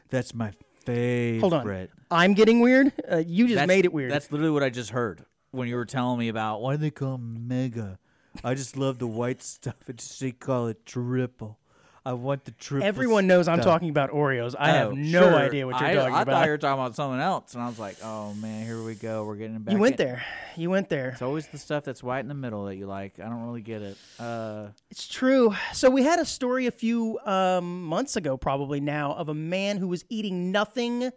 that's 0.10 0.34
my 0.34 0.54
favorite. 0.86 1.42
Hold 1.42 1.54
on. 1.54 1.88
I'm 2.10 2.34
getting 2.36 2.62
weird. 2.62 2.94
Uh, 3.12 3.18
you 3.18 3.46
just 3.46 3.56
That's- 3.56 3.68
made 3.68 3.84
it 3.86 3.92
weird. 3.94 4.12
That's 4.12 4.32
literally 4.32 4.52
what 4.52 4.64
I 4.64 4.70
just 4.70 4.92
heard 4.92 5.26
when 5.52 5.68
you 5.68 5.76
were 5.76 5.86
telling 5.86 6.20
me 6.20 6.30
about 6.30 6.62
why 6.62 6.76
do 6.76 6.78
they 6.78 6.90
call 6.92 7.16
'em 7.16 7.48
mega. 7.50 8.00
I 8.44 8.54
just 8.56 8.78
love 8.78 8.98
the 8.98 9.08
white 9.08 9.42
stuff. 9.44 9.76
It 9.88 9.98
just 9.98 10.20
they 10.20 10.32
call 10.32 10.68
it 10.68 10.86
triple. 10.86 11.60
I 12.06 12.12
want 12.14 12.44
the 12.44 12.52
triple. 12.52 12.86
Everyone 12.86 13.28
knows 13.28 13.48
I'm 13.48 13.62
talking 13.62 13.88
about 13.90 14.12
Oreos. 14.12 14.56
I 14.60 14.72
have 14.72 14.90
Oh, 14.90 14.96
no 14.96 15.22
sure. 15.22 15.36
idea 15.36 15.66
what 15.66 15.80
you're 15.80 15.90
I, 15.90 15.94
talking 15.94 16.14
I 16.16 16.22
about. 16.24 16.34
I 16.34 16.40
thought 16.40 16.46
you 16.46 16.52
were 16.52 16.58
talking 16.58 16.82
about 16.84 16.96
something 16.98 17.20
else, 17.22 17.54
and 17.54 17.64
I 17.64 17.68
was 17.68 17.80
like, 17.80 17.96
"Oh 18.04 18.34
man, 18.34 18.66
here 18.66 18.84
we 18.84 18.96
go. 18.96 19.24
We're 19.24 19.38
getting 19.38 19.60
back." 19.60 19.74
you 19.74 19.80
went 19.80 19.98
in. 20.00 20.06
there. 20.08 20.24
You 20.58 20.70
went 20.70 20.90
there. 20.90 21.10
It's 21.12 21.22
always 21.22 21.48
the 21.48 21.58
stuff 21.58 21.86
that's 21.86 22.04
white 22.04 22.20
in 22.20 22.28
the 22.28 22.34
middle 22.34 22.66
that 22.66 22.76
you 22.76 22.88
like. 22.88 23.20
I 23.22 23.24
don't 23.30 23.44
really 23.46 23.62
get 23.62 23.82
it. 23.82 23.98
Uh, 24.20 24.68
It's 24.92 25.08
true. 25.08 25.56
So 25.72 25.90
we 25.90 26.04
had 26.04 26.20
a 26.20 26.26
story 26.26 26.68
a 26.68 26.72
few 26.72 27.20
um, 27.26 27.84
months 27.86 28.18
ago, 28.18 28.36
probably 28.36 28.82
now, 28.82 29.14
of 29.14 29.30
a 29.30 29.34
man 29.34 29.78
who 29.78 29.88
was 29.88 30.04
eating 30.10 30.52
nothing 30.52 31.10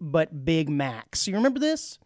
but 0.00 0.44
Big 0.44 0.68
Macs. 0.68 1.28
You 1.28 1.34
remember 1.36 1.60
this? 1.60 2.00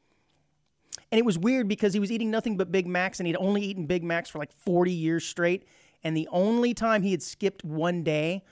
And 1.10 1.18
it 1.18 1.24
was 1.24 1.38
weird 1.38 1.66
because 1.68 1.92
he 1.94 1.98
was 2.00 2.12
eating 2.12 2.30
nothing 2.30 2.56
but 2.56 2.70
Big 2.70 2.86
Macs, 2.86 3.18
and 3.18 3.26
he'd 3.26 3.36
only 3.36 3.62
eaten 3.62 3.86
Big 3.86 4.04
Macs 4.04 4.28
for 4.28 4.38
like 4.38 4.52
40 4.52 4.92
years 4.92 5.24
straight. 5.24 5.64
And 6.02 6.16
the 6.16 6.28
only 6.30 6.74
time 6.74 7.02
he 7.02 7.10
had 7.10 7.22
skipped 7.22 7.64
one 7.64 8.02
day 8.02 8.42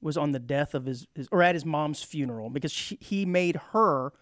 was 0.00 0.16
on 0.16 0.32
the 0.32 0.38
death 0.38 0.74
of 0.74 0.86
his, 0.86 1.06
his 1.14 1.28
or 1.30 1.42
at 1.42 1.54
his 1.54 1.64
mom's 1.64 2.02
funeral 2.02 2.50
because 2.50 2.72
she, 2.72 2.96
he 3.00 3.26
made 3.26 3.56
her 3.72 4.12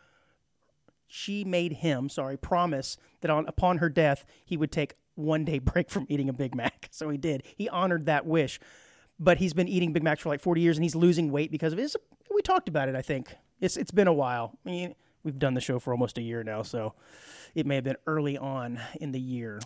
she 1.08 1.42
made 1.42 1.72
him, 1.72 2.08
sorry, 2.08 2.36
promise 2.36 2.96
that 3.22 3.30
on 3.30 3.46
upon 3.48 3.78
her 3.78 3.88
death 3.88 4.24
he 4.44 4.56
would 4.56 4.70
take 4.70 4.94
one 5.14 5.44
day 5.44 5.58
break 5.58 5.90
from 5.90 6.06
eating 6.08 6.28
a 6.28 6.32
Big 6.32 6.54
Mac. 6.54 6.88
So 6.90 7.08
he 7.08 7.18
did. 7.18 7.42
He 7.56 7.68
honored 7.68 8.06
that 8.06 8.26
wish. 8.26 8.60
But 9.18 9.38
he's 9.38 9.52
been 9.52 9.66
eating 9.66 9.92
Big 9.92 10.04
Macs 10.04 10.22
for 10.22 10.28
like 10.28 10.40
40 10.40 10.60
years 10.60 10.76
and 10.76 10.84
he's 10.84 10.94
losing 10.94 11.32
weight 11.32 11.50
because 11.50 11.72
of 11.72 11.78
it. 11.80 11.92
We 12.32 12.42
talked 12.42 12.68
about 12.68 12.88
it, 12.88 12.94
I 12.94 13.02
think. 13.02 13.34
It's 13.60 13.76
it's 13.76 13.90
been 13.90 14.06
a 14.06 14.12
while. 14.12 14.56
I 14.64 14.70
mean, 14.70 14.94
we've 15.24 15.38
done 15.38 15.54
the 15.54 15.60
show 15.60 15.80
for 15.80 15.92
almost 15.92 16.18
a 16.18 16.22
year 16.22 16.44
now, 16.44 16.62
so 16.62 16.94
it 17.54 17.66
may 17.66 17.76
have 17.76 17.84
been 17.84 17.96
early 18.06 18.38
on 18.38 18.80
in 19.00 19.10
the 19.10 19.20
year. 19.20 19.58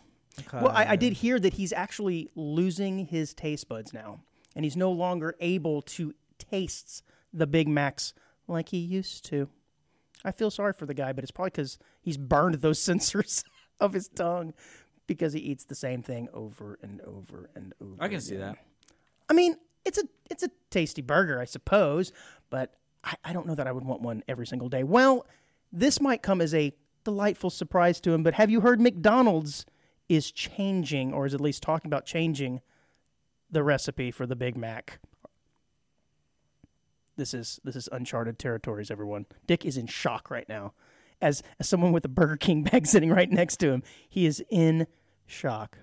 Well, 0.52 0.68
I, 0.68 0.90
I 0.90 0.96
did 0.96 1.14
hear 1.14 1.38
that 1.38 1.54
he's 1.54 1.72
actually 1.72 2.30
losing 2.34 3.06
his 3.06 3.34
taste 3.34 3.68
buds 3.68 3.92
now, 3.92 4.20
and 4.56 4.64
he's 4.64 4.76
no 4.76 4.90
longer 4.90 5.34
able 5.40 5.82
to 5.82 6.14
taste 6.38 7.02
the 7.32 7.46
Big 7.46 7.68
Macs 7.68 8.14
like 8.48 8.70
he 8.70 8.78
used 8.78 9.24
to. 9.26 9.48
I 10.24 10.32
feel 10.32 10.50
sorry 10.50 10.72
for 10.72 10.86
the 10.86 10.94
guy, 10.94 11.12
but 11.12 11.24
it's 11.24 11.30
probably 11.30 11.50
because 11.50 11.78
he's 12.00 12.16
burned 12.16 12.56
those 12.56 12.78
sensors 12.84 13.44
of 13.80 13.92
his 13.92 14.08
tongue 14.08 14.54
because 15.06 15.32
he 15.32 15.40
eats 15.40 15.64
the 15.64 15.74
same 15.74 16.02
thing 16.02 16.28
over 16.32 16.78
and 16.82 17.00
over 17.02 17.50
and 17.54 17.74
over. 17.82 17.96
I 18.00 18.08
can 18.08 18.20
see 18.20 18.36
again. 18.36 18.52
that. 18.52 18.58
I 19.28 19.34
mean, 19.34 19.56
it's 19.84 19.98
a 19.98 20.04
it's 20.30 20.42
a 20.42 20.50
tasty 20.70 21.02
burger, 21.02 21.40
I 21.40 21.44
suppose, 21.44 22.12
but 22.50 22.74
I, 23.04 23.14
I 23.24 23.32
don't 23.32 23.46
know 23.46 23.54
that 23.54 23.66
I 23.66 23.72
would 23.72 23.84
want 23.84 24.00
one 24.02 24.22
every 24.28 24.46
single 24.46 24.68
day. 24.68 24.84
Well, 24.84 25.26
this 25.72 26.00
might 26.00 26.22
come 26.22 26.40
as 26.40 26.54
a 26.54 26.72
delightful 27.04 27.50
surprise 27.50 28.00
to 28.02 28.12
him, 28.12 28.22
but 28.22 28.34
have 28.34 28.50
you 28.50 28.60
heard 28.60 28.80
McDonald's 28.80 29.66
is 30.08 30.30
changing, 30.30 31.12
or 31.12 31.26
is 31.26 31.34
at 31.34 31.40
least 31.40 31.62
talking 31.62 31.88
about 31.88 32.06
changing 32.06 32.60
the 33.50 33.62
recipe 33.62 34.10
for 34.10 34.26
the 34.26 34.36
Big 34.36 34.56
Mac? 34.56 35.00
This 37.16 37.34
is 37.34 37.60
this 37.62 37.76
is 37.76 37.88
uncharted 37.92 38.38
territories, 38.38 38.90
everyone. 38.90 39.26
Dick 39.46 39.64
is 39.64 39.76
in 39.76 39.86
shock 39.86 40.30
right 40.30 40.48
now. 40.48 40.72
As 41.20 41.42
as 41.60 41.68
someone 41.68 41.92
with 41.92 42.04
a 42.04 42.08
Burger 42.08 42.36
King 42.36 42.62
bag 42.70 42.86
sitting 42.86 43.10
right 43.10 43.30
next 43.30 43.56
to 43.58 43.70
him, 43.70 43.82
he 44.08 44.26
is 44.26 44.42
in 44.50 44.86
shock. 45.26 45.78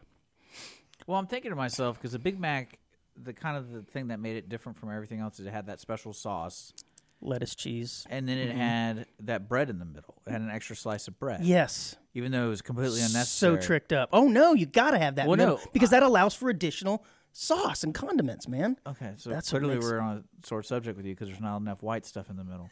Well, 1.07 1.17
I'm 1.17 1.27
thinking 1.27 1.51
to 1.51 1.55
myself 1.55 1.97
because 1.97 2.11
the 2.11 2.19
Big 2.19 2.39
Mac, 2.39 2.77
the 3.15 3.33
kind 3.33 3.57
of 3.57 3.71
the 3.71 3.81
thing 3.81 4.07
that 4.09 4.19
made 4.19 4.37
it 4.37 4.49
different 4.49 4.77
from 4.77 4.91
everything 4.91 5.19
else 5.19 5.39
is 5.39 5.45
it 5.45 5.53
had 5.53 5.67
that 5.67 5.79
special 5.79 6.13
sauce, 6.13 6.73
Lettuce, 7.21 7.53
cheese. 7.55 8.07
and 8.09 8.27
then 8.29 8.37
it 8.37 8.55
had 8.55 9.05
that 9.21 9.49
bread 9.49 9.69
in 9.69 9.77
the 9.79 9.85
middle. 9.85 10.15
It 10.25 10.31
had 10.31 10.41
an 10.41 10.49
extra 10.49 10.75
slice 10.75 11.07
of 11.07 11.19
bread, 11.19 11.43
Yes. 11.43 11.95
even 12.13 12.31
though 12.31 12.45
it 12.45 12.49
was 12.49 12.61
completely 12.61 13.01
unnecessary. 13.01 13.57
so 13.61 13.61
tricked 13.61 13.91
up. 13.91 14.09
Oh 14.13 14.27
no, 14.29 14.53
you 14.53 14.65
got 14.65 14.91
to 14.91 14.97
have 14.99 15.15
that 15.15 15.27
Well, 15.27 15.35
middle, 15.37 15.57
no, 15.57 15.63
because 15.73 15.89
that 15.89 16.01
allows 16.03 16.33
for 16.33 16.49
additional 16.49 17.03
sauce 17.33 17.83
and 17.83 17.93
condiments, 17.93 18.47
man. 18.47 18.77
Okay, 18.87 19.13
so 19.17 19.29
That's 19.29 19.49
clearly 19.49 19.75
makes- 19.75 19.85
we're 19.85 19.99
on 19.99 20.17
a 20.43 20.47
sore 20.47 20.63
subject 20.63 20.95
with 20.97 21.05
you 21.05 21.13
because 21.13 21.27
there's 21.27 21.41
not 21.41 21.57
enough 21.57 21.83
white 21.83 22.05
stuff 22.05 22.29
in 22.29 22.37
the 22.37 22.43
middle. 22.45 22.69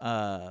Uh, 0.00 0.50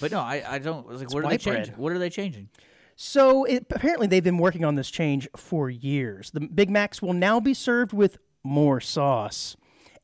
but 0.00 0.10
no, 0.10 0.20
I, 0.20 0.42
I 0.54 0.58
don't. 0.58 0.88
I 0.88 0.94
like, 0.94 1.12
what 1.14 1.24
are 1.24 1.28
they 1.28 1.36
bread. 1.36 1.40
changing? 1.40 1.74
What 1.74 1.92
are 1.92 1.98
they 1.98 2.10
changing? 2.10 2.48
So 2.96 3.44
it, 3.44 3.66
apparently 3.70 4.06
they've 4.06 4.24
been 4.24 4.38
working 4.38 4.64
on 4.64 4.74
this 4.74 4.90
change 4.90 5.28
for 5.36 5.68
years. 5.70 6.30
The 6.30 6.40
Big 6.40 6.70
Macs 6.70 7.02
will 7.02 7.12
now 7.12 7.40
be 7.40 7.52
served 7.54 7.92
with 7.92 8.16
more 8.42 8.80
sauce. 8.80 9.56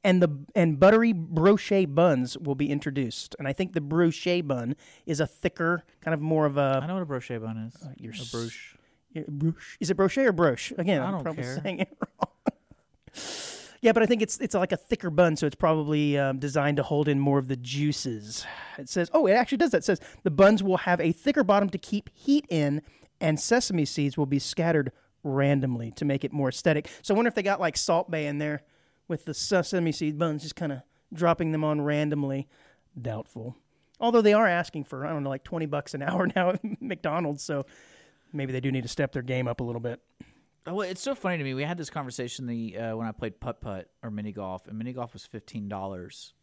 And 0.04 0.20
the 0.20 0.28
and 0.56 0.80
buttery 0.80 1.12
brochet 1.14 1.94
buns 1.94 2.36
will 2.36 2.56
be 2.56 2.68
introduced. 2.70 3.36
And 3.38 3.46
I 3.46 3.52
think 3.52 3.72
the 3.72 3.80
brochet 3.80 4.46
bun 4.46 4.74
is 5.06 5.20
a 5.20 5.26
thicker, 5.26 5.84
kind 6.00 6.12
of 6.12 6.20
more 6.20 6.44
of 6.44 6.58
I 6.58 6.78
a 6.78 6.86
know 6.88 6.94
what 6.94 7.02
a 7.02 7.06
brochet 7.06 7.40
bun 7.40 7.56
is. 7.72 7.76
you're 7.98 8.12
a 8.12 8.16
s- 8.16 8.30
broche. 8.32 8.76
Yeah, 9.12 9.22
broche. 9.28 9.76
Is 9.78 9.90
it 9.90 9.96
brochet 9.96 10.24
or 10.26 10.32
broche? 10.32 10.72
Again, 10.76 11.00
I 11.02 11.06
I'm 11.12 11.22
probably 11.22 11.42
care. 11.44 11.60
saying 11.62 11.80
it 11.80 11.88
wrong. 12.00 12.52
yeah, 13.80 13.92
but 13.92 14.02
I 14.02 14.06
think 14.06 14.22
it's 14.22 14.38
it's 14.38 14.54
like 14.54 14.72
a 14.72 14.76
thicker 14.76 15.10
bun, 15.10 15.36
so 15.36 15.46
it's 15.46 15.54
probably 15.56 16.18
um, 16.18 16.38
designed 16.38 16.78
to 16.78 16.82
hold 16.82 17.08
in 17.08 17.20
more 17.20 17.38
of 17.38 17.48
the 17.48 17.56
juices. 17.56 18.44
It 18.78 18.88
says, 18.88 19.10
oh, 19.12 19.26
it 19.26 19.32
actually 19.32 19.58
does 19.58 19.70
that. 19.72 19.78
It 19.78 19.84
says 19.84 20.00
the 20.22 20.30
buns 20.30 20.62
will 20.62 20.78
have 20.78 21.00
a 21.00 21.12
thicker 21.12 21.44
bottom 21.44 21.68
to 21.70 21.78
keep 21.78 22.10
heat 22.14 22.46
in, 22.48 22.82
and 23.20 23.38
sesame 23.38 23.84
seeds 23.84 24.16
will 24.16 24.26
be 24.26 24.38
scattered 24.38 24.92
randomly 25.24 25.90
to 25.92 26.04
make 26.04 26.24
it 26.24 26.32
more 26.32 26.48
aesthetic. 26.48 26.88
So 27.02 27.14
I 27.14 27.16
wonder 27.16 27.28
if 27.28 27.34
they 27.34 27.42
got 27.42 27.60
like 27.60 27.76
Salt 27.76 28.10
Bae 28.10 28.18
in 28.18 28.38
there 28.38 28.62
with 29.12 29.24
the 29.26 29.34
sesame 29.34 29.92
seed 29.92 30.18
buns, 30.18 30.42
just 30.42 30.56
kind 30.56 30.72
of 30.72 30.80
dropping 31.12 31.52
them 31.52 31.62
on 31.62 31.80
randomly. 31.82 32.48
Doubtful. 33.00 33.56
Although 34.00 34.22
they 34.22 34.32
are 34.32 34.46
asking 34.48 34.84
for 34.84 35.06
I 35.06 35.10
don't 35.12 35.22
know 35.22 35.30
like 35.30 35.44
twenty 35.44 35.66
bucks 35.66 35.94
an 35.94 36.02
hour 36.08 36.28
now 36.34 36.50
at 36.50 36.60
McDonald's, 36.82 37.44
so 37.44 37.66
maybe 38.32 38.52
they 38.52 38.60
do 38.60 38.72
need 38.72 38.82
to 38.82 38.88
step 38.88 39.12
their 39.12 39.22
game 39.22 39.46
up 39.46 39.60
a 39.60 39.64
little 39.64 39.80
bit. 39.80 40.00
Oh, 40.66 40.74
well, 40.74 40.88
it's 40.88 41.00
so 41.02 41.14
funny 41.14 41.38
to 41.38 41.44
me. 41.44 41.54
We 41.54 41.62
had 41.64 41.76
this 41.78 41.90
conversation 41.90 42.46
the 42.46 42.76
uh, 42.78 42.96
when 42.96 43.06
I 43.06 43.12
played 43.12 43.38
putt 43.40 43.60
putt 43.60 43.88
or 44.02 44.10
mini 44.10 44.32
golf, 44.32 44.66
and 44.66 44.76
mini 44.78 44.92
golf 44.92 45.12
was 45.12 45.24
fifteen 45.26 45.68
dollars 45.68 46.34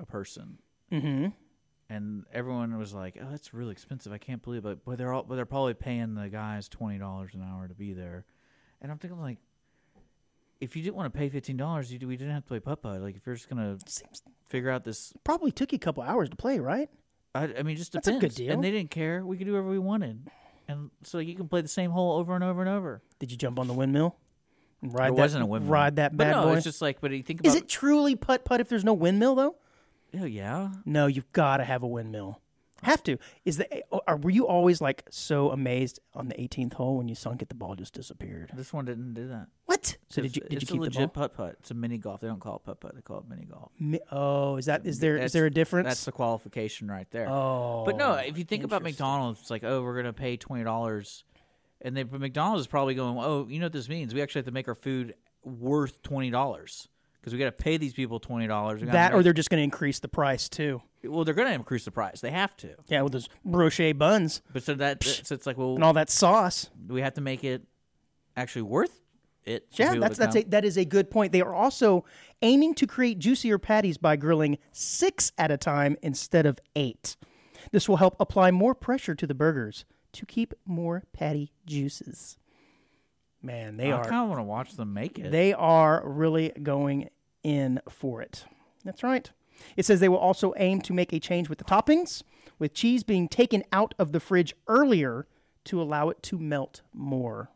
a 0.00 0.06
person, 0.06 0.58
Mm-hmm. 0.92 1.26
and 1.88 2.24
everyone 2.32 2.76
was 2.78 2.92
like, 2.94 3.16
"Oh, 3.20 3.26
that's 3.30 3.54
really 3.54 3.72
expensive. 3.72 4.12
I 4.12 4.18
can't 4.18 4.42
believe 4.42 4.64
it." 4.66 4.84
But 4.84 4.98
they're 4.98 5.12
all, 5.12 5.22
but 5.22 5.36
they're 5.36 5.46
probably 5.46 5.74
paying 5.74 6.14
the 6.14 6.28
guys 6.28 6.68
twenty 6.68 6.98
dollars 6.98 7.32
an 7.34 7.42
hour 7.42 7.68
to 7.68 7.74
be 7.74 7.92
there, 7.94 8.24
and 8.82 8.90
I'm 8.92 8.98
thinking 8.98 9.20
like, 9.20 9.38
if 10.60 10.76
you 10.76 10.82
didn't 10.82 10.96
want 10.96 11.12
to 11.12 11.18
pay 11.18 11.28
fifteen 11.28 11.56
dollars, 11.56 11.92
you 11.92 11.98
we 12.06 12.16
didn't 12.16 12.32
have 12.32 12.42
to 12.44 12.48
play 12.48 12.60
putt 12.60 12.82
putt. 12.82 13.00
Like 13.00 13.16
if 13.16 13.26
you're 13.26 13.34
just 13.34 13.48
gonna 13.48 13.76
Seems 13.86 14.22
figure 14.48 14.70
out 14.70 14.84
this, 14.84 15.12
probably 15.24 15.50
took 15.50 15.72
you 15.72 15.76
a 15.76 15.78
couple 15.78 16.02
hours 16.02 16.28
to 16.30 16.36
play, 16.36 16.58
right? 16.58 16.88
I, 17.34 17.52
I 17.58 17.62
mean, 17.62 17.76
just 17.76 17.92
That's 17.92 18.06
a 18.06 18.12
depends. 18.12 18.36
good 18.36 18.44
deal. 18.44 18.52
And 18.54 18.62
they 18.62 18.70
didn't 18.70 18.90
care. 18.90 19.24
We 19.26 19.36
could 19.36 19.46
do 19.46 19.52
whatever 19.52 19.70
we 19.70 19.78
wanted. 19.78 20.28
and 20.68 20.90
so 21.02 21.18
you 21.18 21.34
can 21.34 21.48
play 21.48 21.60
the 21.62 21.68
same 21.68 21.90
hole 21.90 22.18
over 22.18 22.34
and 22.34 22.44
over 22.44 22.60
and 22.60 22.70
over. 22.70 23.02
Did 23.18 23.30
you 23.32 23.36
jump 23.36 23.58
on 23.58 23.66
the 23.66 23.74
windmill? 23.74 24.16
And 24.82 24.92
Ride 24.94 25.06
There 25.10 25.16
that, 25.16 25.22
wasn't 25.22 25.42
a 25.42 25.46
windmill. 25.46 25.72
Ride 25.72 25.96
that 25.96 26.16
but 26.16 26.24
bad 26.24 26.30
no, 26.36 26.42
boy. 26.44 26.54
it's 26.54 26.64
just 26.64 26.80
like, 26.82 27.00
but 27.00 27.08
do 27.08 27.16
you 27.16 27.22
think 27.22 27.40
about 27.40 27.48
Is 27.48 27.56
it 27.56 27.68
truly 27.68 28.14
putt 28.16 28.44
putt 28.44 28.60
if 28.60 28.68
there's 28.68 28.84
no 28.84 28.94
windmill 28.94 29.34
though? 29.34 29.56
Oh 30.20 30.24
yeah. 30.26 30.70
No, 30.84 31.06
you've 31.08 31.32
got 31.32 31.56
to 31.56 31.64
have 31.64 31.82
a 31.82 31.88
windmill. 31.88 32.40
Have 32.84 33.02
to. 33.04 33.18
Is 33.44 33.56
the 33.58 33.82
are, 34.06 34.16
were 34.16 34.30
you 34.30 34.46
always 34.46 34.80
like 34.80 35.04
so 35.10 35.50
amazed 35.50 36.00
on 36.14 36.28
the 36.28 36.34
18th 36.34 36.74
hole 36.74 36.96
when 36.98 37.08
you 37.08 37.14
sunk 37.14 37.42
it, 37.42 37.48
the 37.48 37.54
ball 37.54 37.74
just 37.74 37.94
disappeared? 37.94 38.50
This 38.54 38.72
one 38.72 38.84
didn't 38.84 39.14
do 39.14 39.28
that. 39.28 39.48
What? 39.66 39.96
So 40.08 40.22
did 40.22 40.36
you 40.36 40.42
did 40.48 40.62
you 40.62 40.66
keep 40.66 40.76
a 40.76 40.78
the 40.78 40.80
legit 40.84 41.12
putt 41.12 41.34
putt? 41.34 41.56
It's 41.60 41.70
a 41.70 41.74
mini 41.74 41.98
golf. 41.98 42.20
They 42.20 42.28
don't 42.28 42.40
call 42.40 42.56
it 42.56 42.64
putt 42.64 42.80
putt. 42.80 42.94
They 42.94 43.00
call 43.00 43.18
it 43.18 43.24
mini 43.28 43.44
golf. 43.46 43.72
Mi- 43.80 44.00
Oh, 44.12 44.56
is 44.56 44.66
that 44.66 44.86
is 44.86 44.98
there 45.00 45.14
is 45.14 45.18
That's- 45.18 45.32
there 45.32 45.46
a 45.46 45.50
difference? 45.50 45.88
That's 45.88 46.04
the 46.04 46.12
qualification 46.12 46.88
right 46.90 47.10
there. 47.10 47.28
oh, 47.28 47.84
But 47.86 47.96
no, 47.96 48.14
if 48.14 48.38
you 48.38 48.44
think 48.44 48.64
about 48.64 48.82
interesting. 48.82 49.04
McDonald's, 49.04 49.40
it's 49.40 49.50
like, 49.50 49.64
oh, 49.64 49.82
we're 49.82 49.96
gonna 49.96 50.12
pay 50.12 50.36
twenty 50.36 50.64
dollars, 50.64 51.24
and 51.80 51.96
they 51.96 52.02
but 52.02 52.20
McDonald's 52.20 52.60
is 52.62 52.66
probably 52.66 52.94
going, 52.94 53.16
oh, 53.18 53.46
you 53.48 53.58
know 53.58 53.66
what 53.66 53.72
this 53.72 53.88
means? 53.88 54.14
We 54.14 54.22
actually 54.22 54.40
have 54.40 54.46
to 54.46 54.52
make 54.52 54.68
our 54.68 54.74
food 54.74 55.14
worth 55.42 56.02
twenty 56.02 56.30
dollars 56.30 56.88
because 57.24 57.32
we 57.32 57.38
got 57.38 57.46
to 57.56 57.62
pay 57.64 57.78
these 57.78 57.94
people 57.94 58.20
twenty 58.20 58.46
dollars. 58.46 58.82
that 58.82 59.14
or 59.14 59.22
they're 59.22 59.32
just 59.32 59.48
going 59.48 59.60
to 59.60 59.64
increase 59.64 59.98
the 59.98 60.08
price 60.08 60.46
too. 60.46 60.82
well, 61.02 61.24
they're 61.24 61.32
gonna 61.32 61.52
increase 61.52 61.86
the 61.86 61.90
price. 61.90 62.20
They 62.20 62.30
have 62.30 62.54
to. 62.58 62.74
Yeah, 62.88 63.00
with 63.00 63.12
those 63.14 63.30
brochet 63.46 63.96
buns 63.96 64.42
But 64.52 64.62
so 64.62 64.74
that 64.74 65.02
so 65.02 65.34
it's 65.34 65.46
like, 65.46 65.56
well, 65.56 65.74
and 65.74 65.82
all 65.82 65.94
that 65.94 66.10
sauce. 66.10 66.68
we 66.86 67.00
have 67.00 67.14
to 67.14 67.22
make 67.22 67.42
it 67.42 67.62
actually 68.36 68.62
worth 68.62 69.00
it. 69.44 69.66
Yeah, 69.72 69.94
that's 69.94 70.16
to 70.16 70.20
that's 70.20 70.36
a, 70.36 70.42
that 70.44 70.66
is 70.66 70.76
a 70.76 70.84
good 70.84 71.10
point. 71.10 71.32
They 71.32 71.40
are 71.40 71.54
also 71.54 72.04
aiming 72.42 72.74
to 72.74 72.86
create 72.86 73.18
juicier 73.20 73.58
patties 73.58 73.96
by 73.96 74.16
grilling 74.16 74.58
six 74.72 75.32
at 75.38 75.50
a 75.50 75.56
time 75.56 75.96
instead 76.02 76.44
of 76.44 76.58
eight. 76.76 77.16
This 77.72 77.88
will 77.88 77.96
help 77.96 78.16
apply 78.20 78.50
more 78.50 78.74
pressure 78.74 79.14
to 79.14 79.26
the 79.26 79.34
burgers 79.34 79.86
to 80.12 80.26
keep 80.26 80.52
more 80.66 81.04
patty 81.14 81.52
juices. 81.64 82.36
Man, 83.42 83.76
they 83.76 83.92
I 83.92 83.96
are 83.98 84.04
kind 84.04 84.22
of 84.22 84.28
want 84.30 84.38
to 84.38 84.44
watch 84.44 84.72
them 84.74 84.94
make 84.94 85.18
it. 85.18 85.30
they 85.30 85.52
are 85.52 86.02
really 86.06 86.50
going 86.62 87.10
in 87.44 87.80
for 87.88 88.20
it. 88.20 88.44
That's 88.84 89.04
right. 89.04 89.30
It 89.76 89.86
says 89.86 90.00
they 90.00 90.08
will 90.08 90.16
also 90.16 90.52
aim 90.56 90.80
to 90.82 90.92
make 90.92 91.12
a 91.12 91.20
change 91.20 91.48
with 91.48 91.58
the 91.58 91.64
toppings, 91.64 92.22
with 92.58 92.74
cheese 92.74 93.04
being 93.04 93.28
taken 93.28 93.62
out 93.72 93.94
of 93.98 94.10
the 94.12 94.20
fridge 94.20 94.54
earlier 94.66 95.26
to 95.66 95.80
allow 95.80 96.08
it 96.08 96.22
to 96.24 96.38
melt 96.38 96.82
more. 96.92 97.50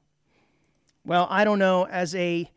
Well, 1.04 1.26
I 1.30 1.44
don't 1.44 1.58
know. 1.58 1.86
As 1.86 2.14
a, 2.14 2.50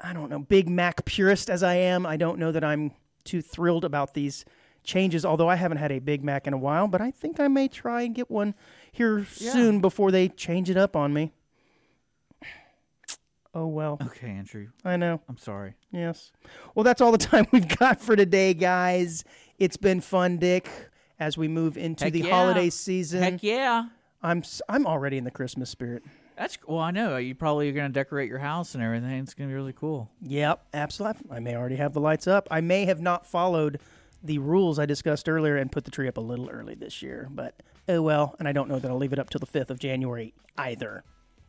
I 0.00 0.12
don't 0.12 0.30
know, 0.30 0.38
Big 0.38 0.68
Mac 0.68 1.04
purist 1.04 1.50
as 1.50 1.62
I 1.62 1.74
am, 1.74 2.06
I 2.06 2.16
don't 2.16 2.38
know 2.38 2.52
that 2.52 2.64
I'm 2.64 2.92
too 3.24 3.42
thrilled 3.42 3.84
about 3.84 4.14
these 4.14 4.44
changes. 4.82 5.24
Although 5.24 5.48
I 5.48 5.56
haven't 5.56 5.78
had 5.78 5.92
a 5.92 5.98
Big 5.98 6.22
Mac 6.22 6.46
in 6.46 6.52
a 6.52 6.58
while, 6.58 6.88
but 6.88 7.00
I 7.00 7.10
think 7.10 7.40
I 7.40 7.48
may 7.48 7.68
try 7.68 8.02
and 8.02 8.14
get 8.14 8.30
one 8.30 8.54
here 8.92 9.24
soon 9.24 9.80
before 9.80 10.10
they 10.10 10.28
change 10.28 10.70
it 10.70 10.76
up 10.76 10.94
on 10.94 11.12
me. 11.12 11.32
Oh 13.54 13.66
well, 13.68 13.98
okay, 14.06 14.30
Andrew. 14.30 14.68
I 14.84 14.96
know. 14.96 15.20
I'm 15.28 15.38
sorry. 15.38 15.74
Yes. 15.92 16.32
Well, 16.74 16.82
that's 16.82 17.00
all 17.00 17.12
the 17.12 17.18
time 17.32 17.46
we've 17.52 17.68
got 17.78 18.00
for 18.00 18.16
today, 18.16 18.52
guys. 18.52 19.24
It's 19.58 19.76
been 19.76 20.00
fun, 20.00 20.38
Dick. 20.38 20.68
As 21.20 21.38
we 21.38 21.46
move 21.46 21.78
into 21.78 22.04
Heck 22.04 22.12
the 22.12 22.22
yeah. 22.22 22.30
holiday 22.30 22.68
season, 22.70 23.22
Heck 23.22 23.42
yeah. 23.42 23.86
I'm 24.22 24.42
I'm 24.68 24.86
already 24.86 25.16
in 25.16 25.24
the 25.24 25.30
Christmas 25.30 25.70
spirit. 25.70 26.02
That's 26.36 26.58
well. 26.66 26.80
I 26.80 26.90
know 26.90 27.16
you 27.16 27.36
probably 27.36 27.68
are 27.68 27.72
going 27.72 27.86
to 27.86 27.92
decorate 27.92 28.28
your 28.28 28.40
house 28.40 28.74
and 28.74 28.82
everything. 28.82 29.20
It's 29.20 29.34
going 29.34 29.48
to 29.48 29.52
be 29.52 29.54
really 29.54 29.72
cool. 29.72 30.10
Yep, 30.22 30.66
absolutely. 30.74 31.30
I 31.30 31.38
may 31.38 31.54
already 31.54 31.76
have 31.76 31.92
the 31.92 32.00
lights 32.00 32.26
up. 32.26 32.48
I 32.50 32.60
may 32.60 32.86
have 32.86 33.00
not 33.00 33.24
followed 33.24 33.78
the 34.24 34.38
rules 34.38 34.78
I 34.78 34.86
discussed 34.86 35.28
earlier 35.28 35.56
and 35.56 35.70
put 35.70 35.84
the 35.84 35.90
tree 35.92 36.08
up 36.08 36.16
a 36.16 36.20
little 36.20 36.48
early 36.48 36.74
this 36.74 37.02
year, 37.02 37.28
but 37.30 37.62
oh 37.88 38.02
well. 38.02 38.34
And 38.40 38.48
I 38.48 38.52
don't 38.52 38.68
know 38.68 38.80
that 38.80 38.90
I'll 38.90 38.96
leave 38.96 39.12
it 39.12 39.18
up 39.20 39.30
till 39.30 39.38
the 39.38 39.46
fifth 39.46 39.70
of 39.70 39.78
January 39.78 40.34
either. 40.58 41.04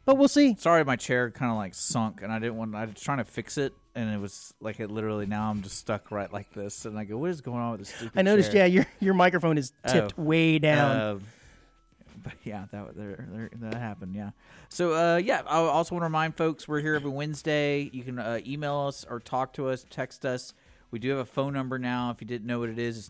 But 0.06 0.18
we'll 0.18 0.28
see. 0.28 0.56
Sorry, 0.60 0.84
my 0.86 0.96
chair 0.96 1.32
kind 1.32 1.52
of 1.52 1.58
like 1.58 1.74
sunk, 1.74 2.22
and 2.22 2.32
I 2.32 2.38
didn't 2.40 2.58
want. 2.58 2.76
I 2.76 2.86
was 2.86 3.02
trying 3.02 3.18
to 3.18 3.26
fix 3.26 3.58
it, 3.58 3.74
and 3.96 4.14
it 4.14 4.20
was 4.20 4.54
like 4.62 4.80
it 4.80 4.92
literally. 4.92 5.26
Now 5.26 5.50
I'm 5.50 5.64
just 5.64 5.78
stuck 5.80 6.12
right 6.12 6.32
like 6.32 6.54
this, 6.54 6.86
and 6.86 6.98
I 6.98 7.06
go, 7.06 7.18
"What 7.18 7.32
is 7.32 7.42
going 7.42 7.60
on 7.60 7.72
with 7.72 7.80
this 7.82 7.90
stupid?" 7.90 8.20
I 8.20 8.22
noticed. 8.22 8.52
chair? 8.52 8.68
Yeah, 8.68 8.74
your 8.74 8.88
your 9.00 9.14
microphone 9.16 9.58
is 9.58 9.74
tipped 9.88 10.14
Oh. 10.18 10.22
way 10.22 10.60
down. 10.60 11.02
Um, 11.02 11.22
but 12.24 12.34
yeah, 12.44 12.66
that 12.72 12.96
there, 12.96 13.28
there, 13.32 13.50
that 13.72 13.76
happened. 13.80 14.16
Yeah. 14.16 14.32
So 14.70 14.94
uh, 14.94 15.18
yeah, 15.18 15.42
I 15.48 15.58
also 15.58 15.96
want 15.96 16.02
to 16.04 16.06
remind 16.08 16.38
folks 16.38 16.68
we're 16.68 16.82
here 16.82 16.94
every 16.96 17.10
Wednesday. 17.12 17.90
You 17.92 18.04
can 18.04 18.20
uh, 18.20 18.40
email 18.46 18.82
us 18.88 19.06
or 19.10 19.20
talk 19.20 19.54
to 19.54 19.70
us, 19.70 19.86
text 19.90 20.24
us. 20.26 20.54
We 20.92 21.00
do 21.00 21.10
have 21.10 21.20
a 21.20 21.26
phone 21.26 21.54
number 21.54 21.80
now. 21.80 22.12
If 22.12 22.22
you 22.22 22.28
didn't 22.28 22.46
know 22.48 22.60
what 22.60 22.70
it 22.70 22.78
is, 22.80 22.98
it's 22.98 23.10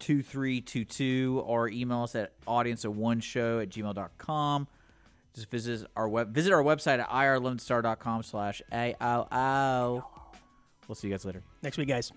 936-463-2322 0.00 1.42
or 1.46 1.68
email 1.68 2.02
us 2.02 2.14
at 2.14 2.32
audience 2.46 2.84
at 2.84 2.92
one 2.92 3.20
show 3.20 3.60
at 3.60 3.68
gmail.com. 3.68 4.68
Just 5.34 5.50
visit 5.50 5.86
our 5.96 6.08
web 6.08 6.32
visit 6.32 6.52
our 6.52 6.62
website 6.62 6.98
at 6.98 7.08
irlonestar.com 7.10 8.22
slash 8.22 8.62
AOO. 8.72 10.02
We'll 10.88 10.94
see 10.94 11.08
you 11.08 11.14
guys 11.14 11.24
later. 11.24 11.42
Next 11.62 11.76
week, 11.76 11.88
guys. 11.88 12.12